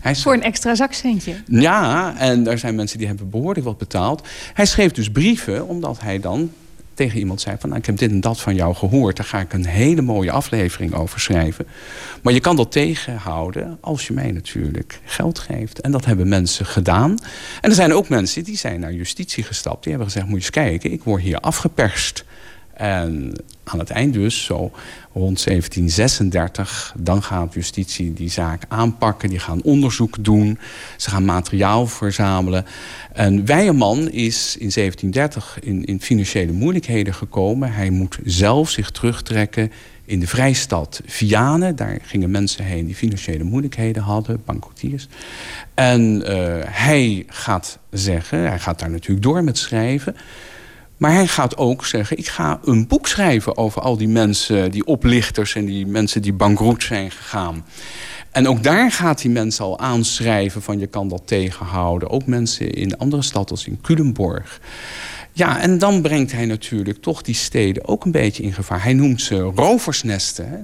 Hij 0.00 0.16
Voor 0.16 0.32
een 0.32 0.42
extra 0.42 0.74
zakcentje. 0.74 1.34
Ja, 1.46 2.14
en 2.18 2.46
er 2.46 2.58
zijn 2.58 2.74
mensen 2.74 2.98
die 2.98 3.06
hebben 3.06 3.30
behoorlijk 3.30 3.66
wat 3.66 3.78
betaald. 3.78 4.28
Hij 4.54 4.66
schreef 4.66 4.92
dus 4.92 5.10
brieven, 5.10 5.68
omdat 5.68 6.00
hij 6.00 6.20
dan 6.20 6.50
tegen 6.94 7.19
iemand 7.19 7.40
zei 7.40 7.56
van... 7.60 7.69
Nou, 7.69 7.81
ik 7.81 7.86
heb 7.86 7.97
dit 7.97 8.10
en 8.10 8.20
dat 8.20 8.40
van 8.40 8.55
jou 8.55 8.74
gehoord, 8.74 9.16
daar 9.16 9.27
ga 9.27 9.40
ik 9.40 9.52
een 9.52 9.66
hele 9.66 10.02
mooie 10.02 10.31
aflevering 10.31 10.94
over 10.94 11.20
schrijven. 11.20 11.66
Maar 12.23 12.32
je 12.32 12.40
kan 12.40 12.56
dat 12.56 12.73
tegenhouden 12.73 13.78
als 13.81 14.06
je 14.06 14.12
mij 14.12 14.32
natuurlijk 14.32 15.01
geld 15.05 15.39
geeft. 15.39 15.81
En 15.81 15.93
dat 15.93 16.05
hebben 16.05 16.28
mensen 16.28 16.66
gedaan. 16.66 17.19
En 17.60 17.70
er 17.70 17.77
zijn 17.77 17.93
ook 17.93 18.09
mensen 18.09 18.44
die 18.44 18.56
zijn 18.56 18.81
naar 18.81 18.93
justitie 18.93 19.44
gestapt. 19.44 19.82
Die 19.82 19.93
hebben 19.93 20.10
gezegd, 20.10 20.27
moet 20.27 20.39
je 20.39 20.44
eens 20.44 20.69
kijken, 20.69 20.93
ik 20.93 21.05
word 21.05 21.23
hier 21.23 21.39
afgeperst. 21.39 22.24
En 22.74 23.32
aan 23.64 23.78
het 23.78 23.90
eind 23.90 24.12
dus, 24.12 24.44
zo 24.44 24.70
rond 25.12 25.44
1736, 25.44 26.94
dan 26.98 27.22
gaat 27.22 27.54
justitie 27.54 28.12
die 28.12 28.30
zaak 28.30 28.62
aanpakken. 28.68 29.28
Die 29.28 29.38
gaan 29.38 29.62
onderzoek 29.62 30.24
doen. 30.24 30.58
Ze 30.96 31.10
gaan 31.10 31.24
materiaal 31.24 31.86
verzamelen. 31.86 32.64
En 33.12 33.46
Weijerman 33.46 34.10
is 34.10 34.56
in 34.58 34.70
1730 34.74 35.58
in, 35.60 35.84
in 35.84 36.00
financiële 36.00 36.52
moeilijkheden 36.52 37.14
gekomen. 37.14 37.72
Hij 37.72 37.90
moet 37.90 38.18
zelf 38.24 38.70
zich 38.70 38.90
terugtrekken 38.90 39.72
in 40.04 40.20
de 40.20 40.26
vrijstad 40.26 41.00
Vianen. 41.06 41.76
Daar 41.76 41.98
gingen 42.02 42.30
mensen 42.30 42.64
heen 42.64 42.86
die 42.86 42.94
financiële 42.94 43.44
moeilijkheden 43.44 44.02
hadden, 44.02 44.42
bankotiers. 44.44 45.08
En 45.74 46.20
uh, 46.20 46.26
hij 46.64 47.24
gaat 47.26 47.78
zeggen, 47.90 48.38
hij 48.38 48.58
gaat 48.58 48.78
daar 48.78 48.90
natuurlijk 48.90 49.22
door 49.22 49.44
met 49.44 49.58
schrijven... 49.58 50.16
Maar 51.02 51.12
hij 51.12 51.26
gaat 51.26 51.56
ook 51.56 51.84
zeggen, 51.86 52.18
ik 52.18 52.28
ga 52.28 52.60
een 52.64 52.86
boek 52.86 53.08
schrijven 53.08 53.56
over 53.56 53.82
al 53.82 53.96
die 53.96 54.08
mensen, 54.08 54.70
die 54.70 54.86
oplichters 54.86 55.54
en 55.54 55.64
die 55.64 55.86
mensen 55.86 56.22
die 56.22 56.32
bankroet 56.32 56.82
zijn 56.82 57.10
gegaan. 57.10 57.64
En 58.30 58.48
ook 58.48 58.62
daar 58.62 58.92
gaat 58.92 59.22
hij 59.22 59.30
mensen 59.30 59.64
al 59.64 59.78
aanschrijven 59.78 60.62
van 60.62 60.78
je 60.78 60.86
kan 60.86 61.08
dat 61.08 61.22
tegenhouden. 61.24 62.10
Ook 62.10 62.26
mensen 62.26 62.72
in 62.72 62.98
andere 62.98 63.22
stad 63.22 63.50
als 63.50 63.66
in 63.66 63.80
Culemborg. 63.80 64.60
Ja, 65.32 65.60
en 65.60 65.78
dan 65.78 66.02
brengt 66.02 66.32
hij 66.32 66.46
natuurlijk 66.46 67.02
toch 67.02 67.22
die 67.22 67.34
steden 67.34 67.88
ook 67.88 68.04
een 68.04 68.10
beetje 68.10 68.42
in 68.42 68.52
gevaar. 68.52 68.82
Hij 68.82 68.94
noemt 68.94 69.22
ze 69.22 69.36
roversnesten. 69.36 70.48
Hè? 70.48 70.58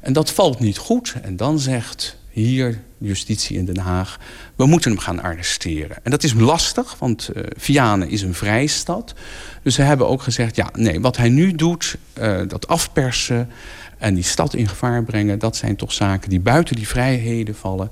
En 0.00 0.12
dat 0.12 0.30
valt 0.30 0.60
niet 0.60 0.78
goed. 0.78 1.14
En 1.22 1.36
dan 1.36 1.58
zegt 1.58 2.16
hier 2.34 2.80
justitie 2.98 3.56
in 3.56 3.64
Den 3.64 3.78
Haag... 3.78 4.18
we 4.56 4.66
moeten 4.66 4.90
hem 4.90 5.00
gaan 5.00 5.22
arresteren. 5.22 5.96
En 6.02 6.10
dat 6.10 6.22
is 6.22 6.32
lastig, 6.32 6.96
want 6.98 7.30
uh, 7.34 7.42
Vianen 7.56 8.08
is 8.08 8.22
een 8.22 8.34
vrijstad. 8.34 9.14
Dus 9.62 9.74
ze 9.74 9.82
hebben 9.82 10.08
ook 10.08 10.22
gezegd, 10.22 10.56
ja, 10.56 10.70
nee, 10.72 11.00
wat 11.00 11.16
hij 11.16 11.28
nu 11.28 11.52
doet... 11.52 11.96
Uh, 12.18 12.40
dat 12.48 12.68
afpersen 12.68 13.50
en 13.98 14.14
die 14.14 14.24
stad 14.24 14.54
in 14.54 14.68
gevaar 14.68 15.04
brengen... 15.04 15.38
dat 15.38 15.56
zijn 15.56 15.76
toch 15.76 15.92
zaken 15.92 16.30
die 16.30 16.40
buiten 16.40 16.76
die 16.76 16.88
vrijheden 16.88 17.54
vallen. 17.54 17.90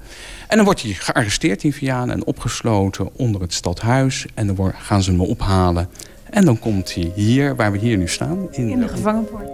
En 0.48 0.56
dan 0.56 0.64
wordt 0.64 0.82
hij 0.82 0.92
gearresteerd 0.92 1.64
in 1.64 1.72
Vianen 1.72 2.14
en 2.14 2.26
opgesloten 2.26 3.14
onder 3.16 3.40
het 3.40 3.52
stadhuis. 3.52 4.26
En 4.34 4.46
dan 4.46 4.72
gaan 4.78 5.02
ze 5.02 5.10
hem 5.10 5.20
ophalen. 5.20 5.88
En 6.30 6.44
dan 6.44 6.58
komt 6.58 6.94
hij 6.94 7.12
hier, 7.14 7.56
waar 7.56 7.72
we 7.72 7.78
hier 7.78 7.96
nu 7.96 8.08
staan. 8.08 8.48
In, 8.50 8.68
in 8.68 8.80
de 8.80 8.88
gevangenpoort. 8.88 9.50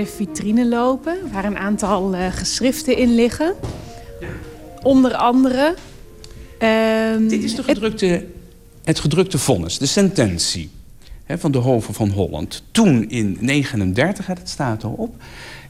De 0.00 0.06
vitrine 0.06 0.68
lopen, 0.68 1.18
waar 1.32 1.44
een 1.44 1.58
aantal 1.58 2.14
uh, 2.14 2.26
geschriften 2.32 2.96
in 2.96 3.14
liggen. 3.14 3.54
Onder 4.82 5.14
andere... 5.14 5.74
Uh, 6.62 7.28
Dit 7.28 7.42
is 7.42 7.54
de 7.54 7.62
gedrukte, 7.62 8.06
het... 8.06 8.24
het 8.84 9.00
gedrukte 9.00 9.38
vonnis, 9.38 9.78
de 9.78 9.86
sententie 9.86 10.70
hè, 11.24 11.38
van 11.38 11.52
de 11.52 11.58
Hoven 11.58 11.94
van 11.94 12.10
Holland. 12.10 12.62
Toen 12.70 13.08
in 13.08 13.36
39, 13.40 14.26
het 14.26 14.48
staat 14.48 14.82
erop, 14.82 15.14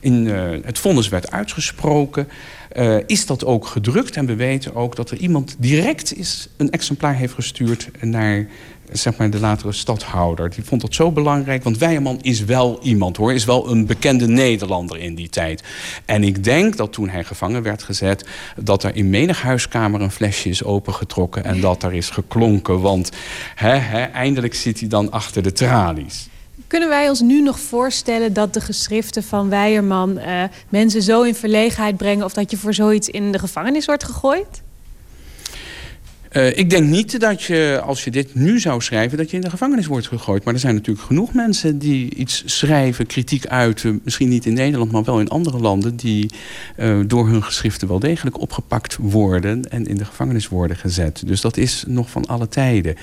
in, 0.01 0.25
uh, 0.25 0.51
het 0.63 0.79
vonnis 0.79 1.09
werd 1.09 1.31
uitgesproken... 1.31 2.29
Uh, 2.77 2.97
is 3.07 3.27
dat 3.27 3.45
ook 3.45 3.67
gedrukt. 3.67 4.17
En 4.17 4.27
we 4.27 4.35
weten 4.35 4.75
ook 4.75 4.97
dat 4.97 5.11
er 5.11 5.19
iemand 5.19 5.57
direct 5.59 6.17
is, 6.17 6.49
een 6.57 6.71
exemplaar 6.71 7.15
heeft 7.15 7.35
gestuurd... 7.35 7.91
naar 8.01 8.47
zeg 8.93 9.17
maar, 9.17 9.31
de 9.31 9.41
latere 9.41 9.73
stadhouder. 9.73 10.51
Die 10.51 10.65
vond 10.65 10.81
dat 10.81 10.95
zo 10.95 11.13
belangrijk. 11.13 11.65
Want 11.65 11.79
Weijerman 11.79 12.19
is 12.23 12.45
wel 12.45 12.79
iemand, 12.83 13.17
hoor. 13.17 13.33
Is 13.33 13.45
wel 13.45 13.71
een 13.71 13.87
bekende 13.87 14.27
Nederlander 14.27 14.99
in 14.99 15.15
die 15.15 15.29
tijd. 15.29 15.63
En 16.05 16.25
ik 16.25 16.45
denk 16.45 16.77
dat 16.77 16.93
toen 16.93 17.09
hij 17.09 17.25
gevangen 17.25 17.63
werd 17.63 17.83
gezet... 17.83 18.25
dat 18.57 18.83
er 18.83 18.97
in 18.97 19.11
menig 19.11 19.43
huiskamer 19.43 20.01
een 20.01 20.11
flesje 20.11 20.49
is 20.49 20.65
opengetrokken... 20.65 21.45
en 21.45 21.61
dat 21.61 21.83
er 21.83 21.93
is 21.93 22.11
geklonken. 22.11 22.81
Want 22.81 23.11
eindelijk 24.13 24.55
zit 24.55 24.81
hij 24.81 24.89
dan 24.89 25.11
achter 25.11 25.43
de 25.43 25.53
tralies. 25.53 26.29
Kunnen 26.67 26.89
wij 26.89 27.09
ons 27.09 27.21
nu 27.21 27.43
nog 27.43 27.61
voorstellen 27.61 28.33
dat 28.33 28.55
de 28.55 28.61
geschriften 28.61 29.23
van 29.23 29.49
Weijerman... 29.49 30.19
Uh, 30.19 30.43
mensen 30.69 31.03
zo 31.03 31.23
in 31.23 31.35
verlegenheid 31.35 31.97
brengen... 31.97 32.25
of 32.25 32.33
dat 32.33 32.51
je 32.51 32.57
voor 32.57 32.75
zoiets 32.75 33.09
in 33.09 33.33
de 33.33 33.39
gevangenis 33.39 33.87
wordt 33.87 34.05
gegooid? 34.05 34.63
Uh, 36.33 36.59
ik 36.59 36.71
denk 36.71 36.87
niet 36.87 37.21
dat 37.21 37.43
je, 37.43 37.81
als 37.85 38.05
je 38.05 38.11
dit 38.11 38.35
nu 38.35 38.61
zou 38.61 38.83
schrijven... 38.83 39.19
dat 39.19 39.31
je 39.31 39.37
in 39.37 39.43
de 39.43 39.51
gevangenis 39.51 39.87
wordt 39.87 40.07
gegooid. 40.07 40.45
Maar 40.45 40.55
er 40.55 40.61
zijn 40.61 40.75
natuurlijk 40.75 41.07
genoeg 41.07 41.35
mensen 41.35 41.79
die 41.79 42.15
iets 42.15 42.43
schrijven, 42.47 43.07
kritiek 43.07 43.47
uiten... 43.47 44.01
misschien 44.05 44.29
niet 44.29 44.47
in 44.47 44.53
Nederland, 44.53 44.93
maar 44.93 45.05
wel 45.05 45.21
in 45.21 45.29
andere 45.29 45.59
landen... 45.59 45.97
die 45.97 46.31
uh, 46.77 47.01
door 47.07 47.29
hun 47.29 47.43
geschriften 47.43 47.89
wel 47.89 47.99
degelijk 47.99 48.41
opgepakt 48.41 48.97
worden... 49.01 49.71
en 49.71 49.87
in 49.87 49.97
de 49.97 50.05
gevangenis 50.05 50.49
worden 50.49 50.77
gezet. 50.77 51.23
Dus 51.27 51.41
dat 51.41 51.57
is 51.57 51.85
nog 51.87 52.11
van 52.11 52.27
alle 52.27 52.49
tijden. 52.49 52.95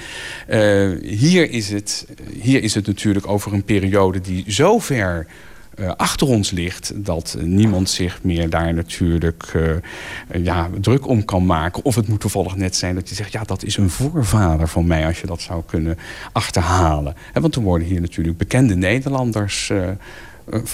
Uh, 0.50 0.90
hier, 1.02 1.50
is 1.50 1.70
het, 1.70 2.08
hier 2.42 2.64
is 2.64 2.74
het 2.74 2.88
natuurlijk 2.88 3.28
over 3.28 3.54
een 3.54 3.64
periode 3.64 4.22
die 4.22 4.44
zo 4.48 4.80
ver 4.80 5.28
uh, 5.80 5.92
achter 5.98 6.28
ons 6.28 6.52
ligt... 6.52 6.92
dat 6.96 7.38
niemand 7.40 7.90
zich 7.90 8.20
meer 8.24 8.50
daar 8.50 8.74
natuurlijk 8.74 9.54
uh, 9.56 9.72
ja, 10.44 10.70
druk 10.82 11.08
om 11.08 11.26
kan 11.26 11.46
maken. 11.46 11.86
Of 11.86 11.96
het 11.96 12.08
moet 12.08 12.20
toevallig 12.20 12.56
net 12.56 12.76
zijn 12.76 12.96
dat 12.96 13.10
je 13.10 13.16
zegt... 13.16 13.32
ja, 13.32 13.44
dat 13.44 13.64
is 13.64 13.78
een 13.78 13.90
voorvader 13.90 14.68
van 14.68 14.88
mij 14.88 15.06
als 15.06 15.22
je 15.22 15.28
dat 15.28 15.42
zou 15.42 15.64
kunnen 15.66 15.98
achterhalen. 16.32 17.16
Want 17.34 17.56
er 17.56 17.62
worden 17.62 17.88
hier 17.88 18.02
natuurlijk 18.02 18.38
bekende 18.38 18.76
Nederlanders... 18.76 19.72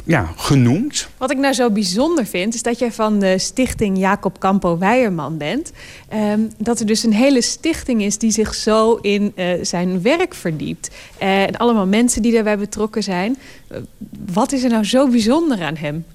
ja, 0.06 0.34
genoemd. 0.36 1.08
Wat 1.18 1.32
ik 1.32 1.38
nou 1.38 1.54
zo 1.54 1.70
bijzonder 1.70 2.26
vind, 2.26 2.54
is 2.54 2.62
dat 2.62 2.80
jij 2.80 2.92
van 2.92 3.20
de 3.20 3.38
stichting 3.38 3.98
Jacob 3.98 4.40
Campo 4.40 4.78
Weijerman 4.78 5.38
bent. 5.38 5.72
Um, 6.14 6.52
dat 6.58 6.80
er 6.80 6.86
dus 6.86 7.04
een 7.04 7.14
hele 7.14 7.42
stichting 7.42 8.02
is 8.02 8.18
die 8.18 8.32
zich 8.32 8.54
zo 8.54 8.96
in 8.96 9.34
uh, 9.36 9.54
zijn 9.62 10.02
werk 10.02 10.34
verdiept. 10.34 10.90
Uh, 11.22 11.42
en 11.42 11.58
allemaal 11.58 11.88
mensen 11.88 12.22
die 12.22 12.34
daarbij 12.34 12.58
betrokken 12.58 13.04
zijn. 13.04 13.38
Wat 14.34 14.52
is 14.52 14.64
er 14.64 14.70
nou 14.70 14.84
zo 14.84 15.08
bijzonder 15.08 15.62
aan 15.62 15.76
hem? 15.76 16.06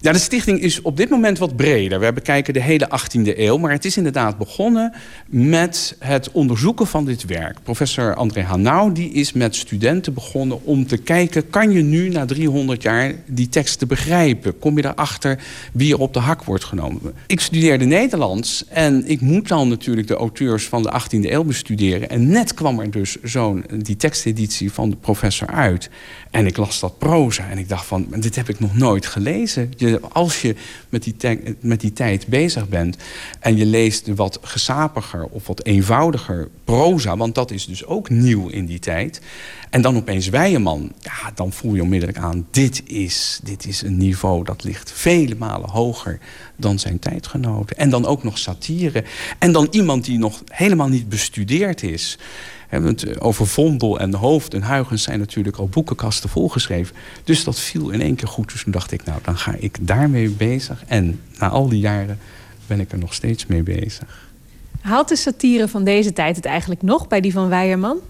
Ja, 0.00 0.12
de 0.12 0.18
stichting 0.18 0.60
is 0.60 0.82
op 0.82 0.96
dit 0.96 1.08
moment 1.08 1.38
wat 1.38 1.56
breder. 1.56 2.00
We 2.00 2.12
bekijken 2.12 2.54
de 2.54 2.62
hele 2.62 2.88
18e 2.88 3.38
eeuw. 3.38 3.58
Maar 3.58 3.70
het 3.70 3.84
is 3.84 3.96
inderdaad 3.96 4.38
begonnen 4.38 4.92
met 5.26 5.96
het 5.98 6.30
onderzoeken 6.30 6.86
van 6.86 7.04
dit 7.04 7.24
werk. 7.24 7.62
Professor 7.62 8.14
André 8.14 8.42
Hanau 8.42 8.92
die 8.92 9.12
is 9.12 9.32
met 9.32 9.56
studenten 9.56 10.14
begonnen 10.14 10.64
om 10.64 10.86
te 10.86 10.96
kijken... 10.96 11.50
kan 11.50 11.70
je 11.70 11.82
nu 11.82 12.08
na 12.08 12.24
300 12.24 12.82
jaar 12.82 13.12
die 13.26 13.48
teksten 13.48 13.88
begrijpen? 13.88 14.58
Kom 14.58 14.76
je 14.76 14.84
erachter 14.84 15.38
wie 15.72 15.92
er 15.92 16.00
op 16.00 16.14
de 16.14 16.20
hak 16.20 16.44
wordt 16.44 16.64
genomen? 16.64 17.12
Ik 17.26 17.40
studeerde 17.40 17.84
Nederlands 17.84 18.64
en 18.68 19.06
ik 19.06 19.20
moet 19.20 19.48
dan 19.48 19.68
natuurlijk 19.68 20.08
de 20.08 20.16
auteurs 20.16 20.66
van 20.66 20.82
de 20.82 21.00
18e 21.02 21.30
eeuw 21.30 21.44
bestuderen. 21.44 22.10
En 22.10 22.28
net 22.28 22.54
kwam 22.54 22.80
er 22.80 22.90
dus 22.90 23.16
zo'n 23.22 23.64
die 23.74 23.96
teksteditie 23.96 24.72
van 24.72 24.90
de 24.90 24.96
professor 24.96 25.48
uit. 25.48 25.90
En 26.30 26.46
ik 26.46 26.56
las 26.56 26.80
dat 26.80 26.98
proza 26.98 27.50
en 27.50 27.58
ik 27.58 27.68
dacht 27.68 27.86
van, 27.86 28.06
dit 28.16 28.36
heb 28.36 28.48
ik 28.48 28.60
nog 28.60 28.76
nooit 28.76 29.06
gelezen. 29.06 29.70
Als 30.12 30.42
je 30.42 30.54
met 30.88 31.02
die, 31.02 31.16
met 31.60 31.80
die 31.80 31.92
tijd 31.92 32.26
bezig 32.26 32.68
bent 32.68 32.96
en 33.40 33.56
je 33.56 33.66
leest 33.66 34.06
wat 34.06 34.38
gesapiger 34.42 35.24
of 35.24 35.46
wat 35.46 35.64
eenvoudiger 35.64 36.48
proza... 36.64 37.16
want 37.16 37.34
dat 37.34 37.50
is 37.50 37.66
dus 37.66 37.84
ook 37.84 38.10
nieuw 38.10 38.48
in 38.48 38.66
die 38.66 38.78
tijd... 38.78 39.20
en 39.70 39.82
dan 39.82 39.96
opeens 39.96 40.28
Weijeman, 40.28 40.92
ja, 41.00 41.30
dan 41.34 41.52
voel 41.52 41.74
je 41.74 41.82
onmiddellijk 41.82 42.18
aan... 42.18 42.46
dit 42.50 42.82
is, 42.86 43.40
dit 43.42 43.66
is 43.66 43.82
een 43.82 43.96
niveau 43.96 44.44
dat 44.44 44.64
ligt 44.64 44.92
vele 44.92 45.34
malen 45.34 45.70
hoger 45.70 46.18
dan 46.56 46.78
zijn 46.78 46.98
tijdgenoten. 46.98 47.76
En 47.76 47.90
dan 47.90 48.06
ook 48.06 48.22
nog 48.22 48.38
satire. 48.38 49.04
En 49.38 49.52
dan 49.52 49.68
iemand 49.70 50.04
die 50.04 50.18
nog 50.18 50.42
helemaal 50.48 50.88
niet 50.88 51.08
bestudeerd 51.08 51.82
is... 51.82 52.18
Want 52.70 53.20
over 53.20 53.46
Vondel 53.46 53.98
en 53.98 54.14
Hoofd 54.14 54.54
en 54.54 54.66
Huygens 54.66 55.02
zijn 55.02 55.18
natuurlijk 55.18 55.56
al 55.56 55.68
boekenkasten 55.68 56.28
volgeschreven. 56.28 56.96
Dus 57.24 57.44
dat 57.44 57.60
viel 57.60 57.90
in 57.90 58.00
één 58.00 58.14
keer 58.14 58.28
goed. 58.28 58.52
Dus 58.52 58.62
toen 58.62 58.72
dacht 58.72 58.92
ik, 58.92 59.04
nou, 59.04 59.18
dan 59.22 59.36
ga 59.36 59.54
ik 59.58 59.76
daarmee 59.80 60.28
bezig. 60.28 60.84
En 60.86 61.20
na 61.38 61.48
al 61.48 61.68
die 61.68 61.80
jaren 61.80 62.18
ben 62.66 62.80
ik 62.80 62.92
er 62.92 62.98
nog 62.98 63.14
steeds 63.14 63.46
mee 63.46 63.62
bezig. 63.62 64.26
Haalt 64.80 65.08
de 65.08 65.16
satire 65.16 65.68
van 65.68 65.84
deze 65.84 66.12
tijd 66.12 66.36
het 66.36 66.44
eigenlijk 66.44 66.82
nog 66.82 67.08
bij 67.08 67.20
die 67.20 67.32
van 67.32 67.48
Weijerman? 67.48 68.00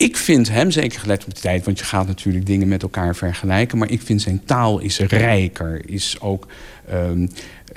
ik 0.00 0.16
vind 0.16 0.48
hem, 0.48 0.70
zeker 0.70 1.00
gelet 1.00 1.24
op 1.24 1.34
de 1.34 1.40
tijd... 1.40 1.64
want 1.64 1.78
je 1.78 1.84
gaat 1.84 2.06
natuurlijk 2.06 2.46
dingen 2.46 2.68
met 2.68 2.82
elkaar 2.82 3.16
vergelijken... 3.16 3.78
maar 3.78 3.90
ik 3.90 4.02
vind 4.02 4.22
zijn 4.22 4.44
taal 4.44 4.78
is 4.78 4.98
rijker, 4.98 5.88
is 5.88 6.16
ook... 6.20 6.46
Um, 6.92 7.30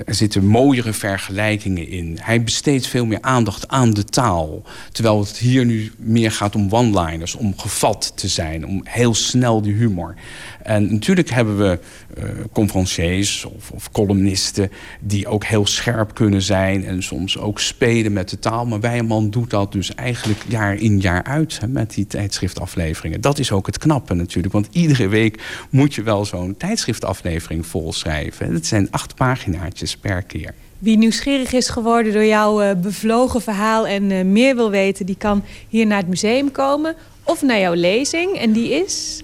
er 0.05 0.13
zitten 0.13 0.45
mooiere 0.45 0.93
vergelijkingen 0.93 1.87
in. 1.87 2.17
Hij 2.21 2.43
besteedt 2.43 2.87
veel 2.87 3.05
meer 3.05 3.21
aandacht 3.21 3.67
aan 3.67 3.93
de 3.93 4.03
taal. 4.03 4.63
Terwijl 4.91 5.19
het 5.19 5.37
hier 5.37 5.65
nu 5.65 5.91
meer 5.97 6.31
gaat 6.31 6.55
om 6.55 6.67
one-liners, 6.69 7.35
om 7.35 7.57
gevat 7.57 8.11
te 8.15 8.27
zijn, 8.27 8.65
om 8.65 8.81
heel 8.83 9.13
snel 9.13 9.61
die 9.61 9.73
humor. 9.73 10.15
En 10.63 10.91
natuurlijk 10.91 11.29
hebben 11.29 11.57
we 11.57 11.79
uh, 12.17 12.23
conferenciers 12.51 13.45
of, 13.45 13.71
of, 13.71 13.91
columnisten 13.91 14.71
die 15.01 15.27
ook 15.27 15.43
heel 15.43 15.65
scherp 15.65 16.13
kunnen 16.13 16.41
zijn 16.41 16.85
en 16.85 17.03
soms 17.03 17.37
ook 17.37 17.59
spelen 17.59 18.13
met 18.13 18.29
de 18.29 18.39
taal. 18.39 18.65
Maar 18.65 18.79
Wijman 18.79 19.29
doet 19.29 19.49
dat 19.49 19.71
dus 19.71 19.95
eigenlijk 19.95 20.39
jaar 20.47 20.75
in 20.75 20.99
jaar 20.99 21.23
uit 21.23 21.59
hè, 21.59 21.67
met 21.67 21.93
die 21.93 22.07
tijdschriftafleveringen. 22.07 23.21
Dat 23.21 23.39
is 23.39 23.51
ook 23.51 23.65
het 23.65 23.77
knappe 23.77 24.13
natuurlijk, 24.13 24.53
want 24.53 24.67
iedere 24.71 25.07
week 25.07 25.65
moet 25.69 25.93
je 25.93 26.03
wel 26.03 26.25
zo'n 26.25 26.57
tijdschriftaflevering 26.57 27.65
volschrijven. 27.65 28.53
Het 28.53 28.67
zijn 28.67 28.87
acht 28.91 29.15
paginaatjes 29.15 29.97
per 29.97 30.21
keer. 30.21 30.53
Wie 30.79 30.97
nieuwsgierig 30.97 31.53
is 31.53 31.69
geworden 31.69 32.13
door 32.13 32.25
jouw 32.25 32.63
uh, 32.63 32.71
bevlogen 32.81 33.41
verhaal 33.41 33.87
en 33.87 34.09
uh, 34.09 34.23
meer 34.23 34.55
wil 34.55 34.69
weten, 34.69 35.05
die 35.05 35.17
kan 35.17 35.43
hier 35.69 35.85
naar 35.85 35.97
het 35.97 36.07
museum 36.07 36.51
komen 36.51 36.95
of 37.23 37.41
naar 37.41 37.59
jouw 37.59 37.73
lezing. 37.73 38.37
En 38.37 38.51
die 38.51 38.69
is? 38.69 39.23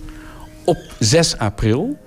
Op 0.70 0.78
6 1.00 1.38
april. 1.38 1.98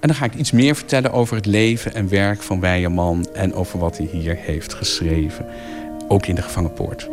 En 0.00 0.08
dan 0.08 0.14
ga 0.14 0.24
ik 0.24 0.34
iets 0.34 0.50
meer 0.50 0.74
vertellen 0.74 1.12
over 1.12 1.36
het 1.36 1.46
leven 1.46 1.94
en 1.94 2.08
werk 2.08 2.42
van 2.42 2.60
Weijerman 2.60 3.26
en 3.32 3.54
over 3.54 3.78
wat 3.78 3.96
hij 3.96 4.08
hier 4.12 4.36
heeft 4.36 4.74
geschreven. 4.74 5.46
Ook 6.08 6.26
in 6.26 6.34
de 6.34 6.42
gevangenpoort. 6.42 7.08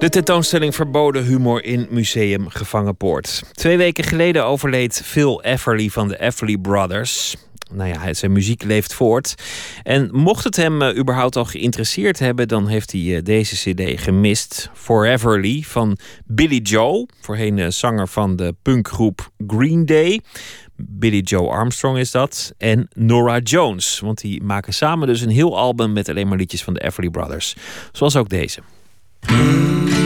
De 0.00 0.08
tentoonstelling 0.08 0.74
Verboden 0.74 1.24
Humor 1.24 1.64
in 1.64 1.86
Museum 1.90 2.48
Gevangenpoort. 2.48 3.42
Twee 3.52 3.76
weken 3.76 4.04
geleden 4.04 4.44
overleed 4.44 5.02
Phil 5.04 5.42
Everly 5.42 5.88
van 5.88 6.08
de 6.08 6.20
Everly 6.20 6.58
Brothers. 6.58 7.36
Nou 7.72 7.88
ja, 7.88 8.14
zijn 8.14 8.32
muziek 8.32 8.62
leeft 8.62 8.94
voort. 8.94 9.34
En 9.82 10.08
mocht 10.12 10.44
het 10.44 10.56
hem 10.56 10.82
uh, 10.82 10.96
überhaupt 10.96 11.36
al 11.36 11.44
geïnteresseerd 11.44 12.18
hebben, 12.18 12.48
dan 12.48 12.68
heeft 12.68 12.92
hij 12.92 13.00
uh, 13.00 13.22
deze 13.22 13.54
CD 13.54 14.00
gemist. 14.00 14.70
Foreverly 14.74 15.62
van 15.66 15.98
Billy 16.24 16.60
Joe, 16.62 17.06
voorheen 17.20 17.56
uh, 17.56 17.66
zanger 17.68 18.08
van 18.08 18.36
de 18.36 18.54
punkgroep 18.62 19.30
Green 19.46 19.86
Day. 19.86 20.20
Billy 20.76 21.20
Joe 21.20 21.48
Armstrong 21.48 21.98
is 21.98 22.10
dat. 22.10 22.52
En 22.58 22.88
Nora 22.94 23.38
Jones, 23.38 24.00
want 24.00 24.20
die 24.20 24.42
maken 24.42 24.72
samen 24.72 25.06
dus 25.06 25.20
een 25.20 25.30
heel 25.30 25.58
album 25.58 25.92
met 25.92 26.08
alleen 26.08 26.28
maar 26.28 26.38
liedjes 26.38 26.64
van 26.64 26.74
de 26.74 26.82
Everly 26.82 27.10
Brothers. 27.10 27.56
Zoals 27.92 28.16
ook 28.16 28.28
deze. 28.28 28.60
Who's 29.28 29.99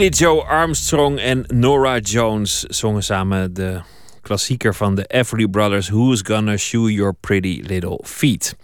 Billy 0.00 0.12
Joe 0.12 0.42
Armstrong 0.42 1.18
en 1.18 1.44
Nora 1.46 1.98
Jones 1.98 2.62
zongen 2.62 3.02
samen 3.02 3.54
de 3.54 3.80
klassieker 4.22 4.74
van 4.74 4.94
de 4.94 5.04
Everly 5.04 5.46
Brothers 5.46 5.88
Who's 5.88 6.20
Gonna 6.22 6.56
Shoe 6.56 6.92
Your 6.92 7.14
Pretty 7.20 7.62
Little 7.66 8.00
Feet. 8.02 8.56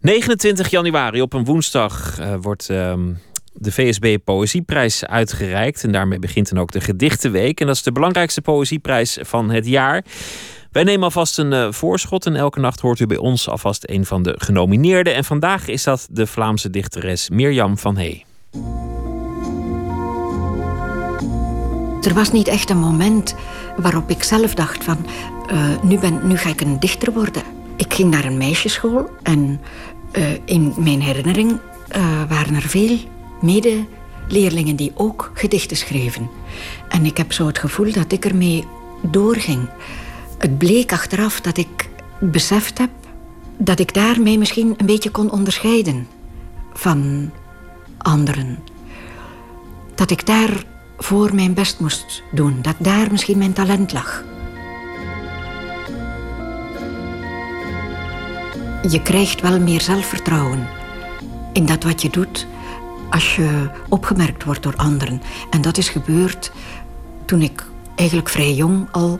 29 0.00 0.70
januari 0.70 1.22
op 1.22 1.32
een 1.32 1.44
woensdag 1.44 2.20
uh, 2.20 2.34
wordt 2.40 2.70
ehm, 2.70 3.12
de 3.52 3.72
VSB 3.72 4.16
Poëzieprijs 4.24 5.04
uitgereikt. 5.04 5.84
En 5.84 5.92
daarmee 5.92 6.18
begint 6.18 6.48
dan 6.48 6.58
ook 6.58 6.72
de 6.72 6.80
Gedichtenweek. 6.80 7.60
En 7.60 7.66
dat 7.66 7.76
is 7.76 7.82
de 7.82 7.92
belangrijkste 7.92 8.40
poëzieprijs 8.40 9.18
van 9.20 9.50
het 9.50 9.66
jaar. 9.66 10.04
Wij 10.70 10.82
nemen 10.82 11.04
alvast 11.04 11.38
een 11.38 11.52
uh, 11.52 11.72
voorschot 11.72 12.26
en 12.26 12.36
elke 12.36 12.60
nacht 12.60 12.80
hoort 12.80 13.00
u 13.00 13.06
bij 13.06 13.16
ons 13.16 13.48
alvast 13.48 13.88
een 13.88 14.04
van 14.04 14.22
de 14.22 14.34
genomineerden. 14.38 15.14
En 15.14 15.24
vandaag 15.24 15.68
is 15.68 15.84
dat 15.84 16.08
de 16.10 16.26
Vlaamse 16.26 16.70
dichteres 16.70 17.28
Mirjam 17.28 17.78
van 17.78 17.96
Hey. 17.96 18.24
Er 22.04 22.14
was 22.14 22.32
niet 22.32 22.48
echt 22.48 22.70
een 22.70 22.78
moment 22.78 23.34
waarop 23.76 24.10
ik 24.10 24.22
zelf 24.22 24.54
dacht 24.54 24.84
van... 24.84 24.96
eh, 25.46 25.82
nu, 25.82 25.98
ben, 25.98 26.20
nu 26.26 26.36
ga 26.36 26.48
ik 26.48 26.60
een 26.60 26.80
dichter 26.80 27.12
worden. 27.12 27.42
Ik 27.76 27.94
ging 27.94 28.10
naar 28.10 28.24
een 28.24 28.36
meisjesschool 28.36 29.10
en 29.22 29.60
eh, 30.10 30.22
in 30.44 30.74
mijn 30.76 31.02
herinnering 31.02 31.58
eh, 31.88 32.02
waren 32.28 32.54
er 32.54 32.62
veel 32.62 32.98
medeleerlingen 33.40 34.76
die 34.76 34.92
ook 34.94 35.30
gedichten 35.34 35.76
schreven. 35.76 36.30
En 36.88 37.04
ik 37.04 37.16
heb 37.16 37.32
zo 37.32 37.46
het 37.46 37.58
gevoel 37.58 37.92
dat 37.92 38.12
ik 38.12 38.24
ermee 38.24 38.64
doorging. 39.02 39.68
Het 40.38 40.58
bleek 40.58 40.92
achteraf 40.92 41.40
dat 41.40 41.56
ik 41.56 41.88
beseft 42.18 42.78
heb 42.78 42.90
dat 43.56 43.78
ik 43.78 43.94
daarmee 43.94 44.38
misschien 44.38 44.74
een 44.76 44.86
beetje 44.86 45.10
kon 45.10 45.30
onderscheiden 45.30 46.06
van 46.72 47.30
anderen. 47.98 48.58
Dat 49.94 50.10
ik 50.10 50.26
daar 50.26 50.64
voor 50.98 51.34
mijn 51.34 51.54
best 51.54 51.80
moest 51.80 52.22
doen. 52.32 52.58
Dat 52.62 52.76
daar 52.78 53.10
misschien 53.10 53.38
mijn 53.38 53.52
talent 53.52 53.92
lag. 53.92 54.24
Je 58.90 59.02
krijgt 59.02 59.40
wel 59.40 59.60
meer 59.60 59.80
zelfvertrouwen 59.80 60.66
in 61.52 61.66
dat 61.66 61.82
wat 61.82 62.02
je 62.02 62.10
doet 62.10 62.46
als 63.10 63.36
je 63.36 63.70
opgemerkt 63.88 64.44
wordt 64.44 64.62
door 64.62 64.76
anderen. 64.76 65.22
En 65.50 65.60
dat 65.60 65.76
is 65.76 65.88
gebeurd 65.88 66.52
toen 67.24 67.42
ik 67.42 67.64
eigenlijk 67.94 68.28
vrij 68.28 68.54
jong 68.54 68.88
al 68.90 69.18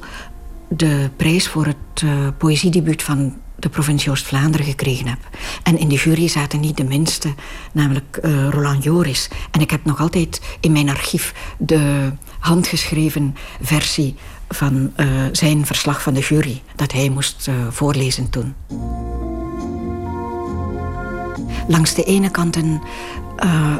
de 0.69 1.11
prijs 1.17 1.49
voor 1.49 1.67
het 1.67 2.03
uh, 2.05 2.29
poëziedebuut 2.39 3.03
van 3.03 3.35
de 3.65 3.71
provincie 3.71 4.11
Oost-Vlaanderen 4.11 4.67
gekregen 4.67 5.07
heb. 5.07 5.19
En 5.63 5.79
in 5.79 5.89
de 5.89 5.95
jury 5.95 6.29
zaten 6.29 6.61
niet 6.61 6.77
de 6.77 6.85
minste, 6.85 7.35
namelijk 7.73 8.19
uh, 8.23 8.49
Roland 8.49 8.83
Joris. 8.83 9.29
En 9.51 9.61
ik 9.61 9.71
heb 9.71 9.85
nog 9.85 10.01
altijd 10.01 10.41
in 10.61 10.73
mijn 10.73 10.89
archief 10.89 11.35
de 11.59 12.13
handgeschreven 12.39 13.37
versie 13.61 14.15
van 14.49 14.93
uh, 14.97 15.07
zijn 15.33 15.67
verslag 15.67 16.03
van 16.03 16.15
de 16.15 16.21
jury, 16.21 16.63
dat 16.77 16.93
hij 16.93 17.09
moest 17.09 17.49
uh, 17.49 17.55
voorlezen 17.71 18.31
toen. 18.31 18.55
Langs 21.69 21.95
de 21.95 22.05
ene 22.05 22.31
kant 22.31 22.57
een, 22.57 22.81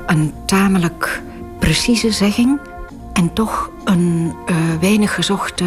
een 0.07 0.33
tamelijk 0.47 1.23
precieze 1.59 2.11
zegging 2.11 2.61
en 3.13 3.33
toch 3.33 3.71
een 3.85 4.33
weinig 4.81 5.15
gezochte 5.15 5.65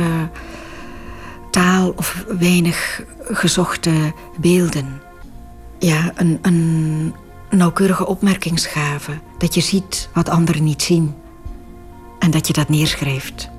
taal 1.58 1.94
of 1.96 2.26
weinig 2.40 3.04
gezochte 3.20 4.14
beelden. 4.40 5.02
Ja, 5.80 6.12
een, 6.16 6.40
een 6.42 7.14
nauwkeurige 7.50 8.08
opmerkingsgave. 8.08 9.12
Dat 9.38 9.54
je 9.54 9.62
ziet 9.62 10.10
wat 10.14 10.30
anderen 10.30 10.64
niet 10.64 10.82
zien. 10.82 11.16
En 12.20 12.32
dat 12.32 12.48
je 12.48 12.54
dat 12.54 12.70
neerschrijft. 12.70 13.50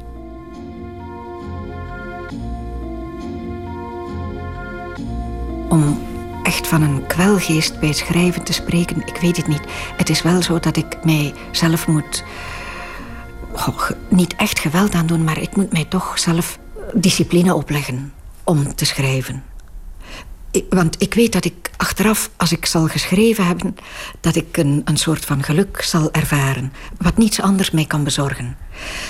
Om 5.69 6.01
echt 6.43 6.67
van 6.67 6.83
een 6.83 7.07
kwelgeest 7.07 7.81
bij 7.81 7.93
schrijven 7.93 8.43
te 8.43 8.53
spreken, 8.53 9.07
ik 9.07 9.19
weet 9.21 9.37
het 9.37 9.47
niet. 9.47 9.63
Het 9.97 10.11
is 10.11 10.23
wel 10.23 10.43
zo 10.43 10.61
dat 10.61 10.77
ik 10.77 11.05
mij 11.05 11.35
zelf 11.51 11.87
moet... 11.87 12.25
Niet 14.09 14.35
echt 14.37 14.59
geweld 14.59 14.95
aan 14.95 15.07
doen, 15.07 15.25
maar 15.25 15.39
ik 15.39 15.57
moet 15.57 15.73
mij 15.73 15.85
toch 15.85 16.19
zelf 16.19 16.59
discipline 16.95 17.55
opleggen 17.55 18.13
om 18.45 18.75
te 18.75 18.85
schrijven. 18.85 19.43
Want 20.69 21.03
ik 21.03 21.15
weet 21.15 21.33
dat 21.33 21.45
ik 21.45 21.71
achteraf, 21.77 22.31
als 22.37 22.53
ik 22.53 22.67
zal 22.67 22.87
geschreven 22.87 23.47
hebben... 23.47 23.77
dat 24.21 24.37
ik 24.37 24.57
een, 24.57 24.83
een 24.85 24.97
soort 24.97 25.25
van 25.25 25.43
geluk 25.43 25.83
zal 25.83 26.13
ervaren. 26.13 26.73
Wat 26.99 27.17
niets 27.17 27.41
anders 27.41 27.71
mij 27.71 27.85
kan 27.85 28.05
bezorgen. 28.05 28.57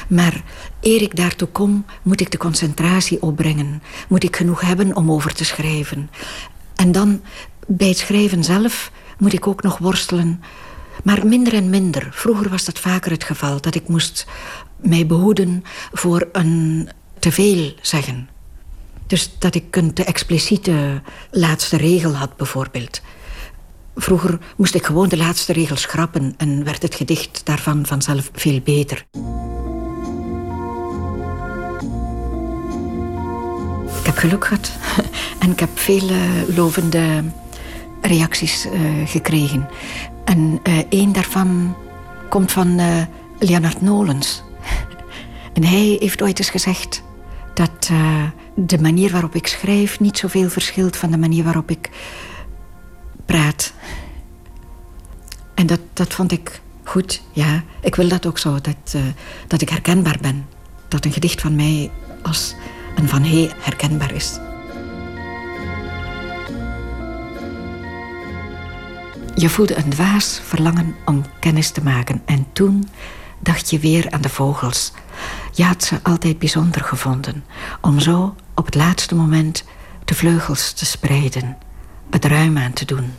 Maar 0.09 0.43
eer 0.81 1.03
ik 1.03 1.17
daartoe 1.17 1.49
kom, 1.49 1.85
moet 2.03 2.21
ik 2.21 2.31
de 2.31 2.39
concentratie 2.39 3.23
opbrengen. 3.23 3.83
Moet 4.09 4.25
ik 4.25 4.37
genoeg 4.37 4.61
hebben 4.61 4.97
om 4.97 5.11
over 5.11 5.35
te 5.35 5.45
schrijven. 5.45 6.11
En 6.77 6.93
dan, 6.93 7.23
bij 7.67 7.89
het 7.89 7.99
schrijven 7.99 8.45
zelf, 8.45 8.91
moet 9.19 9.33
ik 9.33 9.47
ook 9.47 9.63
nog 9.63 9.79
worstelen... 9.79 10.43
Maar 11.05 11.27
minder 11.27 11.55
en 11.55 11.71
minder. 11.71 12.09
Vroeger 12.11 12.49
was 12.49 12.65
dat 12.65 12.79
vaker 12.79 13.11
het 13.11 13.25
geval. 13.25 13.61
Dat 13.61 13.75
ik 13.75 13.89
moest 13.89 14.27
mij 14.77 15.07
behoeden 15.07 15.65
voor 15.93 16.29
een 16.33 16.89
te 17.19 17.33
veel 17.33 17.73
zeggen. 17.81 18.29
Dus 19.09 19.31
dat 19.39 19.55
ik 19.55 19.77
een 19.77 19.93
te 19.93 20.05
expliciete 20.05 21.03
laatste 21.31 21.77
regel 21.77 22.15
had, 22.15 22.37
bijvoorbeeld. 22.37 23.01
Vroeger 23.97 24.39
moest 24.57 24.75
ik 24.75 24.87
gewoon 24.87 25.09
de 25.09 25.17
laatste 25.17 25.53
regel 25.53 25.77
schrappen 25.77 26.35
en 26.37 26.65
werd 26.65 26.83
het 26.83 26.95
gedicht 26.95 27.41
daarvan 27.45 27.87
vanzelf 27.87 28.31
veel 28.33 28.61
beter. 28.61 29.07
Ik 34.01 34.07
heb 34.07 34.17
geluk 34.17 34.45
gehad 34.47 34.73
en 35.43 35.51
ik 35.51 35.61
heb 35.61 35.79
veel 35.79 36.11
uh, 36.11 36.21
lovende 36.57 37.25
reacties 38.03 38.67
uh, 38.67 38.73
gekregen. 39.07 39.69
En 40.25 40.61
één 40.89 41.13
daarvan 41.13 41.77
komt 42.29 42.53
van 42.53 42.81
Leonard 43.39 43.81
Nolens. 43.81 44.43
En 45.53 45.65
hij 45.65 45.97
heeft 46.01 46.23
ooit 46.23 46.39
eens 46.39 46.51
gezegd 46.51 47.03
dat 47.59 47.89
uh, 47.93 48.25
de 48.55 48.79
manier 48.79 49.11
waarop 49.11 49.35
ik 49.35 49.47
schrijf 49.47 50.01
niet 50.01 50.19
zoveel 50.19 50.49
verschilt 50.49 50.97
van 50.97 51.11
de 51.11 51.19
manier 51.19 51.45
waarop 51.45 51.71
ik 51.71 51.91
praat. 53.27 53.73
En 55.55 55.67
dat, 55.67 55.81
dat 55.93 56.15
vond 56.15 56.33
ik 56.33 56.61
goed, 56.85 57.23
ja. 57.33 57.63
Ik 57.81 57.95
wil 57.95 58.09
dat 58.09 58.27
ook 58.27 58.39
zo, 58.39 58.61
dat, 58.61 58.95
uh, 58.97 59.03
dat 59.47 59.61
ik 59.61 59.69
herkenbaar 59.69 60.19
ben. 60.21 60.47
Dat 60.89 61.05
een 61.05 61.13
gedicht 61.13 61.41
van 61.41 61.57
mij 61.57 61.91
als 62.23 62.55
een 62.97 63.09
van 63.09 63.23
hij 63.23 63.51
herkenbaar 63.59 64.15
is. 64.15 64.39
Je 69.35 69.49
voelde 69.49 69.77
een 69.77 69.91
dwaas 69.91 70.41
verlangen 70.45 70.95
om 71.05 71.25
kennis 71.41 71.71
te 71.71 71.83
maken. 71.83 72.23
En 72.25 72.47
toen 72.53 72.89
dacht 73.41 73.71
je 73.71 73.79
weer 73.79 74.11
aan 74.11 74.21
de 74.21 74.29
vogels. 74.29 74.93
Je 75.53 75.65
had 75.65 75.85
ze 75.85 76.01
altijd 76.03 76.39
bijzonder 76.39 76.85
gevonden. 76.85 77.45
Om 77.81 78.01
zo 78.01 78.35
op 78.55 78.65
het 78.65 78.75
laatste 78.75 79.15
moment 79.15 79.65
de 80.05 80.15
vleugels 80.15 80.73
te 80.73 80.87
spreiden. 80.87 81.59
Het 82.11 82.25
ruim 82.25 82.59
aan 82.59 82.73
te 82.73 82.85
doen. 82.85 83.13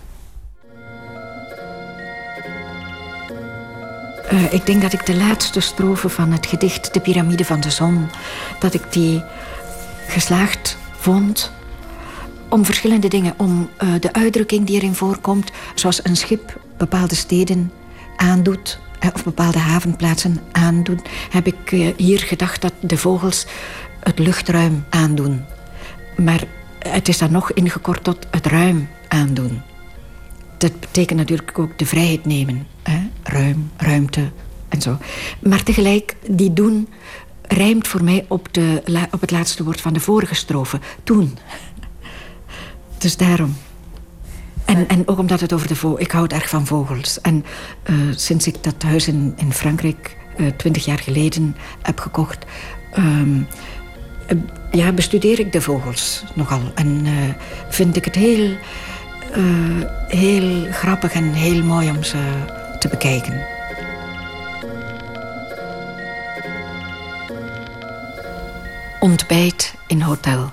Uh, 4.31 4.53
ik 4.53 4.65
denk 4.65 4.81
dat 4.81 4.93
ik 4.93 5.05
de 5.05 5.15
laatste 5.15 5.59
strofe 5.59 6.09
van 6.09 6.31
het 6.31 6.45
gedicht 6.45 6.93
De 6.93 6.99
Pyramide 6.99 7.45
van 7.45 7.59
de 7.59 7.69
Zon... 7.69 8.09
dat 8.59 8.73
ik 8.73 8.91
die 8.91 9.23
geslaagd 10.07 10.77
vond 10.91 11.51
om 12.49 12.65
verschillende 12.65 13.07
dingen. 13.07 13.33
Om 13.37 13.69
uh, 13.83 13.89
de 13.99 14.13
uitdrukking 14.13 14.65
die 14.65 14.75
erin 14.75 14.95
voorkomt... 14.95 15.51
zoals 15.75 16.05
een 16.05 16.15
schip 16.15 16.59
bepaalde 16.77 17.15
steden 17.15 17.71
aandoet 18.15 18.79
of 19.13 19.23
bepaalde 19.23 19.59
havenplaatsen 19.59 20.39
aandoen, 20.51 20.99
heb 21.29 21.47
ik 21.47 21.71
uh, 21.71 21.89
hier 21.97 22.19
gedacht 22.19 22.61
dat 22.61 22.73
de 22.79 22.97
vogels 22.97 23.45
het 23.99 24.19
luchtruim 24.19 24.85
aandoen. 24.89 25.45
Maar 26.17 26.43
het 26.79 27.07
is 27.07 27.17
dan 27.17 27.31
nog 27.31 27.51
ingekort 27.51 28.03
tot 28.03 28.27
het 28.31 28.45
ruim 28.45 28.89
aandoen. 29.07 29.61
Dat 30.57 30.79
betekent 30.79 31.19
natuurlijk 31.19 31.59
ook 31.59 31.77
de 31.77 31.85
vrijheid 31.85 32.25
nemen. 32.25 32.67
Hè? 32.83 32.99
Ruim, 33.23 33.71
ruimte 33.77 34.31
en 34.69 34.81
zo. 34.81 34.97
Maar 35.39 35.63
tegelijk, 35.63 36.15
die 36.27 36.53
doen 36.53 36.87
rijmt 37.41 37.87
voor 37.87 38.03
mij 38.03 38.25
op, 38.27 38.47
de, 38.51 38.81
op 39.11 39.21
het 39.21 39.31
laatste 39.31 39.63
woord 39.63 39.81
van 39.81 39.93
de 39.93 39.99
vorige 39.99 40.35
strofe. 40.35 40.79
Toen. 41.03 41.37
Dus 42.97 43.17
daarom. 43.17 43.55
En, 44.69 44.87
en 44.87 45.07
ook 45.07 45.19
omdat 45.19 45.39
het 45.39 45.53
over 45.53 45.67
de 45.67 45.75
vogels... 45.75 46.01
Ik 46.01 46.11
hou 46.11 46.27
erg 46.27 46.49
van 46.49 46.65
vogels. 46.65 47.21
En 47.21 47.45
uh, 47.89 47.95
sinds 48.15 48.47
ik 48.47 48.63
dat 48.63 48.83
huis 48.83 49.07
in, 49.07 49.33
in 49.37 49.53
Frankrijk 49.53 50.17
uh, 50.37 50.47
twintig 50.47 50.85
jaar 50.85 50.99
geleden 50.99 51.55
heb 51.81 51.99
gekocht... 51.99 52.45
Um, 52.97 53.47
uh, 54.33 54.39
ja, 54.71 54.91
bestudeer 54.91 55.39
ik 55.39 55.51
de 55.51 55.61
vogels 55.61 56.23
nogal. 56.35 56.61
En 56.75 57.05
vind 57.69 57.95
ik 57.95 58.05
het 58.05 58.15
heel, 58.15 58.57
heel 60.07 60.71
grappig 60.71 61.13
en 61.13 61.33
heel 61.33 61.63
mooi 61.63 61.89
om 61.89 62.03
ze 62.03 62.17
te 62.79 62.87
bekijken. 62.87 63.45
Ontbijt 68.99 69.73
in 69.87 70.01
hotel. 70.01 70.51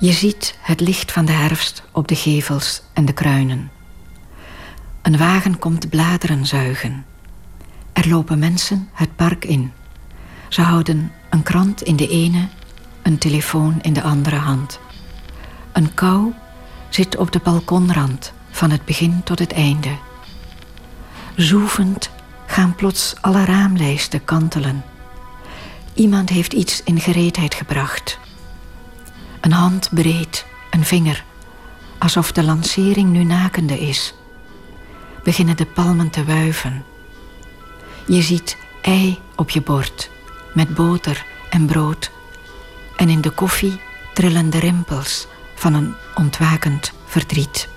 Je 0.00 0.12
ziet 0.12 0.58
het 0.60 0.80
licht 0.80 1.12
van 1.12 1.24
de 1.24 1.32
herfst 1.32 1.82
op 1.92 2.08
de 2.08 2.14
gevels 2.14 2.82
en 2.92 3.04
de 3.04 3.12
kruinen. 3.12 3.70
Een 5.02 5.16
wagen 5.16 5.58
komt 5.58 5.88
bladeren 5.88 6.46
zuigen. 6.46 7.06
Er 7.92 8.08
lopen 8.08 8.38
mensen 8.38 8.88
het 8.92 9.16
park 9.16 9.44
in. 9.44 9.72
Ze 10.48 10.62
houden 10.62 11.12
een 11.30 11.42
krant 11.42 11.82
in 11.82 11.96
de 11.96 12.08
ene, 12.08 12.48
een 13.02 13.18
telefoon 13.18 13.78
in 13.82 13.92
de 13.92 14.02
andere 14.02 14.36
hand. 14.36 14.80
Een 15.72 15.94
kou 15.94 16.32
zit 16.88 17.16
op 17.16 17.32
de 17.32 17.40
balkonrand 17.42 18.32
van 18.50 18.70
het 18.70 18.84
begin 18.84 19.22
tot 19.24 19.38
het 19.38 19.52
einde. 19.52 19.96
Zoevend 21.36 22.10
gaan 22.46 22.74
plots 22.74 23.14
alle 23.20 23.44
raamlijsten 23.44 24.24
kantelen. 24.24 24.84
Iemand 25.94 26.28
heeft 26.28 26.52
iets 26.52 26.82
in 26.82 27.00
gereedheid 27.00 27.54
gebracht. 27.54 28.18
Een 29.40 29.52
hand 29.52 29.88
breed, 29.92 30.46
een 30.70 30.84
vinger, 30.84 31.24
alsof 31.98 32.32
de 32.32 32.42
lancering 32.42 33.10
nu 33.10 33.24
nakende 33.24 33.78
is. 33.80 34.14
Beginnen 35.24 35.56
de 35.56 35.66
palmen 35.66 36.10
te 36.10 36.24
wuiven. 36.24 36.84
Je 38.06 38.22
ziet 38.22 38.56
ei 38.82 39.18
op 39.36 39.50
je 39.50 39.60
bord, 39.60 40.10
met 40.54 40.74
boter 40.74 41.24
en 41.50 41.66
brood. 41.66 42.10
En 42.96 43.08
in 43.08 43.20
de 43.20 43.30
koffie 43.30 43.80
trillen 44.14 44.50
de 44.50 44.58
rimpels 44.58 45.26
van 45.54 45.74
een 45.74 45.94
ontwakend 46.14 46.92
verdriet. 47.06 47.68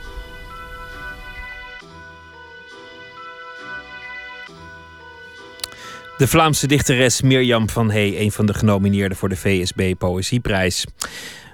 De 6.18 6.28
Vlaamse 6.28 6.68
dichteres 6.68 7.22
Mirjam 7.22 7.70
van 7.70 7.92
Hey, 7.92 8.20
een 8.20 8.32
van 8.32 8.46
de 8.46 8.54
genomineerden 8.54 9.18
voor 9.18 9.30
de 9.30 9.36
VSB 9.36 9.94
Poëzieprijs. 9.98 10.86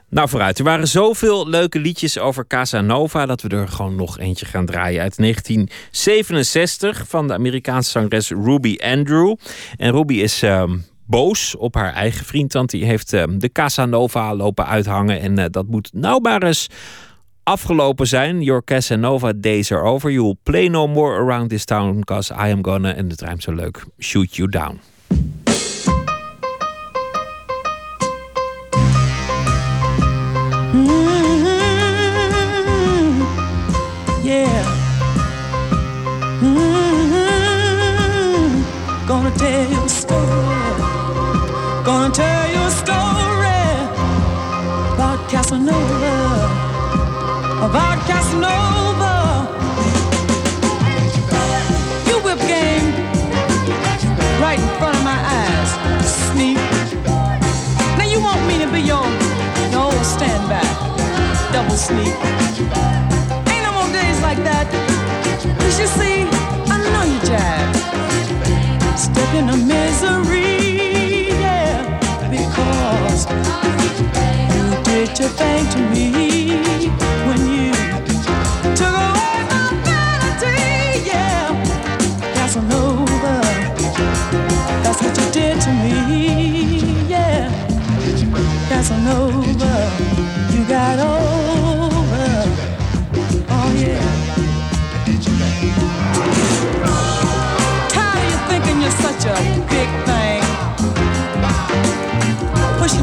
Nou, 0.10 0.30
vooruit. 0.30 0.58
Er 0.58 0.64
waren 0.64 0.88
zoveel 0.88 1.48
leuke 1.48 1.80
liedjes 1.80 2.20
over 2.20 2.48
Casanova 2.48 3.26
dat 3.26 3.42
we 3.42 3.50
er 3.50 3.68
gewoon 3.68 3.96
nog 3.96 4.20
eentje 4.20 4.46
gaan 4.46 4.66
draaien 4.66 5.02
uit 5.02 5.18
1967 5.18 7.08
van 7.08 7.28
de 7.28 7.34
Amerikaanse 7.34 7.92
zangeres 7.92 8.30
Ruby 8.30 8.78
Andrew. 8.80 9.36
En 9.76 9.92
Ruby 9.92 10.14
is 10.14 10.44
ehm, 10.44 10.78
boos 11.06 11.56
op 11.56 11.76
haar 11.76 11.94
eigen 11.94 12.26
vriend, 12.26 12.54
want 12.54 12.70
die 12.70 12.86
heeft 12.86 13.14
ehm, 13.14 13.38
de 13.38 13.52
Casanova 13.52 14.36
lopen 14.36 14.68
uithangen. 14.68 15.20
En 15.20 15.38
eh, 15.38 15.46
dat 15.52 15.68
moet 15.68 15.90
nou 15.94 16.22
maar 16.22 16.44
eens 16.44 16.68
afgelopen 17.44 18.08
zijn. 18.08 18.42
Your 18.42 18.64
Casanova 18.64 19.34
days 19.36 19.72
are 19.72 19.84
over. 19.84 20.12
You 20.12 20.24
will 20.24 20.38
play 20.44 20.68
no 20.68 20.88
more 20.88 21.18
around 21.20 21.50
this 21.50 21.66
town 21.66 22.00
because 22.00 22.34
I 22.34 22.52
am 22.52 22.64
gonna, 22.64 22.94
en 22.94 23.10
het 23.10 23.22
rijmt 23.22 23.44
zo 23.44 23.54
leuk, 23.54 23.86
shoot 24.00 24.36
you 24.36 24.50
down. 24.50 24.80
Sneak. 61.78 62.08
Ain't 62.08 63.64
no 63.64 63.72
more 63.74 63.92
days 63.94 64.20
like 64.24 64.40
that. 64.44 64.68
Cause 65.60 65.80
you 65.80 65.86
see, 65.86 66.26
I 66.74 66.78
know 66.92 67.04
you 67.04 67.20
jive. 67.30 68.98
Step 68.98 69.34
in 69.36 69.46
the 69.46 69.58
misery, 69.58 71.30
yeah. 71.30 72.00
Because 72.32 73.28
you 74.56 74.84
did 74.86 75.20
your 75.20 75.30
thing 75.30 75.70
to 75.70 75.80
me 75.92 76.37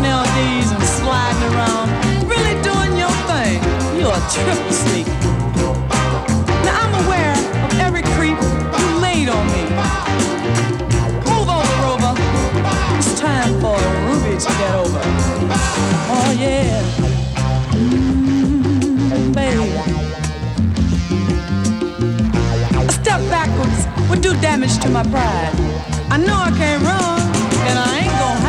LDs 0.05 0.69
and 0.75 0.83
sliding 0.85 1.43
around, 1.55 1.89
really 2.29 2.55
doing 2.63 2.93
your 2.99 3.15
thing. 3.31 3.59
You're 3.99 4.13
a 4.13 4.23
triple 4.31 4.73
sneak. 4.73 5.07
Now 6.65 6.77
I'm 6.85 6.95
aware 7.05 7.35
of 7.65 7.79
every 7.81 8.03
creep 8.17 8.39
you 8.79 8.89
laid 9.01 9.29
on 9.29 9.47
me. 9.55 9.65
Move 11.31 11.49
over, 11.49 11.75
Rover. 11.85 12.15
It's 12.99 13.19
time 13.21 13.53
for 13.61 13.77
Ruby 14.07 14.39
to 14.39 14.51
get 14.61 14.75
over. 14.75 15.01
Oh 16.17 16.31
yeah, 16.39 16.83
mm, 17.73 19.35
baby. 19.35 19.65
A 22.77 22.93
step 22.93 23.21
backwards 23.31 23.87
would 24.11 24.21
do 24.21 24.33
damage 24.41 24.79
to 24.81 24.89
my 24.91 25.03
pride. 25.05 25.53
I 26.11 26.19
know 26.19 26.37
I 26.37 26.51
can't 26.57 26.83
run, 26.83 27.21
and 27.69 27.79
I 27.79 27.99
ain't 28.01 28.13
gonna 28.21 28.44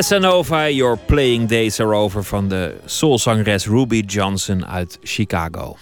Casanova, 0.00 0.70
Your 0.70 0.96
Playing 0.96 1.48
Days 1.48 1.80
Are 1.80 1.94
Over 1.94 2.24
van 2.24 2.48
de 2.48 2.74
soulzangeres 2.84 3.66
Ruby 3.66 4.02
Johnson 4.06 4.66
uit 4.66 4.98
Chicago. 5.02 5.76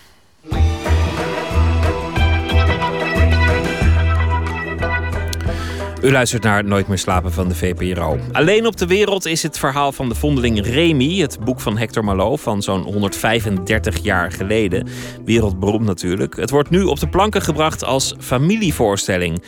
U 6.02 6.10
luistert 6.10 6.42
naar 6.42 6.64
Nooit 6.64 6.88
meer 6.88 6.98
slapen 6.98 7.32
van 7.32 7.48
de 7.48 7.54
VPRO. 7.54 8.18
Alleen 8.32 8.66
op 8.66 8.76
de 8.76 8.86
wereld 8.86 9.26
is 9.26 9.42
het 9.42 9.58
verhaal 9.58 9.92
van 9.92 10.08
de 10.08 10.14
vondeling 10.14 10.66
Remy, 10.66 11.18
het 11.20 11.38
boek 11.44 11.60
van 11.60 11.78
Hector 11.78 12.04
Malot 12.04 12.40
van 12.40 12.62
zo'n 12.62 12.82
135 12.82 14.02
jaar 14.02 14.32
geleden. 14.32 14.88
Wereldberoemd 15.24 15.84
natuurlijk. 15.84 16.36
Het 16.36 16.50
wordt 16.50 16.70
nu 16.70 16.82
op 16.82 17.00
de 17.00 17.08
planken 17.08 17.42
gebracht 17.42 17.84
als 17.84 18.14
familievoorstelling. 18.18 19.42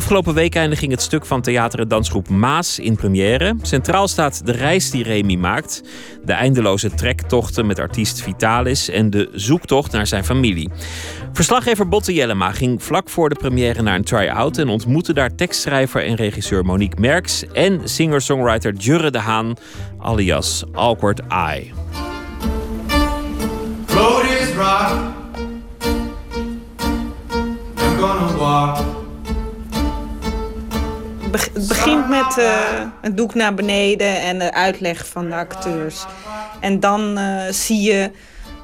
Afgelopen 0.00 0.34
weekende 0.34 0.76
ging 0.76 0.90
het 0.90 1.02
stuk 1.02 1.26
van 1.26 1.40
theater- 1.40 1.80
en 1.80 1.88
dansgroep 1.88 2.28
Maas 2.28 2.78
in 2.78 2.96
première. 2.96 3.54
Centraal 3.62 4.08
staat 4.08 4.46
de 4.46 4.52
reis 4.52 4.90
die 4.90 5.02
Remy 5.02 5.34
maakt, 5.34 5.82
de 6.24 6.32
eindeloze 6.32 6.94
trektochten 6.94 7.66
met 7.66 7.78
artiest 7.78 8.22
Vitalis 8.22 8.88
en 8.88 9.10
de 9.10 9.28
zoektocht 9.32 9.92
naar 9.92 10.06
zijn 10.06 10.24
familie. 10.24 10.70
Verslaggever 11.32 11.88
Botte 11.88 12.14
Jellema 12.14 12.52
ging 12.52 12.82
vlak 12.82 13.08
voor 13.08 13.28
de 13.28 13.34
première 13.34 13.82
naar 13.82 13.94
een 13.94 14.04
try-out 14.04 14.58
en 14.58 14.68
ontmoette 14.68 15.12
daar 15.12 15.34
tekstschrijver 15.34 16.04
en 16.04 16.14
regisseur 16.14 16.64
Monique 16.64 17.00
Merks 17.00 17.44
en 17.52 17.80
singer-songwriter 17.88 18.74
Jurre 18.74 19.10
de 19.10 19.18
Haan, 19.18 19.56
alias 19.98 20.64
Awkward 20.72 21.20
Eye. 21.28 21.72
Het 31.32 31.68
begint 31.68 32.08
met 32.08 32.38
eh, 32.38 32.80
een 33.02 33.14
doek 33.14 33.34
naar 33.34 33.54
beneden 33.54 34.20
en 34.20 34.38
de 34.38 34.52
uitleg 34.52 35.06
van 35.06 35.28
de 35.28 35.34
acteurs. 35.34 36.04
En 36.60 36.80
dan 36.80 37.18
eh, 37.18 37.52
zie 37.52 37.80
je 37.80 38.10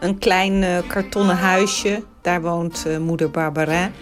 een 0.00 0.18
klein 0.18 0.62
eh, 0.62 0.78
kartonnen 0.86 1.36
huisje. 1.36 2.02
Daar 2.22 2.42
woont 2.42 2.84
eh, 2.86 2.98
moeder 2.98 3.30
Barbarin. 3.30 3.92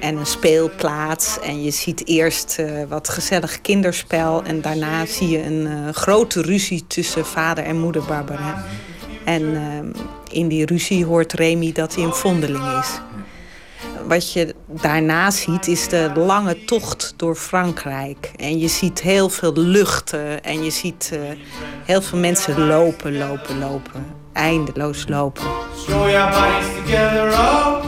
En 0.00 0.16
een 0.16 0.26
speelplaats. 0.26 1.40
En 1.40 1.62
je 1.62 1.70
ziet 1.70 2.06
eerst 2.06 2.58
eh, 2.58 2.66
wat 2.88 3.08
gezellig 3.08 3.60
kinderspel. 3.60 4.42
En 4.42 4.60
daarna 4.60 5.06
zie 5.06 5.28
je 5.28 5.44
een 5.44 5.66
eh, 5.66 5.94
grote 5.94 6.42
ruzie 6.42 6.86
tussen 6.86 7.26
vader 7.26 7.64
en 7.64 7.80
moeder 7.80 8.02
Barbarin. 8.04 8.54
En 9.24 9.56
eh, 9.56 10.38
in 10.38 10.48
die 10.48 10.66
ruzie 10.66 11.04
hoort 11.04 11.32
Remy 11.32 11.72
dat 11.72 11.94
hij 11.94 12.04
een 12.04 12.14
vondeling 12.14 12.78
is. 12.80 13.00
Wat 14.06 14.32
je 14.32 14.54
daarna 14.66 15.30
ziet 15.30 15.66
is 15.66 15.88
de 15.88 16.10
lange 16.14 16.64
tocht 16.64 17.14
door 17.16 17.36
Frankrijk. 17.36 18.32
En 18.36 18.58
je 18.58 18.68
ziet 18.68 19.00
heel 19.00 19.28
veel 19.28 19.52
luchten 19.56 20.44
en 20.44 20.64
je 20.64 20.70
ziet 20.70 21.10
eh, 21.12 21.20
heel 21.84 22.02
veel 22.02 22.18
mensen 22.18 22.66
lopen, 22.66 23.18
lopen, 23.18 23.58
lopen. 23.58 24.06
Eindeloos 24.32 25.04
lopen. 25.08 25.42
Stroll 25.76 26.10
your 26.10 26.30
bodies 26.30 26.66
together, 26.84 27.32
oh. 27.32 27.84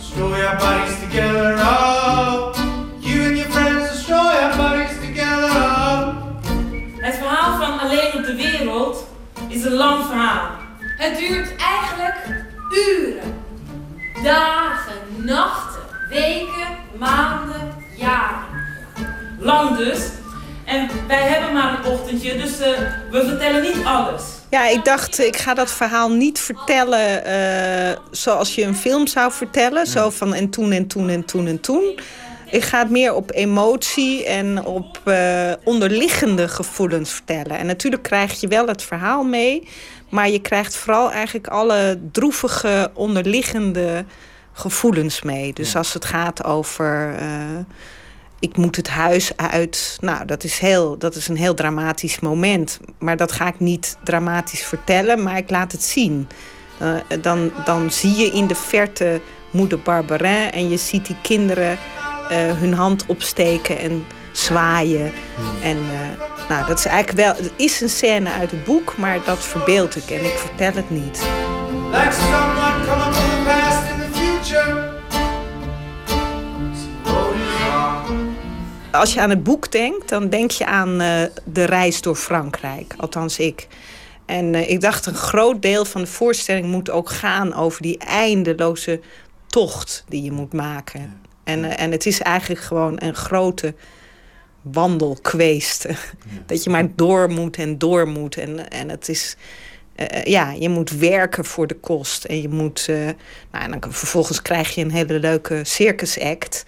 Stroll 0.00 0.36
your 0.36 0.56
bodies 0.56 0.98
together, 1.00 1.54
oh. 1.54 2.54
You 2.98 3.26
and 3.26 3.36
your 3.36 3.50
friends, 3.50 4.02
stroll 4.02 4.32
your 4.32 4.56
bodies 4.56 4.96
together, 5.00 5.50
oh. 5.50 6.16
Het 6.96 7.14
verhaal 7.14 7.58
van 7.58 7.80
Alleen 7.80 8.14
op 8.14 8.24
de 8.24 8.34
Wereld 8.34 9.06
is 9.48 9.64
een 9.64 9.72
lang 9.72 10.04
verhaal. 10.04 10.50
Het 10.96 11.18
duurt 11.18 11.56
eigenlijk 11.56 12.44
uren. 12.88 13.39
Dagen, 14.22 15.24
nachten, 15.24 15.82
weken, 16.08 16.68
maanden, 16.98 17.74
jaren. 17.96 18.44
Lang 19.38 19.76
dus. 19.76 19.98
En 20.64 20.88
wij 21.08 21.22
hebben 21.22 21.52
maar 21.52 21.78
een 21.78 21.92
ochtendje, 21.92 22.36
dus 22.36 22.60
eh, 22.60 22.68
we 23.10 23.24
vertellen 23.24 23.62
niet 23.62 23.84
alles. 23.84 24.22
Ja, 24.50 24.68
ik 24.68 24.84
dacht, 24.84 25.18
ik 25.18 25.36
ga 25.36 25.54
dat 25.54 25.72
verhaal 25.72 26.10
niet 26.10 26.38
vertellen 26.38 27.24
eh, 27.24 27.96
zoals 28.10 28.54
je 28.54 28.62
een 28.62 28.76
film 28.76 29.06
zou 29.06 29.32
vertellen. 29.32 29.86
Zo 29.86 30.10
van 30.10 30.34
en 30.34 30.50
toen 30.50 30.72
en 30.72 30.86
toen 30.86 31.08
en 31.08 31.24
toen 31.24 31.46
en 31.46 31.60
toen. 31.60 31.98
Ik 32.50 32.62
ga 32.62 32.78
het 32.78 32.90
meer 32.90 33.14
op 33.14 33.30
emotie 33.34 34.24
en 34.24 34.64
op 34.64 35.00
eh, 35.04 35.52
onderliggende 35.64 36.48
gevoelens 36.48 37.10
vertellen. 37.10 37.58
En 37.58 37.66
natuurlijk 37.66 38.02
krijg 38.02 38.40
je 38.40 38.48
wel 38.48 38.66
het 38.66 38.82
verhaal 38.82 39.22
mee. 39.22 39.68
Maar 40.10 40.30
je 40.30 40.40
krijgt 40.40 40.76
vooral 40.76 41.12
eigenlijk 41.12 41.46
alle 41.46 42.00
droevige 42.12 42.90
onderliggende 42.94 44.04
gevoelens 44.52 45.22
mee. 45.22 45.52
Dus 45.52 45.76
als 45.76 45.94
het 45.94 46.04
gaat 46.04 46.44
over... 46.44 47.14
eh, 47.18 47.58
ik 48.40 48.56
moet 48.56 48.76
het 48.76 48.88
huis 48.88 49.36
uit. 49.36 49.98
Nou, 50.00 50.24
dat 50.24 50.44
is, 50.44 50.58
heel, 50.58 50.98
dat 50.98 51.14
is 51.14 51.28
een 51.28 51.36
heel 51.36 51.54
dramatisch 51.54 52.20
moment. 52.20 52.80
Maar 52.98 53.16
dat 53.16 53.32
ga 53.32 53.46
ik 53.46 53.60
niet 53.60 53.96
dramatisch 54.04 54.62
vertellen, 54.62 55.22
maar 55.22 55.36
ik 55.36 55.50
laat 55.50 55.72
het 55.72 55.82
zien. 55.82 56.28
Eh, 56.78 56.94
dan, 57.20 57.52
dan 57.64 57.90
zie 57.90 58.16
je 58.16 58.26
in 58.30 58.46
de 58.46 58.54
verte 58.54 59.20
moeder 59.50 59.78
Barberin 59.80 60.50
en 60.50 60.68
je 60.68 60.76
ziet 60.76 61.06
die 61.06 61.16
kinderen 61.22 61.78
eh, 62.28 62.38
hun 62.52 62.74
hand 62.74 63.06
opsteken 63.06 63.78
en 63.78 64.04
zwaaien. 64.32 65.12
En 65.62 65.76
eh, 65.76 66.48
nou, 66.48 66.66
dat 66.66 66.78
is 66.78 66.84
eigenlijk 66.84 67.26
wel. 67.26 67.44
Het 67.44 67.52
is 67.56 67.80
een 67.80 67.88
scène 67.88 68.30
uit 68.30 68.50
het 68.50 68.64
boek, 68.64 68.96
maar 68.96 69.18
dat 69.24 69.38
verbeeld 69.38 69.96
ik 69.96 70.10
en 70.10 70.24
ik 70.24 70.38
vertel 70.38 70.72
het 70.72 70.90
niet. 70.90 71.22
Like 71.90 72.12
someone 72.12 72.84
coming 72.86 73.14
from 73.14 73.28
the 73.28 73.42
past 73.44 73.90
in 73.90 73.98
the 73.98 74.18
future. 74.18 74.98
Als 78.92 79.14
je 79.14 79.20
aan 79.20 79.30
het 79.30 79.42
boek 79.42 79.72
denkt, 79.72 80.08
dan 80.08 80.28
denk 80.28 80.50
je 80.50 80.66
aan 80.66 81.00
eh, 81.00 81.22
de 81.44 81.64
reis 81.64 82.02
door 82.02 82.16
Frankrijk. 82.16 82.94
Althans, 82.96 83.38
ik. 83.38 83.66
En 84.26 84.54
eh, 84.54 84.70
ik 84.70 84.80
dacht, 84.80 85.06
een 85.06 85.14
groot 85.14 85.62
deel 85.62 85.84
van 85.84 86.00
de 86.00 86.06
voorstelling 86.06 86.66
moet 86.66 86.90
ook 86.90 87.10
gaan 87.10 87.54
over 87.54 87.82
die 87.82 87.98
eindeloze 87.98 89.00
tocht 89.46 90.04
die 90.08 90.22
je 90.22 90.32
moet 90.32 90.52
maken. 90.52 91.20
En, 91.44 91.76
en 91.78 91.90
het 91.90 92.06
is 92.06 92.20
eigenlijk 92.20 92.60
gewoon 92.60 92.94
een 93.02 93.14
grote 93.14 93.74
wandelkweest. 94.62 95.86
Dat 96.46 96.64
je 96.64 96.70
maar 96.70 96.88
door 96.96 97.30
moet 97.30 97.56
en 97.56 97.78
door 97.78 98.08
moet. 98.08 98.36
En, 98.36 98.70
en 98.70 98.88
het 98.88 99.08
is. 99.08 99.36
eh, 99.94 100.24
ja, 100.24 100.50
je 100.50 100.68
moet 100.68 100.90
werken 100.90 101.44
voor 101.44 101.66
de 101.66 101.74
kost. 101.74 102.24
En 102.24 102.42
je 102.42 102.48
moet. 102.48 102.86
eh, 102.88 102.96
nou, 103.52 103.64
en 103.64 103.70
dan, 103.80 103.92
vervolgens 103.92 104.42
krijg 104.42 104.74
je 104.74 104.82
een 104.84 104.90
hele 104.90 105.18
leuke 105.20 105.60
circusact. 105.64 106.64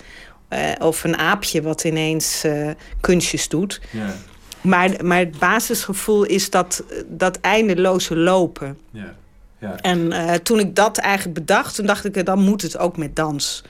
eh, 0.49 0.61
of 0.79 1.05
een 1.05 1.17
aapje 1.19 1.63
wat 1.63 1.85
ineens 1.85 2.45
eh, 2.45 2.71
kunstjes 3.01 3.49
doet. 3.49 3.81
Ja. 3.91 4.15
Maar, 4.61 4.91
maar 5.05 5.19
het 5.19 5.39
basisgevoel 5.39 6.25
is 6.25 6.51
dat, 6.51 6.85
dat 7.07 7.39
eindeloze 7.41 8.17
lopen. 8.17 8.79
Ja. 8.91 9.15
Ja. 9.59 9.77
En 9.81 10.13
eh, 10.13 10.35
toen 10.35 10.59
ik 10.59 10.75
dat 10.75 10.99
eigenlijk 10.99 11.39
bedacht, 11.39 11.75
toen 11.75 11.87
dacht 11.87 12.05
ik, 12.05 12.17
eh, 12.17 12.25
dan 12.25 12.39
moet 12.41 12.63
het 12.63 12.79
ook 12.79 12.97
met 12.97 13.17
dans. 13.17 13.65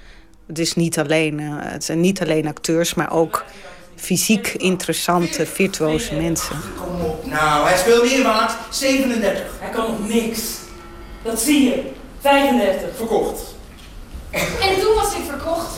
Het, 0.47 0.59
is 0.59 0.75
niet 0.75 0.99
alleen, 0.99 1.41
eh, 1.41 1.49
het 1.59 1.85
zijn 1.85 2.01
niet 2.01 2.21
alleen 2.23 2.47
acteurs, 2.47 2.95
maar 2.95 3.13
ook 3.13 3.45
fysiek 4.03 4.49
interessante, 4.49 5.47
virtuoze 5.47 6.15
mensen. 6.15 6.57
Nou, 7.25 7.69
hij 7.69 7.79
speelt 7.79 8.03
meer 8.03 8.23
waard. 8.23 8.53
37. 8.71 9.45
Hij 9.59 9.71
kan 9.71 9.91
nog 9.91 10.09
niks. 10.09 10.41
Dat 11.23 11.41
zie 11.41 11.65
je. 11.65 11.83
35. 12.21 12.97
Verkocht. 12.97 13.55
En 14.61 14.81
toen 14.81 14.95
was 14.95 15.15
ik 15.15 15.23
verkocht. 15.29 15.77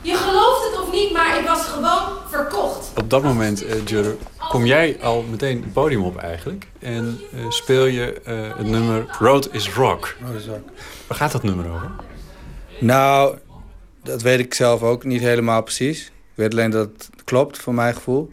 Je 0.00 0.14
gelooft 0.14 0.70
het 0.70 0.80
of 0.82 0.92
niet, 0.92 1.12
maar 1.12 1.38
ik 1.38 1.46
was 1.46 1.60
gewoon 1.60 2.02
verkocht. 2.30 2.90
Op 2.96 3.10
dat 3.10 3.22
moment, 3.22 3.64
eh 3.64 3.86
Jurre, 3.86 4.16
kom 4.48 4.66
jij 4.66 4.98
al 5.02 5.24
meteen 5.30 5.62
het 5.62 5.72
podium 5.72 6.04
op 6.04 6.16
eigenlijk. 6.16 6.66
En 6.78 7.20
eh, 7.32 7.50
speel 7.50 7.84
je 7.84 8.20
eh, 8.24 8.56
het 8.56 8.66
nummer 8.66 9.16
Road 9.18 9.48
is 9.52 9.70
Rock. 9.70 10.16
Road 10.26 10.34
is 10.34 10.46
Rock. 10.46 10.68
Waar 11.06 11.18
gaat 11.18 11.32
dat 11.32 11.42
nummer 11.42 11.66
over? 11.74 11.90
Nou, 12.80 13.38
dat 14.02 14.22
weet 14.22 14.38
ik 14.38 14.54
zelf 14.54 14.82
ook 14.82 15.04
niet 15.04 15.20
helemaal 15.20 15.62
precies. 15.62 16.06
Ik 16.06 16.12
weet 16.34 16.52
alleen 16.52 16.70
dat 16.70 17.10
klopt, 17.24 17.58
voor 17.58 17.74
mijn 17.74 17.94
gevoel. 17.94 18.32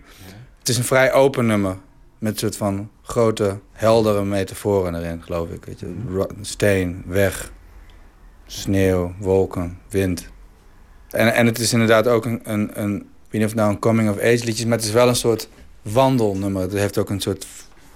Het 0.59 0.69
is 0.69 0.77
een 0.77 0.83
vrij 0.83 1.13
open 1.13 1.45
nummer. 1.45 1.77
Met 2.17 2.31
een 2.33 2.39
soort 2.39 2.57
van 2.57 2.89
grote, 3.01 3.59
heldere 3.71 4.23
metaforen 4.25 4.95
erin, 4.95 5.23
geloof 5.23 5.49
ik. 5.49 5.65
Weet 5.65 5.79
je. 5.79 5.95
Ro- 6.09 6.27
Steen, 6.41 7.03
weg, 7.05 7.51
sneeuw, 8.45 9.13
wolken, 9.19 9.77
wind. 9.89 10.27
En, 11.09 11.33
en 11.33 11.45
het 11.45 11.59
is 11.59 11.73
inderdaad 11.73 12.07
ook 12.07 12.25
een, 12.25 12.39
een, 12.43 12.81
een... 12.81 12.95
Ik 12.95 13.37
weet 13.39 13.41
niet 13.41 13.43
of 13.43 13.49
het 13.49 13.55
nou 13.59 13.69
een 13.71 13.79
coming-of-age 13.79 14.45
liedje 14.45 14.51
is... 14.63 14.65
maar 14.65 14.77
het 14.77 14.85
is 14.87 14.91
wel 14.93 15.07
een 15.07 15.15
soort 15.15 15.49
wandelnummer. 15.81 16.61
Het 16.61 16.71
heeft 16.73 16.97
ook 16.97 17.09
een 17.09 17.19
soort 17.21 17.47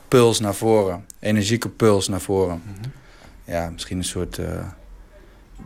puls 0.08 0.40
naar 0.40 0.56
voren. 0.56 1.06
Energieke 1.20 1.70
puls 1.70 2.08
naar 2.08 2.22
voren. 2.22 2.62
Ja, 3.44 3.70
misschien 3.70 3.98
een 3.98 4.04
soort... 4.04 4.38
eh, 4.38 4.66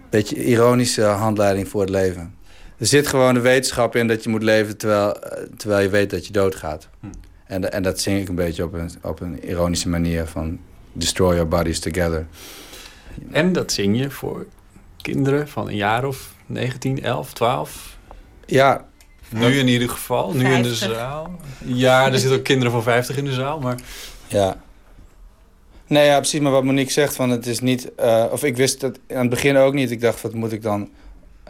beetje 0.09 0.43
ironische 0.45 1.03
handleiding 1.03 1.67
voor 1.67 1.81
het 1.81 1.89
leven. 1.89 2.35
Er 2.79 2.85
zit 2.85 3.07
gewoon 3.07 3.33
de 3.33 3.39
wetenschap 3.39 3.95
in 3.95 4.07
dat 4.07 4.23
je 4.23 4.29
moet 4.29 4.43
leven 4.43 4.77
terwijl, 4.77 5.19
eh, 5.21 5.43
terwijl 5.57 5.81
je 5.81 5.89
weet 5.89 6.09
dat 6.09 6.25
je 6.25 6.31
doodgaat. 6.33 6.87
En, 7.45 7.61
da- 7.61 7.67
en 7.67 7.83
dat 7.83 7.99
zing 7.99 8.21
ik 8.21 8.29
een 8.29 8.35
beetje 8.35 8.63
op 8.63 8.73
een, 8.73 8.91
op 9.01 9.19
een 9.21 9.43
ironische 9.49 9.89
manier 9.89 10.25
van 10.25 10.59
destroy 10.93 11.33
your 11.33 11.47
bodies 11.47 11.79
together. 11.79 12.27
En 13.31 13.53
dat 13.53 13.71
zing 13.71 13.97
je 13.99 14.09
voor 14.09 14.45
kinderen 15.01 15.47
van 15.47 15.67
een 15.67 15.75
jaar 15.75 16.05
of 16.05 16.33
19, 16.45 17.03
11, 17.03 17.33
12. 17.33 17.97
Ja, 18.45 18.85
Nu 19.29 19.45
in 19.59 19.67
ieder 19.67 19.89
geval, 19.89 20.33
nu 20.33 20.45
in 20.53 20.61
de 20.63 20.69
50. 20.75 20.77
zaal. 20.97 21.39
Ja, 21.65 22.11
er 22.11 22.19
zitten 22.19 22.37
ook 22.37 22.43
kinderen 22.43 22.71
van 22.71 22.83
50 22.83 23.17
in 23.17 23.25
de 23.25 23.33
zaal, 23.33 23.59
maar... 23.59 23.79
Ja. 24.27 24.61
Nee, 25.87 26.05
ja, 26.05 26.17
precies. 26.17 26.39
Maar 26.39 26.51
wat 26.51 26.63
Monique 26.63 26.91
zegt, 26.91 27.15
van 27.15 27.29
het 27.29 27.45
is 27.47 27.59
niet... 27.59 27.95
eh, 27.95 28.25
of 28.31 28.43
ik 28.43 28.55
wist 28.57 28.81
het 28.81 28.99
aan 29.09 29.17
het 29.19 29.29
begin 29.29 29.57
ook 29.57 29.73
niet. 29.73 29.91
Ik 29.91 30.01
dacht, 30.01 30.21
wat 30.21 30.33
moet 30.33 30.51
ik 30.51 30.61
dan... 30.61 30.89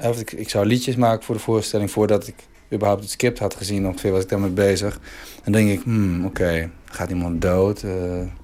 Of 0.04 0.20
ik, 0.20 0.32
ik 0.32 0.50
zou 0.50 0.66
liedjes 0.66 0.96
maken 0.96 1.24
voor 1.24 1.36
de 1.36 1.42
voorstelling... 1.42 1.92
voordat 1.92 2.28
ik 2.28 2.36
überhaupt 2.74 3.02
het 3.02 3.12
script 3.12 3.40
had 3.40 3.56
gezien. 3.56 3.88
Ongeveer 3.88 4.12
was 4.12 4.24
ik 4.24 4.30
daarmee 4.30 4.50
bezig. 4.50 5.00
Dan 5.44 5.54
denk 5.54 5.70
ik, 5.70 5.82
hmm, 5.84 6.26
oké, 6.26 6.70
gaat 6.86 7.10
iemand 7.10 7.42
dood? 7.42 7.84
eh 7.84 7.92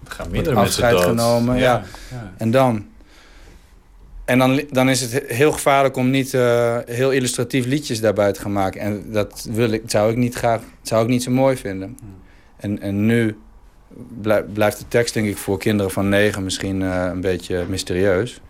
gaan 0.08 0.32
meerdere 0.32 0.56
afscheid 0.56 0.92
dood. 0.94 1.04
genomen? 1.04 1.56
Ja, 1.58 1.62
Ja. 1.62 1.84
ja. 2.12 2.34
En 2.38 2.52
dan... 2.52 2.86
En 4.26 4.38
dan, 4.40 4.62
dan 4.72 4.90
is 4.90 5.02
het 5.02 5.12
he- 5.12 5.36
heel 5.36 5.52
gevaarlijk 5.52 5.96
om 5.98 6.10
niet 6.10 6.34
eh, 6.34 6.78
heel 6.86 7.12
illustratief 7.12 7.66
liedjes 7.66 8.00
daarbij 8.02 8.32
te 8.34 8.42
gaan 8.42 8.52
maken. 8.54 8.82
En 8.82 9.04
dat 9.12 9.48
wil 9.52 9.72
ik, 9.72 9.82
zou 9.86 10.12
ik 10.12 10.18
niet 10.18 10.36
graag, 10.36 10.62
zou 10.82 11.04
ik 11.04 11.10
niet 11.10 11.24
zo 11.24 11.32
mooi 11.32 11.58
vinden. 11.58 11.98
En, 12.58 12.82
en 12.82 13.06
nu 13.06 13.38
blij- 14.22 14.44
blijft 14.44 14.80
de 14.80 14.88
tekst 14.88 15.14
denk 15.14 15.28
ik 15.28 15.38
voor 15.38 15.58
kinderen 15.60 15.92
van 15.92 16.10
negen 16.10 16.44
misschien 16.44 16.82
eh, 16.82 17.06
een 17.12 17.22
beetje 17.22 17.66
mysterieus. 17.70 18.42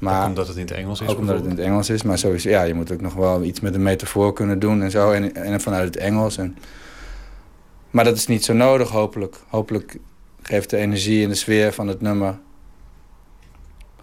Maar, 0.00 0.22
Ook 0.22 0.28
omdat 0.28 0.48
het 0.48 0.56
in 0.56 0.62
het 0.62 0.70
Engels 0.70 1.00
is 1.00 1.08
Ook 1.08 1.18
omdat 1.18 1.34
het 1.34 1.44
in 1.44 1.50
het 1.50 1.58
Engels 1.58 1.90
is. 1.90 2.02
Maar 2.02 2.18
sowieso, 2.18 2.48
ja, 2.48 2.62
je 2.62 2.74
moet 2.74 2.92
ook 2.92 3.00
nog 3.00 3.14
wel 3.14 3.42
iets 3.42 3.60
met 3.60 3.74
een 3.74 3.82
metafoor 3.82 4.32
kunnen 4.32 4.58
doen 4.58 4.82
en 4.82 4.90
zo. 4.90 5.10
En, 5.10 5.34
en 5.34 5.60
vanuit 5.60 5.84
het 5.84 5.96
Engels. 5.96 6.36
En, 6.36 6.56
maar 7.90 8.04
dat 8.04 8.16
is 8.16 8.26
niet 8.26 8.44
zo 8.44 8.52
nodig, 8.52 8.88
hopelijk. 8.90 9.36
Hopelijk 9.48 9.98
geeft 10.42 10.70
de 10.70 10.76
energie 10.76 11.22
en 11.22 11.28
de 11.28 11.34
sfeer 11.34 11.72
van 11.72 11.88
het 11.88 12.00
nummer 12.00 12.38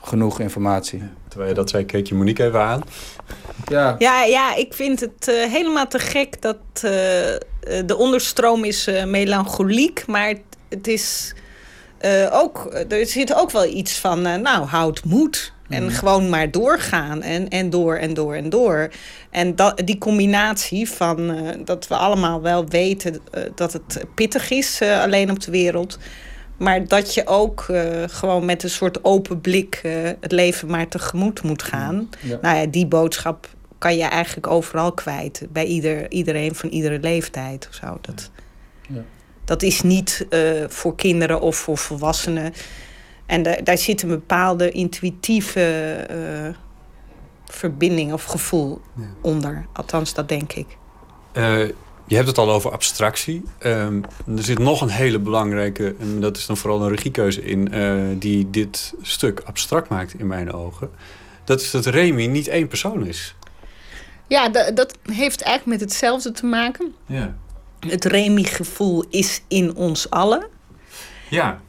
genoeg 0.02 0.40
informatie. 0.40 1.03
Terwijl 1.28 1.49
je 1.49 1.56
dat 1.56 1.70
zei, 1.70 1.86
keek 1.86 2.07
je 2.07 2.15
Monique 2.15 2.45
even 2.45 2.61
aan. 2.61 2.84
Ja. 3.65 3.95
Ja, 3.98 4.24
ja, 4.24 4.56
ik 4.56 4.74
vind 4.74 4.99
het 4.99 5.28
eh, 5.28 5.52
helemaal 5.52 5.88
te 5.88 5.99
gek 5.99 6.41
dat 6.41 6.57
eh, 6.82 7.34
eh, 7.34 7.40
de 7.86 7.95
onderstroom 7.98 8.64
is 8.64 8.88
eh, 8.88 9.06
melancholiek, 9.06 10.03
maar 10.07 10.28
het, 10.28 10.41
het 10.70 10.88
is 10.88 11.34
eh, 12.03 12.30
ook, 12.32 12.74
er 12.90 13.06
zit 13.06 13.36
ook 13.36 13.52
wel 13.52 13.65
iets 13.65 13.99
van, 13.99 14.26
eh, 14.26 14.36
nou, 14.36 14.65
houd 14.65 15.03
moed. 15.03 15.52
En 15.74 15.91
gewoon 15.91 16.30
maar 16.30 16.52
doorgaan 16.52 17.22
en, 17.22 17.50
en 17.50 17.70
door 17.70 17.95
en 17.95 18.14
door 18.14 18.36
en 18.36 18.50
door. 18.50 18.90
En 19.30 19.56
dat, 19.56 19.82
die 19.86 19.98
combinatie 19.98 20.90
van 20.90 21.32
eh, 21.32 21.50
dat 21.66 21.88
we 21.88 21.95
allemaal 21.95 22.41
wel 22.41 22.68
weten 22.68 23.20
eh, 23.32 23.44
dat 23.56 23.74
het 23.74 24.04
pittig 24.16 24.50
is 24.50 24.82
eh, 24.82 25.02
alleen 25.02 25.32
op 25.32 25.40
de 25.40 25.52
wereld. 25.52 26.00
Maar 26.58 26.88
dat 26.88 27.14
je 27.14 27.28
ook 27.28 27.72
gewoon 28.06 28.45
met 28.45 28.64
een 28.64 28.70
soort 28.70 29.04
open 29.04 29.41
blik 29.41 29.82
het 30.20 30.32
leven 30.32 30.70
maar 30.70 30.88
tegemoet 30.88 31.44
moet 31.44 31.64
gaan. 31.64 32.10
Ja. 32.20 32.38
Nou 32.41 32.58
ja, 32.58 32.66
die 32.66 32.88
boodschap 32.88 33.50
kan 33.78 33.98
je 33.98 34.04
eigenlijk 34.04 34.48
overal 34.48 34.91
kwijt. 34.91 35.45
Bij 35.50 35.66
ieder, 35.66 36.12
iedereen 36.12 36.56
van 36.56 36.70
iedere 36.70 37.00
leeftijd 37.00 37.68
of 37.70 37.76
zo. 37.76 37.98
Dat, 38.02 38.32
Ja. 38.88 39.04
dat 39.45 39.62
is 39.62 39.82
niet 39.82 40.28
voor 40.68 40.95
kinderen 40.95 41.41
of 41.41 41.56
voor 41.56 41.78
volwassenen. 41.78 42.54
En 43.26 43.44
da- 43.44 43.60
daar 43.64 43.78
zit 43.78 44.02
een 44.02 44.10
bepaalde 44.10 44.72
intuïtieve 44.72 45.62
eh, 46.10 46.56
verbinding 47.45 48.14
of 48.14 48.24
gevoel 48.24 48.82
onder. 49.22 49.66
Althans, 49.74 50.14
dat 50.14 50.30
denk 50.30 50.54
ik. 50.54 50.78
Eh, 51.32 51.58
je 52.08 52.16
hebt 52.16 52.28
het 52.28 52.38
al 52.38 52.52
over 52.52 52.72
abstractie. 52.72 53.44
Ehm, 53.58 54.02
er 54.38 54.44
zit 54.44 54.60
nog 54.60 54.82
een 54.82 54.90
hele 54.90 55.20
belangrijke, 55.20 55.95
en 56.00 56.22
dat 56.22 56.38
is 56.38 56.45
dan 56.45 56.58
vooral 56.58 56.82
een 56.82 56.90
regiekeuze 56.95 57.44
in, 57.44 57.72
eh, 57.72 57.95
die 58.16 58.50
dit 58.50 58.94
stuk 59.02 59.41
abstract 59.45 59.90
maakt 59.90 60.14
in 60.20 60.28
mijn 60.28 60.54
ogen. 60.54 60.90
Dat 61.44 61.62
is 61.62 61.72
dat 61.72 61.86
Remy 61.86 62.26
niet 62.26 62.48
één 62.48 62.68
persoon 62.68 63.06
is. 63.06 63.36
Ja, 64.28 64.50
da- 64.50 64.72
dat 64.72 64.98
heeft 65.12 65.41
eigenlijk 65.41 65.80
met 65.80 65.90
hetzelfde 65.90 66.32
te 66.32 66.45
maken. 66.45 66.94
Ja. 67.06 67.36
Het 67.80 68.06
Remy-gevoel 68.06 69.04
is 69.10 69.41
in 69.48 69.76
ons 69.76 70.10
allen. 70.10 70.48
Ja. 71.30 71.62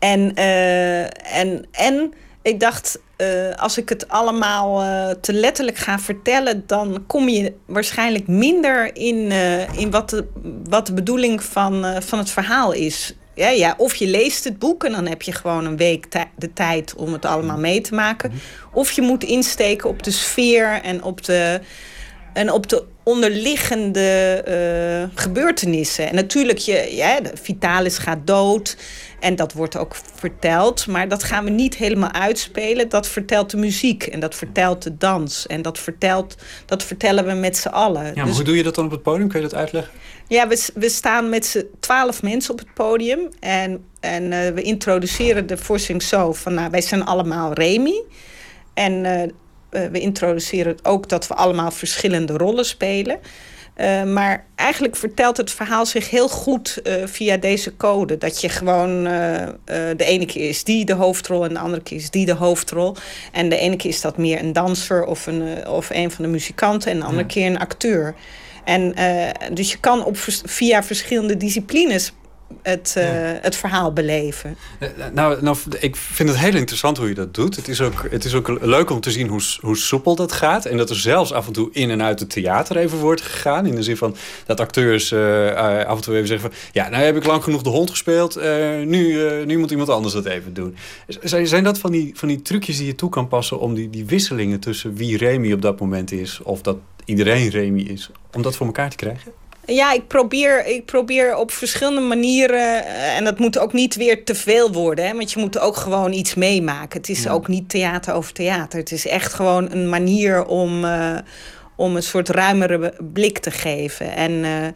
En, 0.00 0.34
eh, 0.34 1.38
en, 1.38 1.64
en 1.70 2.12
ik 2.42 2.60
dacht, 2.60 3.00
eh, 3.16 3.28
als 3.56 3.78
ik 3.78 3.88
het 3.88 4.08
allemaal 4.08 4.82
eh, 4.82 5.14
te 5.20 5.32
letterlijk 5.32 5.76
ga 5.76 5.98
vertellen, 5.98 6.62
dan 6.66 7.04
kom 7.06 7.28
je 7.28 7.54
waarschijnlijk 7.66 8.26
minder 8.26 8.96
in, 8.96 9.32
in 9.76 9.90
wat, 9.90 10.10
de, 10.10 10.26
wat 10.64 10.86
de 10.86 10.92
bedoeling 10.92 11.42
van, 11.42 12.02
van 12.02 12.18
het 12.18 12.30
verhaal 12.30 12.72
is. 12.72 13.14
Ja, 13.34 13.48
ja, 13.48 13.74
of 13.76 13.94
je 13.94 14.06
leest 14.06 14.44
het 14.44 14.58
boek 14.58 14.84
en 14.84 14.92
dan 14.92 15.06
heb 15.06 15.22
je 15.22 15.32
gewoon 15.32 15.64
een 15.64 15.76
week 15.76 16.06
de 16.36 16.52
tijd 16.52 16.94
om 16.94 17.12
het 17.12 17.24
allemaal 17.24 17.58
mee 17.58 17.80
te 17.80 17.94
maken. 17.94 18.32
Of 18.72 18.92
je 18.92 19.02
moet 19.02 19.24
insteken 19.24 19.88
op 19.88 20.02
de 20.02 20.10
sfeer 20.10 20.80
en 20.82 21.02
op 21.02 21.24
de, 21.24 21.60
en 22.32 22.52
op 22.52 22.68
de 22.68 22.84
onderliggende 23.02 24.42
eh, 24.44 25.18
gebeurtenissen. 25.22 26.08
En 26.08 26.14
natuurlijk, 26.14 26.58
je, 26.58 26.88
ja, 26.96 27.18
Vitalis 27.34 27.98
gaat 27.98 28.26
dood. 28.26 28.76
En 29.20 29.36
dat 29.36 29.52
wordt 29.52 29.76
ook 29.76 29.96
verteld. 30.14 30.86
Maar 30.86 31.08
dat 31.08 31.22
gaan 31.22 31.44
we 31.44 31.50
niet 31.50 31.76
helemaal 31.76 32.12
uitspelen. 32.12 32.88
Dat 32.88 33.08
vertelt 33.08 33.50
de 33.50 33.56
muziek. 33.56 34.06
En 34.06 34.20
dat 34.20 34.34
vertelt 34.34 34.82
de 34.82 34.96
dans. 34.96 35.46
En 35.46 35.62
dat, 35.62 35.78
vertelt, 35.78 36.36
dat 36.66 36.82
vertellen 36.82 37.26
we 37.26 37.32
met 37.32 37.56
z'n 37.56 37.68
allen. 37.68 38.04
Ja, 38.04 38.12
maar 38.14 38.24
Dus- 38.24 38.34
hoe 38.34 38.44
doe 38.44 38.56
je 38.56 38.62
dat 38.62 38.74
dan 38.74 38.84
op 38.84 38.90
het 38.90 39.02
podium? 39.02 39.28
Kun 39.28 39.40
je 39.40 39.48
dat 39.48 39.58
uitleggen? 39.58 39.92
ja, 40.28 40.48
we, 40.48 40.68
we 40.74 40.88
staan 40.88 41.28
met 41.28 41.46
z'n 41.46 41.66
twaalf 41.80 42.22
mensen 42.22 42.52
op 42.52 42.58
het 42.58 42.74
podium. 42.74 43.28
En, 43.40 43.84
en 44.00 44.32
eh, 44.32 44.52
we 44.52 44.62
introduceren 44.62 45.46
de 45.46 45.56
voorstelling 45.56 46.02
zo 46.02 46.32
van... 46.32 46.54
Nou, 46.54 46.70
wij 46.70 46.80
zijn 46.80 47.04
allemaal 47.04 47.52
Remy. 47.52 48.02
En 48.74 49.04
eh, 49.04 49.28
we 49.70 50.00
introduceren 50.00 50.76
ook 50.82 51.08
dat 51.08 51.26
we 51.26 51.34
allemaal 51.34 51.70
verschillende 51.70 52.32
rollen 52.36 52.64
spelen. 52.64 53.18
Eh, 53.74 54.02
maar 54.02 54.44
eigenlijk 54.54 54.96
vertelt 54.96 55.36
het 55.36 55.50
verhaal 55.50 55.86
zich 55.86 56.10
heel 56.10 56.28
goed 56.28 56.78
eh, 56.82 56.94
via 57.06 57.36
deze 57.36 57.76
code. 57.76 58.18
Dat 58.18 58.40
je 58.40 58.48
gewoon 58.48 59.06
eh, 59.06 59.42
eh, 59.42 59.52
de 59.96 60.04
ene 60.04 60.26
keer 60.26 60.48
is 60.48 60.64
die 60.64 60.84
de 60.84 60.92
hoofdrol 60.92 61.44
en 61.44 61.52
de 61.54 61.58
andere 61.58 61.82
keer 61.82 61.96
is 61.98 62.10
die 62.10 62.26
de 62.26 62.34
hoofdrol. 62.34 62.96
En 63.32 63.48
de 63.48 63.56
ene 63.56 63.76
keer 63.76 63.90
is 63.90 64.00
dat 64.00 64.16
meer 64.16 64.38
een 64.40 64.52
danser 64.52 65.04
of 65.04 65.26
een, 65.26 65.42
eh, 65.62 65.72
of 65.72 65.90
een 65.90 66.10
van 66.10 66.24
de 66.24 66.30
muzikanten 66.30 66.90
en 66.90 66.98
de 66.98 67.04
andere 67.04 67.22
Ja. 67.22 67.28
keer 67.28 67.46
een 67.46 67.58
acteur. 67.58 68.14
En 68.64 68.94
eh, 68.94 69.28
dus 69.52 69.70
je 69.70 69.78
kan 69.78 70.04
op, 70.04 70.16
via 70.44 70.82
verschillende 70.82 71.36
disciplines 71.36 72.12
het, 72.62 72.94
eh, 72.96 73.04
het 73.40 73.56
verhaal 73.56 73.92
beleven. 73.92 74.56
Eh, 74.78 74.88
Nou, 75.12 75.42
nou, 75.42 75.56
ik 75.80 75.96
vind 75.96 76.28
het 76.28 76.38
heel 76.38 76.54
interessant 76.54 76.96
hoe 76.98 77.08
je 77.08 77.14
dat 77.14 77.34
doet. 77.34 77.56
Het 77.56 77.68
is 77.68 77.80
ook, 77.80 78.06
het 78.10 78.24
is 78.24 78.34
ook 78.34 78.58
leuk 78.60 78.90
om 78.90 79.00
te 79.00 79.10
zien 79.10 79.28
hoe, 79.28 79.40
hoe 79.60 79.76
soepel 79.76 80.14
dat 80.16 80.32
gaat. 80.32 80.64
En 80.66 80.76
dat 80.76 80.90
er 80.90 80.96
zelfs 80.96 81.32
af 81.32 81.46
en 81.46 81.52
toe 81.52 81.68
in 81.72 81.90
en 81.90 82.02
uit 82.02 82.20
het 82.20 82.30
theater 82.30 82.76
even 82.76 82.98
wordt 82.98 83.20
gegaan. 83.22 83.66
In 83.66 83.74
de 83.74 83.82
zin 83.82 83.96
van 83.96 84.16
dat 84.46 84.60
acteurs 84.60 85.12
eh, 85.12 85.48
eh, 85.48 85.86
af 85.86 85.96
en 85.96 86.02
toe 86.02 86.14
even 86.14 86.28
zeggen 86.28 86.50
van... 86.50 86.58
ja, 86.72 86.88
nou 86.88 87.02
heb 87.04 87.16
ik 87.16 87.24
lang 87.24 87.42
genoeg 87.44 87.62
de 87.62 87.68
hond 87.70 87.90
gespeeld. 87.90 88.36
eh, 88.36 88.80
nu, 88.84 89.26
eh, 89.26 89.46
nu 89.46 89.58
moet 89.58 89.70
iemand 89.70 89.88
anders 89.88 90.14
dat 90.14 90.24
even 90.26 90.54
doen. 90.54 90.76
Zijn, 91.20 91.46
zijn 91.46 91.64
dat 91.64 91.78
van 91.78 91.90
die, 91.92 92.12
van 92.14 92.28
die 92.28 92.42
trucjes 92.42 92.76
die 92.76 92.86
je 92.86 92.94
toe 92.94 93.10
kan 93.10 93.28
passen... 93.28 93.58
om 93.60 93.74
die, 93.74 93.90
die 93.90 94.04
wisselingen 94.04 94.60
tussen 94.60 94.94
wie 94.94 95.16
Remy 95.16 95.52
op 95.52 95.62
dat 95.62 95.80
moment 95.80 96.12
is... 96.12 96.40
of 96.42 96.62
dat 96.62 96.76
iedereen 97.04 97.48
Remy 97.48 97.80
is, 97.80 98.10
om 98.32 98.42
dat 98.42 98.56
voor 98.56 98.66
elkaar 98.66 98.90
te 98.90 98.96
krijgen? 98.96 99.32
Ja, 99.74 99.92
ik 99.92 100.06
probeer, 100.06 100.66
ik 100.66 100.84
probeer 100.84 101.36
op 101.36 101.50
verschillende 101.50 102.00
manieren. 102.00 102.84
eh, 102.84 103.16
En 103.16 103.24
dat 103.24 103.38
moet 103.38 103.58
ook 103.58 103.72
niet 103.72 103.94
weer 103.96 104.24
te 104.24 104.34
veel 104.34 104.72
worden. 104.72 105.06
Hè, 105.06 105.14
want 105.14 105.32
je 105.32 105.40
moet 105.40 105.58
ook 105.58 105.76
gewoon 105.76 106.12
iets 106.12 106.34
meemaken. 106.34 106.98
Het 107.00 107.08
is 107.08 107.28
ook 107.28 107.48
niet 107.48 107.68
theater 107.68 108.14
over 108.14 108.32
theater. 108.32 108.78
Het 108.78 108.92
is 108.92 109.06
echt 109.06 109.32
gewoon 109.34 109.70
een 109.70 109.88
manier 109.88 110.44
om, 110.44 110.84
eh, 110.84 111.16
om 111.76 111.96
een 111.96 112.02
soort 112.02 112.28
ruimere 112.28 112.94
blik 113.12 113.38
te 113.38 113.50
geven. 113.50 114.14
En, 114.14 114.44
eh, 114.44 114.66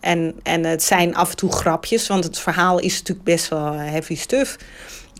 en, 0.00 0.34
en 0.42 0.64
het 0.64 0.82
zijn 0.82 1.14
af 1.14 1.30
en 1.30 1.36
toe 1.36 1.52
grapjes. 1.52 2.06
Want 2.06 2.24
het 2.24 2.38
verhaal 2.38 2.78
is 2.78 2.98
natuurlijk 2.98 3.26
best 3.26 3.48
wel 3.48 3.72
heavy 3.72 4.16
stuff. 4.16 4.56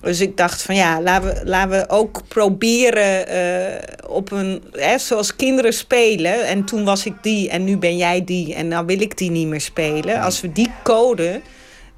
Dus 0.06 0.20
ik 0.20 0.36
dacht 0.36 0.62
van 0.62 0.74
ja, 0.74 1.00
laten 1.00 1.28
we, 1.28 1.40
laten 1.44 1.70
we 1.70 1.88
ook 1.88 2.22
proberen 2.28 3.28
eh, 3.28 4.08
op 4.08 4.30
een, 4.30 4.62
hè, 4.72 4.98
zoals 4.98 5.36
kinderen 5.36 5.72
spelen. 5.72 6.46
En 6.46 6.64
toen 6.64 6.84
was 6.84 7.06
ik 7.06 7.14
die 7.22 7.48
en 7.48 7.64
nu 7.64 7.76
ben 7.76 7.96
jij 7.96 8.24
die 8.24 8.54
en 8.54 8.68
nou 8.68 8.86
wil 8.86 9.00
ik 9.00 9.18
die 9.18 9.30
niet 9.30 9.46
meer 9.46 9.60
spelen. 9.60 10.20
Als 10.20 10.40
we 10.40 10.52
die 10.52 10.70
code 10.82 11.40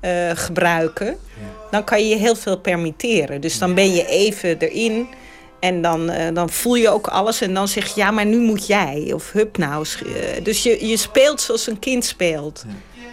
eh, 0.00 0.30
gebruiken, 0.34 1.16
dan 1.70 1.84
kan 1.84 2.02
je 2.02 2.08
je 2.08 2.16
heel 2.16 2.36
veel 2.36 2.58
permitteren. 2.58 3.40
Dus 3.40 3.58
dan 3.58 3.74
ben 3.74 3.94
je 3.94 4.06
even 4.06 4.58
erin 4.58 5.08
en 5.60 5.82
dan, 5.82 6.10
eh, 6.10 6.34
dan 6.34 6.50
voel 6.50 6.74
je 6.74 6.88
ook 6.88 7.06
alles. 7.06 7.40
En 7.40 7.54
dan 7.54 7.68
zeg 7.68 7.94
je 7.94 8.00
ja, 8.00 8.10
maar 8.10 8.26
nu 8.26 8.38
moet 8.38 8.66
jij. 8.66 9.10
Of 9.14 9.32
hup 9.32 9.58
nou. 9.58 9.86
dus 10.42 10.62
je, 10.62 10.86
je 10.86 10.96
speelt 10.96 11.40
zoals 11.40 11.66
een 11.66 11.78
kind 11.78 12.04
speelt. 12.04 12.64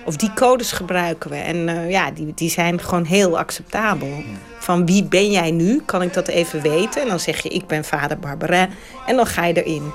Of 0.05 0.15
die 0.15 0.33
codes 0.33 0.71
gebruiken 0.71 1.29
we. 1.29 1.35
En 1.35 1.69
eh, 1.69 1.89
ja, 1.89 2.11
die, 2.11 2.31
die 2.35 2.49
zijn 2.49 2.81
gewoon 2.81 3.05
heel 3.05 3.37
acceptabel. 3.37 4.23
Van 4.59 4.85
wie 4.85 5.03
ben 5.03 5.31
jij 5.31 5.51
nu? 5.51 5.81
Kan 5.85 6.01
ik 6.01 6.13
dat 6.13 6.27
even 6.27 6.61
weten? 6.61 7.01
En 7.01 7.07
dan 7.07 7.19
zeg 7.19 7.41
je, 7.41 7.49
ik 7.49 7.67
ben 7.67 7.83
vader 7.83 8.19
Barbara. 8.19 8.67
En 9.05 9.15
dan 9.15 9.25
ga 9.25 9.45
je 9.45 9.63
erin. 9.63 9.91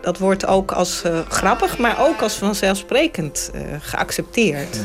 Dat 0.00 0.18
wordt 0.18 0.46
ook 0.46 0.72
als 0.72 1.02
eh, 1.02 1.18
grappig, 1.28 1.78
maar 1.78 1.96
ook 2.00 2.22
als 2.22 2.34
vanzelfsprekend 2.34 3.50
eh, 3.54 3.60
geaccepteerd. 3.80 4.78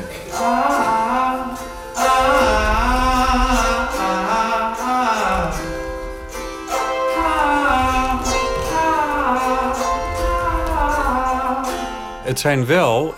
het 12.25 12.39
zijn 12.39 12.65
wel 12.65 13.15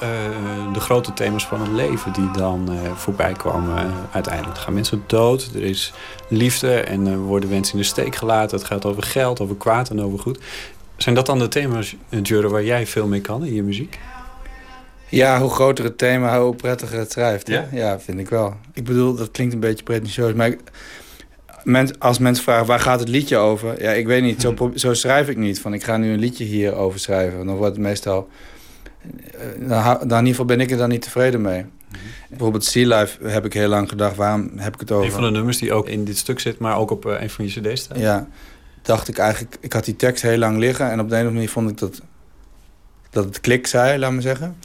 de 0.78 0.84
grote 0.84 1.14
thema's 1.14 1.45
van 1.45 1.62
het 1.62 1.72
leven 1.72 2.14
die 2.14 2.32
dan 2.32 2.70
eh, 2.72 2.91
voorbij 2.95 3.34
komen. 3.34 3.78
eh, 3.78 3.86
uiteindelijk 4.12 4.56
Er 4.58 4.62
gaan 4.64 4.74
mensen 4.74 5.04
dood, 5.08 5.49
er 5.56 5.64
is 5.64 5.94
liefde 6.30 6.74
en 6.80 7.08
er 7.08 7.18
worden 7.18 7.49
mensen 7.49 7.74
in 7.74 7.80
de 7.80 7.86
steek 7.86 8.16
gelaten. 8.16 8.58
Het 8.58 8.68
gaat 8.68 8.86
over 8.86 9.04
geld, 9.04 9.40
over 9.40 9.56
kwaad 9.56 9.90
en 9.90 10.02
over 10.02 10.20
goed. 10.20 10.40
Zijn 10.98 11.16
dat 11.16 11.26
dan 11.26 11.40
de 11.40 11.48
thema's, 11.48 11.95
eh, 12.10 12.20
Jure, 12.24 12.48
waar 12.49 12.64
jij 12.64 12.88
veel 12.88 13.08
mee 13.08 13.22
kan 13.22 13.45
in 13.45 13.54
je 13.54 13.64
muziek? 13.64 13.99
Ja, 15.10 15.40
hoe 15.41 15.49
groter 15.49 15.84
het 15.86 15.98
thema, 15.98 16.41
hoe 16.41 16.56
prettiger 16.56 16.98
het 16.99 17.12
schrijft. 17.12 17.48
Ja? 17.48 17.68
Ja? 17.72 17.99
vind 17.99 18.20
ik 18.20 18.30
wel. 18.30 18.56
Ik 18.74 18.84
bedoel, 18.84 19.16
dat 19.16 19.32
klinkt 19.32 19.54
een 19.54 19.60
beetje 19.60 19.84
pretentieus, 19.84 20.34
maar 20.34 20.48
ik- 20.48 20.60
als 21.99 22.20
mensen 22.20 22.44
vragen 22.44 22.66
waar 22.66 22.80
gaat 22.80 22.99
het 22.99 23.10
liedje 23.10 23.38
over, 23.38 23.82
ja, 23.82 23.91
ik 23.91 24.06
weet 24.06 24.22
niet. 24.24 24.41
Zo, 24.41 24.52
pro- 24.52 24.72
zo 24.76 24.94
schrijf 24.94 25.30
ik 25.30 25.38
niet. 25.38 25.62
Van 25.62 25.74
ik 25.74 25.84
ga 25.84 25.98
nu 25.98 26.12
een 26.14 26.20
liedje 26.20 26.44
hierover 26.44 26.99
schrijven. 26.99 27.45
Dan 27.45 27.56
wordt 27.56 27.76
het 27.76 27.84
meestal. 27.86 28.30
Eh, 29.70 29.86
dan 30.00 30.02
in 30.02 30.10
ieder 30.10 30.28
geval 30.28 30.46
ben 30.46 30.60
ik 30.60 30.72
er 30.72 30.78
dan 30.78 30.90
niet 30.90 31.02
tevreden 31.02 31.42
mee. 31.42 31.66
Bijvoorbeeld 32.30 32.66
Sea 32.66 32.98
Life 33.00 33.28
heb 33.28 33.46
ik 33.46 33.54
heel 33.54 33.68
lang 33.68 33.90
gedacht, 33.90 34.16
waarom 34.16 34.52
heb 34.56 34.74
ik 34.74 34.80
het 34.80 34.92
over? 34.92 35.06
Een 35.06 35.12
van 35.12 35.24
de 35.24 35.30
nummers 35.32 35.58
die 35.58 35.74
ook 35.74 35.88
in 35.88 36.04
dit 36.06 36.18
stuk 36.18 36.40
zit, 36.40 36.60
maar 36.60 36.78
ook 36.78 36.92
op 36.92 37.06
eh, 37.06 37.22
een 37.22 37.30
van 37.30 37.46
je 37.48 37.52
cd's 37.62 37.82
staat. 37.82 37.98
Ja, 38.00 38.28
dacht 38.82 39.08
ik 39.08 39.18
eigenlijk, 39.18 39.58
ik 39.60 39.74
had 39.74 39.86
die 39.86 39.96
tekst 39.96 40.22
heel 40.24 40.38
lang 40.38 40.58
liggen 40.58 40.92
en 40.92 41.00
op 41.00 41.10
de 41.10 41.16
een 41.16 41.22
of 41.22 41.28
andere 41.28 41.34
manier 41.34 41.50
vond 41.50 41.70
ik 41.70 41.78
dat, 41.78 42.02
dat 43.10 43.26
het 43.26 43.40
klik 43.42 43.68
zei, 43.68 44.00
laat 44.00 44.12
me 44.12 44.22
zeggen. 44.22 44.56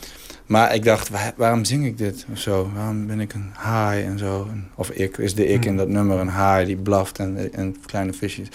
Maar 0.46 0.74
ik 0.74 0.84
dacht, 0.84 1.08
waar- 1.08 1.32
waarom 1.36 1.64
zing 1.64 1.86
ik 1.86 1.98
dit 1.98 2.26
of 2.32 2.38
zo? 2.38 2.70
Waarom 2.74 3.06
ben 3.06 3.20
ik 3.20 3.32
een 3.34 3.50
haai 3.52 4.04
en 4.04 4.18
zo? 4.18 4.48
Of 4.74 4.90
ik, 4.90 5.16
is 5.18 5.34
de 5.34 5.46
ik 5.46 5.64
in 5.64 5.76
dat 5.76 5.88
nummer 5.88 6.18
een 6.18 6.28
haai 6.28 6.66
die 6.66 6.76
blaft 6.76 7.18
en, 7.18 7.52
en 7.52 7.76
kleine 7.86 8.12
visjes. 8.12 8.48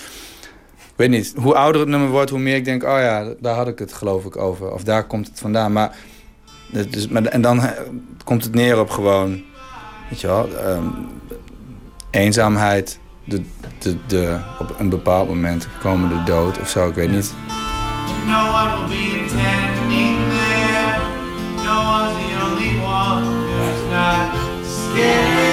Weet 0.98 1.10
niet, 1.10 1.34
hoe 1.36 1.56
ouder 1.56 1.82
het 1.82 1.90
nummer 1.90 2.10
wordt, 2.10 2.30
hoe 2.30 2.40
meer 2.40 2.56
ik 2.56 2.66
denk, 2.66 2.84
oh 2.84 2.90
ja, 2.90 3.34
daar 3.40 3.56
had 3.56 3.68
ik 3.68 3.80
het 3.80 3.94
geloof 3.94 4.26
ik 4.26 4.38
over. 4.38 4.72
Of 4.72 4.84
daar 4.84 5.08
komt 5.08 5.28
het 5.28 5.40
vandaan. 5.40 5.72
Maar, 5.72 5.96
is, 6.92 7.08
maar 7.08 7.24
en 7.24 7.42
dan 7.42 7.60
eh, 7.62 7.72
komt 8.24 8.44
het 8.44 8.54
neer 8.54 8.80
op 8.80 8.90
gewoon, 8.90 9.44
weet 10.10 10.22
je 10.22 10.28
wel, 10.28 10.56
ehm, 10.58 10.86
eenzaamheid, 12.12 13.00
de, 13.24 13.42
de, 14.08 14.40
op 14.60 14.76
een 14.80 14.90
bepaald 14.90 15.28
moment 15.28 15.68
komen 15.82 16.10
de 16.10 16.24
dood 16.32 16.60
of 16.60 16.70
zo, 16.70 16.88
ik 16.88 16.96
weet 16.96 17.12
niet. 17.12 17.34
No 18.26 18.34
one 18.34 18.88
will 18.88 18.88
be. 18.88 19.18
No 21.64 21.76
one's 21.82 22.16
the 22.18 22.30
only 22.46 22.80
one 22.80 23.24
who's 23.24 23.82
not 23.92 24.34
scared. 24.64 25.47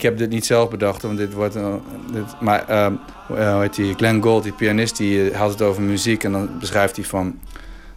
Ik 0.00 0.06
heb 0.06 0.18
dit 0.18 0.30
niet 0.30 0.46
zelf 0.46 0.70
bedacht, 0.70 1.02
want 1.02 1.18
dit 1.18 1.32
wordt 1.32 1.54
een, 1.54 1.80
dit, 2.12 2.40
maar 2.40 2.68
ehm, 2.68 2.92
hoe 3.26 3.36
eh, 3.36 3.52
hoe 3.52 3.60
heet 3.60 3.74
die? 3.74 3.94
Glenn 3.94 4.22
Gould, 4.22 4.42
die 4.42 4.52
pianist, 4.52 4.96
die 4.96 5.30
eh, 5.30 5.38
had 5.38 5.50
het 5.50 5.62
over 5.62 5.82
muziek 5.82 6.24
en 6.24 6.32
dan 6.32 6.58
beschrijft 6.58 6.96
hij 6.96 7.04
van 7.04 7.38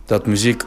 dat 0.05 0.25
muziek 0.25 0.63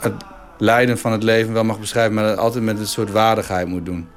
het 0.00 0.12
lijden 0.58 0.98
van 0.98 1.12
het 1.12 1.22
leven 1.22 1.52
wel 1.52 1.64
mag 1.64 1.80
beschrijven, 1.80 2.14
maar 2.14 2.22
dat 2.22 2.32
het 2.32 2.42
altijd 2.42 2.64
met 2.64 2.78
een 2.78 2.86
soort 2.86 3.10
waardigheid 3.10 3.66
moet 3.66 3.86
doen. 3.86 4.08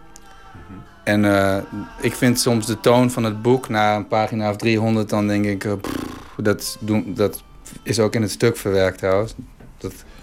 En 1.04 1.26
eh, 1.26 1.58
ik 2.02 2.16
vind 2.16 2.40
soms 2.40 2.66
de 2.66 2.80
toon 2.80 3.12
van 3.12 3.24
het 3.24 3.42
boek 3.42 3.70
na 3.70 3.96
een 3.96 4.08
pagina 4.08 4.50
of 4.50 4.56
300, 4.56 5.10
dan 5.10 5.28
denk 5.28 5.46
ik, 5.46 5.82
pff, 5.82 5.94
dat, 6.38 6.78
doen, 6.80 7.14
dat 7.16 7.44
is 7.84 8.00
ook 8.00 8.16
in 8.16 8.22
het 8.22 8.32
stuk 8.32 8.58
verwerkt 8.58 8.98
trouwens. 8.98 9.36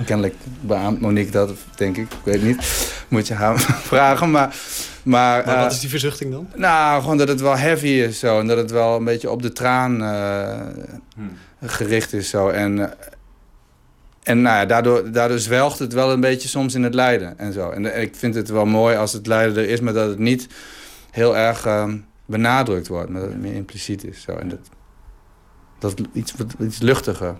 Kennelijk 0.04 0.34
beaamt 0.60 1.00
Monique 1.00 1.30
dat, 1.30 1.50
denk 1.76 1.96
ik. 1.96 2.02
Ik 2.12 2.18
weet 2.24 2.42
niet. 2.42 2.92
Moet 3.08 3.26
je 3.26 3.34
haar 3.34 3.58
vragen. 3.90 4.30
Maar, 4.30 4.56
maar, 5.02 5.42
Maar 5.46 5.56
wat 5.56 5.66
eh, 5.66 5.70
is 5.70 5.80
die 5.80 5.90
verzuchting 5.90 6.32
dan? 6.32 6.48
nou, 6.54 7.00
gewoon 7.02 7.16
dat 7.16 7.28
het 7.28 7.40
wel 7.40 7.56
heavy 7.56 7.86
is 7.86 8.18
zo. 8.18 8.38
En 8.40 8.46
dat 8.46 8.56
het 8.56 8.70
wel 8.70 8.96
een 8.96 9.04
beetje 9.04 9.30
op 9.30 9.42
de 9.42 9.52
traan 9.52 10.02
eh, 10.02 10.60
gericht 11.62 12.12
is 12.12 12.28
zo. 12.28 12.48
En, 12.48 12.78
eh, 12.78 13.06
en 14.22 14.42
nou 14.42 14.56
ja, 14.56 14.66
daardoor, 14.66 15.10
daardoor 15.12 15.38
zwelgt 15.38 15.78
het 15.78 15.92
wel 15.92 16.12
een 16.12 16.20
beetje 16.20 16.48
soms 16.48 16.74
in 16.74 16.82
het 16.82 16.94
lijden 16.94 17.38
en 17.38 17.52
zo. 17.52 17.70
En 17.70 18.00
ik 18.00 18.16
vind 18.16 18.34
het 18.34 18.48
wel 18.48 18.66
mooi 18.66 18.96
als 18.96 19.12
het 19.12 19.26
lijden 19.26 19.56
er 19.56 19.68
is, 19.68 19.80
maar 19.80 19.92
dat 19.92 20.08
het 20.08 20.18
niet 20.18 20.46
heel 21.10 21.36
erg 21.36 21.66
eh, 21.66 21.92
benadrukt 22.26 22.88
wordt. 22.88 23.10
Maar 23.10 23.20
dat 23.20 23.30
het 23.30 23.40
meer 23.40 23.54
impliciet 23.54 24.04
is. 24.04 24.22
Zo. 24.22 24.32
En 24.32 24.48
dat, 24.48 24.58
dat 25.78 25.94
iets, 26.12 26.34
wat- 26.36 26.54
iets 26.60 26.78
luchtiger. 26.78 27.36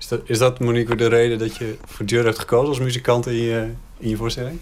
Is 0.00 0.08
dat, 0.38 0.52
is 0.52 0.58
Monique, 0.58 0.96
de 0.96 1.08
reden 1.08 1.38
dat 1.38 1.56
je 1.56 1.76
voor 1.84 2.06
Jure 2.06 2.24
hebt 2.24 2.38
gekozen 2.38 2.68
als 2.68 2.78
muzikant 2.78 3.26
in 3.26 3.34
je, 3.34 3.68
in 3.98 4.08
je 4.08 4.16
voorstelling? 4.16 4.58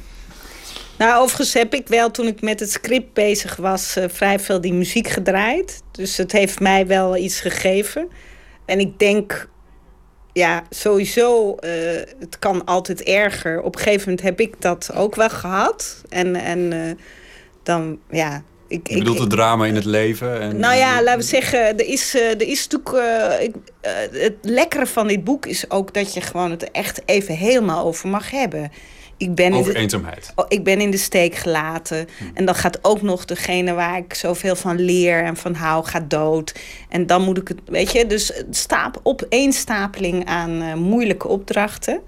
Nou, 0.99 1.23
overigens 1.23 1.53
heb 1.55 1.75
ik 1.75 1.89
wel, 1.89 2.11
toen 2.11 2.27
ik 2.27 2.41
met 2.41 2.61
het 2.61 2.71
script 2.71 3.13
bezig 3.13 3.57
was, 3.57 3.97
eh, 3.97 4.05
vrij 4.09 4.39
veel 4.39 4.61
die 4.61 4.73
muziek 4.73 5.09
gedraaid. 5.09 5.83
Dus 5.91 6.17
het 6.17 6.33
heeft 6.33 6.61
mij 6.61 6.87
wel 6.87 7.17
iets 7.17 7.41
gegeven. 7.41 8.09
En 8.65 8.81
ik 8.81 8.99
denk, 8.99 9.49
ja, 10.33 10.63
sowieso, 10.71 11.55
eh, 11.55 11.71
het 12.19 12.39
kan 12.39 12.65
altijd 12.65 13.03
erger. 13.03 13.63
Op 13.63 13.75
een 13.75 13.83
gegeven 13.83 14.09
moment 14.09 14.27
heb 14.27 14.41
ik 14.41 14.61
dat 14.61 14.91
ook 14.95 15.15
wel 15.15 15.31
gehad. 15.31 16.03
En, 16.09 16.37
en 16.37 16.73
eh, 16.73 16.95
dan, 17.63 17.99
ja... 18.11 18.43
Ik, 18.69 18.89
Je 18.89 18.99
bedoelt 18.99 19.19
het 19.19 19.31
drama 19.31 19.67
in 19.67 19.75
het 19.75 19.85
leven? 19.85 20.41
En, 20.41 20.59
nou 20.59 20.77
ja, 20.77 21.03
laten 21.03 21.21
we 21.21 21.27
zeggen, 21.27 21.61
er 21.61 21.87
is, 21.87 22.15
eh, 22.15 22.31
er 22.31 22.49
is 22.49 22.69
natuurlijk. 22.69 23.07
eh, 23.07 23.43
ik, 23.45 23.55
eh, 23.81 23.93
het 24.23 24.37
lekkere 24.43 24.87
van 24.87 25.07
dit 25.07 25.25
boek 25.25 25.47
is 25.47 25.71
ook 25.71 25.95
dat 25.95 26.15
je 26.15 26.21
gewoon 26.21 26.51
het 26.51 26.71
echt 26.71 27.03
even 27.05 27.35
helemaal 27.35 27.85
over 27.85 28.09
mag 28.09 28.31
hebben. 28.31 28.71
Ik 29.19 29.35
ben 29.35 29.53
Over 29.53 29.67
in 29.67 29.73
de, 29.73 29.79
eenzaamheid. 29.79 30.33
Oh, 30.35 30.45
ik 30.49 30.65
ben 30.65 30.81
in 30.81 30.91
de 30.91 30.97
steek 30.97 31.35
gelaten. 31.35 32.07
En 32.35 32.45
dan 32.45 32.55
gaat 32.55 32.79
ook 32.83 33.03
nog 33.03 33.25
degene 33.25 33.73
waar 33.73 33.97
ik 33.97 34.15
zoveel 34.15 34.57
van 34.57 34.81
leer 34.81 35.25
en 35.25 35.37
van 35.37 35.55
hou, 35.55 35.85
gaat 35.85 36.11
dood. 36.11 36.55
En 36.89 37.07
dan 37.07 37.23
moet 37.23 37.39
ik 37.39 37.49
het, 37.49 37.61
weet 37.65 37.93
je, 37.93 38.07
dus 38.07 38.43
stap, 38.51 39.01
opeenstapeling 39.03 40.27
aan 40.27 40.63
eh, 40.63 40.75
moeilijke 40.75 41.29
opdrachten. 41.29 42.01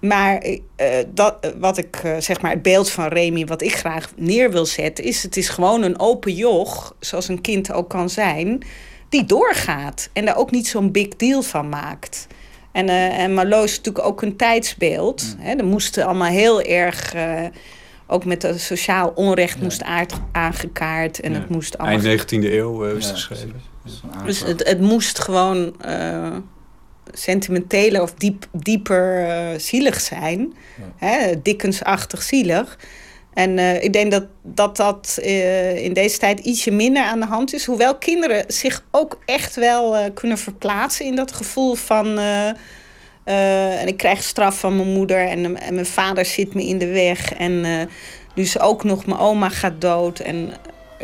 Maar 0.00 0.36
eh, 0.76 0.88
dat, 1.14 1.36
eh, 1.40 1.50
wat 1.58 1.78
ik, 1.78 1.96
eh, 1.96 2.16
zeg 2.18 2.40
maar, 2.40 2.50
het 2.50 2.62
beeld 2.62 2.90
van 2.90 3.06
Remy, 3.06 3.46
wat 3.46 3.62
ik 3.62 3.74
graag 3.74 4.12
neer 4.16 4.50
wil 4.50 4.66
zetten, 4.66 5.04
is: 5.04 5.22
het 5.22 5.36
is 5.36 5.48
gewoon 5.48 5.82
een 5.82 5.98
open 5.98 6.34
joch, 6.34 6.94
zoals 7.00 7.28
een 7.28 7.40
kind 7.40 7.72
ook 7.72 7.88
kan 7.88 8.10
zijn, 8.10 8.62
die 9.08 9.24
doorgaat. 9.24 10.08
En 10.12 10.24
daar 10.24 10.36
ook 10.36 10.50
niet 10.50 10.68
zo'n 10.68 10.92
big 10.92 11.08
deal 11.08 11.42
van 11.42 11.68
maakt. 11.68 12.26
En, 12.72 12.88
eh 12.88 13.18
en 13.18 13.34
Marlowe 13.34 13.64
is 13.64 13.76
natuurlijk 13.76 14.06
ook 14.06 14.22
een 14.22 14.36
tijdsbeeld. 14.36 15.36
Hè, 15.38 15.54
er 15.54 15.64
moesten 15.64 16.04
allemaal 16.04 16.30
heel 16.30 16.62
erg. 16.62 17.14
ook 18.10 18.24
met 18.24 18.40
de 18.40 18.58
sociaal 18.58 19.12
onrecht 19.14 19.60
moest 19.62 19.82
aard, 19.82 20.12
aangekaart. 20.32 21.20
En 21.20 21.34
het 21.34 21.48
moest 21.48 21.78
allemaal. 21.78 22.00
Eind 22.04 22.22
19e 22.22 22.52
eeuw 22.52 22.86
eh, 22.86 22.96
is 22.96 23.06
het 23.06 23.18
geschreven. 23.18 23.62
Dus 24.24 24.44
het, 24.44 24.68
het 24.68 24.80
moest 24.80 25.18
gewoon 25.18 25.74
sentimenteler 27.12 28.02
of 28.02 28.14
diep, 28.14 28.46
dieper 28.52 29.28
eh, 29.28 29.58
zielig 29.58 30.00
zijn. 30.00 30.54
Hè, 30.96 31.42
Dickens-achtig 31.42 32.22
zielig. 32.22 32.78
En 33.34 33.58
eh, 33.58 33.82
ik 33.82 33.92
denk 33.92 34.10
dat 34.10 34.26
dat, 34.42 34.76
dat 34.76 35.18
eh, 35.22 35.84
in 35.84 35.92
deze 35.92 36.18
tijd 36.18 36.38
ietsje 36.40 36.70
minder 36.70 37.02
aan 37.02 37.20
de 37.20 37.26
hand 37.26 37.54
is. 37.54 37.64
Hoewel 37.64 37.96
kinderen 37.96 38.44
zich 38.46 38.84
ook 38.90 39.18
echt 39.24 39.54
wel 39.54 40.12
kunnen 40.12 40.38
verplaatsen 40.38 41.04
in 41.04 41.16
dat 41.16 41.32
gevoel 41.32 41.74
van... 41.74 42.18
en 43.24 43.86
ik 43.86 43.96
krijg 43.96 44.22
straf 44.22 44.58
van 44.58 44.76
mijn 44.76 44.92
moeder 44.92 45.28
en, 45.28 45.56
en 45.56 45.74
mijn 45.74 45.86
vader 45.86 46.24
zit 46.24 46.54
me 46.54 46.66
in 46.66 46.78
de 46.78 46.86
weg. 46.86 47.32
En 47.34 47.88
dus 48.34 48.60
ook 48.60 48.84
nog 48.84 49.06
mijn 49.06 49.20
oma 49.20 49.48
gaat 49.48 49.80
dood. 49.80 50.18
En 50.18 50.52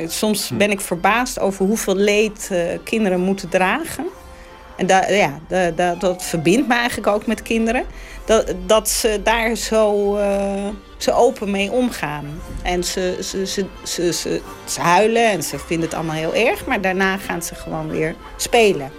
soms 0.06 0.50
ben 0.56 0.70
ik 0.70 0.80
verbaasd 0.80 1.40
over 1.40 1.66
hoeveel 1.66 1.96
leed 1.96 2.50
kinderen 2.84 3.20
moeten 3.20 3.48
dragen. 3.48 4.04
En 4.76 4.86
da, 4.86 5.08
ja, 5.08 5.38
da, 5.48 5.70
da- 5.70 5.94
dat 5.94 6.22
verbindt 6.22 6.68
me 6.68 6.74
eigenlijk 6.74 7.06
ook 7.06 7.26
met 7.26 7.42
kinderen. 7.42 7.84
Dat, 8.24 8.52
dat 8.66 8.88
ze 8.88 9.20
daar 9.22 9.54
zo, 9.56 10.16
eh, 10.16 10.68
zo 10.96 11.10
open 11.10 11.50
mee 11.50 11.70
omgaan. 11.70 12.40
En 12.62 12.84
ze, 12.84 13.18
ze, 13.22 13.46
ze, 13.46 13.66
ze, 13.84 14.40
ze, 14.64 14.80
huilen 14.80 15.30
en 15.30 15.42
ze 15.42 15.58
vinden 15.58 15.86
het 15.88 15.94
allemaal 15.94 16.14
heel 16.16 16.34
erg. 16.34 16.66
Maar 16.66 16.80
daarna 16.80 17.16
gaan 17.16 17.42
ze 17.42 17.54
gewoon 17.54 17.90
weer 17.90 18.14
spelen. 18.36 18.90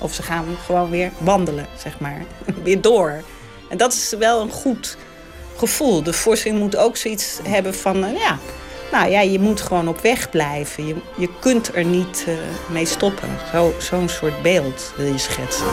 Of 0.00 0.12
ze 0.14 0.22
gaan 0.22 0.44
gewoon 0.66 0.90
weer 0.90 1.10
wandelen, 1.18 1.66
zeg 1.82 2.00
maar. 2.00 2.22
weer 2.64 2.80
door. 2.80 3.22
En 3.70 3.76
dat 3.76 3.92
is 3.92 4.14
wel 4.18 4.40
een 4.40 4.50
goed 4.50 4.96
gevoel. 5.56 6.02
De 6.02 6.12
voorstelling 6.12 6.60
moet 6.60 6.76
ook 6.76 6.96
zoiets 6.96 7.38
hebben 7.42 7.74
van... 7.74 8.04
eh, 8.04 8.16
ja, 8.16 8.38
nou 8.92 9.10
ja, 9.10 9.20
je 9.20 9.38
moet 9.38 9.60
gewoon 9.60 9.88
op 9.88 10.00
weg 10.00 10.30
blijven. 10.30 10.86
Je, 10.86 10.94
je 11.16 11.28
kunt 11.40 11.74
er 11.76 11.84
niet 11.84 12.24
eh, 12.26 12.34
mee 12.72 12.86
stoppen. 12.86 13.28
Zo- 13.52 13.74
Zo'n 13.78 14.08
soort 14.08 14.42
beeld 14.42 14.92
wil 14.96 15.06
je 15.12 15.18
schetsen. 15.18 15.66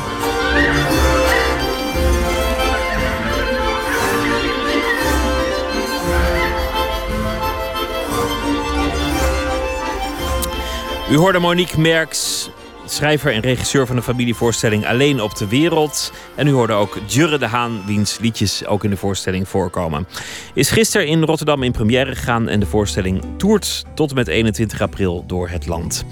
U 11.09 11.15
hoorde 11.17 11.39
Monique 11.39 11.79
Merks 11.81 12.49
schrijver 12.85 13.33
en 13.33 13.39
regisseur 13.39 13.87
van 13.87 13.95
de 13.95 14.01
familievoorstelling 14.01 14.87
Alleen 14.87 15.21
op 15.21 15.37
de 15.37 15.47
Wereld. 15.47 16.11
En 16.35 16.47
u 16.47 16.51
hoorde 16.51 16.73
ook 16.73 16.99
Jurre 17.07 17.37
de 17.37 17.47
Haan, 17.47 17.81
wiens 17.85 18.17
liedjes 18.19 18.65
ook 18.65 18.83
in 18.83 18.89
de 18.89 18.97
voorstelling 18.97 19.47
voorkomen. 19.47 20.07
Is 20.53 20.69
gisteren 20.69 21.07
in 21.07 21.23
Rotterdam 21.23 21.63
in 21.63 21.71
première 21.71 22.15
gegaan 22.15 22.47
en 22.47 22.59
de 22.59 22.65
voorstelling 22.65 23.21
toert 23.37 23.85
tot 23.93 24.09
en 24.09 24.15
met 24.15 24.27
21 24.27 24.81
april 24.81 25.23
door 25.27 25.49
het 25.49 25.67
land. 25.67 26.05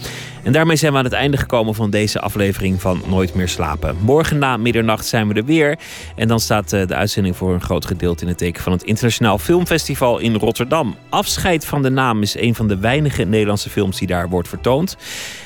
En 0.43 0.51
daarmee 0.51 0.75
zijn 0.75 0.91
we 0.91 0.97
aan 0.97 1.03
het 1.03 1.13
einde 1.13 1.37
gekomen 1.37 1.75
van 1.75 1.89
deze 1.89 2.19
aflevering 2.19 2.81
van 2.81 3.01
Nooit 3.07 3.33
meer 3.33 3.49
slapen. 3.49 3.95
Morgen 4.01 4.37
na 4.37 4.57
middernacht 4.57 5.05
zijn 5.05 5.27
we 5.27 5.33
er 5.33 5.45
weer. 5.45 5.79
En 6.15 6.27
dan 6.27 6.39
staat 6.39 6.73
eh, 6.73 6.87
de 6.87 6.95
uitzending 6.95 7.35
voor 7.35 7.53
een 7.53 7.61
groot 7.61 7.85
gedeelte 7.85 8.23
in 8.23 8.29
het 8.29 8.37
teken 8.37 8.63
van 8.63 8.71
het 8.71 8.83
Internationaal 8.83 9.37
Filmfestival 9.37 10.19
in 10.19 10.35
Rotterdam. 10.35 10.95
Afscheid 11.09 11.65
van 11.65 11.81
de 11.81 11.89
naam 11.89 12.21
is 12.21 12.35
een 12.35 12.55
van 12.55 12.67
de 12.67 12.77
weinige 12.77 13.23
Nederlandse 13.23 13.69
films 13.69 13.97
die 13.97 14.07
daar 14.07 14.29
wordt 14.29 14.47
vertoond. 14.47 14.97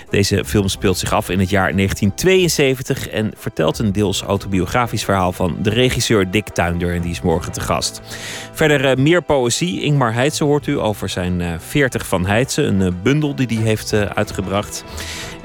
Deze 0.10 0.46
film 0.46 0.68
speelt 0.68 0.98
zich 0.98 1.14
af 1.14 1.30
in 1.30 1.40
het 1.40 1.50
jaar 1.50 1.76
1972 1.76 3.10
en 3.10 3.32
vertelt 3.38 3.80
een 3.80 3.92
deels 3.92 4.22
autobiografisch 4.22 5.04
verhaal 5.04 5.32
van 5.32 5.58
de 5.62 5.70
regisseur 5.70 6.32
Dick 6.32 6.50
Tuinder. 6.50 6.94
En 6.94 7.02
die 7.02 7.12
is 7.12 7.22
morgen 7.22 7.52
te 7.52 7.62
gast. 7.62 8.02
Verder 8.54 8.86
eh, 8.86 8.96
meer 8.96 9.22
poëzie. 9.22 9.82
Ingmar 9.82 10.14
Heitse 10.14 10.44
hoort 10.44 10.68
u 10.68 10.80
over 10.80 11.10
zijn 11.10 11.42
eh, 11.42 11.54
40 11.60 12.08
van 12.08 12.26
Heitse, 12.26 12.62
een 12.62 12.82
eh, 12.82 12.92
bundel 13.04 13.36
die 13.36 13.48
hij 13.48 13.66
heeft 13.66 13.94
eh, 13.94 14.02
uitgebracht. 14.02 14.84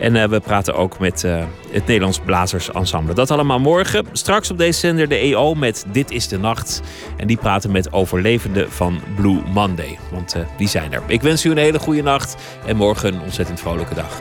En 0.02 0.16
eh, 0.16 0.28
we 0.28 0.40
praten 0.40 0.74
ook 0.74 0.98
met 0.98 1.24
eh, 1.24 1.44
het 1.70 1.86
Nederlands 1.86 2.20
Blazers 2.20 2.72
Ensemble. 2.72 3.14
Dat 3.14 3.30
allemaal 3.30 3.58
morgen. 3.58 4.06
Straks 4.12 4.50
op 4.50 4.58
deze 4.58 4.78
zender 4.78 5.08
de 5.08 5.16
EO 5.16 5.54
met 5.54 5.84
Dit 5.92 6.10
is 6.10 6.28
de 6.28 6.38
Nacht. 6.38 6.80
En 7.16 7.26
die 7.26 7.36
praten 7.36 7.70
met 7.70 7.92
overlevenden 7.92 8.70
van 8.70 9.00
Blue 9.16 9.42
Monday. 9.52 9.98
Want 10.10 10.34
eh, 10.34 10.42
die 10.56 10.68
zijn 10.68 10.92
er. 10.92 11.02
Ik 11.06 11.22
wens 11.22 11.44
u 11.44 11.50
een 11.50 11.56
hele 11.56 11.78
goede 11.78 12.02
nacht. 12.02 12.36
En 12.66 12.76
morgen 12.76 13.14
een 13.14 13.20
ontzettend 13.20 13.60
vrolijke 13.60 13.94
dag. 13.94 14.20